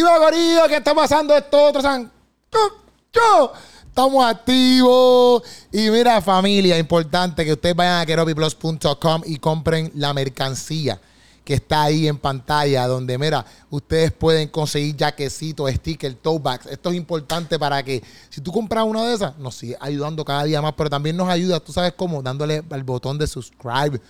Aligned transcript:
Dime, 0.00 0.18
Gorillo, 0.18 0.66
¿qué 0.66 0.76
está 0.76 0.94
pasando 0.94 1.36
esto 1.36 1.62
otro? 1.62 1.82
San... 1.82 2.10
Yo. 3.12 3.52
Estamos 3.86 4.24
activos. 4.24 5.42
Y 5.70 5.90
mira, 5.90 6.22
familia, 6.22 6.78
importante 6.78 7.44
que 7.44 7.52
ustedes 7.52 7.76
vayan 7.76 8.00
a 8.00 8.06
keropiplus.com 8.06 9.22
y 9.26 9.36
compren 9.36 9.92
la 9.96 10.14
mercancía 10.14 10.98
que 11.44 11.52
está 11.52 11.82
ahí 11.82 12.08
en 12.08 12.16
pantalla, 12.16 12.86
donde, 12.86 13.18
mira, 13.18 13.44
ustedes 13.68 14.10
pueden 14.10 14.48
conseguir 14.48 14.96
jaquecitos, 14.96 15.70
stickers, 15.70 16.16
tote. 16.22 16.70
Esto 16.70 16.88
es 16.88 16.96
importante 16.96 17.58
para 17.58 17.82
que, 17.82 18.02
si 18.30 18.40
tú 18.40 18.52
compras 18.52 18.84
una 18.86 19.04
de 19.04 19.16
esas, 19.16 19.36
nos 19.36 19.54
sigue 19.54 19.76
ayudando 19.80 20.24
cada 20.24 20.44
día 20.44 20.62
más, 20.62 20.72
pero 20.78 20.88
también 20.88 21.14
nos 21.14 21.28
ayuda, 21.28 21.60
tú 21.60 21.74
sabes 21.74 21.92
cómo, 21.94 22.22
dándole 22.22 22.62
al 22.70 22.84
botón 22.84 23.18
de 23.18 23.26
subscribe 23.26 24.00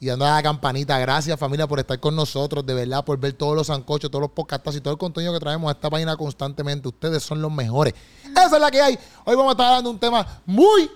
y 0.00 0.06
dándole 0.06 0.30
a 0.30 0.34
la 0.34 0.42
campanita. 0.42 0.98
Gracias, 0.98 1.38
familia, 1.38 1.68
por 1.68 1.78
estar 1.78 2.00
con 2.00 2.16
nosotros, 2.16 2.66
de 2.66 2.74
verdad, 2.74 3.04
por 3.04 3.18
ver 3.18 3.34
todos 3.34 3.54
los 3.54 3.68
zancochos, 3.68 4.10
todos 4.10 4.22
los 4.22 4.32
podcasts 4.32 4.74
y 4.74 4.80
todo 4.80 4.94
el 4.94 4.98
contenido 4.98 5.32
que 5.32 5.38
traemos 5.38 5.68
a 5.68 5.72
esta 5.72 5.88
página 5.88 6.16
constantemente. 6.16 6.88
Ustedes 6.88 7.22
son 7.22 7.40
los 7.40 7.52
mejores. 7.52 7.94
Esa 8.24 8.56
es 8.56 8.60
la 8.60 8.70
que 8.70 8.80
hay. 8.80 8.98
Hoy 9.24 9.36
vamos 9.36 9.50
a 9.50 9.52
estar 9.52 9.66
hablando 9.66 9.90
un 9.90 9.98
tema 10.00 10.26
muy 10.46 10.90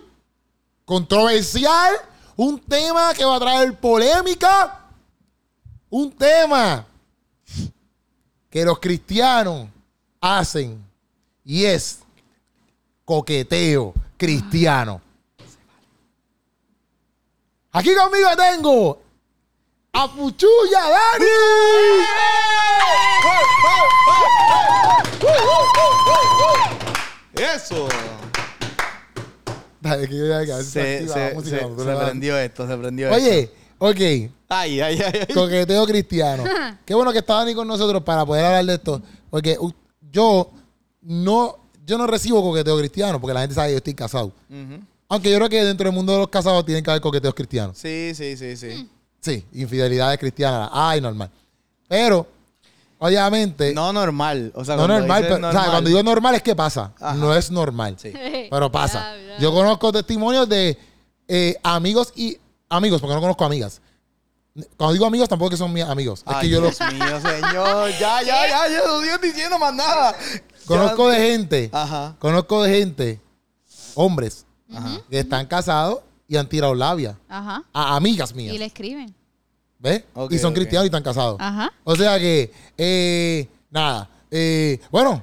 controversial, 0.85 1.95
un 2.35 2.59
tema 2.59 3.15
que 3.15 3.25
va 3.25 3.37
a 3.37 3.41
traer 3.41 3.79
polémica 3.79 4.81
un 5.97 6.11
tema 6.11 6.85
que 8.51 8.65
los 8.65 8.81
cristianos 8.81 9.69
hacen 10.21 10.85
y 11.45 11.65
es 11.65 12.01
coqueteo 13.05 13.95
cristiano. 14.17 15.01
Aquí 17.77 17.93
conmigo 17.95 18.29
tengo 18.37 19.03
a 19.93 20.07
Puchuya 20.13 20.81
Dani. 20.95 21.27
Eso. 27.37 27.89
Dale, 29.81 30.09
que 30.09 30.17
yo 30.17 30.27
ya- 30.27 30.45
que 30.47 30.63
se 30.63 30.71
Se, 31.07 31.09
se, 31.09 31.35
música 31.35 31.59
se, 31.59 31.85
se 31.85 31.97
prendió 31.97 32.39
esto, 32.39 32.67
se 32.67 32.77
prendió 32.77 33.09
esto. 33.11 33.17
Oye, 33.23 33.51
ok. 33.79 34.31
Ay, 34.49 34.81
ay, 34.81 35.01
ay. 35.03 35.03
ay. 35.29 35.35
Coqueteo 35.35 35.87
cristiano. 35.87 36.45
Qué 36.87 36.95
bueno 36.95 37.13
que 37.13 37.19
está 37.19 37.35
Dani 37.35 37.55
con 37.55 37.67
nosotros 37.69 38.03
para 38.03 38.25
poder 38.25 38.45
hablar 38.45 38.65
de 38.65 38.75
esto. 38.75 39.03
Porque 39.31 39.57
uh, 39.59 39.71
yo 40.11 40.51
no, 41.03 41.59
yo 41.85 41.99
no 41.99 42.07
recibo 42.07 42.41
coqueteo 42.43 42.79
cristiano 42.79 43.21
porque 43.21 43.35
la 43.35 43.41
gente 43.41 43.55
sabe 43.55 43.69
que 43.69 43.73
yo 43.73 43.79
estoy 43.79 43.95
casado. 43.95 44.33
Ujú. 44.49 44.81
Aunque 45.09 45.31
yo 45.31 45.37
creo 45.37 45.49
que 45.49 45.65
dentro 45.65 45.85
del 45.87 45.95
mundo 45.95 46.13
de 46.13 46.19
los 46.19 46.29
casados 46.29 46.65
tienen 46.65 46.83
que 46.83 46.91
haber 46.91 47.01
coqueteos 47.03 47.35
cristianos. 47.35 47.77
Sí, 47.79 48.13
sí, 48.15 48.37
sí, 48.37 48.57
sí. 48.57 48.89
Sí, 49.21 49.45
infidelidades 49.53 50.19
cristianas. 50.19 50.69
Ay, 50.73 51.01
normal. 51.01 51.31
Pero, 51.89 52.27
obviamente, 52.99 53.73
no, 53.75 53.93
No 53.93 54.01
normal. 54.01 54.53
O 54.55 54.65
sea, 54.65 54.77
no 54.77 54.89
normal, 54.89 55.23
pero- 55.29 55.49
o 55.49 55.53
sea, 55.53 55.71
cuando 55.71 55.89
digo 55.89 56.03
normal 56.03 56.35
es 56.35 56.43
que 56.43 56.55
pasa. 56.57 56.93
Ajá. 57.01 57.15
No 57.15 57.35
es 57.35 57.51
normal. 57.51 57.97
Sí. 58.01 58.13
Pero 58.51 58.71
pasa. 58.73 59.15
Ya, 59.17 59.35
ya. 59.35 59.39
Yo 59.39 59.53
conozco 59.53 59.93
testimonios 59.93 60.49
de 60.49 60.77
eh, 61.29 61.57
amigos 61.63 62.13
y 62.17 62.39
amigos, 62.69 63.01
porque 63.01 63.15
no 63.15 63.21
conozco 63.21 63.45
amigas. 63.45 63.81
Cuando 64.77 64.93
digo 64.93 65.07
amigos, 65.07 65.29
tampoco 65.29 65.51
que 65.51 65.57
son 65.57 65.73
mis 65.73 65.83
amigos. 65.85 66.21
Es 66.21 66.25
Ay, 66.35 66.43
que 66.43 66.49
yo 66.55 66.61
los 66.61 66.79
Dios 66.79 66.93
mío, 66.93 67.21
señor. 67.21 67.91
Ya, 67.99 68.23
ya, 68.23 68.49
ya, 68.49 68.69
ya 68.69 68.83
no 68.87 69.03
estoy 69.03 69.29
diciendo 69.31 69.59
más 69.59 69.75
nada. 69.75 70.15
conozco 70.67 71.11
Ya- 71.11 71.19
de 71.19 71.31
gente. 71.31 71.71
Ajá. 71.73 72.15
Conozco 72.21 72.63
de 72.63 72.79
gente, 72.79 73.21
hombres, 73.95 74.44
Ajá. 74.77 75.01
que 75.11 75.19
están 75.21 75.47
casados 75.47 76.01
y 76.29 76.37
han 76.37 76.49
tirado 76.49 76.75
labia. 76.75 77.17
Ajá. 77.29 77.63
A 77.73 77.97
amigas 77.97 78.35
mías. 78.35 78.55
Y 78.55 78.59
le 78.59 78.65
escriben. 78.67 79.15
¿Ves? 79.79 80.03
Y 80.31 80.39
son 80.39 80.55
cristianos 80.55 80.85
y 80.87 80.89
están 80.89 81.03
casados. 81.03 81.37
Ajá. 81.39 81.71
O 81.85 81.95
sea 81.95 82.19
que, 82.19 82.51
eh, 82.79 83.47
nada. 83.71 84.09
eh, 84.31 84.81
bueno, 84.91 85.23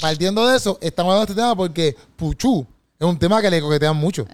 partiendo 0.00 0.46
de 0.48 0.56
eso, 0.56 0.76
estamos 0.80 1.12
hablando 1.12 1.26
de 1.26 1.32
este 1.32 1.40
tema 1.42 1.54
porque 1.54 1.96
Puchu 2.16 2.66
es 2.98 3.06
un 3.06 3.18
tema 3.18 3.40
que 3.40 3.50
le 3.50 3.60
coquetean 3.60 3.96
mucho. 3.96 4.26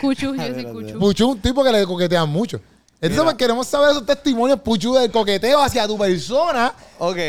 Cuchu, 0.00 0.34
yo 0.34 0.34
soy 0.36 0.40
Espérate. 0.48 0.72
Cuchu. 0.72 0.98
Puchu 0.98 1.24
es 1.30 1.36
un 1.36 1.40
tipo 1.42 1.62
que 1.62 1.72
le 1.72 1.84
coquetean 1.86 2.28
mucho. 2.28 2.58
Entonces, 3.02 3.10
Mira. 3.18 3.24
pues, 3.24 3.36
queremos 3.36 3.66
saber 3.66 3.90
esos 3.92 4.04
testimonios, 4.04 4.60
Puchu, 4.60 4.92
del 4.94 5.10
coqueteo 5.10 5.60
hacia 5.62 5.86
tu 5.86 5.96
persona, 5.96 6.74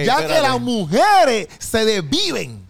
ya 0.05 0.25
que 0.27 0.41
las 0.41 0.59
mujeres 0.59 1.47
se 1.59 1.85
desviven. 1.85 2.65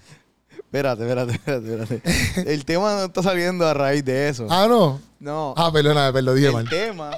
Espérate, 0.71 1.01
espérate, 1.03 1.33
espérate, 1.33 1.73
espérate. 1.83 2.51
El 2.53 2.63
tema 2.63 2.93
no 2.95 3.03
está 3.05 3.21
saliendo 3.21 3.67
a 3.67 3.73
raíz 3.73 4.05
de 4.05 4.29
eso. 4.29 4.47
Ah, 4.49 4.67
no. 4.69 5.01
No. 5.19 5.53
Ah, 5.57 5.69
perdóname, 5.71 6.13
perdón, 6.13 6.35
dije 6.35 6.47
el 6.47 6.53
mal. 6.53 6.69
tema 6.69 7.11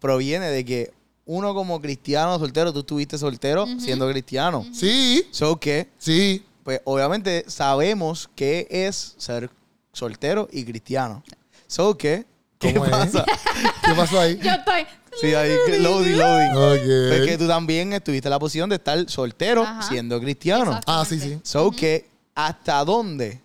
proviene 0.00 0.46
de 0.50 0.64
que 0.64 0.92
uno 1.26 1.54
como 1.54 1.80
cristiano 1.80 2.38
soltero, 2.38 2.72
tú 2.72 2.80
estuviste 2.80 3.18
soltero 3.18 3.66
siendo 3.78 4.08
cristiano. 4.10 4.66
Sí, 4.72 5.26
So 5.30 5.60
que, 5.60 5.88
sí. 5.98 6.44
pues 6.64 6.80
obviamente 6.84 7.44
sabemos 7.46 8.28
qué 8.34 8.66
es 8.68 9.14
ser 9.18 9.48
soltero 9.92 10.48
y 10.50 10.64
cristiano. 10.64 11.22
So 11.68 11.96
que, 11.96 12.24
¿qué 12.58 12.74
¿Cómo 12.74 12.84
es? 12.86 12.90
pasa? 12.90 13.24
¿Qué 13.84 13.94
pasó 13.94 14.18
ahí? 14.20 14.40
Yo 14.42 14.50
estoy. 14.50 14.82
Sí, 15.20 15.34
ahí, 15.34 15.52
loading, 15.80 16.18
loading. 16.18 17.12
Es 17.12 17.28
que 17.28 17.38
tú 17.38 17.46
también 17.46 17.92
estuviste 17.92 18.26
en 18.28 18.30
la 18.30 18.38
posición 18.40 18.68
de 18.68 18.76
estar 18.76 19.08
soltero 19.08 19.62
Ajá. 19.62 19.82
siendo 19.82 20.20
cristiano. 20.20 20.64
Exacto. 20.72 20.92
Ah, 20.92 21.04
sí, 21.08 21.20
sí. 21.20 21.38
So 21.44 21.70
que, 21.70 22.09
¿hasta 22.46 22.84
dónde? 22.84 23.40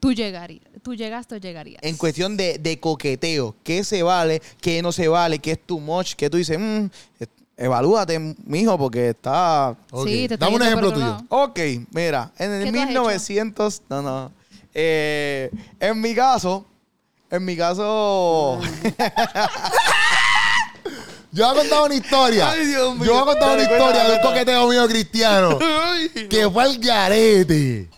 Tú 0.00 0.12
llegarías. 0.12 0.64
Tú 0.82 0.94
llegaste 0.94 1.34
o 1.34 1.38
llegarías. 1.38 1.82
En 1.82 1.96
cuestión 1.96 2.36
de, 2.36 2.58
de 2.58 2.80
coqueteo, 2.80 3.54
¿qué 3.62 3.84
se 3.84 4.02
vale, 4.02 4.40
qué 4.60 4.80
no 4.82 4.92
se 4.92 5.08
vale, 5.08 5.38
qué 5.38 5.52
es 5.52 5.60
too 5.66 5.78
much, 5.78 6.14
qué 6.14 6.30
tú 6.30 6.38
dices, 6.38 6.58
mm, 6.58 6.86
evalúate, 7.56 8.18
mijo, 8.46 8.78
porque 8.78 9.10
está... 9.10 9.76
Sí, 10.04 10.26
te 10.26 10.34
estoy 10.34 10.38
Dame 10.38 10.56
un 10.56 10.62
ejemplo 10.62 10.92
tuyo. 10.92 11.06
lado. 11.06 11.24
Ok, 11.28 11.58
mira, 11.92 12.32
en 12.38 12.52
el 12.52 12.64
¿Qué 12.64 12.72
tú 12.72 12.78
has 12.80 12.88
1900... 12.88 13.82
No, 13.90 14.00
no. 14.02 14.32
Eh, 14.72 15.50
en 15.78 16.00
mi 16.00 16.14
caso, 16.14 16.64
en 17.30 17.44
mi 17.44 17.56
caso... 17.56 18.58
Yo 21.32 21.46
voy 21.46 21.56
a 21.56 21.60
contar 21.60 21.82
una 21.82 21.94
historia. 21.94 22.50
Ay, 22.50 22.66
Dios 22.66 22.96
mío. 22.96 23.04
Yo 23.04 23.12
voy 23.12 23.22
a 23.22 23.24
contar 23.26 23.54
una 23.54 23.62
historia 23.62 24.04
de 24.04 24.14
un 24.16 24.20
coqueteo 24.20 24.68
mío 24.68 24.88
cristiano. 24.88 25.58
que 26.28 26.50
fue 26.50 26.64
al 26.64 26.78
garete. 26.78 27.88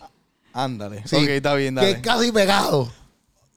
Ándale. 0.53 1.03
Sí, 1.07 1.15
ok, 1.15 1.29
está 1.29 1.55
bien, 1.55 1.75
Que 1.75 1.81
dale. 1.81 1.91
es 1.93 1.99
casi 1.99 2.31
pegado. 2.31 2.89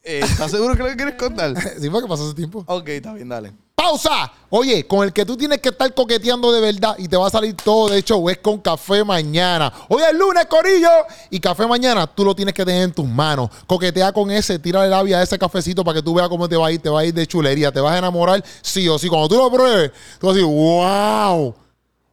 Eh, 0.03 0.21
¿Estás 0.23 0.51
seguro 0.51 0.75
que 0.77 0.83
lo 0.83 0.97
quieres 0.97 1.15
contar? 1.17 1.55
Sí, 1.81 1.91
fue 1.91 2.01
que 2.03 2.09
pasó 2.09 2.25
ese 2.27 2.35
tiempo. 2.35 2.65
ok, 2.67 2.89
está 2.89 3.13
bien, 3.13 3.29
dale. 3.29 3.53
¡Pausa! 3.75 4.33
Oye, 4.49 4.87
con 4.87 5.05
el 5.05 5.13
que 5.13 5.27
tú 5.27 5.37
tienes 5.37 5.61
que 5.61 5.69
estar 5.69 5.93
coqueteando 5.93 6.51
de 6.51 6.63
verdad 6.63 6.97
y 6.99 7.09
te 7.09 7.17
va 7.17 7.27
a 7.27 7.31
salir 7.31 7.55
todo 7.55 7.91
de 7.91 7.99
hecho 7.99 8.31
es 8.31 8.39
con 8.39 8.59
Café 8.59 9.05
Mañana. 9.05 9.71
Hoy 9.89 10.03
es 10.03 10.15
lunes, 10.17 10.47
Corillo. 10.47 10.89
Y 11.29 11.39
Café 11.39 11.67
Mañana 11.67 12.07
tú 12.07 12.25
lo 12.25 12.35
tienes 12.35 12.55
que 12.55 12.65
tener 12.65 12.85
en 12.85 12.93
tus 12.93 13.07
manos. 13.07 13.51
Coquetea 13.67 14.13
con 14.13 14.31
ese, 14.31 14.59
tírale 14.59 14.89
labia 14.89 15.19
a 15.19 15.23
ese 15.23 15.39
cafecito 15.39 15.85
para 15.85 15.97
que 15.97 16.03
tú 16.03 16.15
veas 16.15 16.29
cómo 16.31 16.49
te 16.49 16.57
va 16.57 16.69
a 16.69 16.73
ir. 16.73 16.81
Te 16.81 16.89
va 16.89 17.01
a 17.01 17.05
ir 17.05 17.13
de 17.13 17.27
chulería. 17.27 17.71
Te 17.71 17.81
vas 17.81 17.93
a 17.93 17.99
enamorar 17.99 18.43
sí 18.63 18.89
o 18.89 18.99
sí. 18.99 19.09
Cuando 19.09 19.29
tú 19.29 19.37
lo 19.37 19.51
pruebes, 19.51 19.91
tú 20.19 20.27
vas 20.29 20.35
a 20.37 20.39
decir, 20.39 20.51
¡wow! 20.51 21.55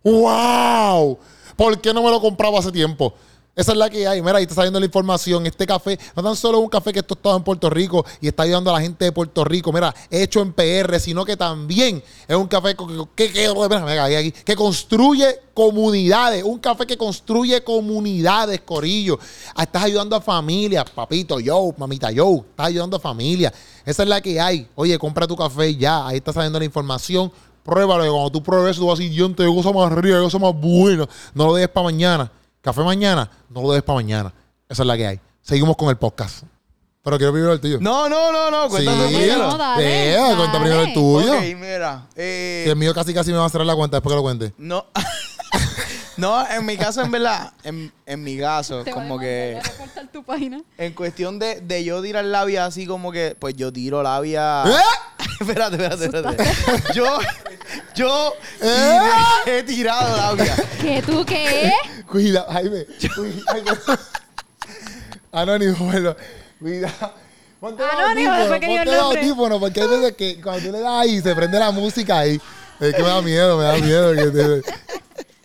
¡Wow! 0.04 1.18
¿Por 1.56 1.80
qué 1.80 1.94
no 1.94 2.04
me 2.04 2.10
lo 2.10 2.20
compraba 2.20 2.60
hace 2.60 2.72
tiempo? 2.74 3.14
Esa 3.56 3.72
es 3.74 3.78
la 3.78 3.88
que 3.88 4.08
hay. 4.08 4.20
Mira, 4.20 4.38
ahí 4.38 4.44
está 4.44 4.56
saliendo 4.56 4.80
la 4.80 4.86
información. 4.88 5.46
Este 5.46 5.68
café 5.68 6.00
no 6.16 6.24
tan 6.24 6.36
solo 6.36 6.58
un 6.58 6.70
café 6.70 6.92
que 6.92 7.00
es 7.02 7.06
tostado 7.06 7.38
en 7.38 7.44
Puerto 7.44 7.70
Rico 7.70 8.04
y 8.20 8.28
está 8.28 8.42
ayudando 8.44 8.72
a 8.72 8.74
la 8.74 8.82
gente 8.82 9.06
de 9.06 9.12
Puerto 9.12 9.44
Rico. 9.44 9.72
Mira, 9.72 9.94
hecho 10.10 10.42
en 10.42 10.54
PR, 10.54 11.00
sino 11.00 11.24
que 11.24 11.38
también 11.38 12.04
es 12.28 12.36
un 12.36 12.48
café 12.48 12.76
que, 12.76 13.32
que, 13.32 13.32
que- 13.32 14.34
que 14.44 14.56
construye 14.56 15.40
comunidades. 15.54 16.44
Un 16.44 16.58
café 16.58 16.88
que 16.88 16.98
construye 16.98 17.64
comunidades, 17.64 18.60
Corillo. 18.62 19.20
Ah, 19.56 19.64
Estás 19.64 19.84
ayudando 19.84 20.16
a 20.16 20.22
familias, 20.22 20.86
papito, 20.90 21.40
yo, 21.40 21.76
mamita, 21.78 22.10
yo. 22.10 22.38
Estás 22.50 22.68
ayudando 22.68 22.98
a 22.98 23.00
familias. 23.00 23.54
Esa 23.86 24.02
es 24.02 24.10
la 24.10 24.20
que 24.20 24.42
hay. 24.42 24.68
Oye, 24.74 24.98
compra 24.98 25.28
tu 25.28 25.36
café 25.36 25.76
ya. 25.76 26.08
Ahí 26.08 26.18
está 26.18 26.34
saliendo 26.34 26.58
la 26.58 26.66
información. 26.66 27.32
Pruébalo. 27.64 28.04
Cuando 28.12 28.32
tú 28.32 28.42
pruebes 28.42 28.78
tú 28.78 28.88
vas 28.88 28.98
a 29.00 29.04
decir, 29.04 29.16
yo 29.16 29.32
te 29.36 29.46
cosa 29.46 29.72
más 29.72 29.92
rica, 29.92 30.20
cosa 30.22 30.40
más 30.40 30.56
buena. 30.56 31.08
No 31.36 31.46
lo 31.46 31.54
dejes 31.54 31.70
para 31.70 31.84
mañana. 31.86 32.32
Café 32.64 32.82
mañana, 32.82 33.30
no 33.50 33.62
lo 33.62 33.72
dejes 33.72 33.84
para 33.84 33.96
mañana. 33.96 34.34
Esa 34.70 34.84
es 34.84 34.88
la 34.88 34.96
que 34.96 35.06
hay. 35.06 35.20
Seguimos 35.42 35.76
con 35.76 35.90
el 35.90 35.98
podcast. 35.98 36.44
Pero 37.04 37.18
quiero 37.18 37.34
primero 37.34 37.52
el 37.52 37.60
tuyo. 37.60 37.78
No, 37.82 38.08
no, 38.08 38.32
no, 38.32 38.50
no, 38.50 38.70
cuéntanos 38.70 39.10
Sí. 39.10 39.16
primero. 39.18 39.48
No, 39.50 39.58
dale, 39.58 40.14
Eh, 40.16 40.36
cuenta 40.38 40.60
primero 40.62 40.82
el 40.84 40.94
tuyo. 40.94 41.34
Ok, 41.36 41.44
mira. 41.60 42.08
eh, 42.16 42.62
Que 42.64 42.70
el 42.72 42.78
mío 42.78 42.94
casi 42.94 43.14
casi 43.14 43.32
me 43.34 43.38
va 43.38 43.46
a 43.46 43.50
cerrar 43.50 43.68
la 43.68 43.76
cuenta 43.76 43.98
después 43.98 44.14
que 44.14 44.16
lo 44.16 44.22
cuente. 44.22 44.54
No. 44.58 44.86
no, 46.16 46.48
en 46.50 46.66
mi 46.66 46.78
caso, 46.78 47.02
en 47.02 47.12
verdad, 47.12 47.52
en, 47.66 47.92
en 48.06 48.24
mi 48.24 48.38
caso, 48.40 48.86
Te 48.86 48.92
voy 48.92 48.92
a 48.92 48.94
como 48.94 49.18
mandar, 49.18 49.28
que 49.28 49.52
voy 49.52 49.60
a 49.60 49.64
reportar 49.70 50.08
tu 50.14 50.24
página. 50.24 50.62
en 50.78 50.94
cuestión 50.94 51.40
de, 51.40 51.60
de 51.60 51.84
yo 51.84 52.02
tirar 52.02 52.24
labia 52.24 52.66
así 52.66 52.88
como 52.88 53.12
que, 53.12 53.36
pues 53.38 53.56
yo 53.58 53.74
tiro 53.74 54.02
labia. 54.02 54.64
¿Eh? 54.66 55.26
espérate, 55.42 55.76
espérate, 55.76 56.06
espérate. 56.06 56.44
yo, 56.96 57.06
yo 57.96 58.34
¿Eh? 58.62 59.00
he 59.46 59.64
tirado 59.64 60.16
labia. 60.18 60.56
¿Qué 60.82 61.02
tú 61.06 61.26
qué? 61.26 61.72
Cuida, 62.10 62.46
Jaime. 62.52 62.86
Cuida. 63.16 63.98
Anónimo, 65.32 65.76
bueno. 65.80 66.16
Cuida. 66.60 66.92
Ponte 67.60 67.82
los 67.84 67.94
Anónimo, 67.94 68.30
audífonos, 68.32 68.40
después 68.40 68.60
que 68.60 68.68
diga 68.68 68.82
el 68.82 68.88
ponte 68.88 68.98
los 68.98 69.04
nombre. 69.06 69.22
audífonos, 69.22 69.60
porque 69.60 69.82
hay 69.82 69.88
veces 69.88 70.12
que 70.18 70.42
cuando 70.42 70.66
tú 70.66 70.72
le 70.74 70.80
das 70.82 70.92
ahí 71.02 71.22
se 71.22 71.36
prende 71.36 71.60
la 71.60 71.72
música 71.72 72.20
ahí. 72.20 72.42
Es 72.80 72.94
que 72.96 73.02
me 73.02 73.08
da 73.08 73.22
miedo, 73.22 73.58
me 73.58 73.64
da 73.64 73.74
miedo. 73.78 74.14
que 74.14 74.26
te- 74.62 74.74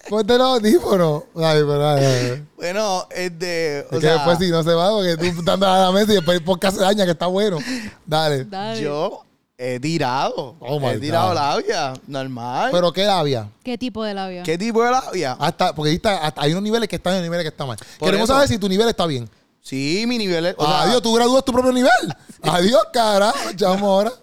Ponte 0.08 0.38
los 0.38 0.46
audífonos. 0.48 1.24
Ay, 1.36 1.60
pero, 1.60 1.88
ay, 1.90 2.04
ay. 2.04 2.44
Bueno, 2.56 3.06
este. 3.10 3.80
O 3.90 3.94
Es 3.94 4.00
que 4.00 4.00
sea, 4.00 4.12
después 4.14 4.38
si 4.38 4.50
no 4.50 4.62
se 4.62 4.72
va, 4.72 4.90
porque 4.90 5.16
tú 5.16 5.24
estás 5.26 5.62
a 5.62 5.78
la 5.78 5.92
mesa 5.92 6.12
y 6.12 6.16
después 6.16 6.38
el 6.38 6.44
podcast 6.44 6.76
se 6.78 6.82
daña, 6.82 7.04
que 7.04 7.10
está 7.12 7.26
bueno. 7.26 7.58
Dale. 8.06 8.44
Dale. 8.46 8.80
yo 8.80 9.24
he 9.58 9.80
tirado. 9.80 10.54
Oh, 10.60 10.78
my 10.78 10.90
he 10.94 10.98
tirado 11.00 11.28
God. 11.30 11.34
labia. 11.34 11.92
Normal. 12.06 12.70
Pero 12.72 12.92
qué 12.92 13.04
labia. 13.04 13.48
¿Qué 13.64 13.76
tipo 13.76 14.04
de 14.04 14.14
labio? 14.14 14.42
¿Qué 14.44 14.56
tipo 14.56 14.82
de 14.84 14.90
labia? 14.92 15.32
Hasta, 15.38 15.74
porque 15.74 15.90
ahí 15.90 15.96
está- 15.96 16.18
hasta 16.18 16.42
hay 16.42 16.52
unos 16.52 16.62
niveles 16.62 16.88
que 16.88 16.96
están 16.96 17.18
y 17.18 17.22
niveles 17.22 17.42
que 17.44 17.48
están 17.48 17.66
mal. 17.66 17.76
Por 17.98 18.06
Queremos 18.08 18.28
eso. 18.28 18.34
saber 18.34 18.48
si 18.48 18.56
tu 18.58 18.68
nivel 18.68 18.88
está 18.88 19.04
bien. 19.06 19.28
Sí, 19.60 20.04
mi 20.06 20.16
nivel 20.16 20.46
es. 20.46 20.54
o 20.56 20.64
sea, 20.64 20.82
Adiós, 20.82 21.02
tú 21.02 21.12
gradúas 21.12 21.44
tu 21.44 21.52
propio 21.52 21.72
nivel. 21.72 21.90
Adiós, 22.42 22.82
carajo. 22.92 23.50
Echamos 23.50 23.82
ahora. 23.82 24.12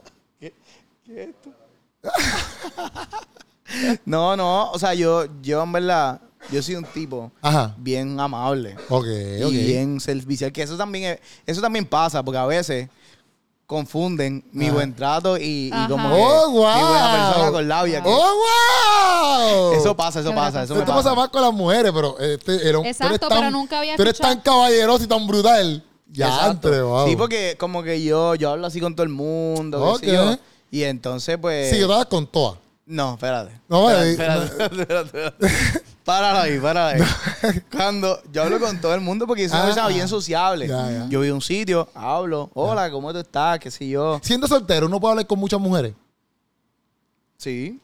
No, 4.05 4.35
no. 4.37 4.71
O 4.71 4.79
sea, 4.79 4.93
yo, 4.93 5.25
yo 5.41 5.63
en 5.63 5.71
verdad, 5.71 6.21
yo 6.51 6.61
soy 6.61 6.75
un 6.75 6.85
tipo 6.85 7.31
Ajá. 7.41 7.73
bien 7.77 8.17
amable. 8.19 8.75
Ok, 8.89 9.05
ok. 9.43 9.51
Y 9.51 9.57
bien 9.65 9.99
servicial. 9.99 10.51
Que 10.51 10.61
eso 10.63 10.77
también, 10.77 11.13
es- 11.13 11.19
eso 11.45 11.61
también 11.61 11.85
pasa, 11.85 12.23
porque 12.23 12.37
a 12.37 12.45
veces 12.45 12.87
confunden 13.67 14.43
mi 14.51 14.69
buen 14.69 14.93
trato 14.95 15.37
y, 15.39 15.71
como 15.89 16.09
que 16.09 16.21
¡Oh, 16.21 16.51
wow! 16.51 16.75
mi 16.75 16.81
buena 16.83 17.11
persona 17.27 17.51
con 17.51 17.67
labia. 17.67 18.03
que- 18.03 18.09
¡Oh, 18.09 18.33
wow! 19.71 19.73
Eso 19.73 19.95
pasa, 19.95 20.19
eso 20.19 20.29
Qué 20.29 20.35
pasa, 20.35 20.63
eso 20.63 20.73
me 20.75 20.81
Esto 20.81 20.91
pasa. 20.91 21.03
pasa 21.09 21.15
más 21.15 21.29
con 21.29 21.41
las 21.41 21.53
mujeres, 21.53 21.91
pero 21.93 22.17
este, 22.19 22.67
era 22.67 22.77
un- 22.77 22.83
tú 22.83 22.87
eres 22.89 23.01
Exacto, 23.01 23.27
tan- 23.27 23.37
pero 23.39 23.51
nunca 23.51 23.79
había 23.79 23.95
Tú 23.95 24.01
eres 24.03 24.17
tan 24.19 24.39
caballeroso 24.41 25.03
y 25.03 25.07
tan 25.07 25.25
brutal. 25.27 25.83
Ya, 26.11 26.27
Exacto. 26.27 26.67
entre, 26.69 26.81
wow. 26.83 27.07
Sí, 27.07 27.15
porque 27.15 27.55
como 27.59 27.81
que 27.83 28.01
yo, 28.03 28.35
yo 28.35 28.51
hablo 28.51 28.67
así 28.67 28.79
con 28.79 28.95
todo 28.95 29.03
el 29.03 29.09
mundo, 29.09 29.79
qué 29.79 29.85
Ok. 29.85 29.99
sé 29.99 30.11
yo. 30.13 30.37
Y 30.71 30.83
entonces, 30.83 31.37
pues... 31.41 31.69
Sí, 31.71 31.77
yo 31.79 31.85
estaba 31.85 32.05
con 32.05 32.27
todas. 32.27 32.59
No, 32.85 33.13
espérate. 33.15 33.59
No, 33.67 33.89
espérate, 33.89 34.09
eh, 34.09 34.11
espérate, 34.11 34.81
espérate, 34.81 35.05
espérate. 35.37 35.83
Páralo 36.05 36.39
ahí, 36.39 36.59
páralo 36.59 37.03
ahí. 37.03 37.61
Cuando 37.71 38.21
yo 38.31 38.43
hablo 38.43 38.59
con 38.59 38.79
todo 38.79 38.93
el 38.93 39.01
mundo 39.01 39.25
porque 39.27 39.43
yo 39.43 39.49
soy 39.49 39.55
una 39.57 39.63
Ah, 39.63 39.67
persona 39.67 39.87
bien 39.87 40.05
ah. 40.05 40.07
sociable. 40.07 40.67
Ya, 40.67 40.91
ya. 40.91 41.07
Yo 41.09 41.19
voy 41.19 41.29
a 41.29 41.33
un 41.33 41.41
sitio, 41.41 41.89
hablo, 41.95 42.49
hola, 42.53 42.89
¿cómo 42.91 43.11
tú 43.11 43.19
estás? 43.19 43.59
¿Qué 43.59 43.71
sé 43.71 43.87
yo? 43.89 44.19
Siendo 44.23 44.47
soltero, 44.47 44.85
uno 44.85 44.99
puede 44.99 45.11
hablar 45.13 45.27
con 45.27 45.39
muchas 45.39 45.59
mujeres. 45.59 45.93
Sí. 47.37 47.81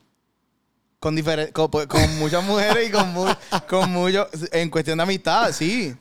Con, 0.99 1.19
con, 1.51 1.71
pues, 1.71 1.87
con 1.87 2.19
muchas 2.19 2.43
mujeres 2.43 2.87
y 2.87 2.91
con, 2.91 3.11
mu- 3.11 3.25
con 3.67 3.91
muchos... 3.91 4.27
En 4.51 4.69
cuestión 4.69 4.97
de 4.97 5.03
amistad, 5.03 5.51
sí. 5.51 5.95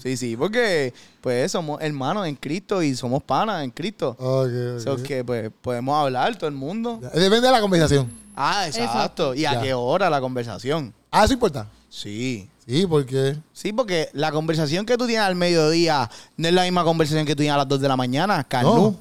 Sí, 0.00 0.16
sí, 0.16 0.36
porque 0.36 0.94
pues 1.20 1.50
somos 1.50 1.80
hermanos 1.82 2.28
en 2.28 2.36
Cristo 2.36 2.80
y 2.80 2.94
somos 2.94 3.20
panas 3.24 3.64
en 3.64 3.72
Cristo. 3.72 4.10
Ok, 4.16 4.48
ok. 4.76 4.80
So 4.80 5.02
que 5.02 5.24
pues 5.24 5.50
podemos 5.60 6.00
hablar 6.00 6.36
todo 6.36 6.46
el 6.46 6.54
mundo. 6.54 7.00
Depende 7.02 7.40
de 7.40 7.50
la 7.50 7.60
conversación. 7.60 8.08
Ah, 8.36 8.68
exacto. 8.68 9.34
¿Y 9.34 9.44
a 9.44 9.54
Ya. 9.54 9.60
qué 9.62 9.74
hora 9.74 10.08
la 10.08 10.20
conversación? 10.20 10.94
Ah, 11.14 11.24
eso 11.24 11.32
importa. 11.34 11.66
Sí. 11.88 12.48
Sí, 12.66 12.86
porque. 12.86 13.36
Sí, 13.52 13.72
porque 13.72 14.08
la 14.14 14.32
conversación 14.32 14.84
que 14.86 14.96
tú 14.96 15.06
tienes 15.06 15.24
al 15.24 15.36
mediodía 15.36 16.10
no 16.36 16.48
es 16.48 16.54
la 16.54 16.62
misma 16.62 16.82
conversación 16.82 17.24
que 17.26 17.34
tú 17.34 17.38
tienes 17.42 17.54
a 17.54 17.58
las 17.58 17.68
2 17.68 17.80
de 17.80 17.88
la 17.88 17.96
mañana, 17.96 18.42
Carnú. 18.44 18.96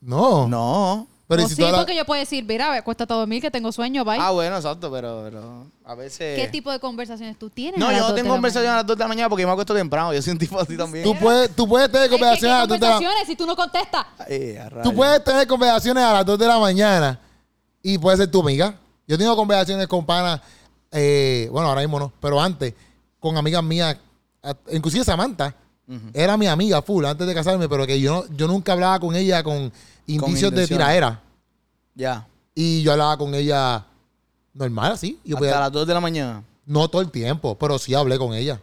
No. 0.00 0.48
No. 0.48 1.06
Pero 1.28 1.42
O 1.42 1.44
¿y 1.46 1.48
si 1.48 1.56
sí, 1.56 1.60
tú 1.60 1.66
hablas- 1.66 1.80
porque 1.80 1.96
yo 1.96 2.04
puedo 2.04 2.20
decir, 2.20 2.44
mira, 2.44 2.70
me 2.70 2.82
cuesta 2.82 3.04
todo 3.04 3.18
dormir, 3.18 3.42
que 3.42 3.50
tengo 3.50 3.72
sueño, 3.72 4.04
bye. 4.04 4.16
Ah, 4.20 4.30
bueno, 4.30 4.54
exacto, 4.56 4.92
pero, 4.92 5.22
pero 5.24 5.66
a 5.84 5.94
veces... 5.96 6.38
¿Qué 6.40 6.46
tipo 6.46 6.70
de 6.70 6.78
conversaciones 6.78 7.36
tú 7.36 7.50
tienes? 7.50 7.80
No, 7.80 7.88
a 7.88 7.92
las 7.92 8.00
yo 8.00 8.08
no 8.08 8.14
tengo 8.14 8.28
la 8.28 8.34
conversación 8.36 8.68
a 8.68 8.74
mañana? 8.74 8.82
las 8.82 8.86
2 8.86 8.96
de 8.96 9.04
la 9.04 9.08
mañana 9.08 9.28
porque 9.28 9.42
yo 9.42 9.48
me 9.48 9.52
acuesto 9.52 9.74
temprano. 9.74 10.14
Yo 10.14 10.22
soy 10.22 10.32
un 10.34 10.38
tipo 10.38 10.60
así 10.60 10.76
también. 10.76 11.02
Tú 11.02 11.16
puedes, 11.18 11.50
tú 11.56 11.66
puedes 11.66 11.90
tener 11.90 12.04
Es 12.04 12.10
que, 12.10 12.16
¿qué 12.16 12.20
conversaciones 12.22 12.54
a 12.54 12.58
las 12.60 12.68
2 12.68 12.78
de 12.78 12.86
la 12.86 12.92
conversaciones 12.92 13.26
si 13.26 13.34
tú 13.36 13.44
no 13.46 13.56
contestas? 13.56 14.06
Ay, 14.18 14.58
Tú 14.84 14.94
puedes 14.94 15.24
tener 15.24 15.46
conversaciones 15.48 16.04
a 16.04 16.12
las 16.12 16.24
2 16.26 16.38
de 16.38 16.46
la 16.46 16.58
mañana 16.60 17.20
y 17.82 17.98
puede 17.98 18.16
ser 18.18 18.30
tu 18.30 18.40
amiga. 18.40 18.76
Yo 19.08 19.18
tengo 19.18 19.34
conversaciones 19.34 19.88
con 19.88 20.06
panas, 20.06 20.40
eh, 20.92 21.48
bueno, 21.50 21.68
ahora 21.68 21.80
mismo 21.82 21.98
no, 21.98 22.12
pero 22.20 22.40
antes, 22.40 22.74
con 23.20 23.36
amigas 23.36 23.62
mías, 23.62 23.96
inclusive 24.72 25.04
Samantha, 25.04 25.54
era 26.12 26.36
mi 26.36 26.46
amiga 26.48 26.82
full 26.82 27.04
antes 27.04 27.26
de 27.26 27.34
casarme, 27.34 27.68
pero 27.68 27.86
que 27.86 28.00
yo, 28.00 28.12
no, 28.26 28.36
yo 28.36 28.46
nunca 28.48 28.72
hablaba 28.72 28.98
con 28.98 29.14
ella 29.14 29.42
con 29.44 29.72
indicios 30.06 30.52
de 30.52 30.66
tiraera. 30.66 31.20
Ya. 31.94 32.26
Y 32.54 32.82
yo 32.82 32.92
hablaba 32.92 33.16
con 33.16 33.34
ella 33.34 33.84
normal, 34.52 34.92
así. 34.92 35.20
Yo 35.24 35.36
Hasta 35.36 35.38
podía- 35.48 35.60
las 35.60 35.72
2 35.72 35.86
de 35.86 35.94
la 35.94 36.00
mañana. 36.00 36.42
no 36.66 36.88
todo 36.88 37.02
el 37.02 37.10
tiempo, 37.10 37.56
pero 37.56 37.78
sí 37.78 37.94
hablé 37.94 38.18
con 38.18 38.34
ella. 38.34 38.60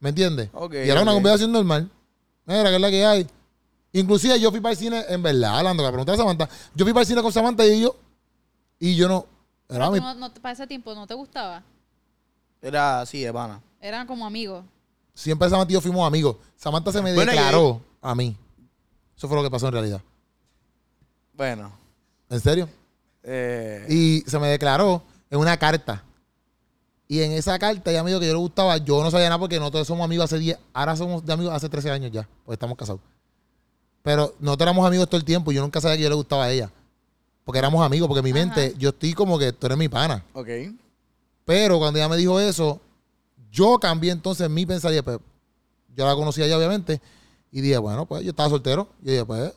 ¿Me 0.00 0.08
entiendes? 0.10 0.50
Ok, 0.52 0.74
y 0.74 0.90
era 0.90 1.02
una 1.02 1.12
ok. 1.12 1.16
conversación 1.16 1.52
normal. 1.52 1.88
Mira, 2.44 2.64
que 2.64 2.74
es 2.74 2.80
la 2.80 2.90
que 2.90 3.06
hay. 3.06 3.26
Inclusive 3.92 4.38
yo 4.40 4.50
fui 4.50 4.60
para 4.60 4.72
el 4.72 4.78
cine, 4.78 5.04
en 5.08 5.22
verdad, 5.22 5.58
hablando, 5.58 5.82
que 5.84 5.88
pregunté 5.88 6.12
a 6.12 6.16
Samantha, 6.16 6.48
yo 6.74 6.84
fui 6.84 6.92
para 6.92 7.02
el 7.02 7.06
cine 7.06 7.22
con 7.22 7.32
Samantha 7.32 7.64
y 7.64 7.80
yo, 7.82 7.96
y 8.80 8.94
yo 8.96 9.08
no, 9.08 9.14
era 9.16 9.35
Pero 9.68 9.90
mi, 9.90 9.98
tú 9.98 10.04
no, 10.04 10.14
no- 10.14 10.34
para 10.34 10.52
ese 10.52 10.66
tiempo 10.66 10.94
no 10.94 11.06
te 11.06 11.14
gustaba. 11.14 11.62
Era 12.62 13.00
así, 13.00 13.22
de 13.22 13.32
pana. 13.32 13.60
Eran 13.80 14.06
como 14.06 14.26
amigos. 14.26 14.64
siempre 15.14 15.48
Samantha 15.48 15.72
y 15.72 15.74
yo 15.74 15.80
fuimos 15.80 16.06
amigos. 16.06 16.36
Samantha 16.56 16.92
se 16.92 17.02
me 17.02 17.14
Bueno, 17.14 17.30
declaró 17.32 17.80
a 18.02 18.14
mí. 18.14 18.36
Eso 19.16 19.28
fue 19.28 19.36
lo 19.36 19.42
que 19.42 19.50
pasó 19.50 19.66
en 19.68 19.72
realidad. 19.72 20.00
Bueno. 21.34 21.72
¿En 22.28 22.40
serio? 22.40 22.68
Eh, 23.22 23.86
Y 23.88 24.20
se 24.28 24.38
me 24.38 24.48
declaró 24.48 25.02
en 25.30 25.38
una 25.38 25.56
carta. 25.56 26.02
Y 27.08 27.20
en 27.22 27.32
esa 27.32 27.58
carta 27.58 27.90
ella 27.90 28.02
me 28.02 28.10
dijo 28.10 28.20
que 28.20 28.26
yo 28.26 28.32
le 28.32 28.38
gustaba. 28.38 28.76
Yo 28.78 29.02
no 29.02 29.10
sabía 29.10 29.26
nada 29.28 29.38
porque 29.38 29.58
nosotros 29.58 29.86
somos 29.86 30.04
amigos 30.04 30.24
hace 30.24 30.38
10. 30.38 30.58
Ahora 30.72 30.96
somos 30.96 31.24
de 31.24 31.32
amigos 31.32 31.52
hace 31.54 31.68
13 31.68 31.90
años 31.90 32.10
ya. 32.10 32.28
Porque 32.44 32.54
estamos 32.54 32.76
casados. 32.76 33.00
Pero 34.02 34.34
nosotros 34.40 34.66
éramos 34.66 34.86
amigos 34.86 35.08
todo 35.08 35.18
el 35.18 35.24
tiempo. 35.24 35.52
Yo 35.52 35.60
nunca 35.62 35.80
sabía 35.80 35.96
que 35.96 36.02
yo 36.04 36.08
le 36.08 36.14
gustaba 36.16 36.44
a 36.44 36.50
ella. 36.50 36.70
Porque 37.46 37.60
éramos 37.60 37.82
amigos. 37.86 38.08
Porque 38.08 38.18
en 38.28 38.34
mi 38.34 38.38
Ajá. 38.38 38.46
mente, 38.54 38.74
yo 38.76 38.88
estoy 38.90 39.14
como 39.14 39.38
que 39.38 39.52
tú 39.52 39.66
eres 39.66 39.78
mi 39.78 39.88
pana. 39.88 40.22
ok. 40.34 40.48
Pero 41.44 41.78
cuando 41.78 41.98
ella 42.00 42.08
me 42.08 42.16
dijo 42.16 42.40
eso, 42.40 42.80
yo 43.52 43.78
cambié 43.78 44.10
entonces 44.10 44.50
mi 44.50 44.66
pensaría. 44.66 45.02
Pues, 45.02 45.18
yo 45.94 46.04
la 46.04 46.14
conocía 46.16 46.44
ya, 46.48 46.58
obviamente. 46.58 47.00
Y 47.52 47.60
dije, 47.60 47.78
bueno, 47.78 48.04
pues 48.04 48.24
yo 48.24 48.30
estaba 48.30 48.48
soltero. 48.50 48.88
Y 49.00 49.10
dije, 49.12 49.24
pues, 49.24 49.54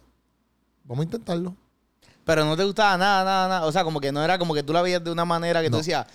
vamos 0.83 1.01
a 1.01 1.05
intentarlo. 1.05 1.55
Pero 2.23 2.45
no 2.45 2.55
te 2.55 2.63
gustaba 2.63 2.95
nada, 2.95 3.23
nada, 3.25 3.47
nada. 3.47 3.65
O 3.65 3.71
sea, 3.71 3.83
como 3.83 3.99
que 3.99 4.11
no 4.11 4.23
era 4.23 4.37
como 4.37 4.53
que 4.53 4.61
tú 4.61 4.71
la 4.71 4.83
veías 4.83 5.03
de 5.03 5.11
una 5.11 5.25
manera 5.25 5.63
que 5.63 5.69
No. 5.71 5.77
tú 5.77 5.79
decías, 5.79 6.05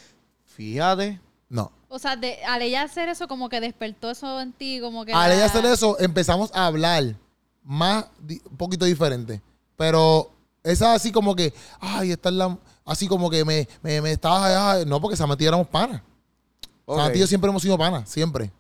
fíjate. 0.44 1.20
No. 1.48 1.72
O 1.88 1.98
sea, 1.98 2.14
de, 2.16 2.42
al 2.44 2.62
ella 2.62 2.82
hacer 2.82 3.08
eso, 3.08 3.26
como 3.28 3.48
que 3.48 3.60
despertó 3.60 4.10
eso 4.12 4.40
en 4.40 4.52
ti, 4.52 4.78
como 4.80 5.04
que... 5.04 5.12
Al 5.12 5.28
la- 5.30 5.34
ella 5.34 5.46
hacer 5.46 5.64
eso, 5.66 5.98
empezamos 5.98 6.50
a 6.54 6.66
hablar 6.66 7.16
más, 7.64 8.06
un 8.48 8.56
poquito 8.56 8.84
diferente. 8.84 9.42
Pero 9.76 10.30
esa 10.64 10.94
así 10.94 11.12
como 11.12 11.36
que, 11.36 11.52
ay, 11.78 12.10
esta 12.12 12.30
es 12.30 12.34
la. 12.34 12.58
Así 12.84 13.06
como 13.06 13.30
que 13.30 13.44
me, 13.44 13.68
me, 13.82 14.00
me 14.02 14.12
estaba. 14.12 14.72
ay, 14.72 14.84
no, 14.86 15.00
porque 15.00 15.16
Samantha 15.16 15.42
y 15.42 15.44
yo 15.44 15.50
éramos 15.50 15.68
panas. 15.68 16.02
Ok, 16.84 16.96
Samantha 16.96 17.16
y 17.16 17.20
yo 17.20 17.26
siempre 17.26 17.50
hemos 17.50 17.62
sido 17.62 17.78
panas, 17.78 18.08
siempre. 18.10 18.50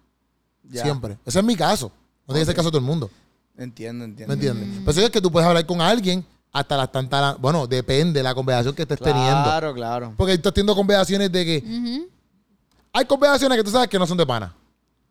ya. 0.62 0.82
Siempre. 0.82 1.18
Ese 1.26 1.38
es 1.40 1.44
mi 1.44 1.56
caso. 1.56 1.90
No 2.26 2.32
tiene 2.34 2.40
que 2.40 2.46
ser 2.46 2.52
el 2.52 2.56
caso 2.56 2.68
de 2.68 2.72
todo 2.72 2.78
el 2.78 2.84
mundo. 2.86 3.10
Entiendo, 3.56 4.04
entiendo. 4.04 4.28
¿Me 4.28 4.34
entiendes? 4.34 4.78
Pero 4.80 4.90
eso 4.90 5.00
es 5.02 5.10
que 5.10 5.20
tú 5.20 5.30
puedes 5.30 5.46
hablar 5.48 5.64
con 5.66 5.80
alguien 5.80 6.24
hasta 6.52 6.76
las 6.76 6.90
tantas. 6.90 7.38
Bueno, 7.38 7.66
depende 7.66 8.20
de 8.20 8.22
la 8.22 8.34
conversación 8.34 8.74
que 8.74 8.82
estés 8.82 8.98
teniendo. 8.98 9.42
Claro, 9.44 9.74
claro. 9.74 10.14
Porque 10.16 10.32
estás 10.34 10.52
teniendo 10.54 10.74
conversaciones 10.74 11.30
de 11.30 11.44
que. 11.44 12.08
Hay 12.92 13.04
conversaciones 13.06 13.58
que 13.58 13.64
tú 13.64 13.70
sabes 13.70 13.88
que 13.88 13.98
no 13.98 14.06
son 14.06 14.16
de 14.16 14.26
pana. 14.26 14.54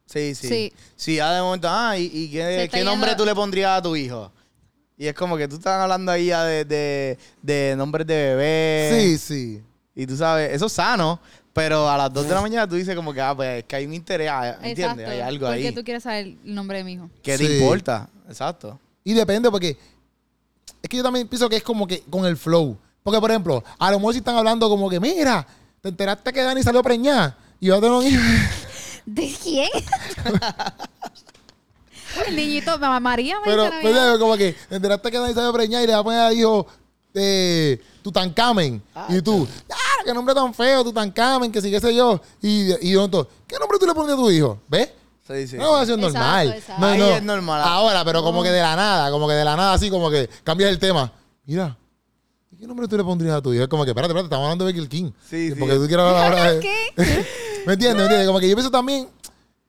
Sí, 0.05 0.35
sí. 0.35 0.47
Sí. 0.47 0.73
Sí, 0.95 1.15
ya 1.15 1.33
de 1.33 1.41
momento, 1.41 1.67
ah, 1.69 1.97
¿y, 1.97 2.03
y 2.13 2.29
qué, 2.31 2.69
qué 2.71 2.83
nombre 2.83 3.15
tú 3.15 3.25
le 3.25 3.33
pondrías 3.33 3.79
a 3.79 3.81
tu 3.81 3.95
hijo? 3.95 4.31
Y 4.97 5.07
es 5.07 5.13
como 5.15 5.35
que 5.37 5.47
tú 5.47 5.55
estás 5.55 5.81
hablando 5.81 6.11
ahí 6.11 6.27
ya 6.27 6.43
de, 6.43 6.65
de, 6.65 7.17
de 7.41 7.75
nombres 7.77 8.05
de 8.07 8.13
bebé. 8.35 8.99
Sí, 9.01 9.17
sí. 9.17 9.63
Y 9.95 10.05
tú 10.07 10.15
sabes, 10.17 10.51
eso 10.53 10.67
es 10.67 10.71
sano, 10.73 11.19
pero 11.51 11.89
a 11.89 11.97
las 11.97 12.13
2 12.13 12.27
de 12.27 12.33
la 12.33 12.41
mañana 12.41 12.67
tú 12.67 12.75
dices 12.75 12.95
como 12.95 13.13
que, 13.13 13.21
ah, 13.21 13.35
pues 13.35 13.59
es 13.59 13.63
que 13.65 13.75
hay 13.75 13.85
un 13.85 13.93
interés, 13.93 14.29
ah, 14.31 14.57
¿entiendes? 14.61 14.79
Exacto. 15.05 15.11
Hay 15.11 15.19
algo 15.19 15.45
¿Por 15.47 15.55
ahí. 15.55 15.61
qué 15.63 15.71
tú 15.71 15.83
quieres 15.83 16.03
saber 16.03 16.25
el 16.25 16.37
nombre 16.55 16.77
de 16.79 16.83
mi 16.83 16.93
hijo? 16.93 17.09
¿Qué 17.21 17.37
Sí. 17.37 17.45
te 17.47 17.57
importa? 17.59 18.09
Exacto. 18.27 18.79
Y 19.03 19.13
depende 19.13 19.49
porque 19.51 19.77
es 20.81 20.89
que 20.89 20.97
yo 20.97 21.03
también 21.03 21.27
pienso 21.27 21.49
que 21.49 21.57
es 21.57 21.63
como 21.63 21.85
que 21.87 22.01
con 22.09 22.25
el 22.25 22.37
flow. 22.37 22.77
Porque, 23.03 23.19
por 23.19 23.29
ejemplo, 23.29 23.63
a 23.77 23.91
lo 23.91 23.99
mejor 23.99 24.13
si 24.13 24.19
están 24.19 24.35
hablando 24.35 24.69
como 24.69 24.89
que, 24.89 24.99
mira, 24.99 25.45
te 25.81 25.89
enteraste 25.89 26.31
que 26.31 26.41
Dani 26.41 26.63
salió 26.63 26.81
preñada 26.81 27.37
y 27.59 27.67
yo 27.67 27.81
tengo 27.81 27.99
un 27.99 28.07
hijo. 28.07 28.21
¿De 29.05 29.35
quién? 29.43 29.69
el 32.27 32.35
niñito, 32.35 32.77
mamá 32.79 32.99
María 32.99 33.39
me 33.39 33.45
Pero, 33.45 33.63
dice 33.65 33.77
pero 33.81 34.19
como 34.19 34.37
que 34.37 34.55
te 34.69 34.75
enteraste 34.75 35.11
que 35.11 35.19
Dani 35.19 35.33
salió 35.33 35.53
preñada 35.53 35.83
y 35.83 35.87
le 35.87 35.93
va 35.93 35.99
a 35.99 36.03
poner 36.03 36.19
al 36.19 36.37
hijo 36.37 36.67
de 37.13 37.81
Tutankamen. 38.01 38.81
Ah, 38.95 39.07
y 39.09 39.21
tú, 39.21 39.47
¡ah, 39.71 40.01
qué 40.05 40.13
nombre 40.13 40.33
tan 40.33 40.53
feo, 40.53 40.83
Tutankamen, 40.83 41.51
que 41.51 41.61
sí, 41.61 41.69
qué 41.71 41.79
sé 41.79 41.93
yo! 41.95 42.19
Y, 42.41 42.71
y 42.87 42.91
yo, 42.91 43.05
entonces, 43.05 43.31
¿qué 43.47 43.57
nombre 43.59 43.77
tú 43.79 43.85
le 43.85 43.93
pones 43.93 44.13
a 44.13 44.17
tu 44.17 44.29
hijo? 44.31 44.59
¿Ves? 44.67 44.89
Sí, 45.27 45.47
sí. 45.47 45.55
No 45.57 45.71
va 45.71 45.81
a 45.81 45.85
ser 45.85 45.95
Exacto, 45.99 46.19
normal. 46.19 46.53
exacto. 46.53 46.81
No, 46.81 46.87
Ahí 46.87 46.99
no. 46.99 47.05
es 47.11 47.23
normal. 47.23 47.61
Ahora, 47.63 48.03
pero 48.03 48.21
como 48.23 48.43
que 48.43 48.49
de 48.49 48.61
la 48.61 48.75
nada, 48.75 49.09
como 49.09 49.27
que 49.27 49.33
de 49.35 49.45
la 49.45 49.55
nada, 49.55 49.73
así 49.73 49.89
como 49.89 50.09
que 50.09 50.29
cambias 50.43 50.69
el 50.69 50.79
tema. 50.79 51.11
Mira, 51.45 51.77
¿y 52.51 52.57
¿qué 52.57 52.67
nombre 52.67 52.87
tú 52.89 52.97
le 52.97 53.03
pondrías 53.05 53.35
a 53.35 53.41
tu 53.41 53.53
hijo? 53.53 53.63
Es 53.63 53.69
como 53.69 53.85
que, 53.85 53.91
espérate, 53.91 54.11
espérate, 54.11 54.25
estamos 54.25 54.43
hablando 54.45 54.65
de 54.65 54.73
Becky 54.73 54.87
King. 54.87 55.11
Sí, 55.29 55.49
sí. 55.49 55.55
Porque 55.57 55.75
tú 55.75 55.87
quieres 55.87 56.05
hablar 56.05 56.23
ahora 56.33 56.51
de... 56.53 56.59
¿Qué? 56.59 56.75
¿Me 57.65 57.73
entiendes? 57.73 57.95
¿Me 57.95 58.03
entiendes? 58.03 58.27
Como 58.27 58.39
que 58.39 58.49
yo 58.49 58.55
pienso 58.55 58.71
también 58.71 59.07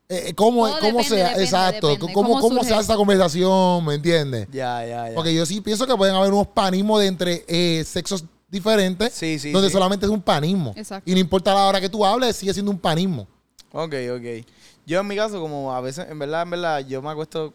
eh, 0.08 0.24
eh, 0.28 0.34
cómo, 0.34 0.66
Todo 0.66 0.78
cómo 0.80 0.98
depende, 0.98 1.08
se... 1.08 1.16
depende, 1.16 1.42
exacto, 1.44 1.88
depende. 1.88 2.12
cómo, 2.12 2.28
¿Cómo 2.34 2.40
cómo 2.40 2.64
se 2.64 2.74
hace 2.74 2.82
esa 2.84 2.96
conversación, 2.96 3.84
¿me 3.84 3.94
entiendes? 3.94 4.48
Ya, 4.52 4.84
ya, 4.86 5.08
ya. 5.08 5.14
Porque 5.14 5.34
yo 5.34 5.46
sí 5.46 5.60
pienso 5.60 5.86
que 5.86 5.94
pueden 5.96 6.14
haber 6.14 6.32
unos 6.32 6.48
panismos 6.48 7.00
de 7.00 7.06
entre 7.06 7.44
eh, 7.48 7.84
sexos 7.84 8.24
diferente 8.48 9.10
Sí, 9.10 9.38
sí, 9.38 9.50
donde 9.50 9.68
sí. 9.68 9.72
solamente 9.72 10.06
es 10.06 10.12
un 10.12 10.22
panismo. 10.22 10.74
Exacto. 10.76 11.10
Y 11.10 11.14
no 11.14 11.20
importa 11.20 11.52
la 11.54 11.66
hora 11.66 11.80
que 11.80 11.88
tú 11.88 12.04
hables, 12.04 12.36
sigue 12.36 12.52
siendo 12.52 12.70
un 12.70 12.78
panismo. 12.78 13.26
Ok, 13.72 13.94
ok. 14.16 14.46
Yo 14.86 15.00
en 15.00 15.06
mi 15.08 15.16
caso, 15.16 15.40
como 15.40 15.74
a 15.74 15.80
veces, 15.80 16.06
en 16.08 16.18
verdad, 16.18 16.42
en 16.42 16.50
verdad, 16.50 16.78
yo 16.86 17.00
me 17.02 17.10
acuesto, 17.10 17.54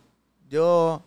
yo, 0.50 1.02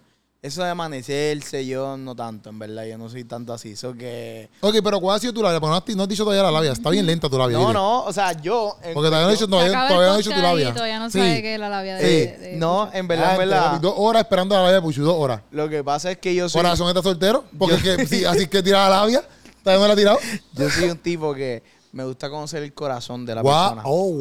eso 0.45 0.65
de 0.65 0.71
amanecerse, 0.71 1.65
yo 1.65 1.97
no 1.97 2.17
tanto, 2.17 2.51
en 2.51 2.59
verdad, 2.59 2.85
yo 2.85 2.99
no 2.99 3.09
soy 3.09 3.23
tanto 3.23 3.53
así. 3.53 3.71
Eso 3.71 3.95
que... 3.95 4.51
Ok, 4.61 4.75
pero 4.83 4.99
¿cuál 5.01 5.17
ha 5.17 5.21
sido 5.21 5.33
tu 5.33 5.41
labia? 5.41 5.61
Porque 5.61 5.71
no 5.71 5.77
has, 5.77 5.97
no 5.97 6.03
has 6.03 6.09
dicho 6.09 6.25
todavía 6.25 6.43
la 6.43 6.51
labia. 6.51 6.73
Está 6.73 6.91
bien 6.91 7.07
lenta 7.07 7.31
tu 7.31 7.39
labia. 7.39 7.57
No, 7.57 7.61
dile. 7.69 7.75
no, 7.75 8.03
o 8.03 8.13
sea, 8.13 8.33
yo... 8.33 8.77
en- 8.83 8.93
Porque 8.93 9.07
todavía 9.09 9.23
no 9.27 9.29
he 9.29 9.33
dicho, 9.35 9.45
yo- 9.45 9.51
todavía, 9.51 9.71
Acaba 9.71 9.85
el 9.87 9.89
todavía 9.95 10.09
no 10.09 10.15
he 10.15 10.19
dicho 10.19 10.31
tu 10.31 10.35
podcast 10.35 10.53
y 10.53 10.59
labia. 10.65 10.75
todavía 10.75 10.99
no 10.99 11.11
Sí. 11.11 11.19
sabe 11.21 11.43
qué 11.43 11.55
es 11.55 11.61
la 11.61 11.69
labia 11.69 11.95
de, 11.97 12.03
Sí. 12.03 12.09
de- 12.43 12.49
de- 12.49 12.57
No, 12.57 12.91
en 12.93 13.07
verdad, 13.07 13.27
Ah, 13.29 13.33
en 13.35 13.39
verdad. 13.39 13.81
Dos 13.81 13.95
horas 13.97 14.23
esperando 14.23 14.55
la 14.57 14.63
labia 14.63 14.75
de 14.75 14.83
Puchu, 14.83 15.05
dos 15.05 15.15
horas. 15.17 15.43
Lo 15.53 15.69
que 15.69 15.85
pasa 15.85 16.11
es 16.11 16.19
que 16.19 16.35
yo 16.35 16.49
soy... 16.49 16.61
Corazón 16.61 16.89
está 16.89 17.03
soltero. 17.03 17.45
Porque 17.57 17.77
es 17.77 17.83
que, 17.85 18.07
sí, 18.07 18.25
así 18.25 18.49
que 18.49 18.65
tira 18.65 18.89
la 18.89 18.97
labia. 19.01 19.23
¿Todavía 19.63 19.81
no 19.81 19.87
la 19.87 19.93
ha 19.93 19.97
tirado? 19.97 20.19
Yo 20.55 20.69
soy 20.71 20.91
un 20.91 20.99
tipo 20.99 21.33
que 21.35 21.63
me 21.93 22.05
gusta 22.05 22.31
conocer 22.31 22.63
el 22.63 22.73
corazón 22.75 23.25
de 23.27 23.35
la 23.35 23.43
Wow. 23.43 23.53
persona. 23.53 23.83
Oh, 23.85 24.13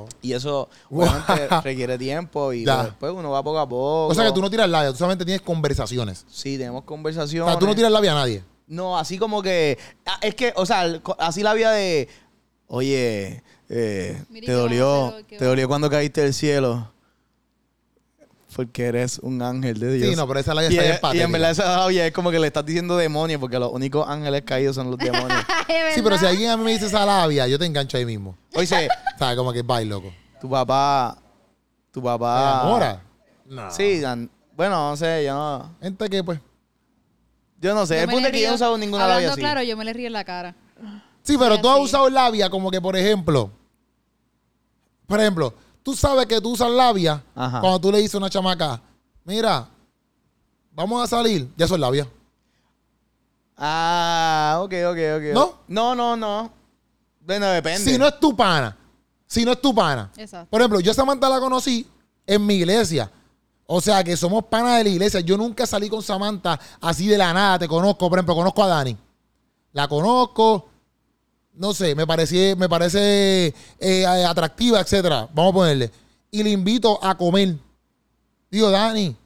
wow. 0.00 0.08
Y 0.22 0.32
eso 0.32 0.68
Wow. 0.90 1.06
obviamente 1.08 1.60
requiere 1.62 1.98
tiempo 1.98 2.52
y 2.52 2.64
Ya. 2.64 2.76
pues, 2.76 2.86
después 2.88 3.12
uno 3.12 3.30
va 3.30 3.42
poco 3.42 3.58
a 3.58 3.68
poco. 3.68 4.06
O 4.08 4.14
sea 4.14 4.24
que 4.26 4.32
tú 4.32 4.40
no 4.40 4.50
tiras 4.50 4.68
labia, 4.68 4.90
tú 4.90 4.96
solamente 4.98 5.24
tienes 5.24 5.42
conversaciones. 5.42 6.24
Sí, 6.30 6.56
tenemos 6.58 6.82
O 6.82 6.86
conversaciones. 6.86 7.50
sea, 7.52 7.58
tú 7.58 7.66
no 7.66 7.74
tiras 7.74 7.92
labia 7.92 8.12
a 8.12 8.16
nadie. 8.16 8.42
No, 8.66 8.98
así 8.98 9.16
como 9.18 9.42
que. 9.42 9.78
ah, 10.06 10.18
Es 10.22 10.34
que, 10.34 10.52
o 10.56 10.66
sea, 10.66 11.00
así 11.18 11.42
la 11.42 11.54
vida 11.54 11.70
de. 11.72 12.08
Oye, 12.68 13.42
eh, 13.68 14.22
te 14.32 14.40
¿qué 14.40 14.52
dolió. 14.52 15.14
Te 15.28 15.44
dolió 15.44 15.68
cuando 15.68 15.88
caíste 15.88 16.22
del 16.22 16.34
cielo. 16.34 16.90
Porque 18.54 18.84
eres 18.86 19.18
un 19.18 19.42
ángel 19.42 19.78
de 19.78 19.92
Dios. 19.94 20.08
Sí, 20.10 20.16
no, 20.16 20.26
pero 20.26 20.40
esa 20.40 20.54
labia 20.54 20.70
y, 20.70 20.78
está 20.78 21.10
bien 21.12 21.16
es- 21.16 21.20
y 21.20 21.20
en 21.24 21.32
verdad 21.32 21.50
esa 21.50 21.76
labia 21.78 22.06
es 22.06 22.12
como 22.12 22.30
que 22.30 22.38
le 22.38 22.46
estás 22.46 22.64
diciendo 22.64 22.96
demonio, 22.96 23.38
porque 23.40 23.58
los 23.58 23.70
únicos 23.72 24.08
ángeles 24.08 24.42
caídos 24.46 24.76
son 24.76 24.90
los 24.90 24.98
demonios. 25.00 25.44
Sí, 25.94 26.00
pero 26.02 26.16
si 26.16 26.24
alguien 26.26 26.50
a 26.50 26.56
mí 26.56 26.64
me 26.64 26.70
dice 26.72 26.86
esa 26.86 27.04
labia, 27.04 27.46
yo 27.48 27.58
te 27.58 27.66
engancho 27.66 27.96
ahí 27.98 28.06
mismo. 28.06 28.36
Oye, 28.54 28.88
O 29.16 29.18
sea, 29.18 29.34
como 29.36 29.52
que 29.52 29.62
bye, 29.62 29.84
loco. 29.84 30.12
tu 30.40 30.48
papá. 30.48 31.18
Tu 31.90 32.00
¿Te 32.00 32.04
papá. 32.06 32.60
enamora? 32.62 33.02
No. 33.46 33.70
Sí, 33.70 34.00
dan- 34.00 34.30
bueno, 34.56 34.90
no 34.90 34.96
sé, 34.96 35.24
yo 35.24 35.34
no. 35.34 35.74
Gente 35.82 36.08
que, 36.08 36.22
pues... 36.24 36.40
Yo 37.60 37.74
no 37.74 37.84
sé. 37.86 37.96
Yo 37.96 38.02
El 38.02 38.08
punto 38.10 38.26
es 38.28 38.32
que 38.32 38.40
yo 38.40 38.46
no 38.48 38.52
he 38.52 38.56
usado 38.56 38.78
ninguna 38.78 39.04
hablando 39.04 39.20
labia 39.22 39.32
así. 39.32 39.40
claro, 39.40 39.62
yo 39.62 39.76
me 39.76 39.84
le 39.84 39.92
río 39.92 40.06
en 40.06 40.12
la 40.12 40.24
cara. 40.24 40.54
Sí, 41.22 41.36
pero 41.38 41.56
Sí, 41.56 41.62
tú 41.62 41.68
has 41.70 41.80
usado 41.80 42.08
labia 42.08 42.48
como 42.48 42.70
que, 42.70 42.80
por 42.80 42.96
ejemplo... 42.96 43.50
Por 45.06 45.20
ejemplo, 45.20 45.54
tú 45.86 45.94
sabes 45.94 46.26
que 46.26 46.40
tú 46.40 46.50
usas 46.50 46.68
labia 46.68 47.22
Ajá. 47.32 47.60
cuando 47.60 47.78
tú 47.78 47.92
le 47.92 47.98
dices 47.98 48.16
a 48.16 48.18
una 48.18 48.28
chamaca, 48.28 48.82
mira, 49.24 49.68
vamos 50.72 51.00
a 51.00 51.06
salir. 51.06 51.48
Ya 51.56 51.64
eso 51.64 51.74
es 51.76 51.80
labia. 51.80 52.08
Ah, 53.56 54.58
ok, 54.62 54.72
ok, 54.84 54.98
ok. 55.16 55.22
¿No? 55.32 55.54
No, 55.68 55.94
no, 55.94 56.16
no. 56.16 56.50
Bueno, 57.20 57.46
depende. 57.46 57.88
Si 57.88 57.96
no 57.96 58.08
es 58.08 58.18
tu 58.18 58.34
pana. 58.34 58.76
Si 59.28 59.44
no 59.44 59.52
es 59.52 59.60
tu 59.60 59.72
pana. 59.72 60.10
Exacto. 60.16 60.50
Por 60.50 60.60
ejemplo, 60.60 60.80
yo 60.80 60.90
a 60.90 60.94
Samantha 60.94 61.28
la 61.28 61.38
conocí 61.38 61.86
en 62.26 62.44
mi 62.44 62.54
iglesia. 62.54 63.08
O 63.64 63.80
sea, 63.80 64.02
que 64.02 64.16
somos 64.16 64.44
panas 64.46 64.78
de 64.78 64.84
la 64.84 64.90
iglesia. 64.90 65.20
Yo 65.20 65.36
nunca 65.36 65.68
salí 65.68 65.88
con 65.88 66.02
Samantha 66.02 66.58
así 66.80 67.06
de 67.06 67.16
la 67.16 67.32
nada. 67.32 67.60
Te 67.60 67.68
conozco. 67.68 68.08
Por 68.08 68.18
ejemplo, 68.18 68.34
conozco 68.34 68.64
a 68.64 68.66
Dani. 68.66 68.96
La 69.70 69.86
conozco. 69.86 70.68
No 71.56 71.72
sé, 71.72 71.94
me, 71.94 72.06
parece, 72.06 72.54
me 72.54 72.68
parece 72.68 73.54
eh, 73.80 74.06
atractiva, 74.06 74.80
etcétera. 74.80 75.28
Vamos 75.32 75.52
a 75.52 75.54
ponerle. 75.54 75.90
Y 76.30 76.42
le 76.42 76.50
invito 76.50 77.02
a 77.02 77.16
comer. 77.16 77.56
Digo, 78.50 78.70
Dani, 78.70 79.16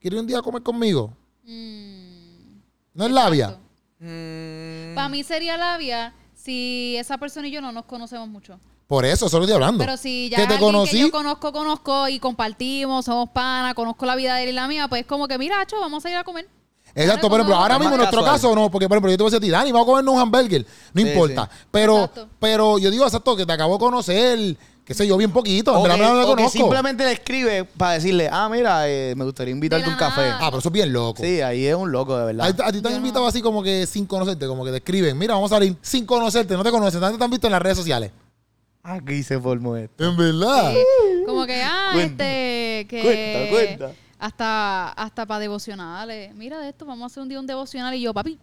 ¿quieres 0.00 0.20
un 0.20 0.26
día 0.26 0.42
comer 0.42 0.62
conmigo? 0.62 1.12
Mm, 1.44 2.58
¿No 2.94 3.06
es 3.06 3.10
labia? 3.12 3.58
Mm, 4.00 4.94
Para 4.94 5.08
mí 5.08 5.22
sería 5.22 5.56
labia 5.56 6.12
si 6.34 6.96
esa 6.98 7.16
persona 7.18 7.46
y 7.46 7.52
yo 7.52 7.60
no 7.60 7.70
nos 7.72 7.84
conocemos 7.84 8.28
mucho. 8.28 8.58
Por 8.86 9.04
eso, 9.04 9.28
solo 9.28 9.44
estoy 9.44 9.54
hablando. 9.54 9.84
Pero 9.84 9.96
si 9.96 10.28
ya 10.28 10.36
que 10.36 10.46
te 10.46 10.58
conocí. 10.60 10.92
que 10.92 10.98
yo 11.00 11.10
conozco, 11.10 11.52
conozco 11.52 12.08
y 12.08 12.20
compartimos, 12.20 13.04
somos 13.04 13.30
panas, 13.30 13.74
conozco 13.74 14.06
la 14.06 14.14
vida 14.14 14.36
de 14.36 14.44
él 14.44 14.48
y 14.50 14.52
la 14.52 14.68
mía, 14.68 14.86
pues 14.88 15.04
como 15.06 15.26
que, 15.26 15.38
mira, 15.38 15.60
Acho, 15.60 15.80
vamos 15.80 16.04
a 16.04 16.10
ir 16.10 16.16
a 16.16 16.24
comer. 16.24 16.48
Exacto, 16.96 17.28
por 17.28 17.38
ejemplo, 17.38 17.56
ahora 17.56 17.78
mismo 17.78 17.94
en 17.94 17.98
nuestro 18.00 18.24
caso 18.24 18.54
no, 18.54 18.70
porque 18.70 18.88
por 18.88 18.96
ejemplo 18.96 19.10
yo 19.10 19.16
te 19.18 19.22
voy 19.22 19.28
a 19.28 19.30
decir 19.32 19.44
a 19.44 19.46
ti, 19.46 19.50
Dani, 19.50 19.70
vamos 19.72 19.86
a 19.86 19.90
comernos 19.90 20.14
un 20.14 20.20
hamburger. 20.20 20.66
No 20.94 21.02
Sí, 21.02 21.08
importa. 21.08 21.48
sí. 21.52 21.58
Pero, 21.70 21.96
Exacto. 22.04 22.28
pero 22.40 22.78
yo 22.78 22.90
digo 22.90 23.04
exacto 23.04 23.36
que 23.36 23.44
te 23.44 23.52
acabo 23.52 23.74
de 23.74 23.78
conocer, 23.78 24.56
qué 24.84 24.94
sé 24.94 25.06
yo, 25.06 25.16
bien 25.18 25.30
poquito. 25.30 25.72
En 25.72 25.76
o 25.76 25.82
verdad 25.82 25.96
que, 25.96 26.02
no 26.02 26.14
la 26.14 26.22
o 26.24 26.26
que 26.26 26.34
conozco. 26.36 26.50
simplemente 26.58 27.04
le 27.04 27.12
escribe 27.12 27.64
para 27.64 27.92
decirle, 27.92 28.28
ah, 28.32 28.48
mira, 28.50 28.88
eh, 28.88 29.14
me 29.16 29.24
gustaría 29.24 29.52
invitarte 29.52 29.84
De 29.84 29.90
un 29.90 29.94
la 30.00 30.08
café. 30.08 30.22
nada. 30.22 30.38
Ah, 30.40 30.46
pero 30.48 30.58
eso 30.60 30.68
es 30.68 30.72
bien 30.72 30.92
loco. 30.92 31.22
Sí, 31.22 31.40
ahí 31.42 31.66
es 31.66 31.74
un 31.74 31.92
loco, 31.92 32.16
de 32.16 32.22
A, 32.22 32.24
verdad. 32.26 32.46
a 32.66 32.72
ti 32.72 32.80
te 32.80 32.88
han 32.88 32.94
Yo 32.94 32.98
invitado 32.98 33.26
así 33.26 33.42
como 33.42 33.62
que 33.62 33.86
sin 33.86 34.06
conocerte, 34.06 34.46
como 34.46 34.64
que 34.64 34.70
te 34.70 34.78
escriben, 34.78 35.18
mira, 35.18 35.34
vamos 35.34 35.52
a 35.52 35.56
salir 35.56 35.76
sin 35.82 36.06
conocerte, 36.06 36.54
no 36.56 36.64
te 36.64 36.70
conocen, 36.70 36.98
tanto 37.00 37.18
te 37.18 37.24
han 37.24 37.30
visto 37.30 37.46
en 37.46 37.52
las 37.52 37.60
redes 37.62 37.76
sociales. 37.76 38.10
Aquí 38.82 39.22
se 39.24 39.38
formó 39.40 39.76
esto. 39.76 40.04
En 40.04 40.16
verdad. 40.16 40.72
Como 41.26 41.44
que, 41.44 41.60
ah, 41.62 41.90
Cuenta. 41.92 42.24
este, 42.24 42.86
que... 42.88 43.02
Cuenta, 43.02 43.50
cuenta. 43.86 44.00
Hasta, 44.18 44.88
hasta 44.92 45.26
para 45.26 45.40
devocionales. 45.40 46.34
Mira 46.34 46.58
de 46.58 46.68
esto, 46.70 46.84
vamos 46.86 47.02
a 47.04 47.06
hacer 47.06 47.22
un 47.22 47.28
día 47.28 47.38
un 47.40 47.46
devocional. 47.46 47.94
Y 47.94 48.00
yo, 48.02 48.14
papi, 48.14 48.36
¿qué 48.36 48.40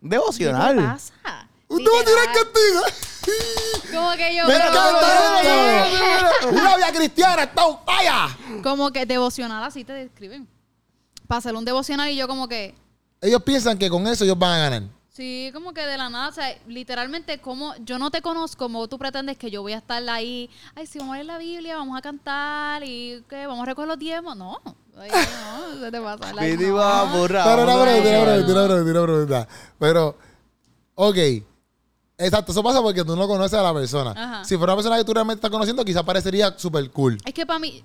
te 0.00 0.08
Devocional. 0.08 0.76
pasa? 0.76 1.14
Usted 1.68 1.90
va 1.90 2.00
a 2.00 2.04
tirar 2.04 2.26
Literal. 2.28 2.44
castigo. 2.52 3.90
Como 3.92 4.10
que 4.12 4.36
yo... 4.36 4.46
Me 4.46 4.54
encanta 4.54 5.40
esto. 6.30 6.48
Una 6.50 6.92
cristiana 6.92 7.42
está 7.44 7.66
un 7.66 7.78
falla. 7.84 8.28
Como 8.62 8.90
que 8.92 9.06
devocional 9.06 9.64
así 9.64 9.82
te 9.84 9.92
describen. 9.92 10.46
Para 11.26 11.38
hacer 11.38 11.54
un 11.54 11.64
devocional 11.64 12.10
y 12.10 12.16
yo 12.16 12.28
como 12.28 12.46
que... 12.48 12.74
Ellos 13.20 13.42
piensan 13.42 13.78
que 13.78 13.88
con 13.88 14.06
eso 14.06 14.24
ellos 14.24 14.38
van 14.38 14.52
a 14.52 14.58
ganar. 14.70 14.82
Sí, 15.08 15.50
como 15.54 15.72
que 15.72 15.80
de 15.80 15.96
la 15.96 16.10
nada, 16.10 16.28
o 16.28 16.32
sea, 16.32 16.54
literalmente 16.66 17.38
como 17.38 17.74
yo 17.76 17.98
no 18.00 18.10
te 18.10 18.20
conozco, 18.20 18.64
como 18.64 18.88
tú 18.88 18.98
pretendes 18.98 19.38
que 19.38 19.48
yo 19.50 19.62
voy 19.62 19.72
a 19.72 19.78
estar 19.78 20.02
ahí, 20.08 20.50
ay, 20.74 20.86
sí, 20.86 20.98
vamos 20.98 21.12
a 21.14 21.16
leer 21.18 21.26
la 21.26 21.38
Biblia, 21.38 21.76
vamos 21.76 21.96
a 21.96 22.02
cantar 22.02 22.82
y 22.84 23.22
que 23.28 23.46
vamos 23.46 23.62
a 23.62 23.66
recoger 23.66 23.88
los 23.88 23.98
diezmos. 23.98 24.36
No, 24.36 24.60
ay, 24.98 25.10
no, 25.10 25.80
se 25.80 25.90
te 25.90 26.00
pasa. 26.00 26.32
like, 26.34 26.56
Pidi 26.56 26.68
no. 26.70 26.74
va 26.76 27.00
a 27.00 27.16
borrar. 27.16 27.44
Pero 27.44 27.62
una 27.64 27.74
Vamos 27.74 27.80
a 27.88 27.90
pregunta, 27.90 28.08
una 28.10 28.18
borrar. 28.18 28.34
pregunta, 28.34 28.52
una 28.64 28.68
pregunta, 28.74 29.00
una 29.00 29.06
pregunta. 29.06 29.48
Pero, 29.78 30.18
ok. 30.94 31.16
Exacto, 32.16 32.52
eso 32.52 32.62
pasa 32.62 32.80
porque 32.80 33.04
tú 33.04 33.16
no 33.16 33.26
conoces 33.26 33.58
a 33.58 33.62
la 33.62 33.74
persona. 33.74 34.12
Ajá. 34.12 34.44
Si 34.44 34.56
fuera 34.56 34.72
una 34.72 34.76
persona 34.76 34.96
que 34.98 35.04
tú 35.04 35.12
realmente 35.12 35.38
estás 35.38 35.50
conociendo, 35.50 35.84
quizás 35.84 36.04
parecería 36.04 36.56
súper 36.56 36.88
cool. 36.90 37.18
Es 37.24 37.34
que 37.34 37.44
para 37.44 37.58
mí, 37.58 37.82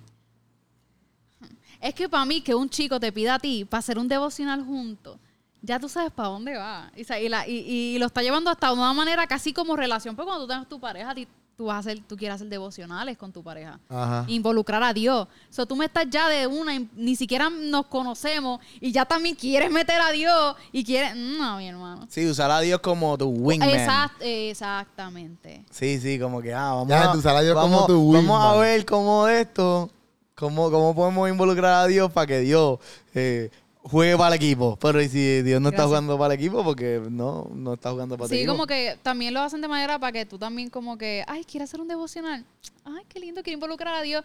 es 1.82 1.94
que 1.96 2.10
para 2.10 2.26
mí 2.26 2.42
que 2.42 2.54
un 2.54 2.70
chico 2.70 3.00
te 3.00 3.12
pida 3.12 3.36
a 3.36 3.40
ti 3.40 3.66
para 3.66 3.80
hacer 3.80 3.98
un 3.98 4.08
devocional 4.08 4.64
juntos, 4.64 5.18
ya 5.62 5.80
tú 5.80 5.90
sabes 5.90 6.12
para 6.12 6.30
dónde 6.30 6.56
va. 6.58 6.92
Y, 6.96 7.04
sa- 7.06 7.20
y 7.20 7.28
la- 7.30 7.48
y- 7.48 7.96
y 7.96 8.00
lo 8.00 8.06
está 8.06 8.22
llevando 8.22 8.50
hasta 8.50 8.72
una 8.72 8.94
manera 8.94 9.26
casi 9.28 9.52
como 9.54 9.76
relación, 9.76 10.16
pero 10.16 10.28
cuando 10.28 10.46
tú 10.46 10.50
tengas 10.50 10.68
tu 10.70 10.80
pareja, 10.80 11.10
a 11.12 11.16
ti- 11.16 11.28
tú 11.60 11.66
vas 11.66 11.76
a 11.76 11.80
hacer, 11.80 12.00
tú 12.08 12.16
quieres 12.16 12.36
hacer 12.36 12.48
devocionales 12.48 13.18
con 13.18 13.34
tu 13.34 13.44
pareja. 13.44 13.78
Ajá. 13.90 14.24
involucrar 14.30 14.82
a 14.82 14.94
Dios. 14.94 15.28
O 15.28 15.54
sea, 15.54 15.66
tú 15.66 15.76
me 15.76 15.84
estás 15.88 16.06
ya 16.10 16.30
de 16.30 16.48
una, 16.48 16.74
y 16.74 16.88
ni 16.96 17.18
siquiera 17.18 17.50
nos 17.50 17.88
conocemos 17.88 18.62
y 18.80 18.94
ya 18.94 19.04
también 19.04 19.36
quieres 19.36 19.70
meter 19.70 20.00
a 20.00 20.10
Dios 20.12 20.56
y 20.72 20.86
quieres... 20.86 21.18
No, 21.18 21.58
mi 21.58 21.68
hermano. 21.68 22.08
Sí, 22.10 22.26
usar 22.26 22.50
a 22.50 22.62
Dios 22.62 22.80
como 22.80 23.18
tu 23.18 23.28
wingman. 23.28 23.68
Exact- 23.72 24.22
exactamente. 24.22 25.66
Sí, 25.70 26.00
sí, 26.00 26.18
como 26.18 26.42
que, 26.42 26.54
ah, 26.54 26.72
vamos, 26.76 26.88
Ya, 26.88 27.12
a, 27.12 27.16
usar 27.18 27.36
a 27.36 27.42
Dios 27.42 27.56
como 27.56 27.68
vamos, 27.72 27.88
tu 27.88 28.14
vamos 28.14 28.42
a 28.42 28.52
wingman. 28.52 28.62
ver 28.62 28.86
cómo 28.86 29.28
esto, 29.28 29.90
cómo, 30.36 30.72
cómo 30.72 30.96
podemos 30.96 31.30
involucrar 31.30 31.74
a 31.84 31.88
Dios 31.88 32.10
para 32.12 32.26
que 32.28 32.40
Dios 32.40 32.80
eh, 33.14 33.52
juegue 33.82 34.18
para 34.18 34.30
el 34.30 34.42
equipo. 34.42 34.78
Pero 34.82 35.02
¿y 35.02 35.10
si 35.10 35.42
Dios 35.42 35.62
no 35.62 35.70
está 35.70 35.86
jugando 35.86 36.18
para 36.18 36.34
el 36.34 36.40
equipo, 36.40 36.64
porque 36.64 37.02
no, 37.10 37.50
no 37.54 37.74
está 37.74 37.92
jugando 37.92 38.18
para 38.18 38.26
el 38.26 38.30
Sí, 38.30 38.38
equipo. 38.38 38.54
como 38.54 38.68
que 38.68 38.98
también 39.04 39.34
lo 39.34 39.42
hacen 39.42 39.62
de 39.62 39.68
manera 39.68 39.98
para 40.00 40.12
que 40.12 40.26
tú 40.26 40.38
también 40.38 40.70
como 40.70 40.98
que, 40.98 41.24
ay, 41.28 41.44
quieres 41.46 41.70
hacer 41.70 41.82
un 41.82 41.88
devocional. 41.88 42.46
Ay, 42.86 43.04
qué 43.08 43.20
lindo, 43.20 43.42
quiero 43.44 43.56
involucrar 43.56 43.96
a 43.96 44.02
Dios. 44.02 44.24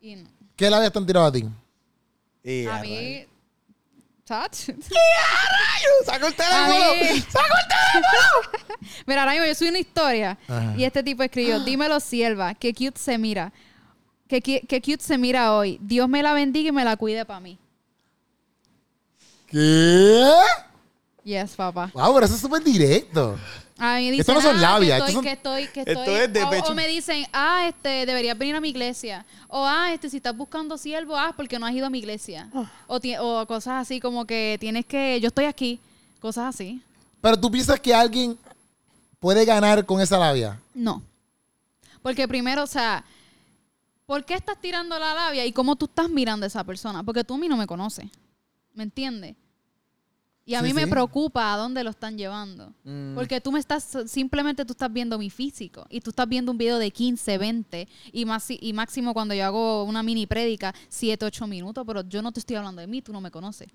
Y 0.00 0.16
no. 0.16 0.28
¿Qué 0.56 0.70
labia 0.70 0.86
están 0.88 1.04
tirado 1.06 1.26
a 1.26 1.32
ti? 1.32 1.44
Y 2.42 2.66
a 2.66 2.78
mí... 2.80 3.26
¿Touch? 4.26 4.70
¡Saca 6.06 6.28
el 6.28 6.34
teléfono! 6.34 6.94
mí- 6.94 7.20
¡Saca 7.28 7.54
el 7.60 7.68
teléfono! 7.68 8.64
Mira, 9.06 9.20
ahora 9.22 9.32
mismo 9.32 9.46
yo 9.46 9.54
soy 9.54 9.68
una 9.68 9.78
historia 9.78 10.38
Ajá. 10.48 10.74
y 10.78 10.84
este 10.84 11.02
tipo 11.02 11.22
escribió, 11.22 11.60
dímelo 11.64 12.00
sierva, 12.00 12.54
qué 12.54 12.72
cute 12.72 12.98
se 12.98 13.18
mira. 13.18 13.52
Qué, 14.26 14.42
qui- 14.42 14.66
qué 14.66 14.80
cute 14.80 15.02
se 15.02 15.18
mira 15.18 15.54
hoy. 15.54 15.78
Dios 15.82 16.08
me 16.08 16.22
la 16.22 16.32
bendiga 16.32 16.70
y 16.70 16.72
me 16.72 16.84
la 16.84 16.96
cuide 16.96 17.26
para 17.26 17.40
mí. 17.40 17.58
¿Qué? 19.54 20.24
Yes, 21.22 21.52
papá. 21.54 21.88
Wow, 21.94 22.12
pero 22.14 22.26
eso 22.26 22.34
es 22.34 22.40
súper 22.40 22.62
directo. 22.64 23.38
A 23.78 23.96
mí 23.98 24.10
me 24.10 24.16
Esto 24.18 24.32
dicen, 24.32 24.34
no 24.34 24.40
son 24.40 24.56
ah, 24.56 24.60
labias, 24.72 25.02
que 25.02 25.08
estos 25.08 25.08
estoy, 25.08 25.14
son- 25.14 25.22
que 25.22 25.32
estoy, 25.32 25.68
que 25.68 25.80
Esto 25.92 26.00
estoy. 26.02 26.14
es 26.24 26.32
de 26.32 26.42
o, 26.42 26.50
pecho. 26.50 26.72
o 26.72 26.74
me 26.74 26.88
dicen, 26.88 27.24
ah, 27.32 27.66
este, 27.68 28.04
deberías 28.06 28.36
venir 28.36 28.56
a 28.56 28.60
mi 28.60 28.70
iglesia. 28.70 29.24
O, 29.46 29.64
ah, 29.64 29.92
este, 29.92 30.10
si 30.10 30.16
estás 30.16 30.36
buscando 30.36 30.76
siervo, 30.76 31.16
ah, 31.16 31.32
porque 31.36 31.56
no 31.60 31.66
has 31.66 31.72
ido 31.72 31.86
a 31.86 31.90
mi 31.90 31.98
iglesia. 32.00 32.48
Ah. 32.52 32.68
O, 32.88 32.98
ti- 32.98 33.16
o 33.16 33.46
cosas 33.46 33.82
así 33.82 34.00
como 34.00 34.24
que 34.26 34.56
tienes 34.58 34.86
que, 34.86 35.20
yo 35.20 35.28
estoy 35.28 35.44
aquí. 35.44 35.78
Cosas 36.20 36.52
así. 36.54 36.82
Pero 37.20 37.38
tú 37.38 37.48
piensas 37.50 37.78
que 37.78 37.94
alguien 37.94 38.36
puede 39.20 39.44
ganar 39.44 39.86
con 39.86 40.00
esa 40.00 40.18
labia. 40.18 40.58
No. 40.74 41.00
Porque 42.02 42.26
primero, 42.26 42.64
o 42.64 42.66
sea, 42.66 43.04
¿por 44.04 44.24
qué 44.24 44.34
estás 44.34 44.60
tirando 44.60 44.98
la 44.98 45.14
labia 45.14 45.46
y 45.46 45.52
cómo 45.52 45.76
tú 45.76 45.84
estás 45.86 46.08
mirando 46.10 46.44
a 46.44 46.48
esa 46.48 46.64
persona? 46.64 47.02
Porque 47.04 47.22
tú 47.24 47.34
a 47.34 47.38
mí 47.38 47.46
no 47.48 47.56
me 47.56 47.66
conoces. 47.68 48.06
¿Me 48.74 48.82
entiendes? 48.82 49.36
Y 50.46 50.54
a 50.54 50.60
Sí, 50.60 50.66
mí 50.66 50.74
me 50.74 50.84
sí. 50.84 50.90
preocupa 50.90 51.54
a 51.54 51.56
dónde 51.56 51.82
lo 51.82 51.88
están 51.90 52.18
llevando. 52.18 52.72
Mm. 52.84 53.14
Porque 53.14 53.40
tú 53.40 53.50
me 53.50 53.58
estás, 53.58 53.96
simplemente 54.06 54.64
tú 54.66 54.72
estás 54.74 54.92
viendo 54.92 55.16
mi 55.18 55.30
físico. 55.30 55.86
Y 55.88 56.00
tú 56.00 56.10
estás 56.10 56.28
viendo 56.28 56.52
un 56.52 56.58
video 56.58 56.78
de 56.78 56.90
15, 56.90 57.38
20. 57.38 57.88
Y, 58.12 58.24
más, 58.26 58.46
y 58.50 58.72
máximo 58.74 59.14
cuando 59.14 59.32
yo 59.34 59.44
hago 59.46 59.84
una 59.84 60.02
mini 60.02 60.26
prédica, 60.26 60.74
7, 60.90 61.24
8 61.24 61.46
minutos. 61.46 61.84
Pero 61.86 62.02
yo 62.06 62.20
no 62.20 62.30
te 62.30 62.40
estoy 62.40 62.56
hablando 62.56 62.80
de 62.82 62.86
mí, 62.86 63.00
tú 63.00 63.10
no 63.12 63.22
me 63.22 63.30
conoces. 63.30 63.68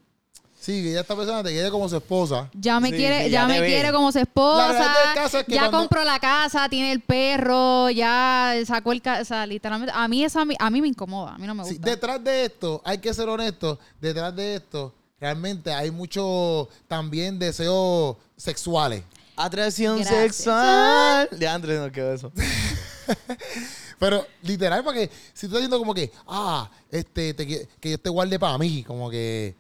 Sí, 0.60 0.84
que 0.84 0.92
ya 0.92 1.00
esta 1.00 1.16
persona 1.16 1.42
te 1.42 1.52
quiere 1.52 1.72
como 1.72 1.88
su 1.88 1.96
esposa. 1.96 2.50
Ya 2.54 2.80
me 2.82 2.90
Sí, 2.90 2.98
quiere, 2.98 3.30
ya, 3.30 3.48
me 3.48 3.62
ve. 3.62 3.68
quiere 3.68 3.94
como 3.94 4.12
su 4.12 4.20
esposa. 4.20 4.68
realidad 4.68 5.06
del 5.06 5.14
caso 5.16 5.40
es 5.40 5.46
que 5.46 5.54
ya 5.54 5.62
cuando- 5.62 5.78
compró 5.80 6.04
la 6.04 6.20
casa, 6.20 6.68
tiene 6.68 6.92
el 6.92 7.00
perro, 7.00 7.90
ya 7.90 8.54
sacó 8.66 8.92
el 8.92 9.02
ca- 9.02 9.22
o 9.22 9.26
sea, 9.26 9.48
literalmente. 9.48 9.94
A 9.96 10.06
mí 10.10 10.22
eso 10.24 10.38
a 10.42 10.44
mí, 10.46 10.56
a 10.60 10.70
mí 10.70 10.82
me 10.82 10.90
incomoda, 10.90 11.36
a 11.36 11.38
mí 11.38 11.48
no 11.48 11.56
me 11.56 11.64
Sí, 11.64 11.76
gusta. 11.76 11.90
detrás 11.90 12.22
de 12.22 12.44
esto, 12.46 12.82
hay 12.84 12.98
que 12.98 13.14
ser 13.14 13.30
honesto, 13.30 13.80
detrás 14.02 14.36
de 14.36 14.56
esto, 14.56 14.94
realmente 15.20 15.72
hay 15.74 15.92
mucho 15.92 16.70
también 16.88 17.38
deseos 17.40 18.18
sexuales. 18.38 19.04
Atracción 19.36 19.98
Gracias. 20.00 20.36
sexual. 20.36 21.30
De 21.32 21.48
Andrés 21.48 21.80
no 21.80 21.92
quedó 21.92 22.14
eso. 22.14 22.32
Pero 24.00 24.26
literal, 24.44 24.84
porque 24.84 25.10
si 25.34 25.48
tú 25.48 25.58
estás 25.58 25.60
diciendo 25.60 25.78
como 25.80 25.94
que, 25.94 26.12
ah, 26.28 26.70
este, 26.92 27.34
te 27.34 27.46
que 27.48 27.90
yo 27.92 27.98
te 27.98 28.10
guarde 28.10 28.40
para 28.40 28.58
mí, 28.58 28.84
como 28.84 29.10
que. 29.10 29.56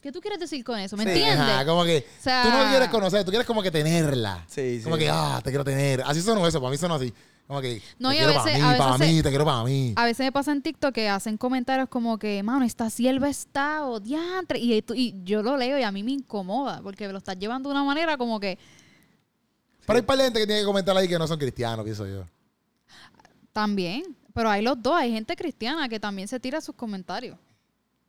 ¿Qué 0.00 0.12
tú 0.12 0.20
quieres 0.20 0.38
decir 0.38 0.64
con 0.64 0.78
eso? 0.78 0.96
¿Me 0.96 1.04
Sí, 1.04 1.10
entiendes? 1.10 1.38
Ajá, 1.40 1.64
como 1.66 1.84
que 1.84 1.98
O 1.98 2.22
sea- 2.22 2.42
tú 2.44 2.48
no 2.50 2.68
quieres 2.70 2.88
conocer, 2.88 3.24
tú 3.24 3.30
quieres 3.30 3.46
como 3.46 3.62
que 3.62 3.70
tenerla. 3.70 4.44
Sí, 4.48 4.78
sí. 4.78 4.84
Como 4.84 4.96
que, 4.96 5.08
ah, 5.10 5.40
te 5.42 5.50
quiero 5.50 5.64
tener. 5.64 6.02
Así 6.02 6.20
sonó 6.22 6.46
eso, 6.46 6.60
para 6.60 6.70
mí 6.70 6.76
sonó 6.78 6.94
así. 6.94 7.12
Como 7.46 7.60
que, 7.60 7.80
No, 7.98 8.10
te 8.10 8.16
y 8.16 8.18
a 8.18 8.24
quiero 8.24 8.42
veces- 8.42 8.42
para 8.42 8.54
a 8.54 8.58
mí, 8.58 8.62
veces 8.72 8.78
para 8.86 8.98
se- 8.98 9.06
mí, 9.12 9.22
te 9.22 9.28
quiero 9.28 9.44
para 9.44 9.64
mí. 9.64 9.92
A 9.96 10.04
veces 10.04 10.26
me 10.26 10.32
pasa 10.32 10.50
en 10.52 10.62
TikTok 10.62 10.92
que 10.92 11.08
hacen 11.08 11.36
comentarios 11.36 11.88
como 11.88 12.18
que, 12.18 12.42
mano, 12.42 12.64
esta 12.64 12.90
sierva 12.90 13.28
está 13.28 13.86
o 13.86 14.00
diantre. 14.00 14.58
Y, 14.58 14.84
y 14.94 15.14
yo 15.24 15.42
lo 15.42 15.56
leo 15.56 15.78
y 15.78 15.82
a 15.82 15.92
mí 15.92 16.02
me 16.02 16.10
incomoda 16.12 16.80
porque 16.82 17.06
lo 17.08 17.18
estás 17.18 17.38
llevando 17.38 17.68
de 17.68 17.74
una 17.74 17.84
manera 17.84 18.16
como 18.16 18.40
que 18.40 18.58
Pero 19.86 19.96
hay 19.98 20.02
par 20.02 20.18
de 20.18 20.24
gente 20.24 20.40
que 20.40 20.46
tiene 20.46 20.60
que 20.62 20.66
comentar 20.66 20.96
ahí 20.96 21.06
que 21.06 21.18
no 21.18 21.28
son 21.28 21.38
cristianos, 21.38 21.84
pienso 21.84 22.04
yo. 22.06 22.24
también. 23.52 24.02
Pero 24.34 24.50
hay 24.50 24.62
los 24.62 24.82
dos. 24.82 24.94
Hay 24.96 25.12
gente 25.12 25.34
cristiana 25.36 25.88
que 25.88 25.98
también 25.98 26.28
se 26.28 26.38
tira 26.40 26.60
sus 26.60 26.74
comentarios. 26.74 27.38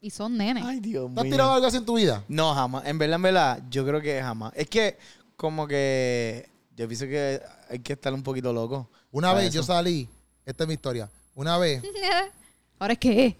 Y 0.00 0.10
son 0.10 0.36
nenes. 0.36 0.64
Ay, 0.64 0.78
Dios 0.80 1.10
¿Tú 1.12 1.20
has 1.20 1.24
mío. 1.24 1.32
tirado 1.34 1.52
algo 1.54 1.66
así 1.66 1.76
en 1.78 1.84
tu 1.84 1.96
vida? 1.96 2.22
No, 2.28 2.54
jamás. 2.54 2.84
En 2.86 2.98
verdad, 2.98 3.16
en 3.16 3.22
verdad, 3.22 3.62
yo 3.70 3.84
creo 3.86 4.00
que 4.00 4.20
jamás. 4.22 4.52
Es 4.54 4.68
que, 4.68 4.98
como 5.36 5.66
que. 5.66 6.48
Yo 6.78 6.86
pienso 6.86 7.06
que 7.06 7.42
hay 7.68 7.80
que 7.80 7.94
estar 7.94 8.14
un 8.14 8.22
poquito 8.22 8.52
loco. 8.52 8.88
Una 9.10 9.34
vez 9.34 9.52
yo 9.52 9.64
salí, 9.64 10.08
esta 10.46 10.62
es 10.62 10.68
mi 10.68 10.74
historia. 10.74 11.10
Una 11.34 11.58
vez 11.58 11.82
Ahora 12.78 12.92
es 12.92 13.00
que 13.00 13.36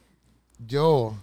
yo 0.59 1.15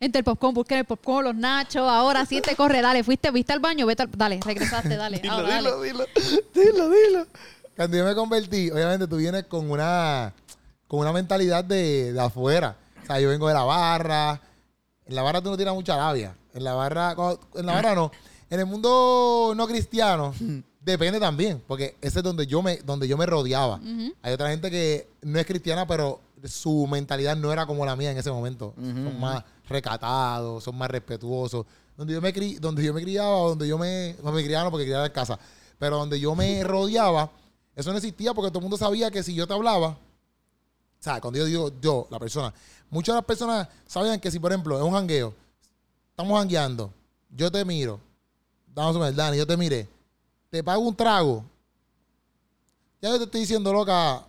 entre 0.00 0.20
el 0.20 0.24
popcorn, 0.24 0.54
busquen 0.54 0.78
el 0.78 0.84
popcorn, 0.86 1.26
los 1.26 1.34
nachos. 1.34 1.86
Ahora 1.86 2.24
sí 2.24 2.40
te 2.40 2.56
corre, 2.56 2.80
dale. 2.80 3.04
Fuiste, 3.04 3.30
viste 3.30 3.52
al 3.52 3.60
baño, 3.60 3.84
vete 3.84 4.04
al, 4.04 4.10
dale, 4.12 4.40
regresaste, 4.42 4.96
dale. 4.96 5.18
Dilo, 5.22 5.34
ahora, 5.34 5.48
dale. 5.48 5.68
dilo, 5.68 5.82
dilo. 5.82 6.06
Dilo, 6.54 6.90
dilo. 6.90 7.26
Cuando 7.76 7.96
yo 7.98 8.04
me 8.06 8.14
convertí, 8.14 8.70
obviamente 8.70 9.06
tú 9.06 9.16
vienes 9.16 9.44
con 9.44 9.70
una, 9.70 10.32
con 10.86 11.00
una 11.00 11.12
mentalidad 11.12 11.64
de, 11.64 12.14
de 12.14 12.20
afuera. 12.20 12.76
O 13.02 13.06
sea, 13.06 13.20
yo 13.20 13.28
vengo 13.28 13.48
de 13.48 13.54
la 13.54 13.64
barra. 13.64 14.40
En 15.04 15.14
la 15.14 15.22
barra 15.22 15.42
tú 15.42 15.50
no 15.50 15.56
tienes 15.56 15.74
mucha 15.74 15.98
labia. 15.98 16.34
En 16.54 16.64
la 16.64 16.72
barra, 16.72 17.14
en 17.54 17.66
la 17.66 17.74
barra 17.74 17.94
no. 17.94 18.10
En 18.48 18.60
el 18.60 18.66
mundo 18.66 19.54
no 19.56 19.66
cristiano, 19.66 20.34
depende 20.92 21.20
también. 21.20 21.62
Porque 21.66 21.96
ese 22.00 22.18
es 22.20 22.22
donde 22.24 22.46
yo 22.46 22.62
me, 22.62 22.78
donde 22.78 23.06
yo 23.08 23.16
me 23.16 23.26
rodeaba. 23.26 23.78
Hay 24.22 24.32
otra 24.32 24.48
gente 24.50 24.70
que 24.70 25.08
no 25.22 25.38
es 25.38 25.46
cristiana, 25.46 25.86
pero 25.86 26.20
su 26.44 26.86
mentalidad 26.86 27.36
no 27.36 27.52
era 27.52 27.66
como 27.66 27.84
la 27.84 27.96
mía 27.96 28.10
en 28.12 28.18
ese 28.18 28.30
momento. 28.30 28.72
Son 28.76 29.20
más 29.20 29.44
recatados, 29.68 30.64
son 30.64 30.76
más 30.76 30.90
respetuosos. 30.90 31.66
Donde 31.96 32.12
yo 32.14 32.20
me, 32.20 32.32
cri- 32.34 32.58
donde 32.58 32.84
yo 32.84 32.92
me 32.94 33.02
criaba, 33.02 33.30
donde 33.48 33.66
yo 33.66 33.78
me... 33.78 34.16
No 34.22 34.30
me 34.32 34.44
criaba 34.44 34.64
no, 34.64 34.70
porque 34.70 34.84
criaba 34.84 35.06
en 35.06 35.12
casa. 35.12 35.38
Pero 35.78 35.96
donde 35.98 36.18
yo 36.20 36.34
me 36.34 36.62
rodeaba, 36.64 37.30
eso 37.74 37.90
no 37.90 37.96
existía 37.96 38.32
porque 38.34 38.50
todo 38.50 38.58
el 38.58 38.64
mundo 38.64 38.76
sabía 38.76 39.10
que 39.10 39.22
si 39.22 39.34
yo 39.34 39.46
te 39.46 39.54
hablaba... 39.54 39.88
O 40.98 41.02
sea, 41.06 41.20
cuando 41.20 41.38
yo 41.38 41.44
digo 41.46 41.70
yo, 41.80 42.06
la 42.10 42.18
persona... 42.18 42.52
Muchas 42.88 43.14
de 43.14 43.18
las 43.18 43.24
personas 43.24 43.68
sabían 43.86 44.20
que 44.20 44.30
si, 44.30 44.38
por 44.38 44.52
ejemplo, 44.52 44.76
es 44.76 44.82
un 44.84 44.92
jangueo, 44.92 45.34
estamos 46.10 46.38
jangueando, 46.38 46.92
yo 47.30 47.50
te 47.50 47.64
miro, 47.64 47.98
a 48.76 48.92
ver, 48.92 49.12
Dani, 49.14 49.36
yo 49.38 49.46
te 49.46 49.56
miré, 49.56 49.88
te 50.56 50.64
pago 50.64 50.80
un 50.80 50.96
trago, 50.96 51.44
ya 53.02 53.10
yo 53.10 53.18
te 53.18 53.24
estoy 53.24 53.42
diciendo, 53.42 53.70
loca, 53.74 54.24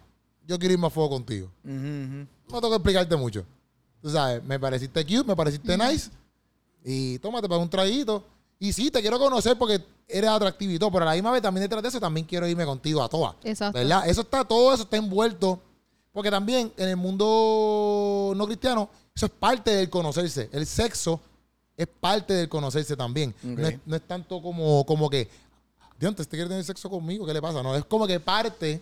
yo 0.46 0.60
quiero 0.60 0.74
irme 0.74 0.88
a 0.88 0.90
fuego 0.90 1.10
contigo. 1.12 1.50
No 1.64 2.28
tengo 2.48 2.70
que 2.70 2.76
explicarte 2.76 3.16
mucho. 3.16 3.46
Tú 4.02 4.10
sabes, 4.10 4.44
me 4.44 4.60
pareciste 4.60 5.06
cute, 5.06 5.24
me 5.24 5.38
pareciste 5.38 5.78
nice. 5.78 6.10
Y 6.84 7.18
tómate 7.20 7.48
para 7.48 7.62
un 7.62 7.70
traguito. 7.70 8.26
Y 8.60 8.74
sí, 8.74 8.92
te 8.92 9.00
quiero 9.00 9.18
conocer 9.18 9.58
porque 9.58 9.82
eres 10.06 10.30
atractivo 10.30 10.74
y 10.74 10.80
todo. 10.80 10.92
Pero 10.92 11.04
a 11.04 11.10
la 11.10 11.14
misma 11.14 11.32
vez 11.32 11.42
también 11.42 11.62
detrás 11.62 11.82
de 11.82 11.90
eso 11.90 12.00
también 12.00 12.26
quiero 12.26 12.46
irme 12.46 12.66
contigo 12.66 13.02
a 13.02 13.08
todas. 13.08 13.36
Exacto. 13.44 13.80
¿Verdad? 13.80 14.08
Eso 14.10 14.22
está, 14.22 14.44
todo 14.44 14.74
eso 14.74 14.84
está 14.84 14.98
envuelto. 14.98 15.62
Porque 16.12 16.30
también 16.30 16.74
en 16.76 16.90
el 16.90 16.98
mundo 16.98 18.34
no 18.36 18.46
cristiano, 18.48 18.90
eso 19.16 19.28
es 19.28 19.32
parte 19.32 19.72
del 19.72 19.90
conocerse. 19.90 20.50
El 20.52 20.66
sexo 20.66 21.22
es 21.78 21.88
parte 21.88 22.34
del 22.34 22.50
conocerse 22.50 22.98
también. 22.98 23.34
No, 23.44 23.66
es, 23.68 23.80
no 23.86 23.96
es 23.96 24.02
tanto 24.02 24.42
como, 24.42 24.86
como 24.86 25.10
que, 25.10 25.30
Dios, 26.00 26.16
¿te 26.16 26.26
quiere 26.28 26.48
tener 26.48 26.64
sexo 26.64 26.90
conmigo? 26.90 27.26
¿Qué 27.26 27.34
le 27.34 27.42
pasa? 27.42 27.62
No, 27.64 27.76
es 27.76 27.84
como 27.86 28.06
que 28.08 28.20
parte 28.20 28.82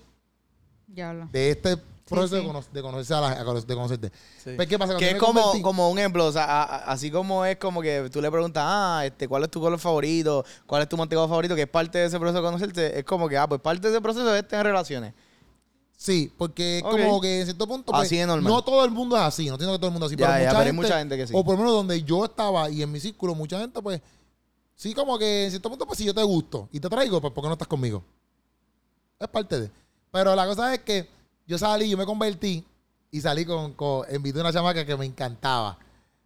de 0.87 1.49
este 1.51 1.77
proceso 2.07 2.35
sí. 2.35 2.41
De, 2.41 2.47
cono- 2.47 2.63
de 2.71 2.81
conocerse 2.81 3.13
a 3.13 3.21
la- 3.21 3.35
de 3.61 3.75
conocerte. 3.75 4.11
Sí. 4.43 4.51
Pues, 4.55 4.67
¿qué 4.67 4.77
pasa? 4.77 4.95
Que 4.97 5.11
es 5.11 5.15
como, 5.17 5.41
convertí- 5.53 5.61
como 5.61 5.89
un 5.89 5.97
ejemplo, 5.97 6.25
o 6.27 6.31
sea, 6.31 6.43
a- 6.45 6.63
a- 6.63 6.77
así 6.91 7.09
como 7.09 7.43
es 7.45 7.57
como 7.57 7.81
que 7.81 8.09
tú 8.11 8.21
le 8.21 8.29
preguntas, 8.29 8.63
ah, 8.65 9.01
este, 9.05 9.27
¿cuál 9.27 9.43
es 9.43 9.49
tu 9.49 9.59
color 9.59 9.79
favorito? 9.79 10.45
¿Cuál 10.67 10.83
es 10.83 10.89
tu 10.89 10.97
mantecado 10.97 11.27
favorito? 11.27 11.55
Que 11.55 11.63
es 11.63 11.67
parte 11.69 11.97
de 11.97 12.05
ese 12.05 12.19
proceso 12.19 12.41
de 12.41 12.45
conocerte. 12.47 12.99
Es 12.99 13.05
como 13.05 13.27
que, 13.27 13.37
ah, 13.37 13.47
pues 13.47 13.59
parte 13.61 13.87
de 13.87 13.93
ese 13.93 14.01
proceso 14.01 14.35
es 14.35 14.47
tener 14.47 14.65
relaciones. 14.65 15.13
Sí, 15.97 16.31
porque 16.37 16.79
es 16.79 16.83
Ok. 16.83 16.91
como 16.91 17.21
que 17.21 17.39
en 17.39 17.45
cierto 17.45 17.65
punto. 17.67 17.91
pues, 17.91 18.05
Así 18.05 18.17
de 18.17 18.25
normal. 18.27 18.51
No 18.53 18.61
todo 18.63 18.83
el 18.85 18.91
mundo 18.91 19.15
es 19.15 19.21
así, 19.23 19.47
no 19.47 19.53
entiendo 19.53 19.73
que 19.73 19.79
todo 19.79 19.87
el 19.87 19.93
mundo 19.93 20.05
es 20.07 20.11
así. 20.11 20.19
Ya, 20.19 20.27
pero, 20.27 20.37
ya, 20.39 20.43
mucha 20.43 20.49
pero 20.51 20.59
hay 20.59 20.65
gente, 20.67 20.81
mucha 20.81 20.97
gente 20.99 21.17
que 21.17 21.27
sí. 21.27 21.33
O 21.35 21.43
por 21.43 21.53
lo 21.53 21.57
menos 21.59 21.73
donde 21.73 22.03
yo 22.03 22.25
estaba 22.25 22.69
y 22.69 22.81
en 22.83 22.91
mi 22.91 22.99
círculo, 22.99 23.33
mucha 23.33 23.59
gente, 23.59 23.81
pues. 23.81 24.01
Sí, 24.75 24.93
como 24.93 25.17
que 25.17 25.45
en 25.45 25.51
cierto 25.51 25.69
punto, 25.69 25.85
pues 25.85 25.97
si 25.97 26.05
yo 26.05 26.13
te 26.13 26.23
gusto 26.23 26.67
y 26.71 26.79
te 26.79 26.89
traigo, 26.89 27.21
pues 27.21 27.33
¿por 27.33 27.43
qué 27.43 27.47
no 27.47 27.53
estás 27.53 27.67
conmigo? 27.67 28.03
Es 29.19 29.27
parte 29.27 29.59
de. 29.61 29.71
Pero 30.11 30.35
la 30.35 30.45
cosa 30.45 30.73
es 30.73 30.81
que 30.81 31.07
yo 31.47 31.57
salí, 31.57 31.89
yo 31.89 31.97
me 31.97 32.05
convertí 32.05 32.65
y 33.11 33.21
salí 33.21 33.45
con, 33.45 33.73
con 33.73 34.05
invité 34.13 34.39
a 34.39 34.41
una 34.41 34.53
chamaca 34.53 34.85
que 34.85 34.95
me 34.97 35.05
encantaba. 35.05 35.77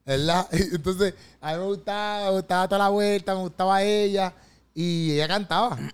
¿Verdad? 0.06 0.48
Entonces, 0.52 1.14
a 1.40 1.54
mí 1.54 1.60
me 1.60 1.66
gustaba, 1.66 2.26
me 2.26 2.38
gustaba 2.38 2.68
toda 2.68 2.80
la 2.80 2.90
vuelta, 2.90 3.36
me 3.36 3.42
gustaba 3.42 3.84
ella 3.84 4.34
y 4.74 5.12
ella 5.12 5.28
cantaba. 5.28 5.78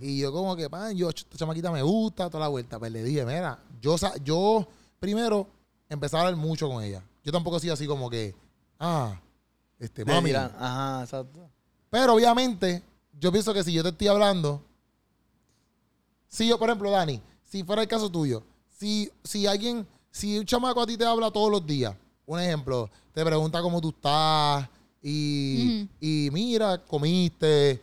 Y 0.00 0.18
yo 0.18 0.30
como 0.30 0.56
que, 0.56 0.68
pan, 0.68 0.94
yo, 0.94 1.08
esta 1.08 1.38
chamaquita 1.38 1.70
me 1.70 1.80
gusta, 1.80 2.28
toda 2.28 2.40
la 2.44 2.48
vuelta. 2.48 2.78
Pues 2.78 2.92
le 2.92 3.02
dije, 3.02 3.24
mira, 3.24 3.58
yo, 3.80 3.96
yo 4.22 4.66
primero 4.98 5.46
empecé 5.88 6.16
a 6.16 6.20
hablar 6.20 6.36
mucho 6.36 6.68
con 6.68 6.82
ella. 6.84 7.02
Yo 7.24 7.32
tampoco 7.32 7.58
soy 7.58 7.70
así 7.70 7.86
como 7.86 8.10
que, 8.10 8.34
ah, 8.78 9.18
este, 9.78 10.04
Te 10.04 10.12
mami. 10.12 10.26
dirán, 10.30 10.52
Ajá, 10.58 11.02
exacto. 11.02 11.48
Pero 11.90 12.14
obviamente, 12.14 12.82
yo 13.18 13.32
pienso 13.32 13.52
que 13.52 13.64
si 13.64 13.72
yo 13.72 13.82
te 13.82 13.90
estoy 13.90 14.06
hablando, 14.06 14.62
si 16.28 16.48
yo, 16.48 16.58
por 16.58 16.68
ejemplo, 16.68 16.90
Dani, 16.90 17.20
si 17.44 17.64
fuera 17.64 17.82
el 17.82 17.88
caso 17.88 18.08
tuyo, 18.08 18.44
si, 18.70 19.10
si 19.24 19.46
alguien, 19.46 19.86
si 20.10 20.38
un 20.38 20.46
chamaco 20.46 20.80
a 20.80 20.86
ti 20.86 20.96
te 20.96 21.04
habla 21.04 21.30
todos 21.30 21.50
los 21.50 21.66
días, 21.66 21.94
un 22.24 22.38
ejemplo, 22.38 22.88
te 23.12 23.24
pregunta 23.24 23.60
cómo 23.60 23.80
tú 23.80 23.88
estás 23.88 24.68
y, 25.02 25.88
y 26.00 26.28
mira, 26.30 26.80
comiste, 26.84 27.82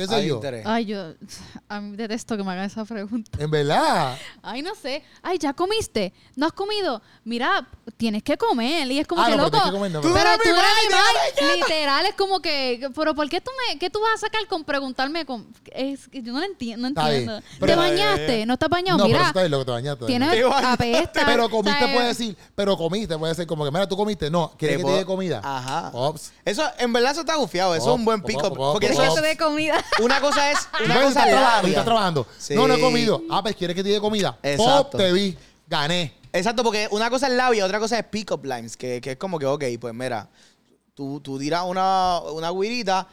qué 0.00 0.06
sé 0.08 0.14
Hay 0.14 0.26
yo. 0.28 0.34
interés. 0.36 0.66
Ay, 0.66 0.86
yo 0.86 1.12
a 1.68 1.80
mí 1.80 1.96
detesto 1.96 2.36
que 2.36 2.42
me 2.44 2.52
hagan 2.52 2.64
esa 2.64 2.84
pregunta. 2.84 3.38
En 3.42 3.50
verdad. 3.50 4.16
Ay, 4.42 4.62
no 4.62 4.74
sé. 4.74 5.02
Ay, 5.22 5.38
¿ya 5.38 5.52
comiste? 5.52 6.12
¿No 6.36 6.46
has 6.46 6.52
comido? 6.52 7.00
Mira, 7.24 7.66
tienes 7.96 8.22
que 8.22 8.36
comer. 8.36 8.90
Y 8.90 8.98
es 8.98 9.06
como 9.06 9.22
Ah, 9.22 9.26
que, 9.26 9.36
no, 9.36 9.36
pero 9.36 9.44
loco. 9.44 9.50
tienes 9.56 9.70
que 9.70 9.76
comer, 9.78 9.92
no, 9.92 10.00
pero 10.00 10.14
pero- 10.14 10.36
tú 10.42 10.48
eres 10.48 10.70
animal. 10.84 11.58
Literal, 11.58 12.06
es 12.06 12.14
como 12.14 12.40
que, 12.40 12.88
pero 12.94 13.14
¿por 13.14 13.28
qué 13.28 13.40
tú 13.40 13.50
me, 13.68 13.78
qué 13.78 13.90
tú 13.90 14.00
vas 14.00 14.14
a 14.14 14.18
sacar 14.18 14.46
con 14.46 14.64
preguntarme? 14.64 15.24
Con, 15.26 15.46
es 15.72 16.08
que 16.08 16.22
yo 16.22 16.32
no 16.32 16.40
lo 16.40 16.46
entiendo. 16.46 16.82
No 16.82 16.88
Está 16.88 17.08
bien. 17.10 17.22
entiendo. 17.22 17.42
Pero- 17.60 17.72
¿Te 17.72 17.76
bañaste? 17.76 18.46
¿No 18.46 18.54
estás 18.54 18.68
bañado? 18.68 18.98
no, 18.98 19.04
pero 19.04 19.16
eso 19.16 19.18
Mira, 19.18 19.28
está 19.28 19.40
bien 19.40 19.50
lo 19.50 19.58
que 19.60 19.64
te 19.64 19.70
bañaste. 19.70 20.06
tienes 20.06 20.30
Te 20.30 20.44
bañaste. 20.44 20.66
apesta. 20.96 21.22
Pero 21.26 21.50
comiste 21.50 21.78
¿sabes? 21.80 21.94
puede 21.94 22.08
decir, 22.08 22.36
pero 22.54 22.76
comiste 22.76 23.18
puede 23.18 23.34
ser 23.34 23.46
como 23.46 23.64
que, 23.64 23.70
mira, 23.70 23.88
tú 23.88 23.96
comiste. 23.96 24.30
No, 24.30 24.52
¿quieres 24.58 24.76
que 24.76 24.82
te 24.82 24.84
puedo- 24.84 24.96
dé 24.98 25.04
comida? 25.04 25.40
Ajá. 25.44 25.90
Ops. 25.92 26.32
Eso, 26.44 26.62
en 26.78 26.92
verdad, 26.92 27.12
eso 27.12 27.20
está 27.20 27.36
gufiado. 27.36 27.74
Eso 27.74 27.90
es 27.90 27.94
un 27.96 28.04
buen 28.04 28.20
Pop, 28.20 28.28
pick 28.28 28.40
pop, 28.40 28.52
up. 28.52 28.56
pop, 28.56 28.72
Porque 28.72 28.86
eso 28.86 28.96
¿Quieres 28.96 29.14
es, 29.14 29.20
que 29.20 29.22
te 29.22 29.28
dé 29.28 29.36
comida? 29.36 29.84
Una 30.00 30.20
cosa 30.20 30.50
es, 30.50 30.58
una 30.84 30.94
cosa 31.02 31.06
es 31.08 31.12
trabajando, 31.14 31.56
labia. 31.56 31.68
estás 31.68 31.84
trabajando. 31.84 32.26
Sí. 32.38 32.54
No, 32.54 32.68
no 32.68 32.74
he 32.74 32.80
comido. 32.80 33.22
Ah, 33.30 33.42
pues 33.42 33.56
quieres 33.56 33.74
que 33.74 33.82
te 33.82 33.90
dé 33.90 34.00
comida. 34.00 34.32
Pop, 34.32 34.44
Exacto. 34.44 34.98
te 34.98 35.12
vi. 35.12 35.36
Gané. 35.66 36.14
Exacto, 36.32 36.62
porque 36.62 36.88
una 36.90 37.10
cosa 37.10 37.26
es 37.26 37.32
labia, 37.32 37.64
otra 37.64 37.80
cosa 37.80 37.98
es 37.98 38.04
pick-up 38.04 38.44
lines, 38.44 38.76
que, 38.76 39.00
que 39.00 39.12
es 39.12 39.16
como 39.16 39.38
que, 39.38 39.46
ok, 39.46 39.64
pues 39.80 39.92
mira, 39.92 40.28
tú, 40.94 41.20
tú 41.20 41.38
tiras 41.38 41.64
una, 41.66 42.20
una 42.20 42.50
guirita, 42.50 43.06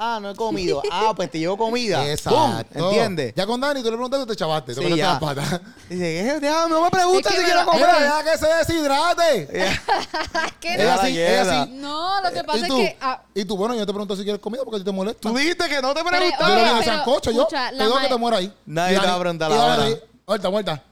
Ah, 0.00 0.20
no 0.22 0.30
he 0.30 0.34
comido. 0.36 0.80
Ah, 0.92 1.12
pues 1.16 1.28
te 1.28 1.40
llevo 1.40 1.56
comida. 1.56 2.08
Exacto. 2.12 2.78
¿Entiendes? 2.78 3.34
Ya 3.36 3.44
con 3.46 3.60
Dani 3.60 3.80
tú 3.82 3.86
le 3.90 3.96
preguntaste 3.96 4.24
y 4.24 4.28
te 4.28 4.36
chavaste. 4.36 4.74
Te 4.74 4.80
Sí, 4.80 4.96
ya. 4.96 5.08
las 5.14 5.18
patas. 5.20 5.60
Dice, 5.88 5.98
¿qué? 5.98 6.38
Déjame, 6.40 6.70
no 6.70 6.82
me 6.82 6.90
preguntes 6.90 7.32
Es 7.32 7.38
si 7.38 7.44
quiero 7.44 7.64
comer. 7.66 7.86
Deja 8.00 8.22
que 8.22 8.38
se 8.38 8.46
deshidrate. 8.46 9.48
¿Qué 10.60 10.74
Ella 10.74 10.94
no? 10.96 11.02
sí, 11.02 11.08
ella 11.18 11.42
Quieta. 11.42 11.64
sí. 11.64 11.70
No, 11.74 12.20
lo 12.22 12.30
que 12.30 12.44
pasa 12.44 12.58
¿Y 12.58 12.62
es 12.62 12.68
que. 12.68 12.96
ah, 13.00 13.22
Y 13.34 13.44
tú, 13.44 13.56
bueno, 13.56 13.74
yo 13.74 13.84
te 13.84 13.92
pregunto 13.92 14.14
si 14.14 14.22
quieres 14.22 14.40
comida 14.40 14.62
porque 14.62 14.76
a 14.76 14.78
ti 14.78 14.84
te 14.84 14.92
molesta. 14.92 15.20
Tú 15.28 15.34
dijiste 15.36 15.68
que 15.68 15.82
no 15.82 15.92
te 15.92 16.04
Pero- 16.04 16.16
Yo 16.24 16.46
de 16.54 16.62
pero, 16.70 16.82
sancocho, 16.84 17.30
yo. 17.32 17.40
escucha, 17.42 17.70
Te 17.70 17.82
digo 17.84 17.98
que 17.98 18.06
te 18.08 18.16
muera 18.16 18.36
ahí. 18.36 18.52
Nadie 18.66 19.00
te 19.00 19.06
va 19.06 19.14
a 19.16 19.18
preguntar 19.20 19.50
la 19.50 19.64
hora. 19.64 19.88
Muerta, 20.28 20.50
muerta. 20.50 20.82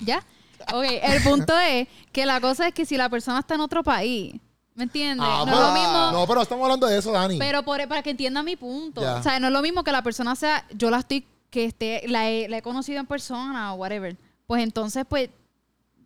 ¿Ya? 0.00 0.24
Ok, 0.72 0.84
el 1.02 1.22
punto 1.22 1.58
es 1.58 1.88
que 2.12 2.26
la 2.26 2.40
cosa 2.40 2.68
es 2.68 2.74
que 2.74 2.86
si 2.86 2.96
la 2.96 3.08
persona 3.08 3.40
está 3.40 3.54
en 3.54 3.60
otro 3.60 3.82
país, 3.82 4.34
¿me 4.80 4.84
entiendes? 4.84 5.26
Ah, 5.28 5.38
no 5.40 5.44
pero- 5.44 5.56
es 5.58 5.62
lo 5.62 5.72
mismo. 5.72 6.10
No, 6.12 6.26
pero 6.26 6.42
estamos 6.42 6.64
hablando 6.64 6.86
de 6.86 6.98
eso, 6.98 7.12
Dani. 7.12 7.38
Pero 7.38 7.62
por, 7.62 7.86
para 7.86 8.02
que 8.02 8.10
entienda 8.10 8.42
mi 8.42 8.56
punto. 8.56 9.00
Ya. 9.02 9.16
O 9.16 9.22
sea, 9.22 9.38
no 9.38 9.46
es 9.46 9.52
lo 9.52 9.62
mismo 9.62 9.84
que 9.84 9.92
la 9.92 10.02
persona 10.02 10.34
sea, 10.34 10.66
yo 10.74 10.90
la 10.90 10.98
estoy, 10.98 11.24
que 11.50 11.66
esté, 11.66 12.02
la 12.08 12.28
he, 12.30 12.48
la 12.48 12.58
he 12.58 12.62
conocido 12.62 12.98
en 13.00 13.06
persona 13.06 13.72
o 13.74 13.76
whatever. 13.76 14.16
Pues 14.46 14.62
entonces, 14.62 15.04
pues, 15.08 15.30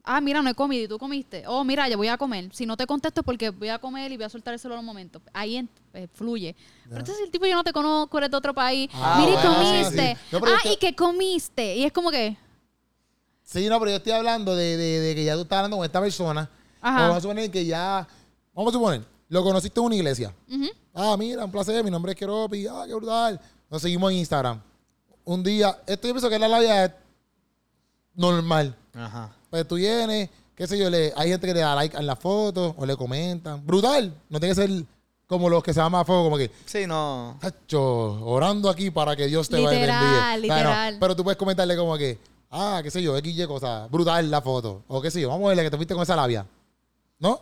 ah, 0.05 0.21
mira, 0.21 0.43
no 0.43 0.51
he 0.51 0.55
comido 0.55 0.85
y 0.85 0.89
tú 0.89 0.99
comiste. 0.99 1.45
Oh, 1.47 1.65
mira, 1.65 1.89
yo 1.89 1.97
voy 1.97 2.09
a 2.09 2.19
comer. 2.19 2.49
Si 2.53 2.67
no 2.67 2.77
te 2.77 2.87
contesto 2.87 3.21
es 3.21 3.25
porque 3.25 3.51
voy 3.51 3.69
a 3.71 3.79
comer 3.79 4.11
y 4.13 4.17
voy 4.17 4.25
a 4.27 4.29
soltar 4.29 4.53
el 4.55 4.61
celular 4.61 4.81
un 4.81 4.87
momento. 4.87 5.21
Ahí 5.33 5.57
en- 5.57 5.69
eh, 5.95 6.09
fluye. 6.13 6.55
Pero 6.85 6.99
entonces 7.01 7.25
el 7.25 7.31
tipo 7.31 7.47
yo 7.47 7.55
no 7.55 7.63
te 7.65 7.73
conozco, 7.73 8.19
eres 8.19 8.31
de 8.31 8.37
otro 8.37 8.53
país. 8.53 8.91
Ah, 8.95 9.17
mira, 9.21 9.31
y 9.31 9.35
bueno, 9.35 9.53
sí, 9.55 9.65
comiste. 9.85 10.15
sí. 10.17 10.21
No, 10.33 10.41
pero 10.41 10.53
ah, 10.57 10.61
te- 10.63 10.73
¿y 10.73 10.77
qué 10.77 10.95
comiste? 10.97 11.77
Y 11.77 11.85
es 11.85 11.93
como 11.93 12.11
que, 12.11 12.37
Sí, 13.47 13.69
no, 13.69 13.79
pero 13.79 13.91
yo 13.91 13.97
estoy 13.99 14.13
hablando 14.13 14.57
de, 14.57 14.77
de- 14.77 15.01
de 15.01 15.15
que 15.15 15.25
ya 15.25 15.35
tú 15.35 15.43
estás 15.43 15.59
hablando 15.59 15.77
con 15.77 15.85
esta 15.85 16.01
persona. 16.01 16.49
Ajá. 16.81 16.97
O 16.99 17.01
vamos 17.03 17.17
a 17.19 17.21
suponer 17.21 17.51
que 17.51 17.65
ya. 17.67 18.07
Vamos 18.55 18.73
a 18.73 18.77
suponer, 18.79 19.03
lo 19.29 19.43
conociste 19.43 19.81
en 19.81 19.87
una 19.87 19.97
iglesia. 19.97 20.35
Ah, 20.95 21.17
mira, 21.19 21.45
un 21.45 21.51
placer, 21.51 21.83
mi 21.83 21.91
nombre 21.91 22.13
es 22.13 22.19
Keropi. 22.19 22.67
Ah, 22.67 22.85
qué 22.87 22.95
brutal. 22.95 23.41
Nos 23.69 23.83
seguimos 23.83 24.13
en 24.13 24.19
Instagram. 24.19 24.61
Un 25.25 25.43
día, 25.43 25.79
esto 25.87 26.07
yo 26.07 26.15
pienso 26.15 26.29
que 26.29 26.37
es 26.37 26.41
la 26.41 26.49
labia 26.49 26.97
normal. 28.15 28.77
Ajá. 28.95 29.35
Pues 29.51 29.67
tú 29.67 29.75
vienes, 29.77 30.31
qué 30.55 30.67
sé 30.67 30.79
yo, 30.79 30.89
le, 30.91 31.13
hay 31.17 31.31
gente 31.31 31.47
que 31.47 31.55
le 31.55 31.61
da 31.61 31.75
like 31.75 31.97
en 31.97 32.07
la 32.07 32.15
foto 32.17 32.75
o 32.79 32.87
le 32.87 32.97
comentan. 32.97 33.65
Brutal. 33.67 34.15
No 34.29 34.39
tiene 34.39 34.55
que 34.55 34.61
ser 34.61 34.85
como 35.27 35.49
los 35.49 35.63
que 35.63 35.73
se 35.73 35.81
llaman 35.81 36.03
a 36.03 36.05
fuego, 36.05 36.25
como 36.25 36.37
que, 36.37 36.51
Sí, 36.67 36.87
no. 36.87 37.39
Tacho, 37.41 38.25
orando 38.25 38.69
aquí 38.69 38.91
para 38.91 39.17
que 39.17 39.27
Dios 39.27 39.49
te 39.49 39.57
vaya 39.61 39.71
Literal, 39.81 40.01
bendiga. 40.01 40.21
Claro, 40.21 40.41
literal. 40.43 40.97
pero 41.01 41.17
tú 41.17 41.25
puedes 41.25 41.39
comentarle 41.39 41.77
como 41.77 41.97
que, 41.97 42.19
ah, 42.51 42.81
qué 42.85 42.91
sé 42.91 43.03
yo, 43.03 43.19
XY 43.19 43.47
cosa, 43.47 43.89
brutal 43.89 44.31
la 44.31 44.43
foto. 44.43 44.85
O 44.87 45.01
qué 45.01 45.11
sé 45.11 45.21
yo, 45.21 45.31
vamos 45.31 45.47
a 45.47 45.49
verle 45.49 45.65
que 45.65 45.71
te 45.71 45.77
fuiste 45.77 45.95
con 45.95 46.03
esa 46.03 46.15
labia. 46.15 46.47
¿No? 47.19 47.41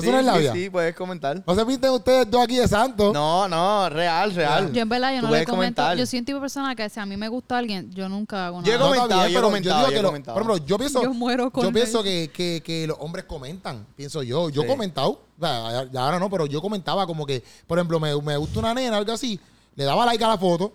¿Eso 0.00 0.06
Sí, 0.06 0.12
no 0.12 0.18
es 0.20 0.24
labia? 0.26 0.52
sí, 0.52 0.70
puedes 0.70 0.94
comentar. 0.94 1.42
¿No 1.46 1.54
se 1.54 1.64
pinten 1.66 1.90
ustedes 1.90 2.30
dos 2.30 2.42
aquí 2.42 2.56
de 2.56 2.66
santo? 2.68 3.12
No, 3.12 3.48
no, 3.48 3.88
real, 3.88 4.34
real. 4.34 4.72
yo 4.72 4.82
en 4.82 4.88
verdad 4.88 5.10
yo 5.14 5.16
Tú 5.20 5.22
no 5.22 5.28
le 5.28 5.30
puedes 5.32 5.46
comento. 5.46 5.82
comentar. 5.82 5.96
Yo 5.96 6.06
soy 6.06 6.18
un 6.18 6.24
tipo 6.24 6.36
de 6.36 6.40
persona 6.42 6.74
que 6.74 6.88
si 6.88 7.00
a 7.00 7.06
mí 7.06 7.16
me 7.16 7.28
gusta 7.28 7.58
alguien, 7.58 7.90
yo 7.92 8.08
nunca 8.08 8.46
hago 8.46 8.62
Yo 8.62 8.72
he 8.72 8.76
nada. 8.76 8.88
No, 8.88 8.94
está 8.94 9.02
comentado, 9.02 9.20
bien, 9.20 9.32
yo 9.32 9.38
he 9.38 9.40
pero 9.40 9.46
comentado, 9.48 9.76
digo 9.78 9.88
yo 9.88 9.92
he 9.92 9.96
que 9.96 10.02
lo- 10.02 10.08
comentado. 10.08 10.34
por 10.34 10.42
ejemplo, 10.42 10.66
yo 10.66 10.78
pienso, 10.78 11.02
Yo 11.02 11.14
muero 11.14 11.50
con 11.50 11.64
yo 11.64 11.72
pienso 11.72 12.02
que, 12.02 12.30
que, 12.32 12.62
que 12.64 12.86
los 12.86 12.96
hombres 13.00 13.24
comentan, 13.26 13.86
pienso 13.96 14.22
yo. 14.22 14.50
Yo 14.50 14.62
he 14.62 14.64
Sí. 14.64 14.70
comentado, 14.70 15.10
o 15.38 15.40
sea, 15.46 15.84
ya 15.90 16.04
ahora 16.04 16.18
no, 16.18 16.28
pero 16.28 16.46
yo 16.46 16.60
comentaba 16.60 17.06
como 17.06 17.24
que, 17.26 17.42
por 17.66 17.78
ejemplo, 17.78 18.00
me, 18.00 18.14
me 18.22 18.36
gusta 18.36 18.58
una 18.58 18.74
nena 18.74 18.96
o 18.96 18.98
algo 18.98 19.12
así, 19.12 19.38
le 19.76 19.84
daba 19.84 20.04
like 20.06 20.22
a 20.24 20.28
la 20.28 20.38
foto, 20.38 20.72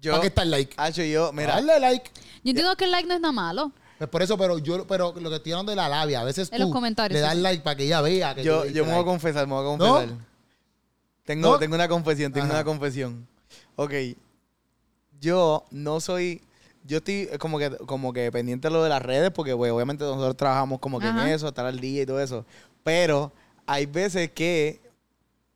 Yo, 0.00 0.12
¿para 0.12 0.20
qué 0.22 0.26
está 0.28 0.42
el 0.42 0.50
like? 0.50 0.74
Hacho, 0.76 1.02
yo, 1.02 1.32
mira, 1.32 1.54
Dale 1.54 1.80
like. 1.80 2.10
Yo 2.44 2.50
entiendo 2.50 2.76
que 2.76 2.84
el 2.84 2.90
like 2.90 3.08
no 3.08 3.14
es 3.14 3.20
nada 3.20 3.32
malo. 3.32 3.72
Pues 3.98 4.10
por 4.10 4.22
eso, 4.22 4.36
pero 4.36 4.58
yo, 4.58 4.86
pero 4.86 5.14
lo 5.18 5.30
que 5.30 5.36
estoy 5.36 5.52
hablando 5.52 5.70
de 5.70 5.76
la 5.76 5.88
labia, 5.88 6.20
a 6.20 6.24
veces 6.24 6.50
En 6.52 6.58
tú 6.58 6.64
los 6.64 6.72
comentarios, 6.72 7.14
le 7.14 7.20
das 7.20 7.34
sí. 7.34 7.40
like 7.40 7.62
para 7.62 7.76
que 7.76 7.84
ella 7.84 8.00
vea 8.00 8.34
que 8.34 8.42
yo, 8.42 8.66
yo 8.66 8.84
me 8.84 8.92
voy 8.92 9.02
a 9.02 9.04
confesar, 9.04 9.46
me 9.46 9.54
voy 9.54 9.74
a 9.74 9.76
¿No? 9.78 9.94
confesar. 9.94 10.16
Tengo, 11.24 11.52
¿No? 11.52 11.58
tengo 11.58 11.74
una 11.74 11.88
confesión, 11.88 12.32
tengo 12.32 12.46
Ajá. 12.46 12.56
una 12.56 12.64
confesión. 12.64 13.26
Ok. 13.76 13.92
Yo 15.20 15.64
no 15.70 16.00
soy. 16.00 16.42
Yo 16.86 16.98
estoy 16.98 17.28
como 17.38 17.58
que, 17.58 17.70
como 17.70 18.12
que 18.12 18.30
pendiente 18.30 18.68
de 18.68 18.74
lo 18.74 18.82
de 18.82 18.90
las 18.90 19.00
redes, 19.00 19.30
porque 19.30 19.56
pues, 19.56 19.72
obviamente 19.72 20.04
nosotros 20.04 20.36
trabajamos 20.36 20.80
como 20.80 21.00
que 21.00 21.08
en 21.08 21.16
eso, 21.18 21.48
estar 21.48 21.64
al 21.64 21.80
día 21.80 22.02
y 22.02 22.06
todo 22.06 22.20
eso. 22.20 22.44
Pero 22.82 23.32
hay 23.64 23.86
veces 23.86 24.30
que, 24.32 24.82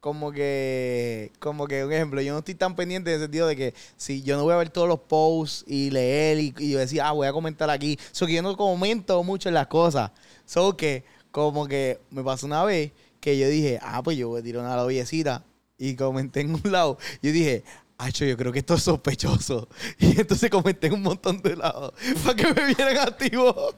como 0.01 0.31
que, 0.33 1.33
como 1.41 1.67
que, 1.67 1.85
un 1.85 1.93
ejemplo, 1.93 2.21
yo 2.21 2.33
no 2.33 2.39
estoy 2.39 2.55
tan 2.55 2.77
pendiente 2.77 3.11
en 3.11 3.17
el 3.17 3.23
sentido 3.23 3.47
de 3.49 3.57
que 3.57 3.75
si 3.97 4.23
yo 4.23 4.37
no 4.37 4.45
voy 4.45 4.55
a 4.55 4.59
ver 4.59 4.71
todos 4.71 4.87
los 4.89 5.01
posts 5.01 5.65
y 5.67 5.91
leer 5.91 6.39
y, 6.39 6.73
decir, 6.75 7.01
ah, 7.03 7.13
voy 7.13 7.27
a 7.27 7.33
comentar 7.33 7.69
aquí. 7.71 7.99
So 8.13 8.27
que 8.27 8.35
yo 8.35 8.43
no 8.43 8.57
comento 8.57 9.23
mucho 9.25 9.49
en 9.49 9.55
las 9.55 9.67
cosas. 9.67 10.13
So 10.45 10.77
que, 10.77 11.05
como 11.31 11.67
que 11.67 11.99
me 12.11 12.23
pasó 12.23 12.47
una 12.47 12.65
vez 12.65 12.93
que 13.21 13.37
yo 13.39 13.49
dije, 13.49 13.79
ah, 13.83 14.03
pues 14.03 14.17
yo 14.17 14.29
voy 14.29 14.41
a 14.41 14.45
tirar 14.45 14.63
una 14.65 14.77
lobiecita 14.77 15.45
y 15.77 15.95
comenté 15.97 16.41
en 16.43 16.55
un 16.55 16.63
lado. 16.73 16.99
Yo 17.23 17.33
dije, 17.33 17.65
Acho, 18.01 18.25
yo 18.25 18.37
creo 18.37 18.53
que 18.53 18.61
esto 18.61 18.75
es 18.75 18.83
sospechoso. 18.85 19.69
Y 19.99 20.21
entonces 20.21 20.49
comenté 20.51 20.87
en 20.87 20.93
un 20.93 21.03
montón 21.03 21.43
de 21.43 21.57
lados 21.57 21.93
para 22.25 22.37
que 22.37 22.55
me 22.55 22.67
vieran 22.73 22.97
activo. 22.99 23.75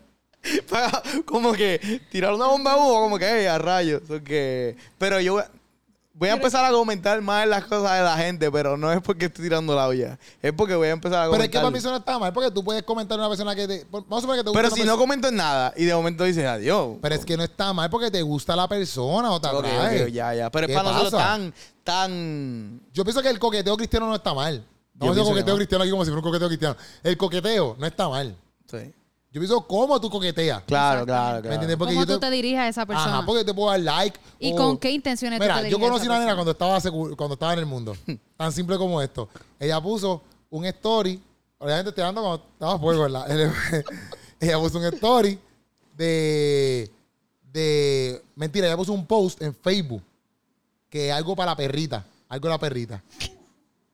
Para 0.68 1.02
como 1.24 1.52
que 1.54 2.02
tirar 2.10 2.34
una 2.34 2.46
bomba 2.46 2.74
de 2.74 2.80
humo, 2.80 3.00
como 3.00 3.18
que 3.18 3.24
"Ey, 3.26 3.46
a 3.46 3.56
rayos. 3.56 4.02
Que- 4.22 4.76
pero 4.98 5.20
yo 5.20 5.42
voy 6.20 6.28
a, 6.28 6.34
empezar 6.34 6.64
a 6.64 6.70
comentar 6.70 7.20
más 7.22 7.48
las 7.48 7.64
cosas 7.64 7.96
de 7.98 8.04
la 8.04 8.16
gente, 8.18 8.50
pero 8.52 8.76
no 8.76 8.92
es 8.92 9.00
porque 9.00 9.24
estoy 9.24 9.44
tirando 9.46 9.74
la 9.74 9.88
olla. 9.88 10.18
Es 10.42 10.52
porque 10.52 10.74
voy 10.74 10.88
a 10.88 10.90
empezar 10.90 11.20
a 11.20 11.22
Pero 11.22 11.30
comentar. 11.30 11.44
es 11.46 11.50
que 11.50 11.58
para 11.58 11.70
mí 11.70 11.78
eso 11.78 11.90
no 11.90 11.96
está 11.96 12.18
mal, 12.18 12.32
porque 12.32 12.50
tú 12.50 12.62
puedes 12.62 12.82
comentar 12.82 13.18
a 13.18 13.22
una 13.22 13.28
persona 13.28 13.56
que 13.56 13.66
te. 13.66 13.86
Vamos 13.90 14.18
a 14.18 14.20
suponer 14.20 14.40
que 14.40 14.44
te 14.44 14.50
gusta 14.50 14.62
pero 14.62 14.70
si 14.76 14.84
no 14.84 14.98
comento 14.98 15.28
en 15.28 15.36
nada 15.36 15.72
y 15.76 15.86
de 15.86 15.94
momento 15.94 16.22
dices 16.24 16.44
adiós. 16.44 16.98
Pero 17.00 17.14
es 17.14 17.24
que 17.24 17.36
no 17.36 17.42
está 17.42 17.72
mal 17.72 17.88
porque 17.88 18.10
te 18.10 18.20
gusta 18.22 18.54
la 18.54 18.68
persona 18.68 19.32
o 19.32 19.40
te 19.40 19.48
Ok, 19.48 19.64
atrae. 19.64 20.02
ok, 20.04 20.08
ya, 20.10 20.34
ya. 20.34 20.50
Pero 20.50 20.66
es 20.66 20.68
¿Qué 20.70 20.76
para 20.76 20.92
nosotros 20.92 21.20
tan, 21.20 21.54
tan. 21.82 22.80
Yo 22.92 23.02
pienso 23.02 23.22
que 23.22 23.30
el 23.30 23.38
coqueteo 23.38 23.76
cristiano 23.76 24.06
no 24.06 24.14
está 24.14 24.34
mal. 24.34 24.64
No 24.94 25.14
que 25.14 25.20
coqueteo 25.22 25.54
no. 25.54 25.56
cristiano 25.56 25.82
aquí 25.82 25.90
como 25.90 26.04
si 26.04 26.10
fuera 26.10 26.18
un 26.18 26.24
coqueteo 26.24 26.48
cristiano. 26.48 26.76
El 27.02 27.16
coqueteo 27.16 27.76
no 27.78 27.86
está 27.86 28.08
mal. 28.08 28.36
Sí. 28.70 28.92
Yo 29.32 29.40
pienso 29.40 29.64
cómo 29.64 30.00
tú 30.00 30.10
coqueteas. 30.10 30.62
Claro, 30.64 31.06
claro, 31.06 31.36
¿Me 31.36 31.40
claro. 31.42 31.54
entiendes? 31.54 31.76
Porque 31.76 31.94
¿Cómo 31.94 32.04
yo 32.04 32.14
tú 32.14 32.18
te 32.20 32.30
diriges 32.30 32.58
a 32.58 32.68
esa 32.68 32.84
persona? 32.84 33.18
Ajá, 33.18 33.26
porque 33.26 33.44
te 33.44 33.54
puedo 33.54 33.70
dar 33.70 33.78
like. 33.78 34.18
¿Y 34.40 34.52
o- 34.52 34.56
con 34.56 34.76
qué 34.78 34.90
intenciones 34.90 35.38
tú 35.38 35.44
Mira, 35.44 35.54
te 35.62 35.70
yo 35.70 35.76
diriges 35.76 35.86
a 35.86 35.90
conocí 35.92 36.06
a 36.06 36.10
una 36.10 36.18
nena 36.18 36.34
cuando 36.34 36.50
estaba, 36.50 36.78
secu- 36.80 37.14
cuando 37.16 37.34
estaba 37.34 37.52
en 37.52 37.58
el 37.60 37.66
mundo. 37.66 37.96
Tan 38.36 38.50
simple 38.52 38.76
como 38.76 39.00
esto. 39.00 39.28
Ella 39.60 39.80
puso 39.80 40.20
un 40.50 40.64
story. 40.66 41.22
Obviamente 41.58 41.90
estoy 41.90 42.02
hablando 42.02 42.22
cuando 42.22 42.44
estaba 42.54 42.78
fuego, 42.80 43.02
¿verdad? 43.02 43.30
ella 44.40 44.58
puso 44.58 44.78
un 44.78 44.84
story 44.86 45.38
de. 45.96 46.90
de. 47.52 48.22
Mentira, 48.34 48.66
ella 48.66 48.76
puso 48.76 48.92
un 48.92 49.06
post 49.06 49.40
en 49.42 49.54
Facebook. 49.54 50.02
Que 50.88 51.12
algo 51.12 51.36
para 51.36 51.52
la 51.52 51.56
perrita. 51.56 52.04
Algo 52.28 52.48
de 52.48 52.54
la 52.54 52.58
perrita. 52.58 53.00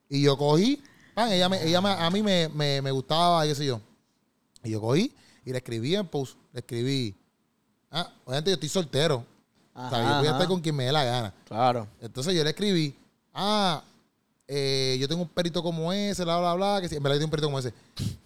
Y 0.09 0.23
yo 0.23 0.39
cogí. 0.39 0.81
pan, 1.15 1.31
ella 1.31 1.49
me, 1.51 1.63
ella 1.63 1.83
me- 1.83 1.91
a 1.91 2.09
mí 2.11 2.23
me, 2.23 2.49
me, 2.49 2.81
me 2.81 2.91
gustaba, 2.91 3.45
qué 3.45 3.55
sé 3.55 3.67
yo. 3.67 3.83
Y 4.65 4.71
yo 4.71 4.81
cogí 4.81 5.13
y 5.47 5.53
le 5.53 5.57
escribí 5.59 5.95
en 5.97 6.07
post. 6.07 6.37
Le 6.53 6.61
escribí. 6.61 7.15
Ah, 7.91 8.11
obviamente 8.27 8.51
yo 8.51 8.55
estoy 8.55 8.69
soltero. 8.69 9.25
O 9.75 9.89
sea, 9.89 9.99
yo 10.01 10.07
Ajá, 10.07 10.19
voy 10.19 10.27
a 10.27 10.31
ajá. 10.31 10.39
estar 10.39 10.49
con 10.49 10.61
quien 10.61 10.75
me 10.77 10.85
dé 10.85 10.93
la 10.93 11.05
gana. 11.05 11.35
Claro. 11.47 11.87
Entonces 12.01 12.35
yo 12.35 12.43
le 12.45 12.51
escribí, 12.51 12.95
ah, 13.35 13.83
eh, 14.49 14.97
yo 15.01 15.07
tengo 15.09 15.23
un 15.23 15.29
perito 15.29 15.63
como 15.63 15.93
ese, 15.93 16.25
bla, 16.25 16.39
bla, 16.39 16.55
bla, 16.55 16.79
que 16.81 16.89
sí, 16.89 16.97
en 16.97 17.03
verdad 17.03 17.17
yo 17.17 17.21
tengo 17.21 17.27
un 17.27 17.31
perito 17.31 17.47
como 17.49 17.59
ese. 17.59 17.73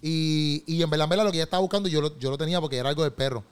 Y, 0.01 0.63
y 0.67 0.83
en 0.83 0.89
verdad, 0.91 1.05
en 1.05 1.11
verdad, 1.11 1.25
lo 1.25 1.31
que 1.31 1.37
ella 1.39 1.45
estaba 1.45 1.61
buscando, 1.61 1.89
yo 1.89 2.01
lo, 2.01 2.19
yo 2.19 2.31
lo 2.31 2.39
tenía 2.39 2.61
porque 2.61 2.77
era 2.77 2.89
algo 2.89 3.03
del 3.03 3.13
perro. 3.13 3.43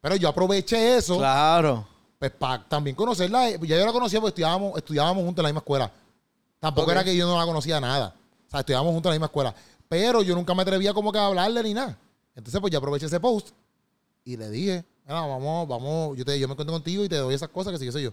Pero 0.00 0.16
yo 0.16 0.28
aproveché 0.28 0.96
eso, 0.96 1.18
Claro. 1.18 1.86
pues 2.18 2.30
para 2.32 2.64
también 2.68 2.96
conocerla. 2.96 3.50
eh, 3.50 3.58
Ya 3.62 3.78
yo 3.78 3.86
la 3.86 3.92
conocía 3.92 4.18
porque 4.20 4.30
estudiábamos, 4.30 4.76
estudiábamos 4.76 5.22
juntos 5.24 5.42
en 5.42 5.44
la 5.44 5.48
misma 5.50 5.60
escuela. 5.60 5.92
Tampoco 6.58 6.90
era 6.90 7.04
que 7.04 7.14
yo 7.16 7.26
no 7.26 7.38
la 7.38 7.44
conocía 7.44 7.80
nada. 7.80 8.14
O 8.46 8.50
sea, 8.50 8.60
estudiábamos 8.60 8.92
juntos 8.94 9.10
en 9.10 9.14
la 9.14 9.16
misma 9.18 9.26
escuela. 9.26 9.54
Pero 9.88 10.22
yo 10.22 10.34
nunca 10.34 10.54
me 10.54 10.62
atrevía 10.62 10.94
como 10.94 11.12
que 11.12 11.18
a 11.18 11.26
hablarle 11.26 11.62
ni 11.62 11.74
nada. 11.74 11.96
Entonces, 12.34 12.60
pues 12.60 12.72
yo 12.72 12.78
aproveché 12.78 13.06
ese 13.06 13.20
post 13.20 13.48
y 14.24 14.36
le 14.36 14.48
dije, 14.50 14.84
"Mira, 15.06 15.20
vamos, 15.22 15.68
vamos, 15.68 16.16
yo, 16.16 16.24
te, 16.24 16.38
yo 16.38 16.48
me 16.48 16.52
encuentro 16.52 16.72
contigo 16.74 17.04
y 17.04 17.08
te 17.08 17.16
doy 17.16 17.34
esas 17.34 17.48
cosas 17.48 17.72
que 17.72 17.78
sí, 17.78 17.86
qué 17.86 17.92
sé 17.92 18.02
yo. 18.02 18.12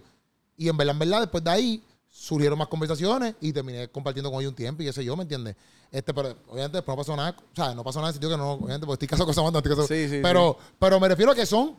Y 0.56 0.68
en 0.68 0.76
verdad, 0.76 0.92
en 0.94 0.98
verdad, 0.98 1.20
después 1.20 1.42
de 1.42 1.50
ahí 1.50 1.82
surgieron 2.12 2.58
más 2.58 2.68
conversaciones 2.68 3.34
y 3.40 3.52
terminé 3.52 3.88
compartiendo 3.88 4.30
con 4.30 4.40
ella 4.40 4.48
un 4.48 4.54
tiempo 4.54 4.82
y 4.82 4.86
qué 4.86 4.92
sé 4.92 5.04
yo, 5.04 5.16
¿me 5.16 5.22
entiendes? 5.22 5.56
Este, 5.92 6.12
pero 6.12 6.36
obviamente 6.48 6.76
después 6.78 6.96
no 6.96 6.96
pasó 7.02 7.16
nada, 7.16 7.34
o 7.38 7.56
sea, 7.56 7.74
no 7.74 7.82
pasó 7.84 7.98
nada 8.00 8.08
en 8.10 8.10
el 8.10 8.14
sentido 8.14 8.30
que 8.32 8.36
no, 8.36 8.52
obviamente, 8.52 8.86
porque 8.86 9.04
estoy 9.04 9.08
casado 9.08 9.26
con 9.26 9.34
Samantha, 9.34 9.58
estoy 9.58 9.70
casado. 9.70 9.88
Sí, 9.88 10.08
sí, 10.08 10.18
pero, 10.22 10.56
pero 10.78 11.00
me 11.00 11.08
refiero 11.08 11.32
a 11.32 11.34
que 11.34 11.46
son 11.46 11.74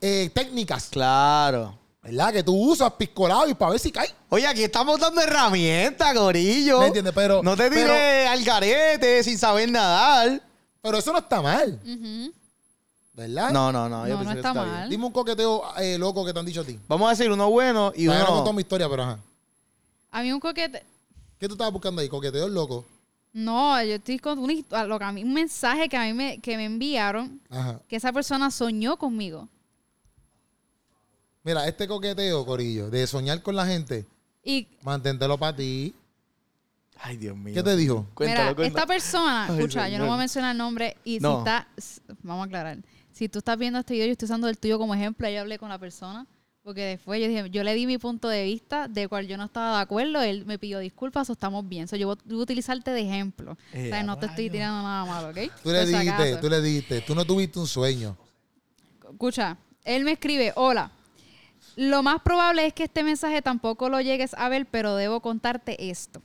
eh, 0.00 0.30
técnicas, 0.32 0.88
Claro. 0.90 1.76
¿verdad? 2.02 2.32
Que 2.32 2.42
tú 2.42 2.54
usas 2.56 2.92
piscolado 2.92 3.48
y 3.48 3.54
para 3.54 3.72
ver 3.72 3.80
si 3.80 3.90
cae. 3.92 4.08
Oye, 4.30 4.46
aquí 4.46 4.62
estamos 4.64 4.98
dando 4.98 5.20
herramientas, 5.20 6.14
gorillo. 6.14 6.80
¿Me 6.80 6.86
entiendes? 6.86 7.12
Pero- 7.14 7.42
No 7.42 7.56
te 7.56 7.68
tires 7.68 8.28
al 8.28 8.42
garete 8.44 9.22
sin 9.24 9.36
saber 9.36 9.70
nadar. 9.70 10.40
Pero 10.82 10.98
eso 10.98 11.12
no 11.12 11.18
está 11.18 11.42
mal, 11.42 11.80
Ujú. 11.84 12.32
¿verdad? 13.14 13.50
No, 13.50 13.72
no, 13.72 13.88
no. 13.88 14.06
yo 14.06 14.14
No, 14.14 14.20
pienso 14.20 14.24
no 14.24 14.42
que 14.42 14.48
está 14.48 14.52
bien. 14.52 14.66
mal. 14.74 14.90
Dime 14.90 15.06
un 15.06 15.12
coqueteo 15.12 15.62
eh, 15.78 15.98
loco 15.98 16.24
que 16.24 16.32
te 16.32 16.38
han 16.38 16.46
dicho 16.46 16.60
a 16.60 16.64
ti. 16.64 16.78
Vamos 16.88 17.06
a 17.08 17.10
decir 17.10 17.30
uno 17.30 17.50
bueno 17.50 17.92
y 17.96 18.04
Y 18.04 18.06
no 18.06 18.14
uno. 18.14 18.26
contó 18.26 18.52
mi 18.52 18.62
historia, 18.62 18.88
pero 18.88 19.02
ajá. 19.02 19.18
A 20.10 20.22
mí 20.22 20.32
un 20.32 20.40
coquete... 20.40 20.84
¿Qué 21.38 21.46
tú 21.48 21.54
estabas 21.54 21.72
buscando 21.72 22.00
ahí? 22.00 22.08
Coqueteo 22.08 22.48
loco. 22.48 22.84
No, 23.32 23.80
yo 23.84 23.96
estoy 23.96 24.18
con 24.18 24.38
una 24.38 24.52
histo- 24.52 24.86
lo 24.86 24.98
que 24.98 25.04
a 25.04 25.12
mí- 25.12 25.22
un 25.22 25.34
mensaje 25.34 25.88
que 25.88 25.96
a 25.96 26.02
mí 26.04 26.12
me, 26.12 26.38
que 26.40 26.56
me 26.56 26.64
enviaron, 26.64 27.40
Ajá. 27.50 27.80
que 27.88 27.96
esa 27.96 28.12
persona 28.12 28.50
soñó 28.50 28.96
conmigo. 28.96 29.48
Mira, 31.44 31.66
este 31.68 31.86
coqueteo, 31.86 32.44
Corillo, 32.44 32.90
de 32.90 33.06
soñar 33.06 33.42
con 33.42 33.54
la 33.56 33.66
gente. 33.66 34.06
Y 34.42 34.56
Y 34.58 34.68
Manténtelo 34.82 35.38
para 35.38 35.56
ti. 35.56 35.94
Ay, 37.00 37.16
Dios 37.16 37.36
mío. 37.36 37.54
¿Qué 37.54 37.62
te 37.62 37.76
dijo? 37.76 38.06
Cuéntalo, 38.14 38.40
Mira, 38.42 38.54
cuéntalo. 38.56 38.66
esta 38.78 38.86
persona, 38.86 39.46
Ay, 39.46 39.56
escucha, 39.58 39.88
yo 39.88 39.98
no 39.98 40.06
voy 40.06 40.14
a 40.14 40.18
mencionar 40.18 40.52
el 40.52 40.58
nombre 40.58 40.96
y 41.04 41.20
No. 41.20 41.32
si 41.34 41.38
está, 41.38 41.68
s- 41.76 42.00
vamos 42.22 42.42
a 42.42 42.46
aclarar, 42.46 42.78
si 43.12 43.28
tú 43.28 43.38
estás 43.38 43.56
viendo 43.58 43.78
este 43.78 43.94
video, 43.94 44.06
yo 44.06 44.12
estoy 44.12 44.26
usando 44.26 44.48
el 44.48 44.58
tuyo 44.58 44.78
como 44.78 44.94
ejemplo, 44.94 45.28
yo 45.28 45.40
hablé 45.40 45.58
con 45.58 45.68
la 45.68 45.78
persona, 45.78 46.26
porque 46.64 46.82
después 46.82 47.20
yo 47.20 47.28
dije, 47.28 47.48
yo 47.50 47.62
le 47.64 47.74
di 47.74 47.86
mi 47.86 47.98
punto 47.98 48.28
de 48.28 48.42
vista 48.44 48.88
de 48.88 49.06
cual 49.08 49.26
yo 49.26 49.36
no 49.36 49.44
estaba 49.44 49.76
de 49.76 49.82
acuerdo, 49.82 50.20
él 50.22 50.44
me 50.44 50.58
pidió 50.58 50.80
disculpas 50.80 51.30
o 51.30 51.32
estamos 51.34 51.66
bien, 51.68 51.86
so, 51.88 51.96
yo 51.96 52.08
voy 52.08 52.16
voy 52.24 52.40
a 52.40 52.42
utilizarte 52.42 52.90
de 52.90 53.00
ejemplo, 53.02 53.56
Eh, 53.72 53.86
o 53.86 53.88
sea, 53.90 54.02
no 54.02 54.18
te 54.18 54.26
estoy 54.26 54.50
tirando 54.50 54.82
nada 54.82 55.04
malo, 55.04 55.28
¿ok? 55.28 55.36
Tú 55.62 55.70
le 55.70 55.78
Por 55.78 55.86
si 55.86 55.92
dijiste, 55.94 56.10
acaso. 56.10 56.40
tú 56.40 56.50
le 56.50 56.60
dijiste, 56.60 57.00
tú 57.02 57.14
no 57.14 57.24
tuviste 57.24 57.58
un 57.60 57.66
sueño. 57.68 58.16
Escucha, 59.10 59.56
él 59.84 60.04
me 60.04 60.12
escribe, 60.12 60.52
hola. 60.56 60.90
Lo 61.76 62.02
más 62.02 62.20
probable 62.22 62.66
es 62.66 62.74
que 62.74 62.84
este 62.84 63.02
mensaje 63.04 63.40
tampoco 63.40 63.88
lo 63.88 64.00
llegues 64.00 64.34
a 64.34 64.48
ver, 64.48 64.66
pero 64.66 64.96
debo 64.96 65.20
contarte 65.20 65.90
esto. 65.90 66.22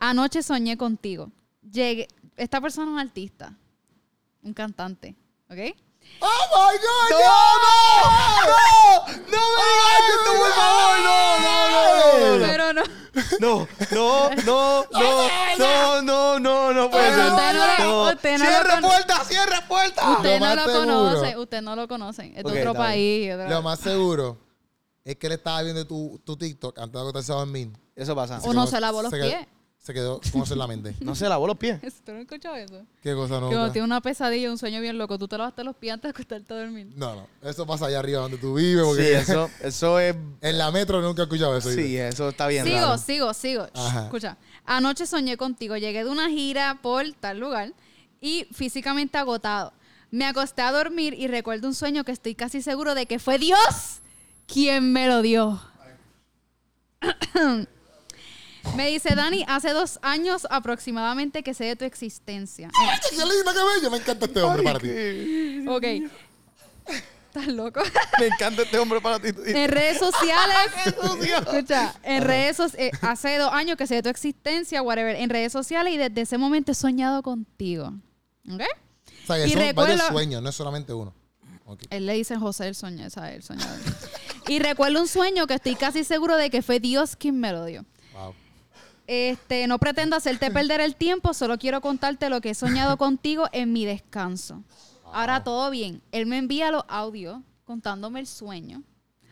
Anoche 0.00 0.42
soñé 0.42 0.76
contigo. 0.76 1.30
Llegué, 1.70 2.08
esta 2.36 2.60
persona 2.60 2.86
es 2.86 2.92
un 2.94 2.98
artista, 2.98 3.52
un 4.42 4.54
cantante, 4.54 5.14
¿ok? 5.50 5.58
¡Oh, 6.20 6.26
my 6.52 6.78
God! 6.78 7.10
¡No! 7.10 7.18
¡No! 8.46 9.06
¡No 9.06 9.40
me 9.56 9.64
digas 9.70 10.02
esto, 10.16 10.30
por 10.38 10.52
favor! 10.52 10.98
¡No, 11.04 11.38
no, 11.40 11.68
no, 11.70 12.38
no! 12.38 12.46
Pero 12.46 12.72
no. 12.72 12.82
No, 13.40 13.68
no, 13.90 14.30
no, 14.46 14.86
no, 14.90 16.02
no, 16.02 16.02
no, 16.02 16.40
no, 16.40 16.72
no 16.72 16.90
puede 16.90 17.10
Pero 17.10 17.22
ser. 17.22 17.32
usted 17.32 17.52
no 17.52 17.84
lo- 17.84 18.12
usted 18.14 18.38
no 18.38 18.44
¡Cierra 18.46 18.80
puerta, 18.80 19.24
cierra 19.24 19.68
puerta! 19.68 20.10
Usted 20.12 20.40
no 20.40 20.54
lo 20.54 20.64
seguro- 20.64 20.80
conoce, 20.86 21.36
usted 21.36 21.62
no 21.62 21.76
lo 21.76 21.88
conoce. 21.88 22.32
Es 22.36 22.44
de 22.44 22.60
otro 22.60 22.74
país. 22.74 23.30
Lo 23.48 23.62
más 23.62 23.80
seguro 23.80 24.38
es 25.04 25.16
que 25.16 25.26
él 25.26 25.34
estaba 25.34 25.60
viendo 25.62 25.86
tu, 25.86 26.20
tu 26.24 26.36
TikTok 26.36 26.78
antes 26.78 26.92
de 26.94 27.00
acostarse 27.00 27.32
a 27.32 27.36
dormir. 27.36 27.70
Eso 27.94 28.14
pasa. 28.16 28.38
O 28.42 28.54
no 28.54 28.66
se 28.66 28.80
lavó 28.80 29.02
los 29.02 29.12
pies. 29.12 29.46
Se 29.80 29.94
quedó 29.94 30.20
con 30.30 30.42
eso 30.42 30.52
en 30.52 30.58
la 30.58 30.66
mente. 30.66 30.94
No 31.00 31.14
se 31.14 31.28
lavó 31.28 31.46
los 31.46 31.56
pies. 31.56 31.80
¿Tú 32.04 32.12
no 32.12 32.18
escuchado 32.18 32.54
eso? 32.56 32.82
¿Qué 33.02 33.14
cosa 33.14 33.40
no? 33.40 33.48
Que 33.48 33.56
cuando 33.56 33.72
tiene 33.72 33.86
una 33.86 34.00
pesadilla, 34.00 34.50
un 34.50 34.58
sueño 34.58 34.80
bien 34.80 34.98
loco, 34.98 35.18
tú 35.18 35.26
te 35.26 35.38
lavaste 35.38 35.64
los 35.64 35.74
pies 35.74 35.94
antes 35.94 36.04
de 36.04 36.10
acostarte 36.10 36.52
a 36.52 36.58
dormir. 36.58 36.88
No, 36.96 37.14
no. 37.14 37.26
Eso 37.42 37.66
pasa 37.66 37.86
allá 37.86 37.98
arriba 37.98 38.20
donde 38.20 38.36
tú 38.36 38.54
vives. 38.54 38.86
Sí, 38.96 39.02
eso, 39.02 39.50
eso 39.62 39.98
es. 39.98 40.14
en 40.42 40.58
la 40.58 40.70
metro 40.70 41.00
nunca 41.00 41.22
he 41.22 41.24
escuchado 41.24 41.56
eso. 41.56 41.70
Sí, 41.72 41.96
eso 41.96 42.28
está 42.28 42.46
bien. 42.46 42.64
Sigo, 42.64 42.76
raro. 42.76 42.98
sigo, 42.98 43.34
sigo. 43.34 43.66
Ajá. 43.74 44.04
Escucha. 44.04 44.36
Anoche 44.66 45.06
soñé 45.06 45.38
contigo. 45.38 45.76
Llegué 45.76 46.04
de 46.04 46.10
una 46.10 46.28
gira 46.28 46.78
por 46.82 47.10
tal 47.14 47.40
lugar 47.40 47.72
y 48.20 48.46
físicamente 48.52 49.16
agotado. 49.16 49.72
Me 50.10 50.26
acosté 50.26 50.60
a 50.60 50.72
dormir 50.72 51.14
y 51.14 51.26
recuerdo 51.28 51.68
un 51.68 51.74
sueño 51.74 52.04
que 52.04 52.12
estoy 52.12 52.34
casi 52.34 52.60
seguro 52.60 52.94
de 52.94 53.06
que 53.06 53.18
fue 53.18 53.38
Dios 53.38 54.00
quien 54.46 54.92
me 54.92 55.06
lo 55.06 55.22
dio. 55.22 55.60
me 58.76 58.88
dice 58.88 59.14
Dani, 59.14 59.44
hace 59.48 59.70
dos 59.70 59.98
años 60.02 60.46
aproximadamente 60.50 61.42
que 61.42 61.54
sé 61.54 61.64
de 61.64 61.76
tu 61.76 61.84
existencia. 61.84 62.70
¡Ay, 62.74 62.98
qué 63.10 63.16
linda, 63.16 63.52
qué 63.52 63.74
bello! 63.74 63.90
Me 63.90 63.96
encanta 63.98 64.26
este 64.26 64.42
hombre 64.42 64.62
para 64.62 64.78
ti. 64.78 65.64
Ok. 65.68 65.84
¿Estás 67.32 67.46
loco? 67.46 67.80
Me 68.18 68.26
encanta 68.26 68.62
este 68.62 68.76
hombre 68.78 69.00
para 69.00 69.20
ti. 69.20 69.28
En 69.46 69.70
redes 69.70 69.98
sociales. 69.98 70.56
escucha, 70.84 71.94
en 72.02 72.24
redes 72.24 72.56
sociales. 72.56 72.92
hace 73.02 73.38
dos 73.38 73.52
años 73.52 73.76
que 73.76 73.86
sé 73.86 73.96
de 73.96 74.02
tu 74.02 74.08
existencia, 74.08 74.82
whatever. 74.82 75.14
En 75.14 75.30
redes 75.30 75.52
sociales 75.52 75.94
y 75.94 75.96
desde 75.96 76.22
ese 76.22 76.38
momento 76.38 76.72
he 76.72 76.74
soñado 76.74 77.22
contigo. 77.22 77.92
¿Ok? 78.52 78.62
O 79.22 79.26
sea, 79.26 79.36
que 79.36 79.46
Y 79.46 79.50
son 79.50 79.60
recuerdo- 79.60 79.92
varios 79.96 80.06
sueños, 80.08 80.42
no 80.42 80.48
es 80.48 80.54
solamente 80.56 80.92
uno. 80.92 81.14
Él 81.90 82.06
le 82.06 82.14
dice 82.14 82.36
José 82.36 82.66
el 82.66 82.74
¿sabes? 82.74 83.12
El 83.36 83.42
soñador. 83.44 83.78
y 84.48 84.58
recuerdo 84.58 85.00
un 85.00 85.06
sueño 85.06 85.46
que 85.46 85.54
estoy 85.54 85.76
casi 85.76 86.02
seguro 86.02 86.36
de 86.36 86.50
que 86.50 86.62
fue 86.62 86.80
Dios 86.80 87.14
quien 87.14 87.38
me 87.38 87.52
lo 87.52 87.64
dio. 87.64 87.84
Este, 89.12 89.66
no 89.66 89.80
pretendo 89.80 90.14
hacerte 90.14 90.50
perder 90.52 90.80
el 90.80 90.94
tiempo, 90.94 91.34
solo 91.34 91.58
quiero 91.58 91.80
contarte 91.80 92.30
lo 92.30 92.40
que 92.40 92.50
he 92.50 92.54
soñado 92.54 92.96
contigo 92.96 93.48
en 93.50 93.72
mi 93.72 93.84
descanso. 93.84 94.62
Ahora 95.12 95.42
todo 95.42 95.68
bien. 95.68 96.00
Él 96.12 96.26
me 96.26 96.38
envía 96.38 96.70
los 96.70 96.84
audios 96.86 97.40
contándome 97.64 98.20
el 98.20 98.28
sueño. 98.28 98.84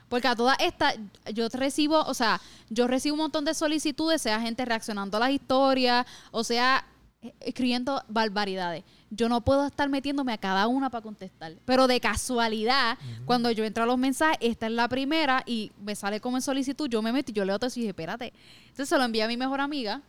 Porque 0.09 0.27
a 0.27 0.35
todas 0.35 0.57
estas, 0.59 0.97
yo 1.33 1.49
recibo, 1.51 2.01
o 2.01 2.13
sea, 2.13 2.41
yo 2.71 2.89
recibo 2.89 3.15
un 3.15 3.21
montón 3.21 3.45
de 3.45 3.55
solicitudes, 3.55 4.21
sea 4.21 4.41
gente 4.41 4.65
reaccionando 4.65 5.17
a 5.17 5.21
las 5.21 5.31
historias, 5.31 6.05
o 6.33 6.43
sea, 6.43 6.85
eh, 7.23 7.33
escribiendo 7.39 8.03
barbaridades. 8.09 8.83
Yo 9.11 9.29
no 9.29 9.41
puedo 9.43 9.67
estar 9.67 9.89
metiéndome 9.89 10.33
a 10.33 10.39
cada 10.39 10.67
una 10.69 10.91
para 10.91 11.03
contestar. 11.03 11.55
Pero 11.65 11.87
de 11.87 11.99
casualidad, 12.01 12.99
cuando 13.25 13.51
yo 13.51 13.65
entro 13.65 13.85
a 13.85 13.87
los 13.87 13.97
mensajes, 13.99 14.37
esta 14.41 14.67
es 14.67 14.73
la 14.73 14.89
primera 14.89 15.43
y 15.47 15.73
me 15.81 15.95
sale 15.97 16.21
como 16.21 16.37
en 16.37 16.43
solicitud, 16.43 16.89
yo 16.91 17.01
me 17.01 17.11
meto 17.13 17.31
y 17.31 17.35
yo 17.35 17.45
leo 17.45 17.59
todo 17.59 17.69
eso 17.69 17.79
y 17.79 17.83
dije, 17.83 17.91
espérate. 17.91 18.33
Entonces 18.63 18.89
se 18.89 18.99
lo 18.99 19.05
envía 19.05 19.25
a 19.25 19.29
mi 19.29 19.37
mejor 19.39 19.61
amiga 19.61 20.03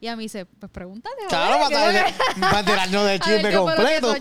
y 0.00 0.06
a 0.08 0.16
mí 0.16 0.24
dice, 0.24 0.46
pues 0.46 0.70
pregúntale. 0.72 1.16
Claro, 1.28 1.56
para, 1.58 1.68
¿qué 1.68 1.74
es 1.74 1.80
lo 1.80 1.86
darle- 1.86 2.14
que- 2.34 2.40
para 2.40 2.58
enterarnos 2.60 2.92
del 2.92 3.02
a 3.02 3.04
ver, 3.04 3.20
chisme 3.20 3.36
¿qué 3.36 3.42
fue 3.42 3.52
lo 3.52 3.66
que 3.66 3.74
completo. 3.76 4.12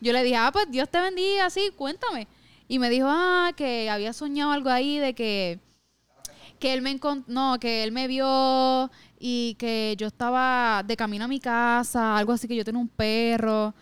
Yo 0.00 0.12
le 0.12 0.22
dije, 0.22 0.36
ah, 0.36 0.50
pues 0.52 0.66
Dios 0.70 0.88
te 0.88 1.00
bendiga, 1.00 1.46
así, 1.46 1.70
cuéntame. 1.76 2.26
Y 2.68 2.78
me 2.78 2.88
dijo, 2.90 3.06
ah, 3.08 3.52
que 3.56 3.90
había 3.90 4.12
soñado 4.12 4.52
algo 4.52 4.70
ahí 4.70 4.98
de 4.98 5.14
que, 5.14 5.60
que 6.58 6.72
él 6.72 6.82
me 6.82 6.98
no, 7.26 7.58
que 7.60 7.82
él 7.84 7.92
me 7.92 8.06
vio 8.08 8.90
y 9.22 9.54
que 9.58 9.94
yo 9.98 10.06
estaba 10.06 10.82
de 10.82 10.96
camino 10.96 11.26
a 11.26 11.28
mi 11.28 11.38
casa, 11.40 12.16
algo 12.16 12.32
así, 12.32 12.48
que 12.48 12.56
yo 12.56 12.64
tenía 12.64 12.80
un 12.80 12.88
perro. 12.88 13.74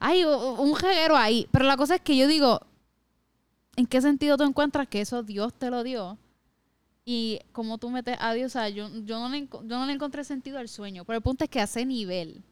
Ay, 0.00 0.24
u- 0.24 0.28
u- 0.30 0.62
un 0.62 0.74
jeguero 0.74 1.14
ahí. 1.16 1.46
Pero 1.52 1.66
la 1.66 1.76
cosa 1.76 1.96
es 1.96 2.00
que 2.00 2.16
yo 2.16 2.26
digo, 2.26 2.60
¿en 3.76 3.86
qué 3.86 4.00
sentido 4.00 4.36
tú 4.38 4.44
encuentras 4.44 4.88
que 4.88 5.02
eso 5.02 5.22
Dios 5.22 5.52
te 5.52 5.70
lo 5.70 5.82
dio? 5.84 6.16
Y 7.04 7.38
como 7.52 7.78
tú 7.78 7.90
metes 7.90 8.16
a 8.20 8.32
Dios, 8.32 8.46
o 8.46 8.58
sea, 8.58 8.68
yo, 8.70 8.88
yo, 9.04 9.18
no 9.20 9.28
le, 9.28 9.46
yo 9.46 9.62
no 9.62 9.86
le 9.86 9.92
encontré 9.92 10.24
sentido 10.24 10.58
al 10.58 10.68
sueño. 10.68 11.04
Pero 11.04 11.16
el 11.18 11.22
punto 11.22 11.44
es 11.44 11.50
que 11.50 11.60
a 11.60 11.64
ese 11.64 11.84
nivel 11.84 12.42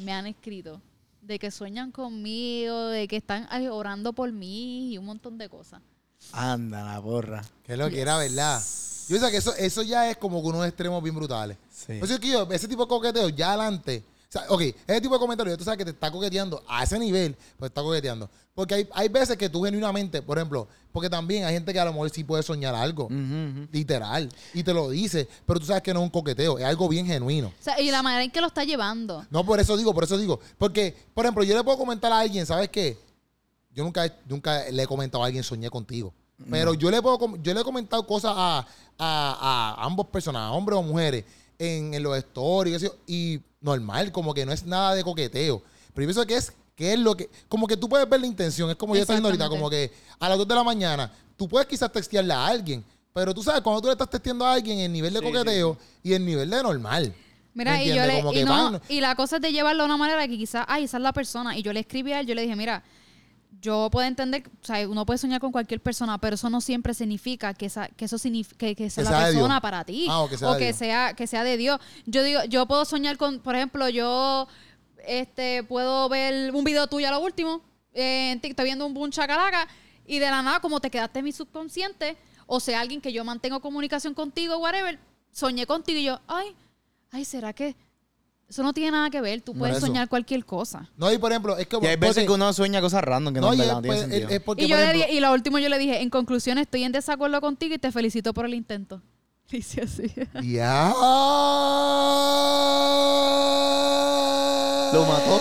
me 0.00 0.12
han 0.12 0.26
escrito 0.26 0.80
de 1.22 1.38
que 1.38 1.50
sueñan 1.50 1.90
conmigo, 1.92 2.86
de 2.88 3.06
que 3.06 3.16
están 3.16 3.46
orando 3.70 4.12
por 4.12 4.32
mí 4.32 4.92
y 4.92 4.98
un 4.98 5.04
montón 5.06 5.36
de 5.38 5.48
cosas. 5.48 5.80
Anda, 6.32 6.84
la 6.84 6.98
borra. 7.00 7.42
Que 7.64 7.72
es 7.74 7.78
lo 7.78 7.88
que 7.90 8.00
era, 8.00 8.16
¿verdad? 8.18 8.60
Yo 9.08 9.18
sé 9.18 9.30
que 9.30 9.36
eso, 9.36 9.54
eso 9.56 9.82
ya 9.82 10.10
es 10.10 10.16
como 10.16 10.40
que 10.42 10.48
unos 10.48 10.66
extremos 10.66 11.02
bien 11.02 11.14
brutales. 11.14 11.56
Sí. 11.70 11.94
Por 11.98 12.04
eso 12.04 12.14
es 12.14 12.20
que 12.20 12.28
yo, 12.28 12.48
ese 12.50 12.68
tipo 12.68 12.82
de 12.82 12.88
coqueteo, 12.88 13.28
ya 13.28 13.50
adelante. 13.50 14.04
O 14.28 14.32
sea, 14.32 14.46
ok, 14.48 14.62
ese 14.62 15.00
tipo 15.00 15.14
de 15.14 15.20
comentarios, 15.20 15.56
tú 15.56 15.64
sabes 15.64 15.78
que 15.78 15.84
te 15.84 15.90
está 15.92 16.10
coqueteando 16.10 16.62
a 16.66 16.82
ese 16.82 16.98
nivel, 16.98 17.36
pues 17.56 17.70
está 17.70 17.82
coqueteando. 17.82 18.28
Porque 18.54 18.74
hay, 18.74 18.88
hay 18.92 19.08
veces 19.08 19.36
que 19.36 19.48
tú 19.48 19.62
genuinamente, 19.62 20.22
por 20.22 20.38
ejemplo, 20.38 20.66
porque 20.90 21.10
también 21.10 21.44
hay 21.44 21.54
gente 21.54 21.72
que 21.72 21.80
a 21.80 21.84
lo 21.84 21.92
mejor 21.92 22.08
sí 22.10 22.22
puede 22.22 22.42
soñar 22.42 22.74
algo, 22.74 23.08
literal, 23.72 24.28
y 24.52 24.62
te 24.62 24.72
lo 24.72 24.90
dice, 24.90 25.28
pero 25.44 25.58
tú 25.58 25.66
sabes 25.66 25.82
que 25.82 25.92
no 25.92 26.00
es 26.00 26.04
un 26.04 26.10
coqueteo, 26.10 26.58
es 26.58 26.64
algo 26.64 26.88
bien 26.88 27.04
genuino. 27.04 27.48
O 27.48 27.62
sea, 27.62 27.80
y 27.80 27.90
la 27.90 28.02
manera 28.02 28.22
en 28.22 28.30
que 28.30 28.40
lo 28.40 28.46
está 28.46 28.64
llevando. 28.64 29.26
No, 29.30 29.44
por 29.44 29.58
eso 29.58 29.76
digo, 29.76 29.92
por 29.92 30.04
eso 30.04 30.16
digo. 30.16 30.38
Porque, 30.56 30.96
por 31.12 31.24
ejemplo, 31.24 31.42
yo 31.42 31.56
le 31.56 31.64
puedo 31.64 31.78
comentar 31.78 32.12
a 32.12 32.20
alguien, 32.20 32.46
¿sabes 32.46 32.68
qué? 32.68 32.96
Yo 33.72 33.82
nunca, 33.82 34.12
nunca 34.28 34.70
le 34.70 34.84
he 34.84 34.86
comentado 34.86 35.24
a 35.24 35.26
alguien 35.26 35.42
soñé 35.42 35.68
contigo. 35.68 36.14
Pero 36.50 36.74
yo 36.74 36.90
le 36.90 37.00
puedo 37.00 37.18
com- 37.18 37.40
yo 37.42 37.54
le 37.54 37.60
he 37.60 37.64
comentado 37.64 38.06
cosas 38.06 38.32
a, 38.36 38.66
a- 38.98 39.76
a 39.78 39.84
ambos 39.84 40.06
personas, 40.08 40.50
hombres 40.52 40.78
o 40.78 40.82
mujeres, 40.82 41.24
en, 41.58 41.94
en 41.94 42.02
los 42.02 42.16
stories, 42.18 42.90
y 43.06 43.40
normal, 43.60 44.10
como 44.12 44.34
que 44.34 44.44
no 44.44 44.52
es 44.52 44.64
nada 44.64 44.94
de 44.94 45.04
coqueteo. 45.04 45.62
Pero 45.94 46.02
yo 46.04 46.08
pienso 46.08 46.26
que 46.26 46.36
es, 46.36 46.52
que 46.74 46.92
es 46.92 46.98
lo 46.98 47.16
que, 47.16 47.30
como 47.48 47.66
que 47.66 47.76
tú 47.76 47.88
puedes 47.88 48.08
ver 48.08 48.20
la 48.20 48.26
intención, 48.26 48.68
es 48.70 48.76
como 48.76 48.94
yo 48.96 49.02
estoy 49.02 49.16
ahorita, 49.24 49.48
como 49.48 49.70
que 49.70 49.92
a 50.18 50.28
las 50.28 50.36
2 50.38 50.48
de 50.48 50.54
la 50.54 50.64
mañana, 50.64 51.10
tú 51.36 51.48
puedes 51.48 51.68
quizás 51.68 51.90
textearle 51.92 52.34
a 52.34 52.46
alguien, 52.46 52.84
pero 53.12 53.32
tú 53.32 53.42
sabes, 53.42 53.60
cuando 53.62 53.80
tú 53.80 53.86
le 53.86 53.92
estás 53.92 54.10
texteando 54.10 54.44
a 54.44 54.54
alguien, 54.54 54.80
el 54.80 54.92
nivel 54.92 55.12
de 55.14 55.20
Sí, 55.20 55.24
coqueteo 55.24 55.78
y 56.02 56.12
el 56.14 56.24
nivel 56.26 56.50
de 56.50 56.62
normal. 56.62 57.14
Mira, 57.54 57.74
¿Me 57.74 57.84
y 57.84 57.94
yo 57.94 58.04
le, 58.04 58.16
Como 58.16 58.32
y, 58.32 58.34
que 58.34 58.44
no, 58.44 58.50
van- 58.72 58.82
y 58.88 59.00
la 59.00 59.14
cosa 59.14 59.36
es 59.36 59.42
de 59.42 59.52
llevarlo 59.52 59.84
de 59.84 59.86
una 59.86 59.96
manera 59.96 60.26
que 60.26 60.36
quizás, 60.36 60.64
ay, 60.68 60.84
esa 60.84 60.96
es 60.96 61.02
la 61.04 61.12
persona. 61.12 61.56
Y 61.56 61.62
yo 61.62 61.72
le 61.72 61.78
escribí 61.78 62.12
a 62.12 62.18
él, 62.18 62.26
yo 62.26 62.34
le 62.34 62.42
dije, 62.42 62.56
mira, 62.56 62.82
yo 63.64 63.88
puedo 63.90 64.06
entender, 64.06 64.44
o 64.62 64.66
sea, 64.66 64.86
uno 64.86 65.06
puede 65.06 65.16
soñar 65.16 65.40
con 65.40 65.50
cualquier 65.50 65.80
persona, 65.80 66.18
pero 66.18 66.34
eso 66.34 66.50
no 66.50 66.60
siempre 66.60 66.92
significa 66.92 67.54
que 67.54 67.64
esa, 67.64 67.88
que 67.88 68.04
eso 68.04 68.18
significa 68.18 68.58
que, 68.58 68.76
que 68.76 68.84
esa 68.84 69.00
Que 69.00 69.08
la 69.08 69.16
sea 69.16 69.26
persona 69.28 69.60
para 69.62 69.84
ti. 69.84 70.06
Ah, 70.10 70.20
o 70.20 70.28
que 70.28 70.36
sea 70.36 70.50
o 70.50 70.58
que 70.58 70.72
sea, 70.74 71.14
que 71.14 71.26
sea 71.26 71.44
de 71.44 71.56
Dios. 71.56 71.80
Yo 72.04 72.22
digo, 72.22 72.44
yo 72.44 72.66
puedo 72.66 72.84
soñar 72.84 73.16
con, 73.16 73.40
por 73.40 73.56
ejemplo, 73.56 73.88
yo 73.88 74.46
este 75.06 75.62
puedo 75.62 76.10
ver 76.10 76.54
un 76.54 76.62
video 76.62 76.86
tuyo 76.88 77.08
a 77.08 77.10
lo 77.10 77.20
último, 77.20 77.62
eh, 77.94 78.32
en 78.32 78.40
TikTok 78.42 78.64
viendo 78.64 78.86
un 78.86 78.92
boom 78.92 79.10
chacalaca, 79.10 79.66
y 80.06 80.18
de 80.18 80.28
la 80.28 80.42
nada, 80.42 80.60
como 80.60 80.80
te 80.80 80.90
quedaste 80.90 81.20
en 81.20 81.24
mi 81.24 81.32
subconsciente, 81.32 82.18
o 82.46 82.60
sea, 82.60 82.80
alguien 82.80 83.00
que 83.00 83.14
yo 83.14 83.24
mantengo 83.24 83.60
comunicación 83.60 84.12
contigo, 84.12 84.58
whatever, 84.58 84.98
soñé 85.32 85.66
contigo 85.66 85.98
y 85.98 86.04
yo, 86.04 86.20
ay, 86.26 86.54
ay, 87.12 87.24
¿será 87.24 87.54
que 87.54 87.76
eso 88.48 88.62
no 88.62 88.72
tiene 88.72 88.90
nada 88.92 89.10
que 89.10 89.20
ver? 89.20 89.40
Tú 89.40 89.54
puedes 89.54 89.78
soñar 89.80 90.08
cualquier 90.08 90.44
cosa. 90.44 90.88
No, 90.96 91.12
y 91.12 91.18
por 91.18 91.32
ejemplo, 91.32 91.56
es 91.56 91.66
que... 91.66 91.76
Y 91.82 91.86
hay 91.86 91.96
veces 91.96 92.14
porque- 92.16 92.26
que 92.26 92.32
uno 92.32 92.52
sueña 92.52 92.80
cosas 92.80 93.02
random 93.02 93.34
que 93.34 93.40
no, 93.40 93.46
No, 93.48 93.52
en 93.52 93.58
y 93.58 93.62
verdad 93.62 93.72
es, 93.72 93.76
no 93.76 93.82
tiene 93.82 93.96
pues, 93.96 94.00
sentido. 94.10 94.28
es- 94.28 94.34
es 94.36 94.40
porque, 94.42 94.64
y 94.64 94.68
yo 94.68 94.76
por 94.76 94.86
le 94.86 94.92
dije, 94.92 95.12
y 95.12 95.20
lo 95.20 95.32
último 95.32 95.58
yo 95.58 95.68
le 95.68 95.78
dije, 95.78 96.00
en 96.02 96.10
conclusión, 96.10 96.58
estoy 96.58 96.84
en 96.84 96.92
desacuerdo 96.92 97.40
contigo 97.40 97.74
y 97.74 97.78
te 97.78 97.90
felicito 97.90 98.32
por 98.34 98.44
el 98.44 98.54
intento. 98.54 99.02
Dice 99.50 99.82
así. 99.82 100.12
Ya. 100.42 100.92
Lo 104.92 105.04
mató. 105.06 105.40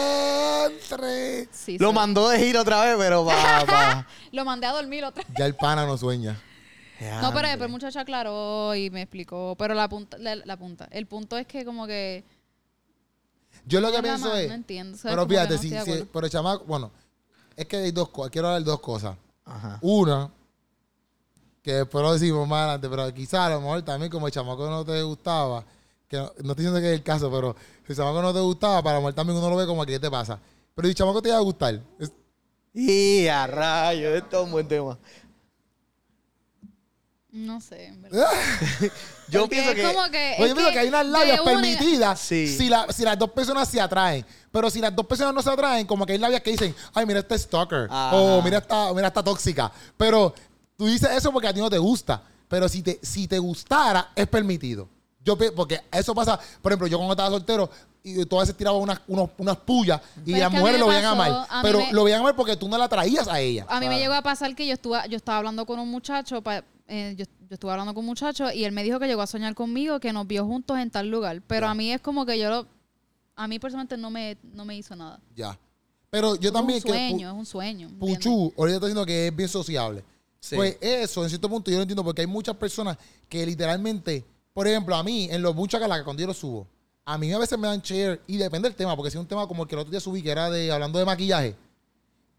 Entre. 0.66 1.46
Lo 1.80 1.90
sí. 1.90 1.94
mandó 1.94 2.30
de 2.30 2.40
giro 2.40 2.62
otra 2.62 2.84
vez, 2.86 2.96
pero 2.98 3.26
pa, 3.26 3.64
pa- 3.66 4.08
Lo 4.32 4.46
mandé 4.46 4.68
a 4.68 4.72
dormir 4.72 5.04
otra 5.06 5.24
vez. 5.28 5.36
Ya 5.38 5.46
el 5.46 5.56
pana 5.56 5.86
no 5.86 5.98
sueña. 5.98 6.40
No, 7.22 7.34
pero 7.34 7.48
después 7.50 7.66
el 7.68 7.72
muchacho 7.72 8.00
aclaró 8.00 8.74
y 8.76 8.90
me 8.90 9.02
explicó. 9.02 9.56
Pero 9.60 9.74
la 9.74 9.90
punta, 9.90 10.18
la, 10.18 10.36
la 10.38 10.56
punta. 10.58 10.88
El 10.92 11.06
punto 11.06 11.38
es 11.38 11.46
que 11.46 11.66
como 11.66 11.86
que. 11.86 12.24
Yo 13.66 13.80
lo 13.82 13.92
que 13.92 14.02
pienso 14.02 14.34
es. 14.36 14.48
no 14.50 14.54
entiendo, 14.56 14.98
pero 15.02 15.28
fíjate, 15.28 15.56
no 15.56 15.62
si, 15.62 15.70
si- 15.70 16.04
pero 16.12 16.26
el 16.26 16.32
chamaco, 16.32 16.64
bueno, 16.66 16.92
es 17.56 17.66
que 17.66 17.78
hay 17.78 17.92
dos 17.92 18.10
cosas. 18.10 18.32
Quiero 18.32 18.48
hablar 18.48 18.64
de 18.64 18.70
dos 18.72 18.80
cosas. 18.82 19.16
Ajá. 19.46 19.80
Una, 19.82 20.30
que 21.62 21.74
después 21.74 22.04
lo 22.04 22.14
decimos 22.14 22.48
más 22.48 22.60
adelante, 22.64 22.90
pero 22.90 23.14
quizá 23.14 23.46
a 23.46 23.50
lo 23.52 23.62
mejor 23.62 23.82
también 23.84 24.12
como 24.12 24.28
el 24.28 24.34
chamaco 24.34 24.70
no 24.70 24.84
te 24.84 25.02
gustaba, 25.04 25.64
que 26.08 26.18
no, 26.18 26.24
no 26.24 26.30
estoy 26.52 26.56
diciendo 26.56 26.80
que 26.80 26.88
es 26.88 26.94
el 26.94 27.04
caso, 27.04 27.32
pero 27.32 27.56
si 27.86 27.94
el 27.94 27.98
chamaco 27.98 28.22
no 28.22 28.34
te 28.34 28.40
gustaba, 28.42 28.82
para 28.84 28.96
lo 28.96 29.02
mejor 29.02 29.14
también 29.14 29.38
uno 29.38 29.50
lo 29.50 29.56
ve 29.56 29.66
como 29.66 29.86
que 29.86 29.94
¿qué 29.94 30.00
te 30.00 30.12
pasa? 30.12 30.40
Pero 30.76 30.86
si 30.88 30.90
el 30.90 30.96
chamaco 30.96 31.22
te 31.22 31.30
iba 31.30 31.38
a 31.38 31.42
gustar. 31.42 31.80
es- 32.00 32.12
Y 32.74 33.28
a 33.28 33.46
rayos, 33.48 34.14
esto 34.16 34.40
es 34.40 34.46
un 34.46 34.52
buen 34.52 34.68
tema. 34.68 34.98
No 37.34 37.60
sé, 37.62 37.88
en 37.88 38.00
verdad. 38.04 38.28
Yo 39.28 39.42
Porque 39.42 39.56
pienso 39.56 39.72
es 39.72 39.76
que. 39.76 39.82
como 39.84 40.04
que. 40.12 40.36
Oye, 40.38 40.48
es 40.50 40.54
pienso 40.54 40.72
que 40.72 40.80
hay 40.80 40.88
unas 40.88 41.06
labias 41.08 41.40
una- 41.42 41.52
permitidas 41.52 42.20
Sí. 42.20 42.48
si, 42.48 42.70
la- 42.70 42.86
si 42.92 43.04
las 43.04 43.18
dos 43.18 43.32
personas 43.32 43.68
se 43.68 43.82
atraen. 43.82 44.24
Pero 44.52 44.70
si 44.70 44.80
las 44.80 44.96
dos 44.96 45.06
personas 45.08 45.34
no 45.34 45.42
se 45.42 45.50
atraen, 45.50 45.88
como 45.88 46.06
que 46.06 46.14
hay 46.14 46.20
labias 46.20 46.42
que 46.42 46.52
dicen, 46.52 46.76
ay, 46.94 47.06
mira 47.08 47.20
esta 47.20 47.36
stalker. 47.38 47.88
Ajá. 47.90 48.16
O 48.16 48.40
mira 48.44 48.60
esta, 48.60 48.94
mira 48.94 49.08
esta 49.08 49.24
tóxica. 49.24 49.72
Pero 49.98 50.34
tú 50.78 50.86
dices 50.86 51.10
eso 51.12 51.32
porque 51.32 51.48
a 51.48 51.54
ti 51.54 51.60
no 51.60 51.70
te 51.72 51.78
gusta. 51.80 52.22
Pero 52.48 52.70
si 52.70 52.84
te, 52.84 53.00
si 53.02 53.28
te 53.28 53.40
gustara, 53.40 54.12
es 54.16 54.28
permitido. 54.28 54.88
Yo 55.26 55.36
porque 55.56 55.82
eso 55.92 56.14
pasa, 56.14 56.40
por 56.62 56.72
ejemplo, 56.72 56.86
yo 56.88 56.98
cuando 56.98 57.14
estaba 57.14 57.30
soltero, 57.32 57.68
y 58.04 58.24
tú 58.26 58.38
a 58.38 58.42
veces 58.42 58.56
tiraba 58.56 58.78
unas, 58.78 59.00
unos- 59.08 59.30
unas 59.38 59.58
pullas 59.58 60.02
y 60.26 60.36
las 60.36 60.52
mujeres 60.52 60.80
lo 60.80 60.88
veían 60.88 61.06
a 61.06 61.16
mal. 61.16 61.48
a 61.50 61.62
Pero 61.64 61.80
me- 61.80 61.92
lo 61.94 62.04
veían 62.04 62.20
a 62.20 62.24
mal 62.24 62.36
porque 62.36 62.56
tú 62.58 62.68
no 62.68 62.78
la 62.78 62.88
traías 62.90 63.28
a 63.28 63.40
ella. 63.40 63.66
A 63.70 63.80
mí 63.80 63.88
me 63.88 63.98
llegó 63.98 64.14
a 64.14 64.22
pasar 64.22 64.54
que 64.56 64.68
yo 64.68 64.74
estuve, 64.74 65.00
yo 65.10 65.16
estaba 65.18 65.38
hablando 65.40 65.66
con 65.66 65.80
un 65.80 65.90
muchacho, 65.90 66.42
pa- 66.44 66.64
eh, 66.88 67.16
yo, 67.18 67.26
yo 67.26 67.54
estuve 67.54 67.72
hablando 67.72 67.94
con 67.94 68.02
un 68.02 68.08
muchacho 68.08 68.52
y 68.52 68.66
él 68.66 68.72
me 68.72 68.84
dijo 68.84 69.00
que 69.00 69.08
llegó 69.08 69.22
a 69.22 69.28
soñar 69.28 69.56
conmigo, 69.56 70.00
que 70.00 70.14
nos 70.14 70.28
vio 70.28 70.46
juntos 70.46 70.78
en 70.78 70.90
tal 70.90 71.10
lugar. 71.10 71.42
Pero 71.48 71.68
a 71.68 71.74
mí 71.74 71.92
es 71.92 72.02
como 72.02 72.26
que 72.26 72.38
yo 72.38 72.50
lo, 72.50 72.68
a 73.36 73.48
mí 73.48 73.60
personalmente 73.60 73.98
no 73.98 74.10
me, 74.10 74.38
no 74.54 74.66
me 74.66 74.76
hizo 74.78 74.96
nada. 74.96 75.20
Ya. 75.36 75.58
Pero 76.10 76.36
yo 76.36 76.52
también 76.52 76.78
es 76.78 76.86
un 76.86 76.92
que 76.92 76.98
sueño, 76.98 77.30
es 77.30 77.36
un 77.36 77.46
sueño. 77.46 77.88
¿entiendes? 77.88 78.18
Puchu, 78.18 78.54
ahorita 78.58 78.76
está 78.76 78.86
diciendo 78.88 79.06
que 79.06 79.28
es 79.28 79.36
bien 79.36 79.50
sociable. 79.50 80.04
Sí. 80.40 80.56
Pues 80.56 80.78
eso, 80.82 81.24
en 81.24 81.30
cierto 81.30 81.50
punto, 81.50 81.72
yo 81.72 81.78
lo 81.78 81.84
entiendo 81.84 82.04
porque 82.04 82.22
hay 82.22 82.28
muchas 82.28 82.56
personas 82.56 82.98
que 83.30 83.46
literalmente, 83.46 84.24
por 84.54 84.68
ejemplo, 84.68 84.96
a 84.96 85.04
mí, 85.04 85.28
en 85.32 85.42
los 85.42 85.56
muchas 85.56 85.82
que 85.82 85.88
cuando 86.04 86.22
yo 86.22 86.28
lo 86.28 86.34
subo, 86.34 86.68
a 87.06 87.18
mí 87.18 87.32
a 87.34 87.38
veces 87.38 87.58
me 87.58 87.68
dan 87.68 87.82
share 87.82 88.22
y 88.28 88.38
depende 88.38 88.70
del 88.70 88.76
tema, 88.76 88.96
porque 88.96 89.10
si 89.10 89.18
es 89.18 89.22
un 89.22 89.28
tema 89.28 89.48
como 89.48 89.64
el 89.64 89.70
que 89.70 89.76
el 89.76 89.80
otro 89.80 89.92
día 89.92 90.00
subí, 90.00 90.22
que 90.22 90.30
era 90.30 90.50
de 90.50 90.72
hablando 90.72 91.00
de 91.00 91.06
maquillaje, 91.06 91.56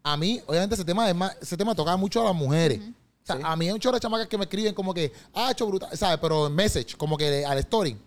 a 0.03 0.15
mí, 0.17 0.39
obviamente, 0.45 0.75
ese 0.75 0.85
tema, 0.85 1.09
es 1.09 1.15
más, 1.15 1.35
ese 1.41 1.57
tema 1.57 1.73
toca 1.73 1.97
mucho 1.97 2.21
a 2.21 2.25
las 2.25 2.35
mujeres. 2.35 2.79
O 3.25 3.27
sea, 3.27 3.37
Sí. 3.37 3.41
a 3.43 3.55
mí 3.55 3.65
hay 3.65 3.71
un 3.71 3.79
chorro 3.79 3.95
de 3.95 4.01
chamacas 4.01 4.27
que 4.27 4.37
me 4.37 4.43
escriben 4.43 4.75
como 4.75 4.93
que, 4.93 5.11
ah, 5.33 5.49
hecho 5.51 5.65
brutal, 5.65 5.89
¿sabes? 5.97 6.19
Pero 6.21 6.45
en 6.45 6.53
message, 6.53 6.95
como 6.95 7.17
que 7.17 7.43
al 7.43 7.57
story, 7.57 7.97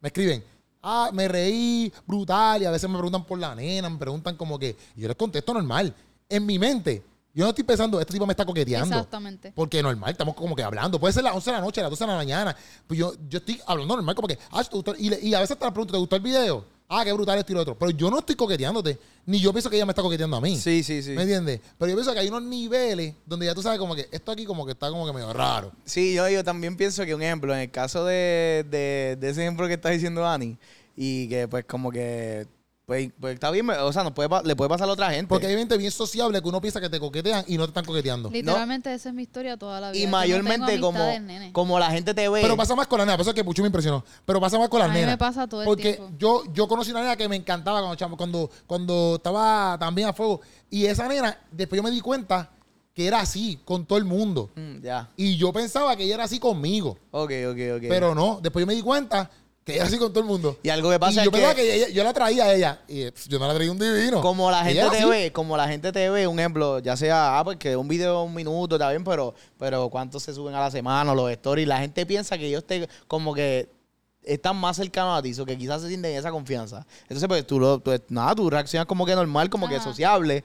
me 0.00 0.06
escriben, 0.08 0.44
ah, 0.80 1.10
me 1.12 1.26
reí, 1.26 1.92
brutal, 2.06 2.62
y 2.62 2.66
a 2.66 2.70
veces 2.70 2.88
me 2.88 2.94
preguntan 2.96 3.24
por 3.24 3.36
la 3.40 3.52
nena, 3.52 3.90
me 3.90 3.98
preguntan 3.98 4.36
como 4.36 4.56
que, 4.60 4.76
y 4.96 5.00
yo 5.00 5.08
les 5.08 5.16
contesto 5.16 5.52
normal. 5.52 5.92
En 6.28 6.46
mi 6.46 6.56
mente, 6.56 7.02
yo 7.34 7.42
no 7.44 7.48
estoy 7.50 7.64
pensando, 7.64 7.98
este 8.00 8.12
tipo 8.12 8.26
me 8.26 8.32
está 8.32 8.44
coqueteando. 8.46 8.94
Exactamente. 8.94 9.50
Porque 9.56 9.82
normal, 9.82 10.12
estamos 10.12 10.36
como 10.36 10.54
que 10.54 10.62
hablando. 10.62 11.00
Puede 11.00 11.12
ser 11.14 11.24
las 11.24 11.34
11 11.34 11.50
de 11.50 11.56
la 11.56 11.62
noche, 11.64 11.80
las 11.80 11.90
12 11.90 12.04
de 12.04 12.10
la 12.12 12.16
mañana. 12.16 12.56
Pues 12.86 12.98
yo, 12.98 13.12
yo 13.28 13.38
estoy 13.38 13.60
hablando 13.66 13.96
normal, 13.96 14.14
como 14.14 14.28
que, 14.28 14.38
ah, 14.52 14.62
¿te 14.62 14.70
gustó? 14.76 14.94
Y, 14.96 15.10
le- 15.10 15.20
y 15.20 15.34
a 15.34 15.40
veces 15.40 15.58
te 15.58 15.64
la 15.64 15.72
pregunto, 15.72 15.92
¿te 15.94 15.98
gustó 15.98 16.14
el 16.14 16.22
video? 16.22 16.64
Ah, 16.92 17.04
qué 17.04 17.12
brutal 17.12 17.38
esto 17.38 17.52
y 17.52 17.54
lo 17.54 17.60
otro. 17.60 17.78
Pero 17.78 17.92
yo 17.92 18.10
no 18.10 18.18
estoy 18.18 18.34
coqueteándote, 18.34 18.98
ni 19.24 19.38
yo 19.38 19.52
pienso 19.52 19.70
que 19.70 19.76
ella 19.76 19.86
me 19.86 19.92
está 19.92 20.02
coqueteando 20.02 20.36
a 20.36 20.40
mí. 20.40 20.58
Sí, 20.58 20.82
sí, 20.82 21.02
sí. 21.04 21.12
¿Me 21.12 21.22
entiendes? 21.22 21.60
Pero 21.78 21.88
yo 21.88 21.94
pienso 21.94 22.12
que 22.12 22.18
hay 22.18 22.26
unos 22.26 22.42
niveles 22.42 23.14
donde 23.24 23.46
ya 23.46 23.54
tú 23.54 23.62
sabes 23.62 23.78
como 23.78 23.94
que 23.94 24.08
esto 24.10 24.32
aquí 24.32 24.44
como 24.44 24.66
que 24.66 24.72
está 24.72 24.90
como 24.90 25.06
que 25.06 25.12
medio 25.12 25.32
raro. 25.32 25.70
Sí, 25.84 26.14
yo, 26.14 26.28
yo 26.28 26.42
también 26.42 26.76
pienso 26.76 27.04
que 27.04 27.14
un 27.14 27.22
ejemplo, 27.22 27.54
en 27.54 27.60
el 27.60 27.70
caso 27.70 28.04
de, 28.04 28.66
de, 28.68 29.16
de 29.20 29.30
ese 29.30 29.42
ejemplo 29.42 29.68
que 29.68 29.74
está 29.74 29.90
diciendo 29.90 30.22
Dani, 30.22 30.58
y 30.96 31.28
que 31.28 31.46
pues 31.46 31.64
como 31.64 31.92
que, 31.92 32.48
pues, 32.90 33.12
pues 33.20 33.34
está 33.34 33.52
bien, 33.52 33.70
o 33.70 33.92
sea, 33.92 34.02
puede, 34.12 34.28
pa- 34.28 34.42
le 34.42 34.56
puede 34.56 34.68
pasar 34.68 34.88
a 34.88 34.92
otra 34.92 35.12
gente. 35.12 35.28
Porque 35.28 35.46
hay 35.46 35.56
gente 35.56 35.78
bien 35.78 35.92
sociable 35.92 36.42
que 36.42 36.48
uno 36.48 36.60
piensa 36.60 36.80
que 36.80 36.88
te 36.88 36.98
coquetean 36.98 37.44
y 37.46 37.56
no 37.56 37.62
te 37.62 37.68
están 37.70 37.84
coqueteando. 37.84 38.28
Literalmente 38.30 38.92
esa 38.92 39.10
es 39.10 39.14
mi 39.14 39.22
historia 39.22 39.56
toda 39.56 39.80
la 39.80 39.92
vida. 39.92 39.98
y 40.00 40.02
Yo 40.02 40.06
no 40.08 40.10
mayormente 40.10 40.80
como, 40.80 40.98
nene. 40.98 41.52
como 41.52 41.78
la 41.78 41.88
gente 41.92 42.14
te 42.14 42.28
ve. 42.28 42.40
Pero 42.42 42.56
pasa 42.56 42.74
más 42.74 42.88
con 42.88 42.98
la 42.98 43.04
nena, 43.04 43.16
por 43.16 43.20
eso 43.22 43.30
es 43.30 43.36
que 43.36 43.44
Puchu 43.44 43.62
me 43.62 43.68
impresionó. 43.68 44.04
Pero 44.26 44.40
pasa 44.40 44.58
más 44.58 44.68
con 44.68 44.80
las 44.80 44.88
A 44.88 44.92
mí 44.92 44.98
me 44.98 45.02
nenas. 45.02 45.18
pasa 45.18 45.46
todo 45.46 45.62
el 45.62 45.66
Porque 45.68 45.92
tiempo. 45.94 46.16
yo, 46.18 46.42
yo 46.52 46.66
conocí 46.66 46.90
una 46.90 47.02
nena 47.02 47.14
que 47.14 47.28
me 47.28 47.36
encantaba 47.36 47.78
cuando, 47.78 47.96
chamo- 47.96 48.16
cuando, 48.16 48.50
cuando 48.66 49.14
estaba 49.18 49.76
también 49.78 50.08
a 50.08 50.12
fuego. 50.12 50.40
Y 50.68 50.86
esa 50.86 51.06
nena, 51.06 51.38
después 51.52 51.78
yo 51.78 51.84
me 51.84 51.92
di 51.92 52.00
cuenta 52.00 52.50
que 52.92 53.06
era 53.06 53.20
así 53.20 53.60
con 53.64 53.86
todo 53.86 53.98
el 53.98 54.04
mundo. 54.04 54.50
Mm, 54.56 54.80
ya. 54.82 55.08
Y 55.16 55.36
yo 55.36 55.52
pensaba 55.52 55.94
que 55.94 56.02
ella 56.02 56.14
era 56.16 56.24
así 56.24 56.40
conmigo. 56.40 56.98
Ok, 57.12 57.30
ok, 57.50 57.58
ok. 57.76 57.82
Pero 57.88 58.16
no, 58.16 58.40
después 58.42 58.64
yo 58.64 58.66
me 58.66 58.74
di 58.74 58.82
cuenta 58.82 59.30
que 59.64 59.72
ella 59.72 59.82
era 59.82 59.88
así 59.88 59.98
con 59.98 60.10
todo 60.12 60.20
el 60.20 60.26
mundo. 60.28 60.58
y 60.62 60.68
algo 60.70 60.90
que 60.90 60.98
pasa 60.98 61.12
y 61.12 61.18
es 61.18 61.24
yo 61.24 61.30
que, 61.30 61.36
pensaba 61.36 61.54
que 61.54 61.74
ella- 61.76 61.88
yo 61.90 62.02
la 62.04 62.12
traía 62.12 62.44
a 62.44 62.54
ella. 62.54 62.80
Y 62.88 63.04
yo 63.28 63.38
no 63.38 63.46
la 63.46 63.54
traía 63.54 63.70
un 63.70 63.78
divino. 63.78 64.20
como 64.20 64.50
la 64.50 64.58
gente 64.58 64.72
Ella 64.72 64.82
era 64.82 64.90
te 64.90 64.98
así. 64.98 65.08
ve, 65.08 65.32
como 65.32 65.56
la 65.56 65.68
gente 65.68 65.92
te 65.92 66.08
ve, 66.10 66.26
un 66.26 66.38
ejemplo, 66.38 66.78
ya 66.80 66.96
sea, 66.96 67.38
ah, 67.38 67.44
porque 67.44 67.76
un 67.76 67.86
video 67.88 68.20
de 68.20 68.26
un 68.26 68.34
minuto 68.34 68.76
está 68.76 68.90
bien, 68.90 69.04
pero, 69.04 69.34
pero 69.58 69.88
cuántos 69.90 70.22
se 70.22 70.32
suben 70.34 70.54
a 70.54 70.60
la 70.60 70.70
semana, 70.70 71.14
los 71.14 71.30
stories, 71.30 71.68
la 71.68 71.78
gente 71.78 72.04
piensa 72.06 72.36
que 72.38 72.46
ellos 72.46 72.64
te, 72.66 72.88
como 73.06 73.34
que 73.34 73.68
están 74.22 74.56
más 74.56 74.76
cercanos 74.76 75.18
a 75.18 75.22
ti, 75.22 75.38
o 75.40 75.46
que 75.46 75.56
quizás 75.56 75.80
se 75.82 75.88
sienten 75.88 76.14
esa 76.16 76.30
confianza. 76.30 76.86
Entonces, 77.02 77.26
pues 77.28 77.46
tú, 77.46 77.58
lo, 77.60 77.78
tú- 77.80 77.92
nada, 78.08 78.34
tú 78.34 78.48
reaccionas 78.50 78.86
como 78.86 79.04
que 79.06 79.14
normal, 79.14 79.48
como 79.50 79.68
que 79.68 79.76
Ajá. 79.76 79.84
sociable, 79.84 80.42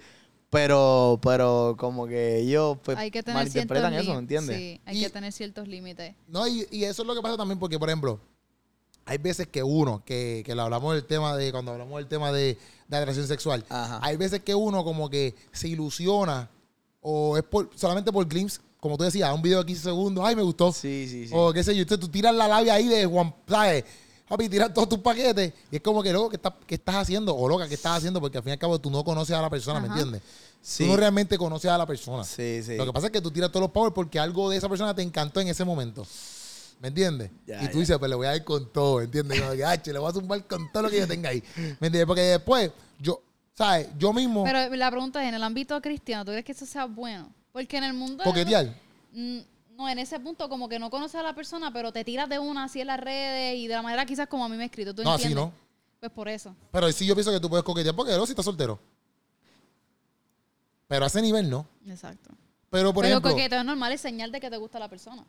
pero, 0.49 1.19
pero 1.21 1.75
como 1.77 2.07
que 2.07 2.37
ellos 2.39 2.77
pues, 2.83 2.97
hay 2.97 3.11
que 3.11 3.21
tener 3.23 3.49
ciertos 3.49 3.75
malinterpretan 3.75 3.93
eso, 3.93 4.13
¿me 4.13 4.19
entiendes? 4.19 4.55
Sí, 4.57 4.81
hay 4.85 4.97
Y- 4.97 5.03
que 5.03 5.09
tener 5.09 5.33
ciertos 5.33 5.67
límites. 5.67 6.15
No, 6.27 6.47
y, 6.47 6.65
y 6.71 6.83
eso 6.85 7.01
es 7.01 7.07
lo 7.07 7.15
que 7.15 7.21
pasa 7.21 7.35
también 7.37 7.59
porque, 7.59 7.77
por 7.79 7.89
ejemplo, 7.89 8.19
hay 9.05 9.17
veces 9.19 9.47
que 9.47 9.61
uno, 9.63 10.01
que, 10.05 10.41
que 10.45 10.55
lo 10.55 10.63
hablamos 10.63 10.93
del 10.95 11.05
tema 11.05 11.35
de, 11.37 11.51
cuando 11.51 11.71
hablamos 11.71 11.97
del 11.97 12.07
tema 12.07 12.31
de, 12.31 12.57
de 12.87 12.97
atracción 12.97 13.27
sexual, 13.27 13.63
Ajá. 13.69 13.99
hay 14.01 14.17
veces 14.17 14.41
que 14.41 14.55
uno 14.55 14.83
como 14.83 15.09
que 15.09 15.35
se 15.51 15.67
ilusiona 15.67 16.49
o 17.01 17.37
es 17.37 17.43
por, 17.43 17.69
solamente 17.75 18.11
por 18.11 18.27
glimpse, 18.27 18.59
como 18.79 18.97
tú 18.97 19.03
decías, 19.03 19.33
un 19.33 19.41
video 19.41 19.59
de 19.59 19.65
15 19.65 19.81
segundos, 19.83 20.23
ay, 20.25 20.35
me 20.35 20.41
gustó. 20.43 20.71
Sí, 20.71 21.07
sí, 21.09 21.27
sí. 21.27 21.33
O 21.35 21.51
qué 21.53 21.63
sé 21.63 21.75
yo, 21.75 21.81
usted, 21.83 21.99
tú 21.99 22.07
tiras 22.07 22.33
la 22.35 22.47
labia 22.47 22.73
ahí 22.75 22.87
de 22.87 23.05
Juan, 23.05 23.33
¿sabes? 23.47 23.83
Papi, 24.27 24.49
tiras 24.49 24.73
todos 24.73 24.89
tus 24.89 24.99
paquetes 24.99 25.53
y 25.71 25.75
es 25.75 25.81
como 25.83 26.01
que, 26.01 26.11
loco, 26.11 26.29
¿qué, 26.31 26.37
estás- 26.37 26.53
qué 26.65 26.75
estás 26.75 26.95
haciendo? 26.95 27.35
O 27.35 27.47
loca, 27.47 27.67
¿qué 27.67 27.75
estás 27.75 27.97
haciendo? 27.97 28.19
Porque 28.19 28.37
al 28.39 28.43
fin 28.43 28.49
y 28.49 28.53
al 28.53 28.59
cabo 28.59 28.79
tú 28.79 28.89
no 28.89 29.03
conoces 29.03 29.35
a 29.35 29.41
la 29.41 29.51
persona, 29.51 29.79
¿me 29.79 29.87
entiendes? 29.87 30.21
Sí. 30.63 30.83
Tú 30.83 30.89
no 30.89 30.97
realmente 30.97 31.37
conoces 31.37 31.69
a 31.69 31.77
la 31.77 31.85
persona. 31.85 32.23
Sí, 32.23 32.61
sí. 32.63 32.75
Lo 32.75 32.87
que 32.87 32.91
pasa 32.93 33.05
es 33.07 33.11
que 33.11 33.21
tú 33.21 33.29
tiras 33.29 33.51
todos 33.51 33.61
los 33.61 33.71
power 33.71 33.93
porque 33.93 34.17
algo 34.19 34.49
de 34.49 34.57
esa 34.57 34.67
persona 34.67 34.95
te 34.95 35.03
encantó 35.03 35.39
en 35.41 35.47
ese 35.49 35.63
momento. 35.63 36.07
¿Me 36.79 36.89
entiendes? 36.89 37.31
Ya, 37.47 37.63
y 37.63 37.67
tú 37.67 37.73
ya. 37.75 37.79
dices, 37.79 37.97
pues 37.97 38.09
le 38.09 38.15
voy 38.15 38.27
a 38.27 38.31
dar 38.31 38.43
con 38.43 38.71
todo, 38.71 39.01
¿entiendes? 39.01 39.39
Como 39.41 39.53
que, 39.53 39.65
"Ah, 39.65 39.81
che, 39.81 39.91
le 39.93 39.99
voy 39.99 40.09
a 40.09 40.13
zumbar 40.13 40.45
con 40.45 40.71
todo 40.71 40.83
lo 40.83 40.89
que 40.89 40.99
yo 40.99 41.07
tenga 41.07 41.29
ahí. 41.29 41.41
¿Me 41.55 41.87
entiendes? 41.87 42.05
Porque 42.05 42.21
después, 42.21 42.71
yo, 42.99 43.21
¿sabes? 43.53 43.87
Yo 43.97 44.13
mismo, 44.13 44.43
Pero 44.43 44.75
la 44.75 44.91
pregunta 44.91 45.21
es, 45.23 45.29
en 45.29 45.35
el 45.35 45.43
ámbito 45.43 45.81
cristiano, 45.81 46.23
¿tú 46.25 46.31
crees 46.31 46.45
que 46.45 46.51
eso 46.51 46.65
sea 46.65 46.85
bueno? 46.85 47.31
Porque 47.51 47.77
en 47.77 47.85
el 47.85 47.93
mundo... 47.93 48.23
coquetear. 48.23 48.67
Mm, 49.13 49.39
No, 49.77 49.89
en 49.89 49.99
ese 49.99 50.17
punto 50.21 50.47
como 50.47 50.69
que 50.69 50.79
no 50.79 50.89
conoces 50.89 51.15
a 51.19 51.23
la 51.23 51.33
persona, 51.35 51.71
pero 51.73 51.91
te 51.91 52.05
tiras 52.05 52.29
de 52.29 52.39
una 52.39 52.63
así 52.65 52.79
en 52.79 52.87
las 52.87 52.97
redes 52.99 53.57
y 53.57 53.67
de 53.67 53.75
la 53.75 53.81
manera 53.81 54.05
quizás 54.05 54.27
como 54.27 54.45
a 54.45 54.49
mí 54.49 54.55
me 54.55 54.63
he 54.63 54.67
escrito. 54.67 54.93
¿Tú 54.95 55.03
No, 55.03 55.11
así 55.13 55.33
no. 55.35 55.51
Pues 55.99 56.11
por 56.13 56.29
eso. 56.29 56.55
Pero 56.71 56.89
sí 56.93 57.05
yo 57.05 57.13
pienso 57.13 57.29
que 57.31 57.41
tú 57.41 57.49
puedes 57.49 57.63
coquetear 57.65 57.93
porque 57.93 58.13
no, 58.13 58.25
si 58.25 58.31
estás 58.31 58.45
soltero. 58.45 58.79
Pero 60.87 61.03
a 61.03 61.07
ese 61.07 61.21
nivel 61.21 61.49
no. 61.49 61.67
Exacto. 61.87 62.29
Pero, 62.75 62.93
por 62.93 63.03
pero 63.03 63.13
ejemplo, 63.13 63.31
coqueteo 63.31 63.59
es 63.59 63.65
normal, 63.65 63.91
es 63.93 64.01
señal 64.01 64.31
de 64.31 64.41
que 64.41 64.49
te 64.49 64.57
gusta 64.57 64.79
la 64.79 64.89
persona. 64.89 65.23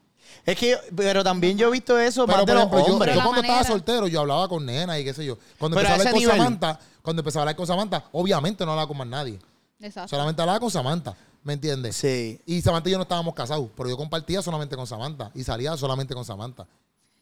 Es 0.44 0.56
que, 0.58 0.76
pero 0.94 1.22
también 1.22 1.56
yo 1.56 1.68
he 1.68 1.70
visto 1.70 1.96
eso 1.98 2.26
pero, 2.26 2.38
más 2.38 2.44
por 2.46 2.54
los 2.54 2.58
ejemplo 2.58 2.86
yo, 2.86 2.92
hombres. 2.94 3.14
yo 3.14 3.18
la 3.18 3.24
cuando 3.24 3.42
estaba 3.42 3.64
soltero, 3.64 4.08
yo 4.08 4.20
hablaba 4.20 4.48
con 4.48 4.66
nena 4.66 4.98
y 4.98 5.04
qué 5.04 5.14
sé 5.14 5.24
yo. 5.24 5.38
Cuando 5.58 5.76
Pero 5.76 5.88
empecé 5.88 5.88
a 5.88 5.90
a 5.90 5.94
hablar 5.94 6.06
ese 6.06 6.12
con 6.12 6.20
nivel. 6.20 6.36
Samantha, 6.36 6.80
cuando 7.02 7.20
empecé 7.20 7.38
a 7.38 7.42
hablar 7.42 7.56
con 7.56 7.66
Samantha, 7.66 8.04
obviamente 8.12 8.64
no 8.64 8.72
hablaba 8.72 8.88
con 8.88 8.96
más 8.96 9.06
nadie. 9.06 9.38
Exacto. 9.80 10.08
Solamente 10.08 10.42
hablaba 10.42 10.58
con 10.58 10.70
Samantha. 10.70 11.14
¿Me 11.44 11.52
entiendes? 11.52 11.94
Sí. 11.94 12.40
Y 12.46 12.60
Samantha 12.60 12.88
y 12.88 12.92
yo 12.92 12.98
no 12.98 13.02
estábamos 13.02 13.32
casados, 13.32 13.68
pero 13.76 13.88
yo 13.88 13.96
compartía 13.96 14.42
solamente 14.42 14.74
con 14.74 14.88
Samantha 14.88 15.30
y 15.34 15.44
salía 15.44 15.76
solamente 15.76 16.12
con 16.14 16.24
Samantha. 16.24 16.66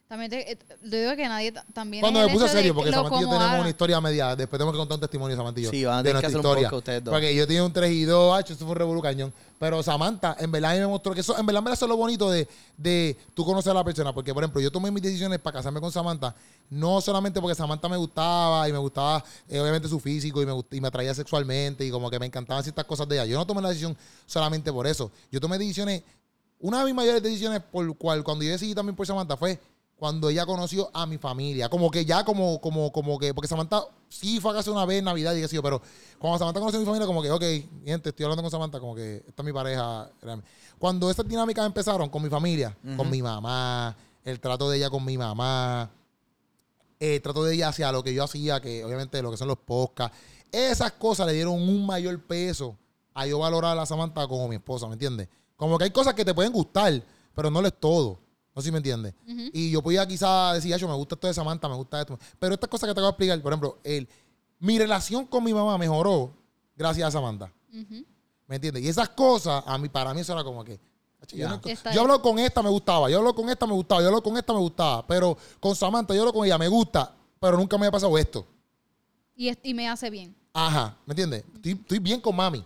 También 0.08 0.30
te, 0.30 0.52
eh, 0.52 0.58
digo 0.82 1.16
que 1.16 1.26
nadie 1.26 1.50
ta- 1.50 1.64
también 1.72 2.02
Cuando 2.02 2.20
me 2.20 2.28
puse 2.28 2.46
serio, 2.48 2.72
que 2.72 2.74
porque 2.76 2.90
lo 2.90 2.96
Samantha 2.98 3.16
y 3.18 3.22
yo 3.22 3.28
tenemos 3.30 3.60
una 3.60 3.68
historia 3.70 4.00
media. 4.02 4.36
Después 4.36 4.58
tenemos 4.58 4.74
que 4.74 4.78
contar 4.78 4.96
un 4.96 5.00
testimonio, 5.00 5.34
Samantha 5.36 5.60
y 5.60 5.62
yo. 5.64 5.70
Sí, 5.70 5.84
van 5.84 5.94
a 5.94 6.02
de 6.02 6.10
tener 6.10 6.20
que 6.20 6.26
nuestra 6.26 6.28
hacer 6.28 6.36
un 6.36 6.40
historia. 6.40 6.68
podcast 6.68 6.78
ustedes 6.78 7.04
dos. 7.04 7.12
Porque 7.12 7.34
yo 7.34 7.46
tenía 7.46 7.64
un 7.64 7.72
3 7.72 7.90
y 7.90 8.02
2, 8.04 8.38
hacho, 8.38 8.52
eso 8.52 8.64
fue 8.64 8.72
un 8.72 8.76
revolú 8.76 9.00
cañón. 9.00 9.32
Pero 9.58 9.82
Samantha, 9.82 10.36
en 10.38 10.52
verdad, 10.52 10.72
a 10.72 10.74
mí 10.74 10.80
me 10.80 10.86
mostró 10.88 11.14
que 11.14 11.20
eso, 11.20 11.38
en 11.38 11.46
verdad, 11.46 11.62
verdad, 11.62 11.74
eso 11.74 11.86
es 11.86 11.88
lo 11.88 11.96
bonito 11.96 12.30
de, 12.30 12.46
de 12.76 13.16
tú 13.32 13.46
conocer 13.46 13.70
a 13.70 13.74
la 13.76 13.82
persona. 13.84 14.12
Porque, 14.12 14.34
por 14.34 14.42
ejemplo, 14.44 14.60
yo 14.60 14.70
tomé 14.70 14.90
mis 14.90 15.02
decisiones 15.02 15.38
para 15.38 15.54
casarme 15.56 15.80
con 15.80 15.90
Samantha, 15.90 16.34
no 16.68 17.00
solamente 17.00 17.40
porque 17.40 17.54
Samantha 17.54 17.88
me 17.88 17.96
gustaba 17.96 18.68
y 18.68 18.72
me 18.72 18.78
gustaba, 18.78 19.24
eh, 19.48 19.58
obviamente, 19.58 19.88
su 19.88 19.98
físico 20.00 20.42
y 20.42 20.46
me, 20.46 20.52
y 20.70 20.80
me 20.82 20.88
atraía 20.88 21.14
sexualmente 21.14 21.82
y 21.84 21.90
como 21.90 22.10
que 22.10 22.18
me 22.18 22.26
encantaban 22.26 22.62
ciertas 22.62 22.84
cosas 22.84 23.08
de 23.08 23.14
ella. 23.16 23.24
Yo 23.24 23.38
no 23.38 23.46
tomé 23.46 23.62
la 23.62 23.70
decisión 23.70 23.96
solamente 24.26 24.70
por 24.70 24.86
eso. 24.86 25.10
Yo 25.32 25.40
tomé 25.40 25.56
decisiones, 25.56 26.02
una 26.60 26.80
de 26.80 26.84
mis 26.84 26.94
mayores 26.94 27.22
decisiones 27.22 27.62
por 27.72 27.96
cual, 27.96 28.22
cuando 28.22 28.44
yo 28.44 28.50
decidí 28.50 28.74
también 28.74 28.94
por 28.94 29.06
Samantha 29.06 29.36
fue 29.36 29.58
cuando 30.04 30.28
ella 30.28 30.44
conoció 30.44 30.90
a 30.92 31.06
mi 31.06 31.16
familia. 31.16 31.70
Como 31.70 31.90
que 31.90 32.04
ya 32.04 32.26
como, 32.26 32.60
como, 32.60 32.92
como 32.92 33.18
que, 33.18 33.32
porque 33.32 33.48
Samantha 33.48 33.86
sí 34.10 34.38
fue 34.38 34.50
a 34.50 34.56
casa 34.56 34.70
una 34.70 34.84
vez 34.84 34.98
en 34.98 35.06
Navidad 35.06 35.34
y 35.34 35.40
qué 35.40 35.48
sé 35.48 35.56
yo, 35.56 35.62
pero 35.62 35.80
cuando 36.18 36.38
Samantha 36.38 36.60
conoció 36.60 36.76
a 36.76 36.80
mi 36.80 36.84
familia, 36.84 37.06
como 37.06 37.22
que, 37.22 37.30
ok, 37.30 37.42
gente, 37.86 38.10
estoy 38.10 38.24
hablando 38.24 38.42
con 38.42 38.50
Samantha, 38.50 38.80
como 38.80 38.94
que 38.94 39.24
esta 39.26 39.40
es 39.40 39.46
mi 39.46 39.52
pareja. 39.54 40.10
Cuando 40.78 41.10
esas 41.10 41.26
dinámicas 41.26 41.64
empezaron 41.64 42.10
con 42.10 42.22
mi 42.22 42.28
familia, 42.28 42.76
con 42.98 43.08
mi 43.08 43.22
mamá, 43.22 43.96
el 44.26 44.40
trato 44.40 44.68
de 44.68 44.76
ella 44.76 44.90
con 44.90 45.06
mi 45.06 45.16
mamá, 45.16 45.90
el 47.00 47.22
trato 47.22 47.42
de 47.42 47.54
ella 47.54 47.68
hacia 47.68 47.90
lo 47.90 48.04
que 48.04 48.12
yo 48.12 48.24
hacía, 48.24 48.60
que 48.60 48.84
obviamente 48.84 49.22
lo 49.22 49.30
que 49.30 49.38
son 49.38 49.48
los 49.48 49.56
podcasts, 49.56 50.18
esas 50.52 50.92
cosas 50.92 51.26
le 51.28 51.32
dieron 51.32 51.54
un 51.54 51.86
mayor 51.86 52.20
peso 52.24 52.76
a 53.14 53.26
yo 53.26 53.38
valorar 53.38 53.78
a 53.78 53.86
Samantha 53.86 54.28
como 54.28 54.48
mi 54.48 54.56
esposa, 54.56 54.86
¿me 54.86 54.92
entiendes? 54.92 55.28
Como 55.56 55.78
que 55.78 55.84
hay 55.84 55.90
cosas 55.92 56.12
que 56.12 56.26
te 56.26 56.34
pueden 56.34 56.52
gustar, 56.52 56.92
pero 57.34 57.50
no 57.50 57.62
lo 57.62 57.68
es 57.68 57.80
todo. 57.80 58.18
No 58.54 58.62
sé 58.62 58.66
si 58.68 58.72
me 58.72 58.78
entiendes. 58.78 59.14
Y 59.52 59.70
yo 59.70 59.82
podía 59.82 60.06
quizás 60.06 60.54
decir, 60.54 60.76
yo 60.76 60.88
me 60.88 60.94
gusta 60.94 61.14
esto 61.16 61.26
de 61.26 61.34
Samantha, 61.34 61.68
me 61.68 61.74
gusta 61.74 62.00
esto. 62.00 62.18
Pero 62.38 62.54
estas 62.54 62.70
cosas 62.70 62.88
que 62.88 62.94
te 62.94 63.00
voy 63.00 63.08
a 63.08 63.10
explicar, 63.10 63.42
por 63.42 63.52
ejemplo, 63.52 63.78
el, 63.82 64.08
mi 64.60 64.78
relación 64.78 65.26
con 65.26 65.42
mi 65.42 65.52
mamá 65.52 65.76
mejoró 65.76 66.32
gracias 66.76 67.08
a 67.08 67.10
Samantha. 67.10 67.52
¿Me 68.46 68.56
entiendes? 68.56 68.82
Y 68.84 68.88
esas 68.88 69.08
cosas, 69.08 69.64
a 69.66 69.76
mí, 69.78 69.88
para 69.88 70.14
mí 70.14 70.20
eso 70.20 70.32
era 70.32 70.44
como 70.44 70.62
que... 70.64 70.78
Yo, 71.32 71.48
no- 71.48 71.60
hablo 72.02 72.20
con 72.20 72.38
esta, 72.38 72.62
me 72.62 72.68
gustaba. 72.68 73.08
Yo 73.10 73.16
hablo 73.18 73.34
con 73.34 73.48
esta, 73.48 73.66
me 73.66 73.72
gustaba. 73.72 74.02
Yo 74.02 74.08
hablo 74.08 74.22
con 74.22 74.36
esta, 74.36 74.52
me 74.52 74.58
gustaba. 74.58 75.06
Pero 75.06 75.36
con 75.58 75.74
Samantha, 75.74 76.14
yo 76.14 76.20
hablo 76.20 76.34
con 76.34 76.44
ella, 76.44 76.58
me 76.58 76.68
gusta. 76.68 77.14
Pero 77.40 77.56
nunca 77.56 77.78
me 77.78 77.86
había 77.86 77.92
pasado 77.92 78.16
esto. 78.18 78.46
Y, 79.34 79.48
es- 79.48 79.58
y 79.62 79.72
me 79.74 79.88
hace 79.88 80.10
bien. 80.10 80.36
Ajá, 80.52 80.96
¿me 81.06 81.12
entiendes? 81.12 81.44
Estoy, 81.56 81.72
estoy 81.72 81.98
bien 81.98 82.20
con 82.20 82.36
mami. 82.36 82.64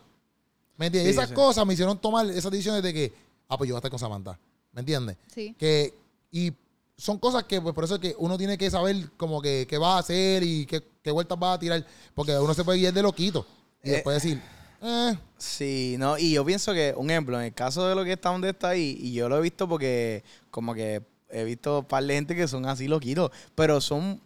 ¿Me 0.76 0.86
entiendes? 0.86 1.12
Sí, 1.14 1.18
esas 1.18 1.28
sí. 1.30 1.34
cosas 1.34 1.64
me 1.64 1.72
hicieron 1.72 1.97
tomar 1.99 2.26
esas 2.28 2.51
decisiones 2.51 2.82
de 2.82 2.93
que, 2.93 3.14
ah, 3.49 3.57
pues 3.57 3.68
yo 3.68 3.74
voy 3.74 3.78
a 3.78 3.80
estar 3.80 3.91
con 3.91 3.99
Samantha. 4.01 4.39
¿Me 4.78 4.82
entiendes? 4.82 5.16
Sí. 5.34 5.56
Que, 5.58 5.92
y 6.30 6.52
son 6.96 7.18
cosas 7.18 7.42
que, 7.42 7.60
pues 7.60 7.74
por 7.74 7.82
eso 7.82 7.96
es 7.96 8.00
que 8.00 8.14
uno 8.16 8.38
tiene 8.38 8.56
que 8.56 8.70
saber 8.70 9.10
como 9.16 9.42
que 9.42 9.66
qué 9.68 9.76
va 9.76 9.96
a 9.96 9.98
hacer 9.98 10.44
y 10.44 10.66
qué, 10.66 10.84
qué 11.02 11.10
vueltas 11.10 11.36
va 11.42 11.54
a 11.54 11.58
tirar. 11.58 11.84
Porque 12.14 12.38
uno 12.38 12.54
se 12.54 12.62
puede 12.62 12.78
ir 12.78 12.92
de 12.92 13.02
loquito. 13.02 13.44
Y 13.82 13.88
Eh, 13.88 13.92
después 13.94 14.22
decir, 14.22 14.40
eh, 14.80 15.18
Sí, 15.36 15.96
no, 15.98 16.16
y 16.16 16.34
yo 16.34 16.44
pienso 16.44 16.72
que, 16.72 16.94
un 16.96 17.10
ejemplo, 17.10 17.36
en 17.40 17.46
el 17.46 17.54
caso 17.54 17.88
de 17.88 17.96
lo 17.96 18.04
que 18.04 18.12
está 18.12 18.30
donde 18.30 18.50
está 18.50 18.68
ahí, 18.68 18.96
y 19.00 19.12
yo 19.14 19.28
lo 19.28 19.36
he 19.38 19.40
visto 19.40 19.68
porque 19.68 20.22
como 20.52 20.74
que 20.74 21.02
he 21.28 21.42
visto 21.42 21.80
un 21.80 21.84
par 21.84 22.04
de 22.04 22.14
gente 22.14 22.36
que 22.36 22.46
son 22.46 22.64
así 22.66 22.86
loquitos, 22.86 23.32
pero 23.56 23.80
son, 23.80 24.20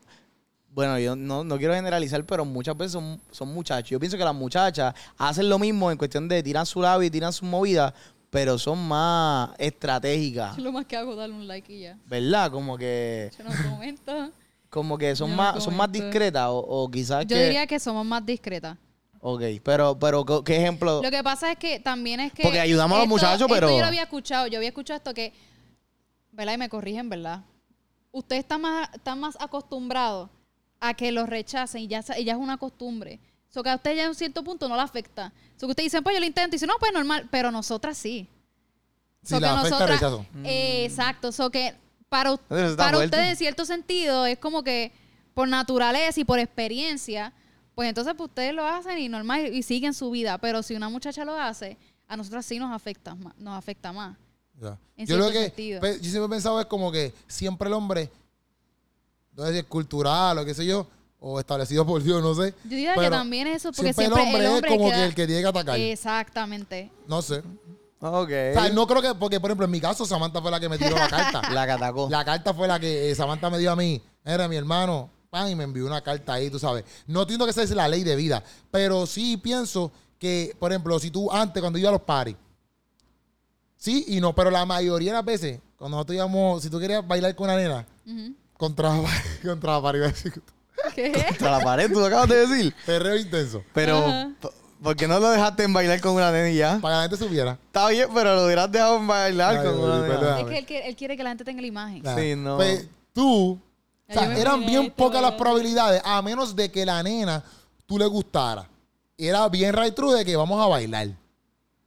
bueno, 0.75 0.99
yo 0.99 1.17
no, 1.17 1.45
no 1.45 1.57
quiero 1.59 1.75
generalizar, 1.75 2.25
pero 2.27 2.45
muchas 2.45 2.77
veces 2.77 2.93
son, 2.93 3.21
son 3.31 3.49
muchachos. 3.53 3.91
Yo 3.91 4.01
pienso 4.01 4.17
que 4.19 4.25
las 4.25 4.35
muchachas 4.35 4.95
hacen 5.19 5.49
lo 5.49 5.59
mismo 5.59 5.91
en 5.91 5.99
cuestión 5.99 6.29
de 6.29 6.43
tiran 6.43 6.65
su 6.65 6.81
labio 6.81 7.07
y 7.07 7.11
tiran 7.11 7.33
sus 7.33 7.49
movidas, 7.49 7.93
pero 8.33 8.59
son 8.59 8.79
más 8.89 9.51
estratégicas, 9.59 10.57
Yo 10.57 10.65
lo 10.65 10.73
más 10.73 10.87
que 10.87 10.97
hago 10.97 11.11
es 11.11 11.19
darle 11.19 11.35
un 11.35 11.47
like 11.47 11.71
y 11.71 11.81
ya. 11.83 11.99
¿verdad? 12.07 12.51
Como 12.51 12.79
que, 12.79 13.31
Yo 13.37 13.45
no 13.45 13.51
comento. 13.71 14.31
como 14.71 14.97
que 14.97 15.15
son 15.15 15.37
más, 15.37 15.63
son 15.63 15.77
más 15.77 15.93
discretas 15.93 16.49
o, 16.49 16.57
o 16.57 16.91
quizás 16.91 17.27
Yo 17.27 17.37
que... 17.37 17.45
diría 17.45 17.67
que 17.67 17.79
somos 17.79 18.07
más 18.07 18.25
discretas. 18.25 18.79
Ok, 19.21 19.43
pero, 19.63 19.99
pero 19.99 20.25
¿qué 20.43 20.57
ejemplo? 20.57 21.03
Lo 21.03 21.11
que 21.11 21.23
pasa 21.23 21.53
es 21.53 21.59
que 21.59 21.79
también 21.79 22.21
es 22.21 22.33
que. 22.33 22.43
Porque 22.43 22.59
ayudamos 22.59 22.97
a 22.97 23.01
los 23.01 23.09
muchachos, 23.09 23.47
pero- 23.51 23.67
Esto 23.67 23.77
yo 23.77 23.83
lo 23.83 23.87
había 23.87 24.03
escuchado. 24.05 24.47
Yo 24.47 24.57
había 24.57 24.71
escuchado 24.71 24.97
esto 24.97 25.13
que. 25.13 25.35
¿Verdad? 26.33 26.55
Y 26.55 26.57
me 26.57 26.71
corrigen, 26.71 27.11
¿verdad? 27.11 27.43
Usted 28.13 28.37
está 28.37 28.57
más, 28.57 28.89
está 28.95 29.15
más 29.15 29.37
acostumbrado 29.39 30.31
a 30.81 30.95
que 30.95 31.13
los 31.13 31.29
rechacen 31.29 31.83
y 31.83 31.87
ya, 31.87 32.03
y 32.19 32.25
ya 32.25 32.33
es 32.33 32.39
una 32.39 32.57
costumbre. 32.57 33.21
So 33.53 33.63
que 33.63 33.71
a 33.71 33.75
usted 33.77 33.95
ya 33.95 34.05
en 34.05 34.09
un 34.09 34.15
cierto 34.15 34.43
punto 34.43 34.69
no 34.69 34.77
le 34.77 34.83
afecta. 34.83 35.33
So 35.57 35.67
que 35.67 35.73
usted 35.73 35.83
dice, 35.85 36.01
pues 36.03 36.15
yo 36.17 36.21
lo 36.21 36.27
intento. 36.27 36.49
Y 36.51 36.57
dice, 36.57 36.67
no, 36.67 36.75
pues 36.81 36.93
normal. 36.93 37.29
Pero 37.31 37.51
nosotras 37.51 37.97
sí. 37.99 38.27
si 39.23 39.35
So 39.35 39.41
la 39.41 39.49
que 39.49 39.53
afecta 39.55 39.71
nosotras- 39.71 40.01
rechazo. 40.01 40.27
Eh, 40.45 40.85
exacto. 40.87 41.33
So 41.33 41.51
que 41.51 41.75
para, 42.09 42.37
para 42.37 42.97
fuerte. 42.97 43.05
usted, 43.05 43.29
en 43.31 43.37
cierto 43.37 43.65
sentido, 43.65 44.27
es 44.27 44.39
como 44.39 44.63
que 44.63 44.93
por 45.35 45.49
naturaleza 45.49 46.19
y 46.21 46.25
por 46.25 46.39
experiencia, 46.39 47.33
pues 47.75 47.89
entonces 47.89 48.15
pues, 48.17 48.29
ustedes 48.31 48.55
lo 48.55 48.67
hacen 48.67 48.99
y 48.99 49.09
normal 49.09 49.55
y 49.55 49.63
siguen 49.63 49.95
su 49.95 50.11
vida. 50.11 50.39
Pero 50.39 50.63
si 50.63 50.75
una 50.75 50.89
muchacha 50.89 51.25
lo 51.25 51.39
hace, 51.39 51.77
a 52.09 52.17
nosotras 52.17 52.45
sí 52.47 52.59
nos 52.59 52.73
afecta, 52.73 53.15
más- 53.15 53.37
nos 53.39 53.57
afecta 53.57 53.93
más. 53.93 54.17
Ya. 54.61 54.79
En 54.97 55.07
Yo 55.07 55.17
lo 55.17 55.25
cierto 55.31 55.39
que 55.41 55.45
sentido. 55.47 55.81
yo 55.97 56.11
siempre 56.11 56.25
he 56.25 56.29
pensado 56.29 56.61
es 56.61 56.67
como 56.67 56.91
que 56.93 57.13
siempre 57.27 57.69
el 57.69 57.75
hombre, 57.75 58.11
no 59.35 59.45
sé 59.47 59.53
si 59.53 59.59
es 59.59 59.65
cultural 59.65 60.39
o 60.39 60.45
qué 60.45 60.55
sé 60.55 60.65
yo, 60.67 60.87
o 61.25 61.39
establecido 61.39 61.87
por 61.87 62.03
Dios, 62.03 62.21
no 62.21 62.35
sé. 62.35 62.53
Yo 62.65 62.71
diría 62.71 62.95
que 62.95 63.01
pero 63.01 63.11
también 63.11 63.47
es 63.47 63.57
eso, 63.59 63.73
porque 63.73 63.93
siempre, 63.93 64.21
siempre, 64.23 64.45
el 64.45 64.51
hombre, 64.53 64.69
es 64.69 64.77
como 64.77 64.91
que 64.91 65.05
el 65.05 65.15
que 65.15 65.27
tiene 65.27 65.41
que 65.41 65.49
atacar. 65.49 65.79
Exactamente. 65.79 66.91
No 67.07 67.23
sé. 67.23 67.39
Ok. 68.01 68.29
O 68.29 68.29
sea, 68.29 68.69
no 68.73 68.85
creo 68.89 69.01
que, 69.01 69.15
porque 69.15 69.39
por 69.39 69.49
ejemplo 69.51 69.65
en 69.65 69.71
mi 69.71 69.81
caso 69.81 70.05
Samantha 70.05 70.43
fue 70.43 70.51
la 70.51 70.59
que 70.59 70.69
me 70.69 70.77
tiró 70.77 70.97
la 70.97 71.09
carta. 71.09 71.43
La 71.53 71.65
que 71.65 71.73
atacó. 71.73 72.09
La 72.11 72.25
carta 72.25 72.53
fue 72.53 72.67
la 72.67 72.81
que 72.81 73.11
eh, 73.11 73.15
Samantha 73.15 73.49
me 73.49 73.59
dio 73.59 73.71
a 73.71 73.77
mí. 73.77 74.03
Era 74.25 74.49
mi 74.49 74.57
hermano. 74.57 75.09
Pan, 75.31 75.49
y 75.49 75.55
me 75.55 75.65
envió 75.65 75.87
una 75.87 76.03
carta 76.03 76.35
ahí, 76.35 76.51
tú 76.51 76.59
sabes. 76.59 76.85
No 77.07 77.23
entiendo 77.23 77.45
que 77.47 77.53
esa 77.53 77.63
es 77.63 77.71
la 77.71 77.89
ley 77.89 78.03
de 78.03 78.17
vida. 78.17 78.43
Pero 78.71 79.07
sí 79.07 79.37
pienso 79.37 79.93
que, 80.19 80.55
por 80.59 80.73
ejemplo, 80.73 80.99
si 80.99 81.11
tú 81.11 81.31
antes, 81.31 81.61
cuando 81.61 81.79
iba 81.79 81.89
a 81.89 81.93
los 81.93 82.03
paris, 82.03 82.37
sí 83.77 84.05
y 84.09 84.21
no, 84.21 84.35
pero 84.35 84.51
la 84.51 84.67
mayoría 84.67 85.13
de 85.13 85.17
las 85.19 85.25
veces, 85.25 85.61
cuando 85.77 85.97
nosotros 85.97 86.17
íbamos, 86.17 86.63
si 86.63 86.69
tú 86.69 86.79
querías 86.81 87.07
bailar 87.07 87.35
con 87.35 87.45
una 87.49 87.57
nena, 87.57 87.87
Ujú. 88.05 88.35
contra, 88.59 88.91
contra 89.43 89.81
la 89.81 90.13
¿Qué? 90.95 91.13
Contra 91.29 91.51
la 91.59 91.61
pared, 91.65 91.93
tú 91.93 92.01
lo 92.01 92.07
acabas 92.07 92.29
de 92.29 92.47
decir. 92.47 92.75
perreo 92.87 93.17
intenso. 93.17 93.63
Pero, 93.73 93.99
Ajá. 93.99 94.31
¿por 94.83 94.97
qué 94.97 95.07
no 95.09 95.19
lo 95.21 95.31
dejaste 95.31 95.63
en 95.65 95.73
bailar 95.73 96.01
con 96.01 96.13
una 96.13 96.31
nena 96.31 96.51
y 96.51 96.57
ya? 96.57 96.79
Para 96.81 96.95
que 96.95 96.97
la 96.97 97.03
gente 97.03 97.17
supiera. 97.25 97.59
Está 97.67 97.89
bien, 97.89 98.09
pero 98.13 98.35
lo 98.35 98.45
hubieras 98.47 98.71
dejado 98.71 98.97
en 98.99 99.07
bailar 99.07 99.57
Ay, 99.59 99.65
con 99.67 99.79
una 99.81 100.01
nena. 100.07 100.41
Es 100.41 100.47
que 100.47 100.59
él 100.59 100.67
quiere, 100.67 100.89
él 100.89 100.97
quiere 100.97 101.17
que 101.17 101.23
la 101.23 101.31
gente 101.31 101.45
tenga 101.45 101.61
la 101.61 101.67
imagen. 101.67 102.03
Sí, 102.17 102.35
no. 102.37 102.57
Pues 102.57 102.87
tú, 103.13 103.53
o 103.53 103.59
Ya, 104.09 104.15
sea, 104.15 104.23
yo 104.25 104.31
me 104.31 104.41
eran 104.41 104.55
imaginé 104.57 104.71
bien 104.71 104.83
esto, 104.85 104.97
pocas 104.97 105.21
las 105.23 105.31
¿verdad? 105.33 105.39
probabilidades, 105.45 106.03
a 106.05 106.23
menos 106.23 106.57
de 106.57 106.71
que 106.71 106.85
la 106.87 107.03
nena 107.03 107.43
tú 107.87 107.99
le 107.99 108.07
gustara. 108.07 108.69
Era 109.19 109.49
bien 109.49 109.75
right 109.75 109.95
true 109.95 110.15
de 110.17 110.25
que 110.25 110.35
vamos 110.37 110.61
a 110.65 110.67
bailar. 110.67 111.09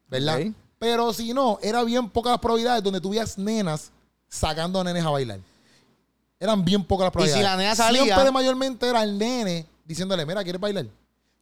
¿Verdad? 0.08 0.40
Ok. 0.40 0.54
Pero 0.78 1.12
si 1.14 1.34
no, 1.34 1.58
era 1.62 1.84
bien 1.84 2.10
pocas 2.10 2.32
las 2.32 2.40
probabilidades 2.40 2.84
donde 2.84 3.02
tuvías 3.02 3.38
nenas 3.38 3.92
sacando 4.30 4.80
a 4.80 4.84
nenes 4.84 5.04
a 5.04 5.10
bailar. 5.10 5.40
Eran 6.46 6.64
bien 6.64 6.84
pocas 6.84 7.06
las 7.06 7.12
Y 7.12 7.14
probabilidades. 7.14 7.44
si 7.46 7.52
la 7.52 7.58
nena 7.58 7.76
salía- 7.76 8.04
Siempre 8.04 8.32
mayormente 8.32 8.88
era 8.88 9.04
el 9.04 9.18
nene 9.18 9.66
diciéndole, 9.86 10.26
mira, 10.26 10.44
¿quieres 10.44 10.62
bailar? 10.62 10.86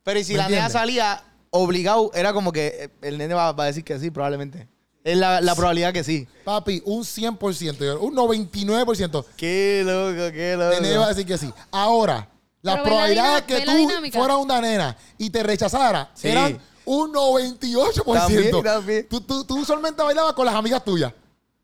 Pero 0.03 0.19
y 0.19 0.23
si 0.23 0.33
¿Me 0.33 0.39
la 0.39 0.49
nena 0.49 0.69
salía 0.69 1.23
obligado, 1.51 2.11
era 2.13 2.33
como 2.33 2.51
que 2.51 2.67
eh, 2.67 2.89
el 3.01 3.17
nene 3.17 3.33
va, 3.33 3.51
va 3.51 3.63
a 3.65 3.67
decir 3.67 3.83
que 3.83 3.99
sí, 3.99 4.09
probablemente. 4.11 4.67
Es 5.03 5.17
la, 5.17 5.41
la 5.41 5.53
probabilidad 5.55 5.91
que 5.93 6.03
sí. 6.03 6.27
Papi, 6.45 6.81
un 6.85 7.03
100%, 7.03 7.77
yo- 7.85 7.99
un 7.99 8.15
99% 8.15 9.25
Qué 9.37 9.83
loco, 9.85 10.31
qué 10.33 10.55
de 10.55 10.81
nene 10.81 10.97
va 10.97 11.03
a 11.05 11.07
loco. 11.07 11.07
decir 11.09 11.25
que 11.25 11.37
sí. 11.37 11.53
Ahora, 11.71 12.29
la 12.61 12.73
Pero 12.75 12.75
ve 12.75 12.77
la 12.77 12.83
probabilidad 12.83 13.23
de 13.25 13.29
dina- 13.29 13.45
que 13.47 13.65
tú 13.65 13.77
dinámica. 13.77 14.17
fueras 14.19 14.37
una 14.37 14.61
nena 14.61 14.97
y 15.17 15.29
te 15.29 15.43
rechazara 15.43 16.09
Sí. 16.13 16.29
eran 16.29 16.57
un 16.85 17.11
98%. 17.13 18.13
También, 18.13 18.63
también. 18.63 19.07
Tú, 19.09 19.21
tú, 19.21 19.43
tú 19.43 19.59
usualmente 19.59 20.01
bailabas 20.03 20.33
con 20.33 20.45
las 20.45 20.55
amigas 20.55 20.83
tuyas. 20.83 21.11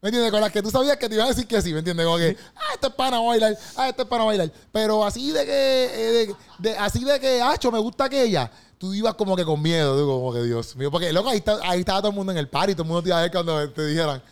¿Me 0.02 0.10
entiendes? 0.10 0.32
Con 0.32 0.40
las 0.40 0.52
que 0.52 0.62
tú 0.62 0.72
sabías 0.72 0.96
que 0.98 1.10
te 1.10 1.16
iban 1.16 1.26
a 1.26 1.30
decir 1.30 1.46
que 1.46 1.62
sí, 1.62 1.74
¿me 1.74 1.80
entiendes? 1.80 2.06
Como 2.06 2.18
que, 2.18 2.38
ah, 2.56 2.74
este 2.74 2.88
es 2.88 2.94
para 2.94 3.20
bailar, 3.20 3.58
ah, 3.76 3.90
este 3.90 4.04
es 4.04 4.08
para 4.08 4.24
bailar. 4.24 4.50
Pero 4.72 5.04
así 5.06 5.32
de 5.32 5.46
que, 5.46 5.52
eh, 5.52 6.36
de, 6.60 6.70
de- 6.70 6.78
así 6.78 7.04
de 7.04 7.20
que, 7.20 7.42
hacho, 7.42 7.70
me 7.72 7.80
gusta 7.80 8.06
aquella, 8.06 8.50
tú 8.78 8.94
ibas 8.94 9.16
como 9.16 9.36
que 9.36 9.44
con 9.44 9.62
miedo, 9.62 10.00
tú 10.00 10.08
como 10.08 10.34
que, 10.34 10.44
Dios 10.44 10.74
mío. 10.78 10.90
Porque, 10.90 11.12
loco, 11.12 11.28
ahí, 11.30 11.40
está- 11.40 11.60
ahí 11.64 11.82
estaba 11.82 12.00
todo 12.00 12.12
el 12.12 12.16
mundo 12.16 12.32
en 12.32 12.38
el 12.38 12.48
party, 12.48 12.74
todo 12.74 12.84
el 12.84 12.88
mundo 12.88 13.04
te 13.04 13.10
iba 13.10 13.20
a 13.20 13.22
ver 13.24 13.32
cuando 13.32 13.70
te 13.72 13.86
dijeran, 13.88 14.24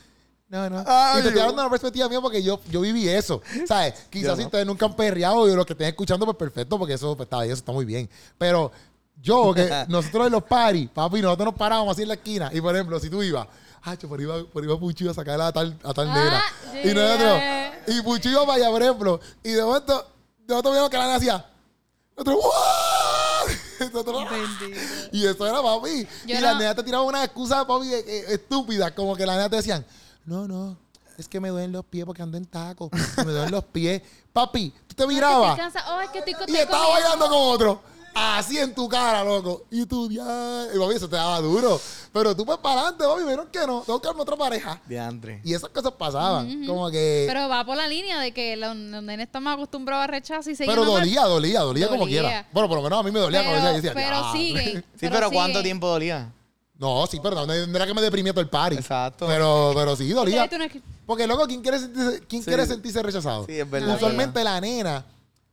no, 0.50 0.70
no. 0.70 0.82
Ay, 0.88 1.20
y 1.20 1.22
te 1.24 1.28
estoy 1.28 1.42
hablando 1.42 1.62
de 1.62 1.66
una 1.66 1.70
perspectiva 1.70 2.08
mía 2.08 2.22
porque 2.22 2.42
yo, 2.42 2.62
yo 2.72 2.80
viví 2.80 3.10
eso. 3.10 3.42
¿Sabes? 3.68 3.94
Quizás 4.10 4.38
si 4.38 4.44
no. 4.44 4.48
ustedes 4.48 4.66
nunca 4.66 4.86
han 4.86 4.96
perreado 4.96 5.46
y 5.50 5.54
los 5.54 5.66
que 5.66 5.74
estén 5.74 5.90
escuchando, 5.90 6.26
pues 6.26 6.38
perfecto, 6.38 6.80
porque 6.80 6.94
eso 6.94 7.18
pues, 7.18 7.26
está, 7.28 7.44
eso 7.44 7.56
está 7.56 7.74
muy 7.74 7.84
bien. 7.84 8.10
Pero 8.38 8.72
yo, 9.22 9.54
que 9.54 9.70
nosotros 9.90 10.28
en 10.28 10.32
los 10.32 10.44
parties, 10.44 10.90
papi, 10.92 11.22
nosotros 11.22 11.48
nos 11.48 11.56
parábamos 11.56 11.92
así 11.92 12.04
en 12.04 12.08
la 12.08 12.14
esquina. 12.14 12.50
Y 12.54 12.62
por 12.62 12.74
ejemplo, 12.74 12.98
si 13.02 13.10
tú 13.10 13.22
ibas, 13.22 13.46
hacho, 13.84 14.08
por 14.08 14.20
iba, 14.22 14.44
por 14.46 14.64
iba 14.64 14.76
a 15.12 15.14
sacar 15.14 15.40
a 15.42 15.52
tal, 15.52 15.78
a 15.84 15.94
tal 15.94 16.08
Ah, 16.10 16.14
nena. 16.74 16.84
Y 16.84 16.94
nosotros, 16.94 17.42
y 17.88 18.02
Pucho 18.02 18.30
iba 18.30 18.42
para 18.46 18.54
allá, 18.56 18.70
por 18.70 18.82
ejemplo. 18.84 19.20
Y 19.44 19.50
de 19.52 19.64
momento, 19.64 20.08
nosotros 20.48 20.72
veíamos 20.74 20.90
que 20.90 20.98
la 20.98 21.04
nena 21.06 21.16
hacía, 21.18 21.46
nosotros, 22.18 22.38
¡ah! 22.56 23.44
Y 25.12 25.26
eso 25.26 25.46
era 25.48 25.62
papi. 25.62 26.08
Yo 26.26 26.38
y 26.38 26.42
la 26.42 26.54
no- 26.54 26.60
nena 26.60 26.76
te 26.76 26.84
tiraba 26.84 27.04
una 27.04 27.24
excusa, 27.24 27.66
papi, 27.66 27.88
de 27.88 28.04
que- 28.04 28.34
estúpida. 28.34 28.94
Como 28.94 29.16
que 29.16 29.26
la 29.26 29.34
nena 29.36 29.50
te 29.50 29.58
decían, 29.58 29.86
no, 30.26 30.48
no, 30.48 30.78
es 31.18 31.28
que 31.28 31.40
me 31.40 31.50
duelen 31.50 31.72
los 31.72 31.86
pies 31.86 32.06
porque 32.06 32.22
ando 32.22 32.38
en 32.38 32.46
taco. 32.46 32.90
me 33.18 33.24
duelen 33.32 33.52
los 33.52 33.64
pies. 33.66 34.02
Papi, 34.34 34.74
tú 34.88 34.96
te 34.96 35.08
mirabas. 35.08 35.60
Oh, 35.90 36.02
es 36.02 36.10
que 36.10 36.20
estoy 36.20 36.34
y 36.48 36.56
estaba 36.58 36.90
bailando 36.90 37.26
con 37.30 37.38
otro. 37.38 37.82
Así 38.20 38.58
en 38.58 38.74
tu 38.74 38.90
cara, 38.90 39.24
loco. 39.24 39.66
Y 39.70 39.86
tú, 39.86 40.10
ya. 40.10 40.66
Y 40.74 40.80
papi, 40.80 40.96
eso 40.96 41.08
te 41.08 41.16
daba 41.16 41.40
duro. 41.40 41.80
Pero 42.12 42.36
tú 42.36 42.46
pues 42.46 42.58
para 42.58 42.82
adelante, 42.82 43.04
papi, 43.06 43.24
menos 43.24 43.46
que 43.52 43.60
no. 43.68 43.82
Tengo 43.82 44.02
que 44.02 44.08
darme 44.08 44.22
otra 44.24 44.36
pareja. 44.36 44.82
Diantre. 44.88 45.42
Y 45.44 45.54
esas 45.54 45.70
cosas 45.70 45.92
pasaban. 45.94 46.66
Como 46.66 46.90
que. 46.90 47.26
Pero, 47.28 47.42
Pero 47.42 47.50
va 47.50 47.64
por 47.66 47.78
la 47.78 47.88
línea 47.88 48.20
de 48.20 48.32
que 48.34 48.56
los, 48.58 48.76
los 48.76 49.04
nenes 49.04 49.28
están 49.28 49.44
más 49.44 49.54
acostumbrados 49.56 50.06
a 50.06 50.08
rechazo 50.08 50.50
y 50.50 50.56
seguir 50.56 50.76
normal. 50.76 51.02
dolía, 51.02 51.24
dolía, 51.26 51.60
dolía, 51.62 51.88
como 51.90 52.02
Dolía. 52.06 52.22
quiera. 52.22 52.48
Bueno, 52.52 52.68
por 52.68 52.78
lo 52.78 52.84
menos 52.84 53.00
a 53.00 53.04
mí 53.04 53.12
me 53.12 53.20
dolía 53.20 53.42
Pero, 53.42 53.54
decía, 53.56 53.72
decía, 53.74 53.94
pero 53.94 54.32
siguen. 54.32 54.86
Sí, 55.00 55.08
pero, 55.12 55.30
¿cuánto 55.30 55.60
siguen. 55.60 55.64
tiempo 55.64 55.88
dolía? 55.88 56.34
No, 56.80 57.06
sí, 57.08 57.20
perdón. 57.20 57.48
No 57.48 57.76
era 57.78 57.86
que 57.86 57.94
me 57.94 58.02
deprimía 58.02 58.34
todo 58.34 58.42
el 58.42 58.50
party. 58.50 58.78
Exacto. 58.78 59.26
Pero, 59.28 59.72
pero 59.76 59.96
sí, 59.96 60.10
dolía. 60.10 60.50
Porque, 61.06 61.26
loco, 61.28 61.46
¿quién 61.48 61.62
quiere 61.62 61.80
sentirse, 61.80 62.20
quién 62.28 62.42
Sí. 62.42 62.48
quiere 62.48 62.66
sentirse 62.66 63.02
rechazado? 63.04 63.46
Sí, 63.46 63.60
es 63.60 63.70
verdad. 63.70 63.96
Usualmente 63.96 64.44
la 64.44 64.60
nena, 64.62 65.06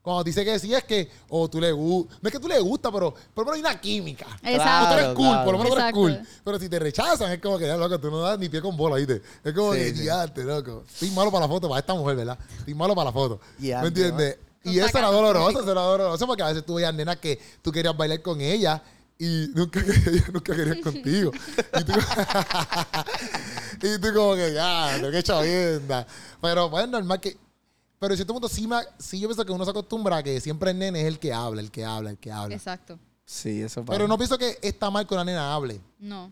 cuando 0.04 0.22
dice 0.22 0.44
que 0.44 0.58
sí, 0.58 0.74
es 0.74 0.84
que, 0.84 1.10
o 1.30 1.48
tú 1.48 1.58
le 1.58 1.72
gusta, 1.72 2.14
no 2.20 2.28
es 2.28 2.32
que 2.34 2.38
tú 2.38 2.46
le 2.46 2.60
gusta, 2.60 2.92
pero 2.92 3.14
por 3.32 3.46
lo 3.46 3.52
menos 3.52 3.54
hay 3.66 3.72
una 3.72 3.80
química. 3.80 4.26
Exacto. 4.42 4.88
tú 4.88 5.00
eres 5.00 5.14
cool, 5.14 5.26
claro. 5.28 5.44
por 5.44 5.52
lo 5.52 5.58
menos 5.58 5.74
tú 5.74 5.80
eres 5.80 5.92
cool. 5.94 6.20
Pero 6.44 6.58
si 6.58 6.68
te 6.68 6.78
rechazan, 6.78 7.32
es 7.32 7.40
como 7.40 7.56
que 7.56 7.66
ya, 7.66 7.74
loco, 7.78 7.98
tú 7.98 8.10
no 8.10 8.20
das 8.20 8.38
ni 8.38 8.50
pie 8.50 8.60
con 8.60 8.76
bola, 8.76 8.96
¿viste? 8.96 9.22
Es 9.42 9.54
como 9.54 9.72
Sí, 9.72 9.78
que, 9.78 9.94
sí. 9.94 10.04
ya, 10.04 10.26
loco. 10.26 10.84
Estoy 10.92 11.10
malo 11.12 11.32
para 11.32 11.46
la 11.46 11.48
foto, 11.48 11.70
para 11.70 11.80
esta 11.80 11.94
mujer, 11.94 12.16
¿verdad? 12.16 12.38
Estoy 12.58 12.74
malo 12.74 12.94
para 12.94 13.06
la 13.06 13.12
foto. 13.12 13.40
¿Me 13.58 13.72
entiendes? 13.86 14.36
¿no? 14.62 14.72
Y 14.72 14.78
eso 14.78 14.98
era 14.98 15.08
doloroso, 15.08 15.60
eso 15.60 15.72
era 15.72 15.80
doloroso, 15.80 16.26
porque 16.26 16.42
a 16.42 16.48
veces 16.48 16.66
tú 16.66 16.74
veías 16.74 16.92
nenas 16.92 17.16
que 17.16 17.40
tú 17.62 17.72
querías 17.72 17.96
bailar 17.96 18.20
con 18.20 18.42
ella 18.42 18.82
y 19.18 19.48
nunca, 19.54 19.80
ella 20.06 20.24
nunca 20.30 20.54
querías 20.54 20.80
contigo. 20.82 21.32
Y 21.80 21.84
tú, 21.84 21.92
y 23.86 23.98
tú 24.00 24.14
como 24.14 24.34
que, 24.34 24.52
ya, 24.52 25.00
qué 25.10 25.22
chavienda. 25.22 26.06
Pero 26.42 26.70
pues 26.70 26.84
es 26.84 26.90
normal 26.90 27.20
que... 27.20 27.38
Pero 28.04 28.14
en 28.14 28.18
cierto 28.18 28.32
punto 28.34 28.48
sí, 28.48 28.66
me- 28.66 28.76
sí 28.98 29.18
yo 29.18 29.28
pienso 29.28 29.44
que 29.44 29.52
uno 29.52 29.64
se 29.64 29.70
acostumbra 29.70 30.18
a 30.18 30.22
que 30.22 30.40
siempre 30.40 30.70
el 30.72 30.78
nene 30.78 31.00
es 31.00 31.06
el 31.06 31.18
que 31.18 31.32
habla, 31.32 31.60
el 31.60 31.70
que 31.70 31.84
habla, 31.84 32.10
el 32.10 32.18
que 32.18 32.30
habla. 32.30 32.54
Exacto. 32.54 32.98
Sí, 33.24 33.62
eso 33.62 33.82
pasa. 33.84 33.96
Pero 33.96 34.06
no 34.08 34.18
pienso 34.18 34.36
que 34.36 34.58
está 34.60 34.90
mal 34.90 35.06
que 35.06 35.14
una 35.14 35.24
nena 35.24 35.54
hable. 35.54 35.80
No. 35.98 36.30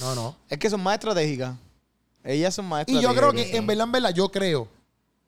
No, 0.00 0.14
no. 0.14 0.36
Es 0.48 0.58
que 0.58 0.70
son 0.70 0.82
más 0.82 0.94
estratégicas. 0.94 1.56
Ellas 2.22 2.54
son 2.54 2.66
más 2.66 2.84
Y 2.86 2.92
yo 2.92 2.98
estratégicas. 3.10 3.30
creo 3.32 3.32
que 3.50 3.56
en 3.56 3.66
verdad, 3.66 3.84
en 3.86 3.92
verdad, 3.92 4.14
yo 4.14 4.28
creo 4.30 4.68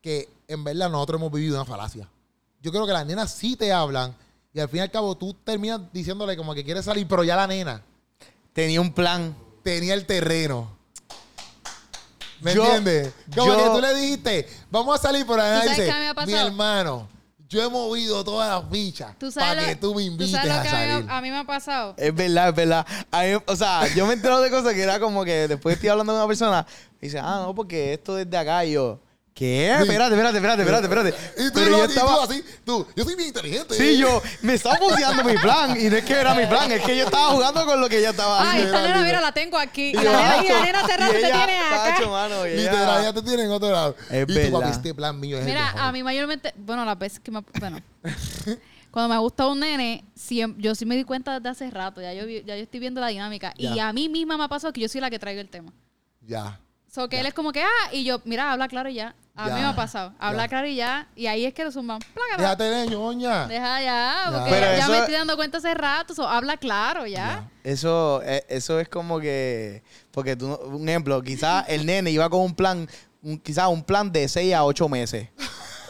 que 0.01 0.29
en 0.47 0.63
verdad 0.63 0.89
nosotros 0.89 1.19
hemos 1.19 1.31
vivido 1.31 1.55
una 1.55 1.65
falacia. 1.65 2.09
Yo 2.61 2.71
creo 2.71 2.87
que 2.87 2.93
las 2.93 3.05
nenas 3.05 3.31
sí 3.33 3.55
te 3.55 3.71
hablan 3.73 4.15
y 4.53 4.59
al 4.59 4.69
fin 4.69 4.77
y 4.77 4.81
al 4.81 4.89
cabo 4.91 5.15
tú 5.15 5.33
terminas 5.43 5.81
diciéndole 5.91 6.35
como 6.37 6.55
que 6.55 6.63
quieres 6.63 6.85
salir, 6.85 7.07
pero 7.07 7.23
ya 7.23 7.35
la 7.35 7.45
nena 7.47 7.81
Tenía 8.53 8.79
un 8.81 8.93
plan. 8.93 9.35
tenía 9.63 9.93
el 9.93 10.05
terreno. 10.05 10.76
¿Me 12.41 12.53
Yo- 12.53 12.63
entiendes? 12.63 13.13
Como 13.35 13.47
yo- 13.53 13.57
que 13.63 13.69
tú 13.69 13.81
le 13.81 13.95
dijiste, 13.95 14.47
vamos 14.69 14.99
a 14.99 15.01
salir, 15.01 15.25
nena 15.25 15.37
sabes 15.63 15.69
dice, 15.69 15.85
qué 15.85 15.93
me 15.93 16.07
ha 16.07 16.25
mi 16.25 16.33
hermano, 16.33 17.07
yo 17.49 17.63
he 17.63 17.69
movido 17.69 18.23
todas 18.25 18.49
las 18.61 18.69
fichas 18.71 19.17
¿Tú 19.17 19.31
sabes 19.31 19.49
para 19.49 19.61
lo- 19.61 19.67
que 19.67 19.75
tú 19.77 19.95
me 19.95 20.03
invites 20.03 20.31
sabes 20.31 20.47
lo 20.49 20.53
a 20.55 20.61
que 20.63 20.67
a 20.69 20.71
mí 20.73 20.77
me- 20.85 20.91
salir. 20.93 21.09
A 21.11 21.21
mí 21.21 21.31
me 21.31 21.37
ha 21.37 21.43
pasado. 21.45 21.93
Es 21.97 22.13
verdad, 22.13 22.49
es 22.49 22.55
verdad. 22.55 22.85
A 23.11 23.21
mí- 23.23 23.41
o 23.45 23.55
sea, 23.55 23.87
yo 23.95 24.05
me 24.05 24.13
entero 24.13 24.41
de 24.41 24.49
cosas 24.51 24.73
que 24.73 24.81
era 24.83 24.99
como 24.99 25.23
que 25.23 25.47
después 25.47 25.75
estoy 25.75 25.89
hablando 25.89 26.11
con 26.13 26.19
una 26.19 26.27
persona 26.27 26.65
y 27.01 27.05
dice, 27.05 27.19
ah, 27.19 27.41
no, 27.45 27.55
porque 27.55 27.93
esto 27.93 28.15
desde 28.15 28.37
acá 28.37 28.65
y 28.65 28.73
yo. 28.73 28.99
¿Qué? 29.37 29.71
Sí. 29.77 29.83
Espérate, 29.83 30.15
espérate, 30.15 30.37
espérate, 30.37 30.61
espérate, 30.63 30.85
espérate. 30.87 31.43
Y 31.43 31.47
tú, 31.51 31.59
Pero 31.59 31.69
no, 31.69 31.77
yo 31.77 31.83
y 31.83 31.87
tú 31.87 31.93
estaba. 31.93 32.23
así, 32.23 32.43
tú, 32.65 32.87
yo 32.95 33.03
soy 33.03 33.15
bien 33.15 33.27
inteligente. 33.27 33.75
Sí, 33.75 33.97
yo 33.99 34.19
me 34.41 34.55
estaba 34.55 34.79
buceando 34.79 35.23
mi 35.23 35.37
plan. 35.37 35.79
Y 35.79 35.89
no 35.91 35.97
es 35.97 36.03
que 36.05 36.13
era 36.13 36.33
mi 36.33 36.47
plan, 36.47 36.71
es 36.71 36.81
que 36.81 36.97
yo 36.97 37.05
estaba 37.05 37.27
jugando 37.33 37.63
con 37.65 37.79
lo 37.79 37.87
que 37.87 37.99
ella 37.99 38.09
estaba 38.09 38.41
Ay, 38.41 38.47
haciendo. 38.47 38.67
esta 38.69 38.81
mira, 38.81 38.93
nena, 38.95 39.05
mira. 39.05 39.21
la 39.21 39.31
tengo 39.33 39.57
aquí. 39.59 39.89
Y 39.89 39.91
Y 39.91 39.93
la 39.93 40.01
nena, 40.01 40.43
y 40.43 40.47
la 40.71 40.71
rato 40.71 40.87
te 41.13 41.19
ella, 41.19 41.45
tiene 41.45 41.59
acá. 41.59 41.83
"Tacho, 41.95 42.09
mano", 42.09 42.47
y 42.47 42.49
ella- 42.49 42.61
Literal, 42.71 43.03
ya 43.03 43.13
te 43.13 43.21
tienen 43.21 43.45
en 43.45 43.51
otro 43.51 43.71
lado. 43.71 43.95
Es 44.09 44.23
y 44.23 44.25
tú, 44.25 44.33
papi, 44.33 44.51
verdad. 44.51 44.69
este 44.71 44.93
plan 44.95 45.19
mío 45.19 45.37
es 45.37 45.45
Mira, 45.45 45.69
a 45.69 45.91
mí 45.91 46.01
mayormente, 46.01 46.53
bueno, 46.57 46.83
las 46.83 46.97
veces 46.97 47.19
que 47.19 47.29
me, 47.29 47.41
bueno, 47.59 47.79
cuando 48.89 49.13
me 49.13 49.19
gusta 49.19 49.45
un 49.45 49.59
nene, 49.59 50.03
siem- 50.17 50.55
yo 50.57 50.73
sí 50.73 50.85
me 50.87 50.95
di 50.95 51.03
cuenta 51.03 51.35
desde 51.39 51.49
hace 51.49 51.69
rato, 51.69 52.01
ya 52.01 52.11
yo, 52.13 52.25
ya 52.25 52.55
yo 52.55 52.63
estoy 52.63 52.79
viendo 52.79 52.99
la 53.01 53.07
dinámica. 53.09 53.53
Y 53.55 53.77
a 53.77 53.93
mí 53.93 54.09
misma 54.09 54.35
me 54.35 54.45
ha 54.45 54.47
pasado 54.47 54.73
que 54.73 54.81
yo 54.81 54.89
soy 54.89 54.99
la 55.01 55.11
que 55.11 55.19
traigo 55.19 55.41
el 55.41 55.49
tema. 55.49 55.71
Ya. 56.25 56.59
So 56.91 57.07
que 57.07 57.19
él 57.19 57.27
es 57.27 57.33
como 57.35 57.51
que, 57.51 57.61
ah, 57.61 57.89
y 57.93 58.03
yo, 58.03 58.21
mira, 58.25 58.51
habla 58.51 58.67
claro 58.67 58.89
y 58.89 58.95
ya. 58.95 59.13
A 59.39 59.47
Ya. 59.49 59.55
mí 59.55 59.61
me 59.61 59.67
ha 59.67 59.75
pasado. 59.75 60.13
Habla 60.19 60.43
Ya. 60.45 60.47
claro 60.49 60.67
y 60.67 60.75
ya. 60.75 61.07
Y 61.15 61.27
ahí 61.27 61.45
es 61.45 61.53
que 61.53 61.63
lo 61.63 61.71
zumban. 61.71 61.99
Plácata. 61.99 62.41
Déjate 62.41 62.63
de 62.63 62.87
ñoña. 62.87 63.45
Deja 63.47 63.81
ya, 63.83 64.29
porque 64.33 64.49
Pero 64.49 64.65
ya, 64.65 64.77
eso- 64.79 64.91
me 64.91 64.97
estoy 64.97 65.13
dando 65.13 65.35
cuenta 65.35 65.59
hace 65.59 65.73
rato. 65.75 66.15
so, 66.15 66.27
habla 66.27 66.57
claro 66.57 67.05
ya. 67.05 67.15
Ya. 67.15 67.51
Eso, 67.63 68.21
eh, 68.23 68.43
eso 68.49 68.79
es 68.79 68.89
como 68.89 69.19
que. 69.19 69.83
Porque 70.11 70.35
tú, 70.35 70.47
no- 70.47 70.57
un 70.75 70.89
ejemplo, 70.89 71.21
quizás 71.21 71.65
el 71.67 71.85
nene 71.85 72.09
iba 72.09 72.27
con 72.29 72.41
un 72.41 72.55
plan, 72.55 72.89
un, 73.21 73.37
quizás 73.37 73.67
un 73.67 73.83
plan 73.83 74.11
de 74.11 74.27
6 74.27 74.53
a 74.55 74.65
8 74.65 74.89
meses. 74.89 75.29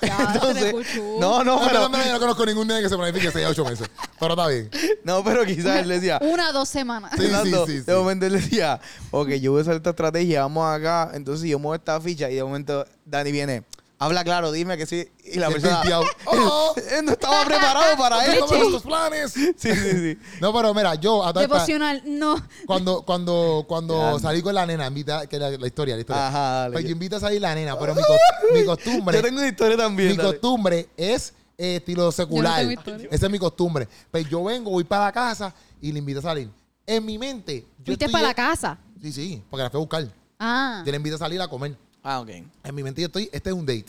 Ya, 0.01 0.31
Entonces, 0.33 0.59
se 0.63 0.67
escuchó. 0.69 1.17
no, 1.19 1.43
no, 1.43 1.59
No, 1.59 1.67
pero, 1.67 1.89
pero, 1.91 2.05
yo 2.05 2.13
no 2.13 2.19
conozco 2.19 2.45
ningún 2.45 2.67
nene 2.67 2.81
que 2.81 2.89
se 2.89 2.97
planifique 2.97 3.31
6 3.31 3.45
a 3.45 3.49
8 3.49 3.65
meses. 3.65 3.89
Pero 4.19 4.33
está 4.33 4.47
bien. 4.47 4.69
no, 5.03 5.23
pero 5.23 5.45
quizás 5.45 5.77
él 5.81 5.87
decía. 5.89 6.19
Una, 6.21 6.51
dos 6.51 6.69
semanas. 6.69 7.11
Sí, 7.17 7.25
Exacto. 7.25 7.65
sí, 7.65 7.71
sí, 7.73 7.77
De 7.79 7.93
sí. 7.93 7.99
momento 7.99 8.25
él 8.25 8.33
decía, 8.33 8.79
ok, 9.11 9.29
yo 9.41 9.51
voy 9.51 9.59
a 9.59 9.61
hacer 9.63 9.75
esta 9.75 9.89
estrategia, 9.91 10.41
vamos 10.41 10.67
acá, 10.69 11.11
entonces 11.13 11.49
yo 11.49 11.59
muevo 11.59 11.75
esta 11.75 11.99
ficha 12.01 12.29
y 12.29 12.35
de 12.35 12.43
momento 12.43 12.85
Dani 13.05 13.31
viene, 13.31 13.63
habla 13.99 14.23
claro, 14.23 14.51
dime 14.51 14.77
que 14.77 14.85
sí. 14.85 15.07
Y 15.25 15.39
la 15.39 15.49
persona, 15.49 15.81
"Oh, 16.25 16.73
él 16.91 17.05
no 17.05 17.11
estaba 17.13 17.43
preparado 17.45 17.97
para 17.97 18.19
¿qué 18.25 18.31
esto. 18.33 18.45
comen 18.47 18.61
estos 18.63 18.81
planes? 18.83 19.31
Sí, 19.57 19.73
sí, 19.73 19.91
sí. 19.91 20.17
No, 20.41 20.53
pero 20.53 20.73
mira, 20.73 20.95
yo 20.95 21.25
a 21.25 21.33
Devocional, 21.33 22.01
no. 22.05 22.35
cuando, 22.65 23.01
cuando, 23.03 23.65
cuando 23.67 24.19
salí 24.19 24.41
con 24.41 24.53
la 24.55 24.65
nena, 24.65 24.87
invita, 24.87 25.27
que 25.27 25.39
la, 25.39 25.49
la 25.51 25.67
historia, 25.67 25.95
la 25.95 26.01
historia. 26.01 26.27
Ajá, 26.27 26.39
dale. 26.61 26.73
Pues 26.73 26.85
yo 26.85 26.91
invito 26.91 27.15
a 27.15 27.19
salir 27.19 27.41
la 27.41 27.55
nena, 27.55 27.77
pero 27.77 27.95
mi, 27.95 28.01
co- 28.01 28.53
mi 28.53 28.65
costumbre, 28.65 29.17
Yo 29.17 29.23
tengo 29.23 29.39
una 29.39 29.47
historia 29.47 29.77
también. 29.77 30.09
mi 30.11 30.17
dale. 30.17 30.29
costumbre 30.29 30.89
es 30.97 31.33
eh, 31.57 31.77
estilo 31.77 32.11
secular. 32.11 32.63
Esa 33.09 33.25
es 33.25 33.31
mi 33.31 33.39
costumbre. 33.39 33.87
Pues 34.11 34.29
yo 34.29 34.43
vengo, 34.43 34.69
voy 34.71 34.83
para 34.83 35.05
la 35.05 35.11
casa 35.11 35.53
y 35.81 35.91
le 35.91 35.99
invito 35.99 36.19
a 36.19 36.23
salir. 36.23 36.49
En 36.85 37.03
mi 37.05 37.17
mente, 37.17 37.65
yo 37.79 37.85
Fuiste 37.85 38.07
para 38.09 38.27
la 38.27 38.33
casa. 38.33 38.77
Sí, 39.01 39.11
sí, 39.11 39.43
porque 39.49 39.63
la 39.63 39.69
fui 39.69 39.77
a 39.77 39.81
buscar. 39.81 40.07
Ah. 40.39 40.81
Yo 40.85 40.91
le 40.91 40.97
invito 40.97 41.15
a 41.15 41.19
salir 41.19 41.41
a 41.41 41.47
comer. 41.47 41.75
Ah, 42.09 42.21
ok. 42.21 42.29
En 42.29 42.73
mi 42.75 42.83
mente 42.83 43.01
yo 43.01 43.07
estoy, 43.07 43.29
este 43.33 43.49
es 43.49 43.53
un 43.55 43.65
date. 43.65 43.87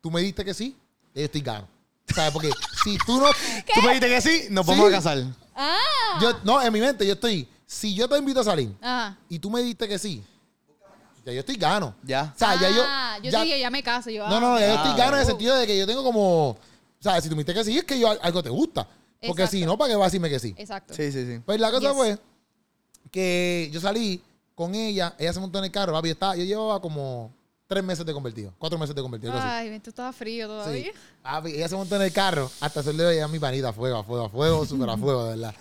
Tú 0.00 0.10
me 0.10 0.22
diste 0.22 0.42
que 0.42 0.54
sí, 0.54 0.74
yo 1.14 1.22
estoy 1.22 1.42
gano. 1.42 1.68
¿Sabes? 2.14 2.32
Porque 2.32 2.50
si 2.82 2.96
tú 3.04 3.18
no... 3.20 3.26
Tú 3.74 3.82
me 3.82 3.88
dijiste 3.94 4.08
que 4.08 4.20
sí, 4.22 4.46
nos 4.50 4.64
vamos 4.64 4.86
Sí. 4.88 4.92
a 4.94 4.96
casar. 4.96 5.24
Ah. 5.54 6.18
Yo, 6.22 6.32
no, 6.42 6.62
en 6.62 6.72
mi 6.72 6.80
mente 6.80 7.06
yo 7.06 7.12
estoy... 7.12 7.46
Si 7.66 7.94
yo 7.94 8.08
te 8.08 8.16
invito 8.16 8.40
a 8.40 8.44
salir 8.44 8.74
Ajá. 8.80 9.18
y 9.28 9.38
tú 9.38 9.50
me 9.50 9.60
diste 9.62 9.86
que 9.86 9.98
sí, 9.98 10.22
ya 11.24 11.32
yo 11.32 11.40
estoy 11.40 11.56
gano. 11.56 11.94
Ya. 12.02 12.32
O 12.34 12.38
sea, 12.38 12.58
ya 12.60 12.70
yo... 12.70 12.82
Ah, 12.86 13.18
yo 13.22 13.30
ya- 13.30 13.42
dije, 13.42 13.58
ya 13.60 13.68
me 13.70 13.82
caso. 13.82 14.08
Yo, 14.08 14.26
no, 14.28 14.36
ah, 14.36 14.40
no, 14.40 14.58
ya 14.58 14.66
yo 14.68 14.72
Ah, 14.72 14.76
estoy 14.84 14.98
gano 14.98 15.16
en 15.16 15.20
el 15.20 15.26
sentido 15.26 15.56
de 15.56 15.66
que 15.66 15.76
yo 15.78 15.86
tengo 15.86 16.02
como... 16.02 16.50
O 16.50 16.58
sea, 17.00 17.20
si 17.20 17.28
tú 17.28 17.34
me 17.36 17.40
diste 17.44 17.52
que 17.52 17.64
sí, 17.64 17.76
es 17.76 17.84
que 17.84 17.98
yo 18.00 18.08
algo 18.22 18.42
te 18.42 18.48
gusta. 18.48 18.84
Porque 19.26 19.42
Exacto. 19.42 19.50
si 19.50 19.66
no, 19.66 19.76
¿para 19.76 19.90
qué 19.90 19.96
vas 19.96 20.04
a 20.04 20.06
decirme 20.06 20.30
que 20.30 20.38
sí? 20.38 20.54
Exacto. 20.56 20.94
Sí, 20.94 21.12
sí, 21.12 21.26
sí. 21.26 21.40
Pues 21.44 21.60
la 21.60 21.70
cosa 21.70 21.88
Yes. 21.88 21.96
fue 21.96 22.18
que 23.10 23.68
yo 23.72 23.80
salí 23.80 24.22
con 24.54 24.74
ella, 24.74 25.14
ella 25.18 25.32
se 25.32 25.40
montó 25.40 25.58
en 25.58 25.64
el 25.64 25.70
carro, 25.70 25.92
papi, 25.92 26.08
yo, 26.08 26.12
estaba, 26.12 26.36
yo 26.36 26.44
llevaba 26.44 26.80
como 26.80 27.32
tres 27.66 27.82
meses 27.82 28.04
de 28.04 28.12
convertido, 28.12 28.52
cuatro 28.58 28.78
meses 28.78 28.94
de 28.94 29.02
convertido. 29.02 29.32
algo 29.32 29.44
así. 29.44 29.68
Ay, 29.68 29.80
tú 29.80 29.90
estabas 29.90 30.14
frío 30.14 30.46
todavía. 30.46 30.84
Sí. 30.84 30.92
Papi, 31.22 31.52
ella 31.52 31.68
se 31.68 31.76
montó 31.76 31.96
en 31.96 32.02
el 32.02 32.12
carro, 32.12 32.50
hasta 32.60 32.80
hacerle 32.80 33.14
ella 33.14 33.28
mi 33.28 33.38
panita 33.38 33.70
a 33.70 33.72
fuego, 33.72 33.98
a 33.98 34.04
fuego, 34.04 34.24
a 34.26 34.28
fuego, 34.28 34.66
súper 34.66 34.90
a 34.90 34.96
fuego, 34.96 35.24
de 35.24 35.30
verdad. 35.30 35.54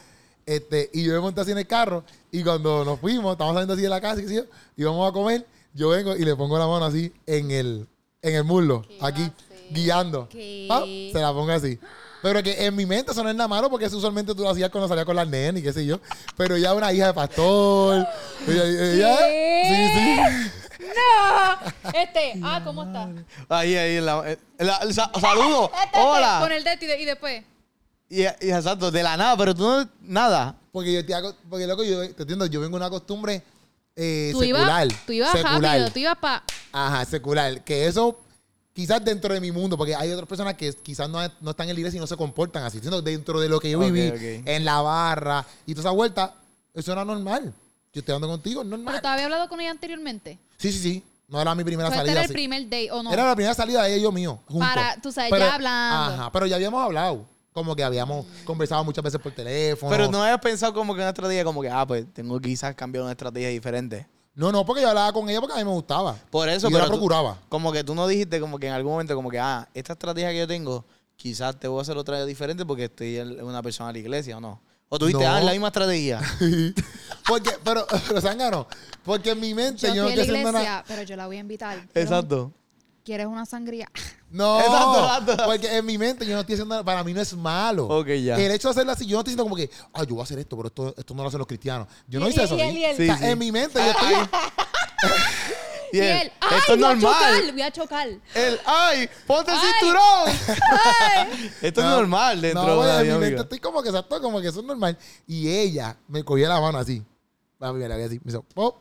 Este, 0.45 0.89
y 0.93 1.03
yo 1.03 1.13
me 1.13 1.19
monté 1.21 1.41
así 1.41 1.51
en 1.51 1.57
el 1.57 1.67
carro, 1.67 2.03
y 2.31 2.43
cuando 2.43 2.83
nos 2.83 2.99
fuimos, 2.99 3.31
estábamos 3.31 3.55
saliendo 3.55 3.73
así 3.73 3.83
de 3.83 3.89
la 3.89 4.01
casa, 4.01 4.21
y 4.21 4.33
yo, 4.33 4.43
íbamos 4.75 5.09
a 5.09 5.13
comer, 5.13 5.47
yo 5.73 5.89
vengo 5.89 6.15
y 6.15 6.25
le 6.25 6.35
pongo 6.35 6.57
la 6.59 6.67
mano 6.67 6.85
así 6.85 7.11
en 7.25 7.51
el, 7.51 7.87
en 8.21 8.35
el 8.35 8.43
muslo, 8.43 8.83
¿Qué 8.87 8.97
aquí, 9.01 9.31
guiando. 9.71 10.27
Se 10.31 11.13
la 11.13 11.31
pongo 11.33 11.51
así. 11.51 11.79
Pero 12.23 12.41
que 12.41 12.65
en 12.65 12.73
mi 12.75 12.85
mente 12.85 13.11
eso 13.11 13.21
no 13.21 13.29
es 13.29 13.35
nada 13.35 13.47
malo 13.49 13.69
porque 13.69 13.85
eso 13.85 13.97
usualmente 13.97 14.33
tú 14.33 14.41
lo 14.43 14.49
hacías 14.49 14.69
cuando 14.71 14.87
salías 14.87 15.05
con 15.05 15.15
las 15.15 15.27
nenas 15.27 15.59
y 15.59 15.63
qué 15.63 15.73
sé 15.73 15.85
yo. 15.85 15.99
Pero 16.37 16.57
ya 16.57 16.73
una 16.73 16.91
hija 16.93 17.07
de 17.07 17.13
pastor. 17.13 18.07
Ella, 18.47 18.63
ella- 18.65 19.17
¿Qué? 19.17 20.51
No. 20.79 21.91
Este, 21.93 22.33
ah, 22.43 22.61
¿cómo 22.63 22.83
está? 22.83 23.09
Ahí, 23.49 23.75
ahí, 23.75 23.97
en 23.97 24.05
la, 24.05 24.37
la- 24.57 24.77
el 24.77 24.93
sa- 24.93 25.11
saludo. 25.19 25.69
Este, 25.85 25.99
Hola. 25.99 26.37
Con 26.41 26.51
el 26.51 26.63
de- 26.63 26.97
y 27.01 27.05
después. 27.05 27.43
Y, 28.09 28.21
y 28.21 28.25
exacto, 28.51 28.89
de 28.89 29.03
la 29.03 29.17
nada, 29.17 29.35
pero 29.37 29.53
tú 29.53 29.63
no, 29.63 29.89
nada. 30.01 30.55
Porque 30.71 30.93
yo 30.93 31.05
te 31.05 31.13
hago, 31.13 31.35
porque 31.49 31.67
loco, 31.67 31.83
yo 31.83 31.99
te 32.13 32.21
entiendo, 32.23 32.45
yo 32.45 32.61
vengo 32.61 32.75
una 32.77 32.89
costumbre 32.89 33.43
eh, 33.95 34.29
Tú 34.33 34.39
secular. 34.41 34.85
ibas, 34.87 35.05
tú 35.05 35.11
ibas 35.13 35.31
secular. 35.31 35.61
rápido, 35.61 35.89
tú 35.91 35.99
ibas 35.99 36.17
para... 36.17 36.43
Ajá, 36.71 37.05
secular. 37.05 37.61
Que 37.63 37.85
eso 37.87 38.19
quizás 38.73 39.03
dentro 39.03 39.33
de 39.33 39.39
mi 39.39 39.51
mundo, 39.51 39.77
porque 39.77 39.95
hay 39.95 40.11
otras 40.11 40.27
personas 40.27 40.55
que 40.55 40.73
quizás 40.73 41.09
no, 41.09 41.19
no 41.39 41.51
están 41.51 41.69
en 41.69 41.75
la 41.75 41.79
iglesia 41.79 41.97
y 41.97 42.01
no 42.01 42.07
se 42.07 42.17
comportan 42.17 42.63
así. 42.63 42.79
Sino 42.79 43.01
dentro 43.01 43.39
de 43.39 43.47
lo 43.47 43.59
que 43.59 43.71
yo 43.71 43.79
viví, 43.79 44.11
en 44.45 44.65
la 44.65 44.81
barra 44.81 45.45
y 45.65 45.73
toda 45.73 45.89
esa 45.89 45.95
vuelta, 45.95 46.35
eso 46.73 46.91
era 46.91 47.05
normal. 47.05 47.53
Yo 47.93 47.99
estoy 47.99 48.15
hablando 48.15 48.33
contigo, 48.33 48.63
es 48.63 48.67
normal. 48.67 48.93
Pero 48.93 49.01
te 49.01 49.07
había 49.07 49.25
hablado 49.25 49.47
con 49.47 49.61
ella 49.61 49.69
anteriormente. 49.69 50.39
Sí, 50.57 50.71
sí, 50.71 50.79
sí. 50.79 51.03
No 51.27 51.39
era 51.41 51.55
mi 51.55 51.63
primera 51.63 51.89
salida. 51.89 52.11
era 52.11 52.21
el 52.21 52.25
así. 52.25 52.33
primer 52.33 52.63
date, 52.63 52.91
¿o 52.91 53.01
no? 53.01 53.13
Era 53.13 53.25
la 53.27 53.35
primera 53.35 53.53
salida 53.53 53.83
de 53.83 53.89
ella 53.89 53.97
y 53.97 54.01
yo 54.01 54.11
mío. 54.11 54.39
Juntos. 54.47 54.67
Para, 54.67 54.99
tú 55.01 55.11
sabes, 55.11 55.31
ya 55.31 55.53
hablando. 55.53 56.13
Ajá, 56.13 56.31
pero 56.31 56.45
ya 56.47 56.55
habíamos 56.55 56.83
hablado. 56.83 57.25
Como 57.53 57.75
que 57.75 57.83
habíamos 57.83 58.25
conversado 58.45 58.83
muchas 58.83 59.03
veces 59.03 59.21
por 59.21 59.31
teléfono. 59.31 59.91
Pero 59.91 60.09
no 60.09 60.23
habías 60.23 60.39
pensado 60.39 60.73
como 60.73 60.95
que 60.95 61.01
una 61.01 61.09
estrategia, 61.09 61.43
como 61.43 61.61
que, 61.61 61.69
ah, 61.69 61.85
pues 61.85 62.11
tengo 62.13 62.39
quizás 62.39 62.73
cambiar 62.73 63.03
una 63.03 63.11
estrategia 63.11 63.49
diferente. 63.49 64.07
No, 64.35 64.51
no, 64.51 64.65
porque 64.65 64.81
yo 64.81 64.89
hablaba 64.89 65.13
con 65.13 65.29
ella 65.29 65.39
porque 65.39 65.53
a 65.53 65.57
mí 65.57 65.63
me 65.63 65.71
gustaba. 65.71 66.15
Por 66.31 66.49
eso, 66.49 66.67
y 66.67 66.71
yo 66.71 66.75
pero 66.77 66.85
la 66.85 66.91
tú- 66.91 66.97
procuraba. 66.97 67.37
Como 67.49 67.71
que 67.71 67.83
tú 67.83 67.93
no 67.93 68.07
dijiste 68.07 68.39
como 68.39 68.57
que 68.57 68.67
en 68.67 68.73
algún 68.73 68.93
momento 68.93 69.15
como 69.15 69.29
que, 69.29 69.39
ah, 69.39 69.67
esta 69.73 69.93
estrategia 69.93 70.31
que 70.31 70.39
yo 70.39 70.47
tengo, 70.47 70.85
quizás 71.15 71.59
te 71.59 71.67
voy 71.67 71.79
a 71.79 71.81
hacer 71.83 71.97
otra 71.97 72.25
diferente 72.25 72.65
porque 72.65 72.85
estoy 72.85 73.17
en 73.17 73.43
una 73.43 73.61
persona 73.61 73.87
de 73.89 73.93
la 73.93 73.99
iglesia 73.99 74.37
o 74.37 74.41
no. 74.41 74.59
O 74.89 74.97
tú 74.99 75.05
dijiste, 75.05 75.25
No. 75.25 75.31
ah, 75.33 75.39
es 75.39 75.45
la 75.45 75.51
misma 75.51 75.67
estrategia. 75.67 76.19
porque, 77.27 77.51
pero, 77.63 77.85
pero 78.07 78.21
Zángano, 78.21 78.67
porque 79.03 79.31
en 79.31 79.39
mi 79.39 79.53
mente 79.53 79.87
Yo 79.87 79.93
yo, 79.95 80.03
no 80.03 80.09
fui 80.09 80.13
a 80.13 80.15
la 80.15 80.21
estoy 80.23 80.35
haciendo 80.37 80.49
iglesia, 80.49 80.69
nada. 80.71 80.85
pero 80.87 81.03
yo 81.03 81.15
la 81.15 81.27
voy 81.27 81.37
a 81.37 81.39
invitar. 81.39 81.75
¿Quieres 81.91 81.91
un- 81.95 82.01
Exacto. 82.15 82.51
¿Quieres 83.03 83.27
una 83.27 83.45
sangría? 83.45 83.89
No, 84.33 84.59
Exacto, 84.59 84.99
exacto. 85.27 85.45
porque 85.45 85.77
en 85.77 85.85
mi 85.85 85.95
mente 85.99 86.25
yo 86.25 86.33
no 86.33 86.39
estoy 86.39 86.55
haciendo 86.55 86.73
nada. 86.73 86.83
Para 86.83 87.03
mí 87.03 87.13
no 87.13 87.21
es 87.21 87.35
malo. 87.35 87.85
Ok, 87.85 88.07
ya. 88.23 88.35
El 88.35 88.51
hecho 88.51 88.67
de 88.69 88.71
hacerlo 88.71 88.91
así, 88.93 89.05
yo 89.05 89.15
no 89.17 89.19
estoy 89.19 89.33
diciendo 89.35 89.43
como 89.43 89.55
que, 89.55 89.69
ah, 89.93 90.01
yo 90.05 90.15
voy 90.15 90.21
a 90.21 90.23
hacer 90.23 90.39
esto, 90.39 90.57
pero 90.57 90.69
esto, 90.69 90.91
esto 90.97 91.13
no 91.13 91.21
lo 91.21 91.27
hacen 91.27 91.37
los 91.37 91.45
cristianos. 91.45 91.87
Yo 92.07 92.19
no 92.19 92.25
Y- 92.25 92.31
hice 92.31 92.41
y- 92.41 92.43
eso. 92.45 92.55
y 92.55 92.57
¿sí? 92.57 92.63
él- 92.65 92.77
y 92.79 92.83
él- 92.85 92.93
O 92.93 92.97
sea, 92.97 93.15
Sí, 93.17 93.23
sí. 93.25 93.29
En 93.29 93.37
mi 93.37 93.51
mente 93.51 93.77
yo 93.79 93.91
estoy. 93.91 94.15
Y 95.93 95.99
él, 95.99 96.05
él, 96.23 96.31
¡ay, 96.41 96.57
esto 96.57 96.73
es 96.73 96.79
voy 96.79 96.85
a 96.89 96.95
normal. 96.95 97.13
chocar! 97.13 97.51
Voy 97.53 97.61
a 97.61 97.71
chocar. 97.71 98.07
Él, 98.33 98.59
¡ay! 98.65 99.09
¡Ponte 99.27 99.51
el 99.51 99.57
Ay. 99.61 99.67
cinturón! 99.79 100.57
Ay. 101.05 101.51
Esto 101.61 101.81
es 101.81 101.85
No, 101.85 101.95
normal 101.97 102.41
dentro 102.41 102.63
no, 102.65 102.71
de 102.71 102.77
una 102.79 103.01
en 103.01 103.13
mi 103.13 103.19
mente 103.19 103.41
estoy 103.43 103.59
como 103.59 103.83
que 103.83 103.89
exacto, 103.89 104.19
como 104.19 104.41
que 104.41 104.47
eso 104.47 104.61
es 104.61 104.65
normal. 104.65 104.97
Y 105.27 105.47
ella 105.47 105.95
me 106.07 106.23
cogía 106.23 106.49
la 106.49 106.59
mano 106.59 106.79
así. 106.79 107.03
La 107.59 107.71
vi 107.71 107.83
así. 107.83 108.19
Me 108.23 108.31
hizo 108.31 108.41
pop. 108.41 108.77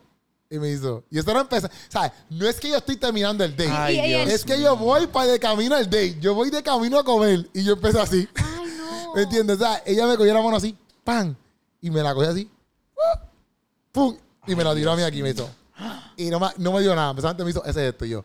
Y 0.54 0.58
me 0.58 0.70
hizo. 0.70 1.02
Y 1.10 1.18
esto 1.18 1.32
no 1.32 1.40
empezó. 1.40 1.66
¿Sabes? 1.88 2.12
No 2.28 2.46
es 2.46 2.60
que 2.60 2.68
yo 2.68 2.76
estoy 2.76 2.96
terminando 2.96 3.42
el 3.42 3.52
date. 3.56 3.70
Ay, 3.72 4.00
Dios 4.02 4.28
es 4.30 4.44
que 4.44 4.60
yo 4.60 4.76
voy 4.76 5.06
para 5.06 5.28
de 5.32 5.38
camino 5.38 5.74
al 5.74 5.86
date. 5.86 6.18
Yo 6.20 6.34
voy 6.34 6.50
de 6.50 6.62
camino 6.62 6.98
a 6.98 7.04
comer. 7.04 7.48
Y 7.54 7.64
yo 7.64 7.72
empecé 7.72 7.98
así. 7.98 8.28
Ay, 8.34 8.70
no. 8.76 9.14
¿Me 9.14 9.22
entiendes? 9.22 9.56
O 9.56 9.60
sea, 9.60 9.82
ella 9.86 10.06
me 10.06 10.14
cogió 10.18 10.34
la 10.34 10.42
mano 10.42 10.56
así. 10.56 10.76
¡Pam! 11.04 11.34
Y 11.80 11.90
me 11.90 12.02
la 12.02 12.12
cogió 12.14 12.28
así. 12.30 12.50
¡Pum! 13.92 14.16
Y 14.46 14.54
me 14.54 14.62
la 14.62 14.74
tiró 14.74 14.92
a 14.92 14.96
mí 14.96 15.02
aquí 15.02 15.22
me 15.22 15.30
hizo. 15.30 15.48
Y 16.18 16.26
no 16.30 16.38
me, 16.38 16.48
no 16.58 16.72
me 16.72 16.80
dio 16.82 16.94
nada. 16.94 17.10
Empezando 17.10 17.44
me 17.44 17.50
hizo 17.50 17.64
ese 17.64 17.88
esto 17.88 18.04
y 18.04 18.10
yo. 18.10 18.24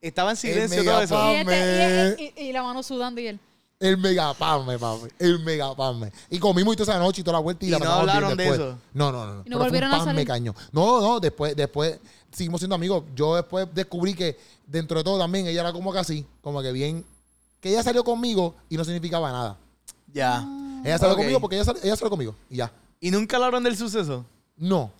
Estaba 0.00 0.30
en 0.30 0.36
silencio 0.36 0.82
todo 0.84 1.00
eso. 1.02 1.32
Y, 1.32 1.36
este- 1.36 2.16
y- 2.18 2.24
y- 2.24 2.42
y- 2.44 2.48
y 2.48 2.52
la 2.52 2.62
mano 2.64 2.82
sudando 2.82 3.20
y 3.20 3.28
él. 3.28 3.40
El 3.80 3.96
megapalme, 3.96 4.78
papi. 4.78 5.06
El 5.18 5.40
megapalme. 5.40 6.12
Y 6.28 6.38
comimos 6.38 6.74
y 6.74 6.76
toda 6.76 6.92
esa 6.92 7.02
noche 7.02 7.22
y 7.22 7.24
toda 7.24 7.38
la 7.38 7.42
vuelta 7.42 7.64
y, 7.64 7.68
¿Y 7.68 7.70
la 7.72 7.78
no 7.78 7.84
bien 7.86 7.98
hablaron 7.98 8.36
de 8.36 8.44
después. 8.44 8.60
eso? 8.60 8.78
No, 8.92 9.10
no, 9.10 9.24
no. 9.26 9.32
¿Y 9.32 9.36
no 9.36 9.42
Pero 9.44 9.56
fue 9.56 9.64
volvieron 9.66 9.88
un 9.88 9.94
a 9.94 10.04
salir? 10.04 10.28
No, 10.72 11.00
no. 11.00 11.18
Después, 11.18 11.56
después 11.56 11.98
seguimos 12.30 12.60
siendo 12.60 12.74
amigos. 12.74 13.04
Yo 13.16 13.36
después 13.36 13.66
descubrí 13.74 14.12
que 14.14 14.38
dentro 14.66 14.98
de 14.98 15.04
todo 15.04 15.18
también 15.18 15.46
ella 15.46 15.62
era 15.62 15.72
como 15.72 15.92
que 15.94 15.98
así, 15.98 16.26
como 16.42 16.60
que 16.60 16.72
bien. 16.72 17.04
Que 17.60 17.70
ella 17.70 17.82
salió 17.82 18.04
conmigo 18.04 18.54
y 18.68 18.76
no 18.76 18.84
significaba 18.84 19.32
nada. 19.32 19.56
Ya. 20.12 20.46
Ella 20.84 20.98
salió 20.98 21.14
Ok. 21.14 21.20
conmigo 21.20 21.40
porque 21.40 21.56
ella, 21.56 21.64
sal- 21.64 21.78
ella 21.82 21.96
salió 21.96 22.10
conmigo 22.10 22.34
y 22.50 22.56
ya. 22.56 22.70
¿Y 23.00 23.10
nunca 23.10 23.36
hablaron 23.36 23.62
del 23.64 23.76
suceso? 23.78 24.26
No. 24.58 24.90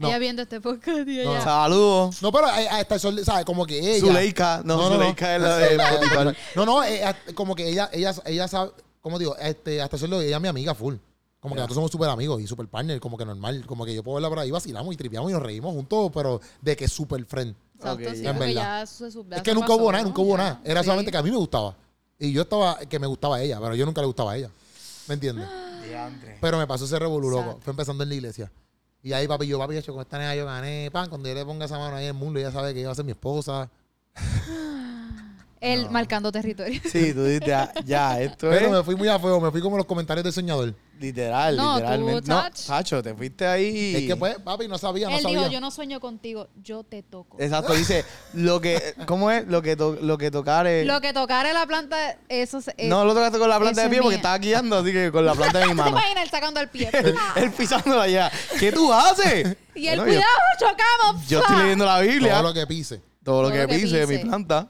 No. 0.00 0.08
Ella 0.08 0.18
viendo 0.18 0.42
este 0.42 0.60
podcast 0.60 1.06
y 1.06 1.16
No, 1.16 1.20
ella. 1.22 1.34
no. 1.38 1.44
Saludos. 1.44 2.22
No, 2.22 2.32
pero 2.32 2.48
eh, 2.48 2.68
hasta 2.70 2.94
el 2.94 3.00
sol, 3.00 3.20
¿sabes? 3.24 3.44
Como 3.44 3.66
que 3.66 3.78
ella. 3.78 4.00
Zuleika. 4.06 4.62
No, 4.64 4.88
Zuleika 4.88 5.36
es 5.36 5.42
la 5.42 5.56
de 5.58 5.76
Spotify. 5.76 6.38
No, 6.56 6.64
no, 6.66 6.82
eh, 6.82 7.02
eh, 7.08 7.34
como 7.34 7.54
que 7.54 7.68
ella, 7.68 7.90
ella, 7.92 8.14
ella 8.24 8.48
sabe, 8.48 8.70
como 9.02 9.18
digo, 9.18 9.36
este, 9.36 9.80
hasta 9.82 9.98
solo 9.98 10.20
ella 10.22 10.36
es 10.36 10.42
mi 10.42 10.48
amiga 10.48 10.74
full. 10.74 10.94
Como 11.38 11.54
que 11.54 11.60
nosotros 11.60 11.74
somos 11.76 11.90
súper 11.90 12.08
amigos 12.10 12.40
y 12.42 12.46
súper 12.46 12.66
partner, 12.68 12.98
como 13.00 13.16
que 13.18 13.24
normal. 13.24 13.64
Como 13.66 13.84
que 13.84 13.94
yo 13.94 14.02
puedo 14.02 14.16
verla 14.16 14.28
por 14.28 14.38
ahí, 14.38 14.50
vacilamos 14.50 14.92
y 14.92 14.96
tripeamos 14.96 15.30
y 15.30 15.34
nos 15.34 15.42
reímos 15.42 15.72
juntos, 15.74 16.10
pero 16.14 16.40
de 16.60 16.76
que 16.76 16.86
súper 16.88 17.24
friend. 17.24 17.54
Exacto, 17.76 18.08
Ok, 18.08 18.14
sí, 18.14 18.22
ya. 18.22 18.30
En 18.30 18.36
porque 18.36 18.54
verdad. 18.54 18.80
ya 18.80 18.86
se 18.86 19.10
ya 19.10 19.36
Es 19.36 19.42
que 19.42 19.50
se 19.50 19.54
nunca 19.54 19.68
pasó, 19.68 19.80
hubo 19.82 19.92
nada, 19.92 20.02
¿no? 20.02 20.08
nunca 20.08 20.22
hubo 20.22 20.36
Ya. 20.36 20.42
nada. 20.42 20.60
Era 20.64 20.80
Sí. 20.80 20.84
solamente 20.86 21.10
que 21.12 21.16
a 21.18 21.22
mí 21.22 21.30
me 21.30 21.36
gustaba. 21.36 21.74
Y 22.18 22.32
yo 22.32 22.42
estaba, 22.42 22.78
que 22.80 22.98
me 22.98 23.06
gustaba 23.06 23.36
a 23.36 23.42
ella, 23.42 23.58
pero 23.60 23.74
yo 23.74 23.86
nunca 23.86 24.00
le 24.02 24.06
gustaba 24.06 24.32
a 24.32 24.36
ella. 24.36 24.50
¿Me 25.08 25.14
entiendes? 25.14 25.46
Diantre. 25.88 26.36
Pero 26.40 26.58
me 26.58 26.66
pasó 26.66 26.84
ese 26.84 26.98
revolú, 26.98 27.30
loco. 27.30 27.58
Fue 27.62 27.70
empezando 27.70 28.02
en 28.02 28.10
la 28.10 28.14
iglesia. 28.14 28.52
Y 29.02 29.12
ahí, 29.12 29.26
papi, 29.26 29.46
yo, 29.46 29.58
papi, 29.58 29.76
hecho 29.76 29.92
con 29.92 30.02
esta 30.02 30.18
nena 30.18 30.34
yo 30.34 30.44
gané. 30.44 30.90
Pan, 30.92 31.08
cuando 31.08 31.28
yo 31.28 31.34
le 31.34 31.44
ponga 31.44 31.64
esa 31.64 31.78
mano 31.78 31.96
ahí 31.96 32.04
en 32.04 32.08
el 32.08 32.14
mundo, 32.14 32.38
ella 32.38 32.52
sabe 32.52 32.74
que 32.74 32.80
ella 32.80 32.88
va 32.88 32.92
a 32.92 32.96
ser 32.96 33.04
mi 33.04 33.12
esposa. 33.12 33.70
Él 35.60 35.84
No. 35.84 35.90
marcando 35.90 36.32
territorio. 36.32 36.80
Sí, 36.90 37.12
tú 37.12 37.24
dices, 37.24 37.46
ya, 37.46 37.70
ya, 37.84 38.20
esto 38.20 38.48
Pero 38.48 38.66
es 38.66 38.72
me 38.72 38.82
fui 38.82 38.96
muy 38.96 39.08
a 39.08 39.18
fuego, 39.18 39.40
me 39.40 39.50
fui 39.50 39.60
como 39.60 39.76
los 39.76 39.84
comentarios 39.86 40.24
del 40.24 40.32
soñador. 40.32 40.74
literal, 40.98 41.56
No, 41.56 41.74
tú, 41.74 41.80
literalmente. 41.80 42.28
No, 42.28 42.42
Tach. 42.42 42.66
Tacho, 42.66 43.02
te 43.02 43.14
fuiste 43.14 43.46
ahí. 43.46 43.94
Es 43.96 44.06
que 44.06 44.16
pues, 44.16 44.38
papi, 44.38 44.68
no 44.68 44.76
sabía, 44.78 45.08
no 45.10 45.16
Él 45.16 45.22
sabía. 45.22 45.38
dijo, 45.40 45.50
yo 45.50 45.60
no 45.60 45.70
sueño 45.70 46.00
contigo, 46.00 46.48
yo 46.62 46.82
te 46.82 47.02
toco. 47.02 47.36
Exacto, 47.40 47.74
dice, 47.74 48.04
lo 48.34 48.60
que, 48.60 48.94
¿cómo 49.06 49.30
es? 49.30 49.46
Lo 49.48 49.60
que, 49.62 49.76
to- 49.76 49.98
lo 50.00 50.16
que 50.18 50.30
tocare. 50.30 50.84
Lo 50.86 51.00
que 51.02 51.12
tocare 51.12 51.52
la 51.52 51.66
planta, 51.66 52.16
eso 52.30 52.60
se... 52.62 52.74
no 52.88 53.04
lo 53.04 53.12
tocaste 53.14 53.38
con 53.38 53.48
la 53.50 53.58
planta 53.58 53.82
de 53.82 53.86
es 53.86 53.90
pie 53.92 54.00
porque 54.02 54.16
estaba 54.16 54.38
guiando, 54.38 54.78
así 54.78 54.92
que 54.92 55.10
con 55.12 55.24
la 55.26 55.34
planta 55.34 55.58
de 55.58 55.64
mi 55.66 55.70
¿Te 55.72 55.76
mano. 55.76 55.90
imaginas 55.90 56.24
él 56.24 56.30
sacando 56.30 56.60
el 56.60 56.68
pie? 56.68 56.90
él 57.36 57.50
pisándola 57.52 58.02
allá. 58.04 58.30
¿Qué 58.58 58.72
tú 58.72 58.90
haces? 58.92 59.56
y 59.74 59.88
él, 59.88 59.96
Bueno, 59.98 60.12
yo- 60.12 60.18
cuidado, 60.20 60.38
chocamos. 60.58 61.28
Yo, 61.28 61.40
estoy 61.40 61.56
leyendo 61.58 61.84
la 61.84 62.00
Biblia. 62.00 62.32
Todo 62.32 62.42
lo 62.44 62.54
que 62.54 62.66
pise. 62.66 63.02
Todo 63.22 63.42
lo 63.42 63.48
Todo 63.48 63.52
que 63.56 63.62
lo 63.62 63.68
que 63.68 63.74
pise 63.78 63.96
de 63.98 64.06
mi 64.06 64.14
pise. 64.16 64.26
planta. 64.26 64.68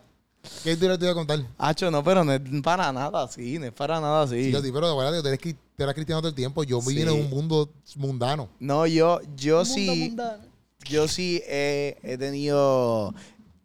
¿Qué 0.62 0.76
le 0.76 0.98
te 0.98 1.04
iba 1.04 1.12
a 1.12 1.14
contar? 1.14 1.40
Hacho, 1.58 1.90
no, 1.90 2.04
pero 2.04 2.22
no 2.24 2.32
es 2.32 2.40
para 2.62 2.92
nada 2.92 3.22
así, 3.24 3.58
no 3.58 3.66
es 3.66 3.72
para 3.72 4.00
nada 4.00 4.22
así. 4.22 4.50
Yo 4.50 4.60
sí, 4.60 4.70
pero 4.72 4.90
de 4.90 4.96
verdad, 4.96 5.20
tú 5.22 5.28
eres, 5.28 5.40
eres 5.78 5.94
cristiano 5.94 6.20
todo 6.20 6.28
el 6.28 6.34
tiempo. 6.34 6.62
Yo 6.64 6.80
Sí. 6.80 6.88
viví 6.88 7.02
en 7.02 7.10
un 7.10 7.30
mundo 7.30 7.70
mundano. 7.96 8.48
No, 8.58 8.86
yo, 8.86 9.20
yo 9.36 9.58
Mundo 9.64 9.74
sí, 9.74 10.06
mundano. 10.08 10.44
yo 10.84 11.08
sí 11.08 11.42
he, 11.46 11.98
he 12.02 12.18
tenido 12.18 13.14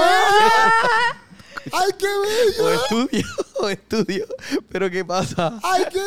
¡Ay, 1.73 1.91
qué 1.99 2.07
bello! 2.07 2.23
¡Ay, 2.29 2.53
qué 2.57 2.63
o 2.63 2.67
bello! 2.67 2.83
estudio, 2.83 3.27
o 3.61 3.69
estudio. 3.69 4.27
Pero 4.69 4.91
¿qué 4.91 5.05
pasa? 5.05 5.59
¡Ay, 5.63 5.85
qué 5.93 6.01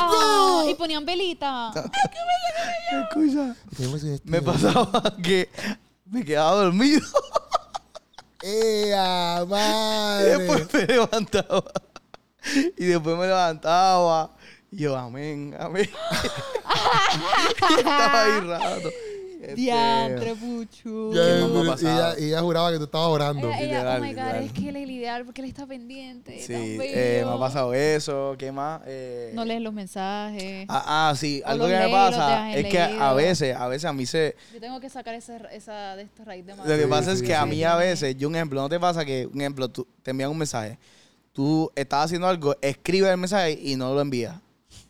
Ah, 0.00 0.60
y 0.62 0.66
lindo! 0.66 0.78
ponían 0.78 1.04
velita. 1.04 1.70
Escucha, 3.02 3.54
Tenemos 3.76 4.02
este- 4.02 4.30
me 4.30 4.40
pasaba 4.42 5.02
que 5.22 5.48
me 6.06 6.24
quedaba 6.24 6.62
dormido 6.64 7.00
¡Ea, 8.42 9.40
y 9.42 9.46
madre! 9.46 10.38
después 10.38 10.72
me 10.74 10.86
levantaba. 10.94 11.64
Y 12.76 12.84
después 12.84 13.16
me 13.18 13.26
levantaba. 13.26 14.30
Y 14.70 14.82
yo, 14.82 14.96
amén, 14.96 15.56
amén. 15.58 15.90
y 17.70 17.74
estaba 17.74 18.22
ahí 18.24 18.40
rato. 18.40 18.90
Este, 19.48 19.60
Diantre, 19.60 20.34
puchu. 20.34 21.12
Ya, 21.14 21.22
¿Qué 21.24 21.40
más 21.40 21.82
me 21.82 21.88
ha 21.88 21.92
y 21.92 21.96
ella, 21.96 22.18
y 22.18 22.24
ella 22.26 22.40
juraba 22.42 22.70
que 22.70 22.78
tú 22.78 22.84
estabas 22.84 23.08
orando. 23.08 23.48
Ella, 23.48 23.58
ella, 23.60 23.66
Literal, 23.66 23.98
oh 24.00 24.04
my 24.04 24.08
God, 24.08 24.16
literal. 24.22 24.44
es 24.44 24.52
que 24.52 24.68
él 24.68 24.76
es 24.76 24.82
el 24.82 24.90
ideal 24.90 25.24
porque 25.24 25.40
él 25.40 25.48
está 25.48 25.66
pendiente. 25.66 26.38
Sí, 26.40 26.52
eh, 26.82 27.22
me 27.24 27.32
ha 27.32 27.38
pasado 27.38 27.72
eso. 27.74 28.34
¿Qué 28.38 28.52
más? 28.52 28.82
Eh, 28.86 29.30
No 29.34 29.44
lees 29.44 29.60
los 29.62 29.72
mensajes. 29.72 30.66
Ah, 30.68 31.08
ah, 31.10 31.14
sí. 31.16 31.42
O 31.44 31.48
Algo 31.48 31.64
que 31.66 31.72
me 31.72 31.78
lees 31.78 31.92
pasa 31.92 32.54
es 32.56 32.66
que 32.66 32.78
a 32.80 33.12
veces, 33.14 33.56
a 33.56 33.68
veces 33.68 33.84
a 33.86 33.92
mí 33.92 34.04
se... 34.06 34.36
Yo 34.52 34.60
tengo 34.60 34.80
que 34.80 34.90
sacar 34.90 35.14
esa, 35.14 35.36
esa 35.52 35.96
de 35.96 36.02
esta 36.02 36.24
raíz 36.24 36.44
de 36.44 36.54
Lo 36.54 36.62
que 36.62 36.68
madre. 36.68 36.86
pasa 36.88 37.12
es 37.12 37.20
sí, 37.20 37.24
que 37.26 37.34
a 37.34 37.44
sí. 37.44 37.48
mí 37.48 37.64
a 37.64 37.76
veces, 37.76 38.16
yo 38.16 38.28
un 38.28 38.36
ejemplo, 38.36 38.60
¿no 38.60 38.68
te 38.68 38.78
pasa 38.78 39.04
que, 39.04 39.26
un 39.32 39.40
ejemplo, 39.40 39.68
tú 39.68 39.86
te 40.02 40.10
envían 40.10 40.30
un 40.30 40.38
mensaje, 40.38 40.78
tú 41.32 41.70
estás 41.74 42.04
haciendo 42.06 42.26
algo, 42.28 42.54
escribes 42.60 43.10
el 43.10 43.16
mensaje 43.16 43.52
y 43.62 43.76
no 43.76 43.94
lo 43.94 44.00
envías? 44.00 44.36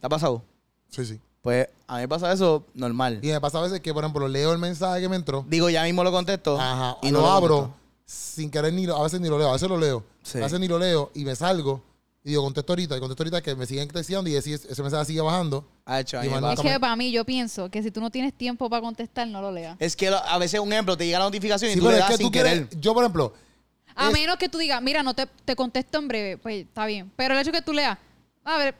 ¿Te 0.00 0.06
ha 0.06 0.08
pasado? 0.08 0.42
Sí, 0.90 1.04
sí. 1.04 1.20
Pues 1.42 1.68
a 1.86 1.94
mí 1.96 2.00
me 2.02 2.08
pasa 2.08 2.32
eso 2.32 2.64
normal. 2.74 3.20
Y 3.22 3.28
me 3.28 3.40
pasa 3.40 3.58
a 3.58 3.62
veces 3.62 3.80
que, 3.80 3.94
por 3.94 4.04
ejemplo, 4.04 4.26
leo 4.28 4.52
el 4.52 4.58
mensaje 4.58 5.00
que 5.00 5.08
me 5.08 5.16
entró. 5.16 5.44
Digo, 5.48 5.70
ya 5.70 5.84
mismo 5.84 6.02
lo 6.04 6.10
contesto 6.12 6.60
Ajá. 6.60 6.98
y 7.02 7.10
no 7.10 7.20
lo 7.20 7.30
abro 7.30 7.56
contesto. 7.58 7.78
sin 8.06 8.50
querer 8.50 8.72
ni 8.72 8.86
lo, 8.86 8.96
a 8.96 9.02
veces 9.02 9.20
ni 9.20 9.28
lo 9.28 9.38
leo, 9.38 9.48
a 9.48 9.52
veces 9.52 9.68
lo 9.68 9.78
leo. 9.78 10.04
Sí. 10.22 10.38
A 10.38 10.42
veces 10.42 10.58
ni 10.60 10.68
lo 10.68 10.78
leo 10.78 11.10
y 11.14 11.24
me 11.24 11.34
salgo 11.36 11.82
y 12.24 12.30
digo, 12.30 12.42
contesto 12.42 12.72
ahorita, 12.72 12.96
y 12.96 13.00
contesto 13.00 13.22
ahorita 13.22 13.40
que 13.40 13.54
me 13.54 13.64
siguen 13.64 13.88
texteando 13.88 14.28
y 14.28 14.34
ese, 14.34 14.52
ese 14.54 14.82
mensaje 14.82 15.04
sigue 15.06 15.20
bajando. 15.22 15.64
Ah, 15.86 16.00
hecho, 16.00 16.22
Y 16.22 16.26
Es 16.26 16.60
que 16.60 16.78
para 16.80 16.94
mí, 16.96 17.10
yo 17.12 17.24
pienso 17.24 17.70
que 17.70 17.82
si 17.82 17.90
tú 17.90 18.00
no 18.00 18.10
tienes 18.10 18.34
tiempo 18.34 18.68
para 18.68 18.82
contestar, 18.82 19.26
no 19.28 19.40
lo 19.40 19.50
leas. 19.52 19.76
Es 19.78 19.96
que 19.96 20.10
lo- 20.10 20.18
a 20.18 20.36
veces, 20.36 20.60
un 20.60 20.70
ejemplo, 20.72 20.96
te 20.96 21.06
llega 21.06 21.20
la 21.20 21.24
notificación 21.26 21.70
y 21.70 21.76
tú 21.76 21.86
le 21.88 21.92
es 21.94 21.98
das 22.00 22.10
que 22.10 22.16
sin 22.18 22.26
tú 22.26 22.32
quieres, 22.32 22.52
querer. 22.52 22.80
yo 22.80 22.92
por 22.92 23.04
ejemplo, 23.04 23.32
A 23.94 24.08
Es- 24.08 24.12
menos 24.12 24.36
que 24.36 24.48
tú 24.48 24.58
digas, 24.58 24.80
mira, 24.82 25.02
no 25.02 25.14
te, 25.14 25.26
te 25.44 25.56
contesto 25.56 25.98
en 25.98 26.06
breve, 26.08 26.36
pues 26.38 26.66
está 26.66 26.86
bien. 26.86 27.10
Pero 27.16 27.34
el 27.34 27.40
hecho 27.40 27.50
que 27.50 27.62
tú 27.62 27.72
leas, 27.72 27.98
a 28.44 28.56
ver, 28.58 28.74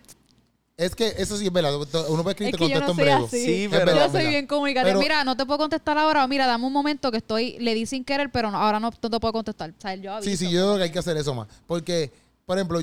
es 0.79 0.95
que 0.95 1.13
eso 1.19 1.37
sí 1.37 1.47
es 1.47 1.53
verdad, 1.53 1.75
uno 1.75 2.23
puede 2.23 2.31
escribir 2.35 2.55
es 2.55 2.59
te 2.61 2.67
que 2.69 2.75
no 2.75 2.81
contesto 2.81 2.91
en 2.93 2.97
breve. 2.97 3.13
así. 3.27 3.45
Sí, 3.45 3.65
Es 3.65 3.71
pero- 3.71 3.85
verdad, 3.85 3.95
yo 4.01 4.05
es 4.07 4.13
soy 4.13 4.19
verdad. 4.19 4.31
bien 4.31 4.47
comunicativa. 4.47 4.89
Pero- 4.91 5.01
mira, 5.01 5.25
no 5.25 5.37
te 5.37 5.45
puedo 5.45 5.59
contestar 5.59 5.99
ahora. 5.99 6.25
o 6.25 6.29
Mira, 6.29 6.47
dame 6.47 6.65
un 6.67 6.73
momento 6.73 7.11
que 7.11 7.17
estoy, 7.19 7.59
le 7.59 7.75
di 7.75 7.85
sin 7.85 8.05
querer, 8.05 8.31
pero 8.31 8.51
no- 8.51 8.59
ahora 8.59 8.79
no, 8.79 8.91
no 8.91 9.11
te 9.11 9.21
puedo 9.21 9.33
contestar. 9.33 9.71
O 9.77 9.81
sea, 9.81 9.95
yo 9.97 10.13
aviso. 10.15 10.31
Sí, 10.31 10.37
sí, 10.37 10.51
yo 10.51 10.61
creo 10.63 10.77
que 10.77 10.83
hay 10.85 10.91
que 10.93 10.99
hacer 11.01 11.17
eso 11.17 11.35
más. 11.35 11.49
Porque, 11.67 12.13
por 12.47 12.57
ejemplo, 12.57 12.81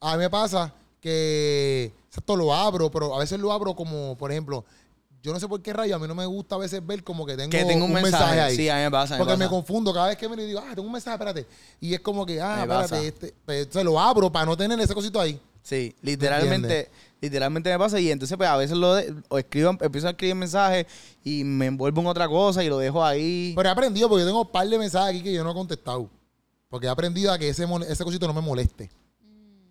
a 0.00 0.12
mí 0.12 0.18
me 0.18 0.30
pasa 0.30 0.72
que 1.00 1.90
esto 2.14 2.36
lo 2.36 2.52
abro, 2.54 2.90
pero 2.90 3.14
a 3.16 3.18
veces 3.18 3.40
lo 3.40 3.50
abro 3.50 3.74
como, 3.74 4.14
por 4.18 4.30
ejemplo, 4.30 4.64
yo 5.22 5.32
no 5.32 5.40
sé 5.40 5.48
por 5.48 5.60
qué 5.62 5.72
rayo, 5.72 5.96
a 5.96 5.98
mí 5.98 6.06
no 6.06 6.14
me 6.14 6.26
gusta 6.26 6.54
a 6.54 6.58
veces 6.58 6.84
ver 6.86 7.02
como 7.02 7.24
que 7.26 7.36
tengo, 7.36 7.50
Que 7.50 7.64
tengo 7.64 7.86
un, 7.86 7.92
mensaje. 7.92 8.40
ahí. 8.40 8.56
Sí, 8.56 8.68
a 8.68 8.76
mí 8.76 8.82
me 8.82 8.90
pasa. 8.90 9.16
Porque 9.16 9.32
me 9.32 9.38
pasa. 9.38 9.50
confundo 9.50 9.92
cada 9.94 10.08
vez 10.08 10.16
que 10.18 10.28
me 10.28 10.36
digo, 10.44 10.60
ah, 10.60 10.72
tengo 10.74 10.86
un 10.86 10.92
mensaje, 10.92 11.14
espérate. 11.14 11.46
Y 11.80 11.94
es 11.94 12.00
como 12.00 12.24
que, 12.26 12.40
ah, 12.40 12.56
Me 12.56 12.62
espérate, 12.74 13.08
este, 13.08 13.34
pues, 13.44 13.68
se 13.70 13.82
lo 13.82 13.98
abro 13.98 14.30
para 14.30 14.44
no 14.46 14.56
tener 14.56 14.78
ese 14.80 14.94
cosito 14.94 15.18
ahí. 15.20 15.40
Sí, 15.68 15.94
literalmente, 16.00 16.90
literalmente 17.20 17.70
me 17.70 17.78
pasa 17.78 18.00
y 18.00 18.10
entonces 18.10 18.34
pues 18.38 18.48
a 18.48 18.56
veces 18.56 18.74
lo 18.78 18.94
de- 18.94 19.14
o 19.28 19.36
escribo, 19.38 19.76
empiezo 19.80 20.06
a 20.06 20.10
escribir 20.12 20.34
mensajes 20.34 20.86
y 21.22 21.44
me 21.44 21.66
envuelvo 21.66 22.00
en 22.00 22.06
otra 22.06 22.26
cosa 22.26 22.64
y 22.64 22.70
lo 22.70 22.78
dejo 22.78 23.04
ahí. 23.04 23.52
Pero 23.54 23.68
he 23.68 23.72
aprendido, 23.72 24.08
porque 24.08 24.22
yo 24.22 24.26
tengo 24.28 24.40
un 24.42 24.48
par 24.50 24.66
de 24.66 24.78
mensajes 24.78 25.10
aquí 25.10 25.22
que 25.22 25.32
yo 25.34 25.44
no 25.44 25.50
he 25.50 25.54
contestado. 25.54 26.08
Porque 26.70 26.86
he 26.86 26.90
aprendido 26.90 27.30
a 27.30 27.38
que 27.38 27.50
ese, 27.50 27.66
mon- 27.66 27.82
ese 27.82 28.02
cosito 28.02 28.26
no 28.26 28.32
me 28.32 28.40
moleste. 28.40 28.90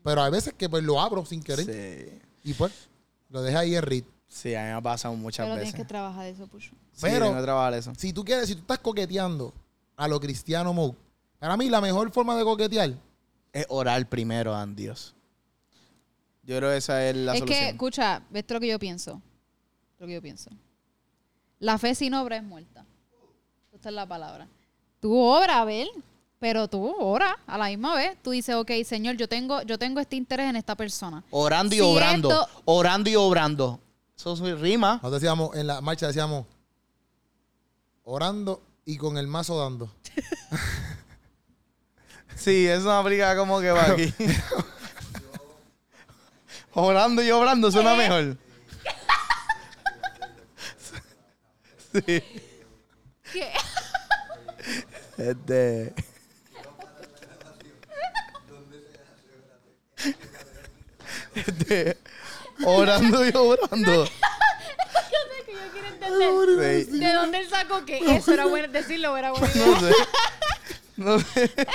Pero 0.03 0.21
hay 0.21 0.29
veces 0.31 0.53
que 0.53 0.69
pues 0.69 0.83
lo 0.83 1.01
abro 1.01 1.25
sin 1.25 1.41
querer. 1.41 1.65
Sí, 1.65 2.19
Y 2.43 2.53
pues 2.53 2.71
lo 3.29 3.41
dejo 3.41 3.57
ahí 3.57 3.75
en 3.75 3.81
read. 3.81 4.03
sí, 4.27 4.53
a 4.53 4.59
mí 4.61 4.65
me 4.67 4.73
ha 4.73 4.81
pasado 4.81 5.15
muchas 5.15 5.45
Pero 5.47 5.55
veces. 5.55 5.71
tienes 5.73 5.83
que 5.87 5.87
trabajar 5.89 6.27
eso, 6.27 6.45
Pucho. 6.45 6.71
Pero- 7.01 7.41
trabajar 7.41 7.73
eso. 7.73 7.91
Si 7.97 8.13
tú 8.13 8.23
quieres, 8.23 8.47
si 8.47 8.53
tú 8.53 8.61
estás 8.61 8.77
coqueteando 8.79 9.51
a 9.95 10.07
lo 10.07 10.19
cristiano 10.19 10.95
para 11.39 11.57
mí 11.57 11.69
la 11.69 11.81
mejor 11.81 12.11
forma 12.11 12.35
de 12.37 12.43
coquetear 12.43 12.93
Es 13.51 13.65
orar 13.69 14.07
primero 14.07 14.53
a 14.55 14.63
Dios. 14.67 15.15
Yo 16.47 16.57
creo 16.57 16.69
que 16.71 16.77
esa 16.77 17.05
es 17.07 17.15
la 17.15 17.33
es 17.33 17.39
solución. 17.39 17.63
que, 17.63 17.69
escucha, 17.69 18.21
esto 18.33 18.53
es 18.53 18.55
lo 18.55 18.59
que 18.61 18.67
yo 18.69 18.79
pienso. 18.79 19.21
Lo 19.99 20.07
que 20.07 20.13
yo 20.13 20.21
pienso. 20.21 20.49
La 21.59 21.77
fe 21.77 21.93
sin 21.93 22.13
obra 22.15 22.37
es 22.37 22.43
muerta. 22.43 22.85
Esta 23.73 23.89
es 23.89 23.95
la 23.95 24.07
palabra. 24.07 24.47
Tú 24.99 25.15
obra, 25.15 25.59
a 25.61 25.65
ver, 25.65 25.87
pero 26.39 26.67
tú 26.67 26.89
ora 26.99 27.37
a 27.45 27.57
la 27.57 27.67
misma 27.67 27.95
vez. 27.95 28.17
Tú 28.23 28.31
dices, 28.31 28.55
ok, 28.55 28.71
Señor, 28.85 29.17
yo 29.17 29.27
tengo, 29.27 29.61
yo 29.63 29.77
tengo 29.77 29.99
este 29.99 30.15
interés 30.15 30.49
en 30.49 30.55
esta 30.55 30.75
persona. 30.75 31.23
Orando 31.31 31.75
y 31.75 31.79
Si 31.79 31.83
obrando. 31.83 32.29
esto- 32.31 32.49
Orando 32.65 33.09
y 33.09 33.15
obrando. 33.15 33.79
Eso 34.15 34.33
es 34.33 34.59
rima. 34.59 34.93
Nosotros 34.95 35.21
decíamos, 35.21 35.55
en 35.55 35.67
la 35.67 35.81
marcha 35.81 36.07
decíamos, 36.07 36.45
orando 38.03 38.63
y 38.85 38.95
con 38.97 39.17
el 39.17 39.27
mazo 39.27 39.59
dando. 39.59 39.91
Sí, 42.35 42.67
eso 42.67 42.91
aplica 42.91 43.35
como 43.35 43.59
que 43.59 43.71
va 43.71 43.83
aquí. 43.91 44.13
Orando 46.79 47.23
y 47.23 47.31
obrando 47.31 47.71
suena 47.71 47.95
mejor. 47.95 48.37
Sí. 52.05 52.21
¿Qué? 53.33 53.51
Este. 55.17 55.93
Este. 61.33 61.97
Orando 62.63 63.25
y 63.25 63.29
obrando. 63.35 64.05
Yo 64.05 64.11
sé 64.11 65.45
que 65.45 65.53
yo 65.53 65.71
quiero 65.71 65.87
entender. 65.87 66.85
Sí. 66.85 66.99
¿De 66.99 67.13
dónde 67.13 67.39
él 67.39 67.49
sacó 67.49 67.83
que 67.85 67.97
eso 68.15 68.33
era 68.33 68.45
bueno 68.45 68.67
decirlo 68.67 69.17
era 69.17 69.31
idea? 69.31 69.65
No 69.65 69.79
sé. 69.79 69.93
No 70.97 71.19
sé. 71.19 71.51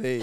Sí. 0.00 0.22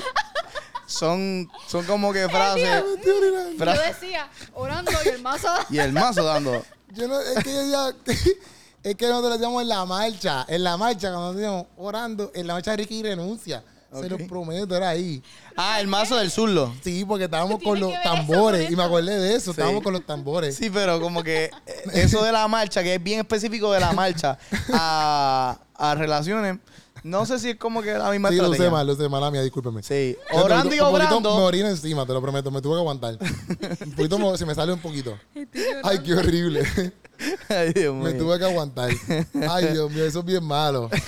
Son, 0.98 1.50
son 1.68 1.86
como 1.86 2.12
que 2.14 2.28
frases. 2.30 2.84
Yo 3.06 3.66
decía, 3.84 4.30
orando 4.54 4.91
y 5.06 5.08
el 5.10 5.22
mazo. 5.22 5.48
y 5.70 5.78
el 5.80 5.91
mazo 5.93 6.24
dando. 6.24 6.64
Yo 6.93 7.08
no, 7.08 7.20
es 7.20 7.43
que 7.43 7.54
yo 7.54 7.60
decía, 7.62 7.95
es 8.84 8.95
que 8.95 9.08
nosotros 9.08 9.30
lo 9.32 9.36
hacíamos 9.36 9.62
en 9.62 9.68
la 9.70 9.86
marcha, 9.86 10.45
en 10.48 10.64
la 10.64 10.78
marcha, 10.78 11.10
cuando 11.12 11.34
decíamos 11.34 11.66
orando, 11.78 12.32
en 12.34 12.48
la 12.48 12.54
marcha 12.54 12.72
de 12.72 12.78
Ricky 12.78 13.04
renuncia. 13.04 13.64
Se 13.93 14.10
los 14.10 14.22
prometo, 14.24 14.76
era 14.76 14.89
ahí. 14.89 15.24
Ah, 15.56 15.80
el 15.80 15.88
mazo 15.88 16.18
del 16.18 16.30
zurdo. 16.30 16.76
Sí, 16.84 17.06
porque 17.06 17.24
estábamos 17.24 17.58
¿Qué 17.60 17.64
con 17.66 17.80
los 17.80 17.91
eso 17.93 18.02
tambores. 18.04 18.70
Y 18.70 18.76
me 18.76 18.84
acordé 18.84 19.18
de 19.18 19.34
eso, 19.34 19.45
Sí. 19.45 19.52
estábamos 19.52 19.82
con 19.82 19.93
los 19.93 20.06
tambores. 20.06 20.56
Sí, 20.58 20.70
pero 20.70 21.00
como 21.00 21.24
que 21.24 21.45
eh, 21.66 21.84
eso 21.93 22.22
de 22.24 22.34
la 22.34 22.48
marcha, 22.50 22.84
que 22.84 22.95
es 22.95 23.04
bien 23.04 23.20
específico 23.22 23.72
de 23.72 23.80
la 23.80 23.93
marcha, 23.93 24.38
a, 24.74 25.58
a 25.74 25.95
relaciones, 25.95 26.58
no 27.10 27.26
sé 27.26 27.39
si 27.39 27.49
es 27.51 27.55
como 27.58 27.82
que 27.82 27.93
la 27.93 28.10
misma 28.12 28.30
Sí, 28.30 28.36
lo 28.36 28.43
sé 28.43 28.51
estrategia. 28.51 28.72
mal, 28.72 28.88
lo 28.88 28.95
sé 28.95 29.10
mal, 29.10 29.22
la 29.22 29.32
mía, 29.32 29.41
discúlpeme. 29.41 29.82
Sí, 29.84 30.16
Yo 30.34 30.43
orando 30.43 30.74
y 30.76 30.80
un 30.80 30.86
poquito 30.91 31.05
obrando. 31.18 31.38
Me 31.38 31.43
orino 31.43 31.68
encima, 31.70 32.05
te 32.05 32.14
lo 32.14 32.22
prometo, 32.22 32.51
me 32.51 32.62
tuve 32.62 32.74
que 32.76 32.80
aguantar. 32.80 33.18
un 33.86 33.91
poquito 33.93 34.20
me- 34.20 34.38
se 34.38 34.45
me 34.45 34.53
sale 34.55 34.74
un 34.74 34.80
poquito. 34.80 35.18
Ay, 35.84 35.99
qué 36.03 36.14
horrible. 36.14 36.64
Ay, 37.49 37.74
Dios 37.74 37.95
mío. 37.95 38.03
me 38.03 38.14
tuve 38.14 38.38
que 38.38 38.45
aguantar. 38.45 38.89
Ay, 39.49 39.66
Dios 39.68 39.91
mío, 39.91 40.05
eso 40.05 40.20
es 40.20 40.26
bien 40.26 40.43
malo. 40.43 40.89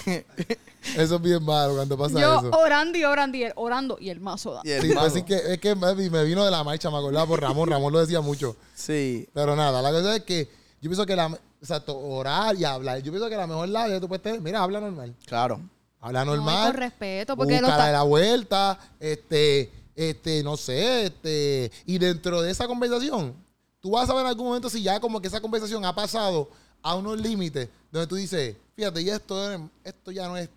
Eso 0.95 1.15
es 1.17 1.21
bien 1.21 1.43
malo 1.43 1.75
cuando 1.75 1.97
pasa 1.97 2.19
Yo 2.19 2.39
eso. 2.39 2.49
orando 2.57 2.97
y 2.97 3.03
orando 3.03 3.35
y 3.37 3.43
el, 3.43 3.51
orando 3.57 3.97
y 3.99 4.09
el 4.09 4.21
mazo 4.21 4.53
da. 4.53 4.61
Y 4.63 4.71
el 4.71 4.81
Sí, 4.81 4.87
mazo. 4.93 5.07
así 5.07 5.23
que 5.23 5.35
es 5.35 5.59
que 5.59 5.75
me, 5.75 5.93
me 6.09 6.23
vino 6.23 6.43
de 6.45 6.49
la 6.49 6.63
marcha, 6.63 6.89
me 6.89 6.97
acordaba 6.97 7.27
por 7.27 7.41
Ramón. 7.41 7.69
Ramón 7.69 7.91
lo 7.91 7.99
decía 7.99 8.21
mucho. 8.21 8.55
Sí. 8.75 9.27
Pero 9.33 9.57
nada, 9.57 9.81
la 9.81 9.91
cosa 9.91 10.15
es 10.15 10.23
que 10.23 10.45
yo 10.81 10.89
pienso 10.89 11.05
que 11.05 11.17
la, 11.17 11.37
exacto, 11.61 11.97
orar 11.99 12.55
y 12.55 12.63
hablar. 12.63 12.99
Yo 12.99 13.11
pienso 13.11 13.29
que 13.29 13.35
la 13.35 13.45
mejor 13.45 13.67
labia 13.67 13.95
que 13.95 14.01
tú 14.01 14.07
puedes 14.07 14.23
tener, 14.23 14.39
mira, 14.39 14.63
habla 14.63 14.79
normal. 14.79 15.13
Claro. 15.25 15.59
Habla 16.01 16.23
No, 16.25 16.35
normal. 16.35 16.67
con 16.71 16.77
respeto, 16.77 17.35
porque 17.35 17.55
está- 17.55 17.91
la 17.91 18.03
vuelta, 18.03 18.79
este, 18.99 19.69
este, 19.95 20.43
no 20.43 20.55
sé, 20.55 21.07
este, 21.07 21.71
y 21.85 21.97
dentro 21.97 22.41
de 22.41 22.51
esa 22.51 22.67
conversación, 22.67 23.33
tú 23.81 23.91
vas 23.91 24.03
a 24.05 24.07
saber 24.07 24.21
en 24.21 24.27
algún 24.29 24.47
momento 24.47 24.69
si 24.69 24.81
ya 24.81 24.99
como 24.99 25.19
que 25.19 25.27
esa 25.27 25.41
conversación 25.41 25.83
ha 25.83 25.93
pasado 25.93 26.49
a 26.81 26.95
unos 26.95 27.19
límites 27.19 27.67
donde 27.91 28.07
tú 28.07 28.15
dices, 28.15 28.55
fíjate, 28.77 29.03
ya 29.03 29.15
esto, 29.17 29.51
es- 29.51 29.59
esto 29.83 30.11
ya 30.11 30.27
no 30.29 30.37
es, 30.37 30.47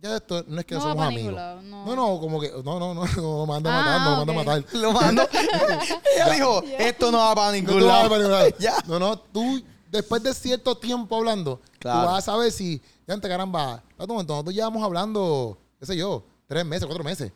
ya 0.00 0.16
esto 0.16 0.44
no 0.46 0.60
es 0.60 0.64
que 0.66 0.76
No 0.76 0.80
somos 0.82 1.04
amigos. 1.06 1.34
no. 1.64 1.84
no, 1.84 1.96
no, 1.96 2.20
como 2.20 2.40
que, 2.40 2.52
no, 2.64 2.78
no, 2.78 2.94
no, 2.94 3.04
no, 3.04 3.46
me 3.46 3.54
anda 3.56 3.70
Ah, 3.80 3.82
matando, 3.82 4.10
me 4.26 4.32
ok. 4.32 4.36
manda 4.36 4.52
a 4.52 4.60
matar. 4.60 4.74
Lo 4.80 4.92
mando. 4.92 5.28
Ella 6.14 6.30
dijo, 6.32 6.62
esto 6.78 7.10
no 7.10 7.18
va 7.18 7.34
para 7.34 7.46
No 7.48 7.52
ningún 7.54 7.84
lado. 7.84 8.10
ver. 8.10 8.54
No, 8.86 9.00
no, 9.00 9.18
tú, 9.18 9.60
después 9.90 10.22
de 10.22 10.32
cierto 10.34 10.76
tiempo 10.76 11.16
hablando, 11.16 11.60
Claro. 11.80 12.00
tú 12.02 12.06
vas 12.12 12.18
a 12.18 12.30
saber 12.32 12.52
si, 12.52 12.80
ya 13.08 13.14
antes, 13.14 13.30
caramba, 13.30 13.82
espérate 13.88 14.12
un 14.12 14.16
momento, 14.16 14.32
nosotros 14.34 14.54
llevamos 14.54 14.82
hablando, 14.82 15.58
qué 15.80 15.86
sé 15.86 15.96
yo, 15.96 16.22
tres 16.46 16.62
meses, 16.66 16.84
cuatro 16.84 17.02
meses, 17.02 17.32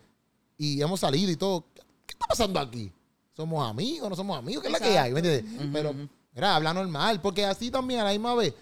y 0.59 0.83
hemos 0.83 1.01
salido 1.01 1.31
y 1.33 1.37
todo. 1.37 1.65
¿Qué, 1.75 1.81
qué 2.07 2.13
está 2.13 2.27
pasando 2.27 2.61
aquí? 2.61 2.93
¿Somos 3.35 3.67
amigos? 3.67 4.11
¿No 4.11 4.15
somos 4.15 4.37
amigos? 4.37 4.63
¿Qué 4.63 4.69
es 4.69 4.73
la 4.73 4.79
que 4.79 4.99
hay? 4.99 5.13
¿Me 5.13 5.21
entiendes? 5.21 5.71
Pero, 5.73 5.95
mira, 6.35 6.57
habla 6.57 6.75
normal, 6.75 7.23
porque 7.23 7.47
así 7.47 7.71
también 7.71 8.01
a 8.01 8.05
la 8.05 8.11
misma 8.11 8.35
vez, 8.35 8.53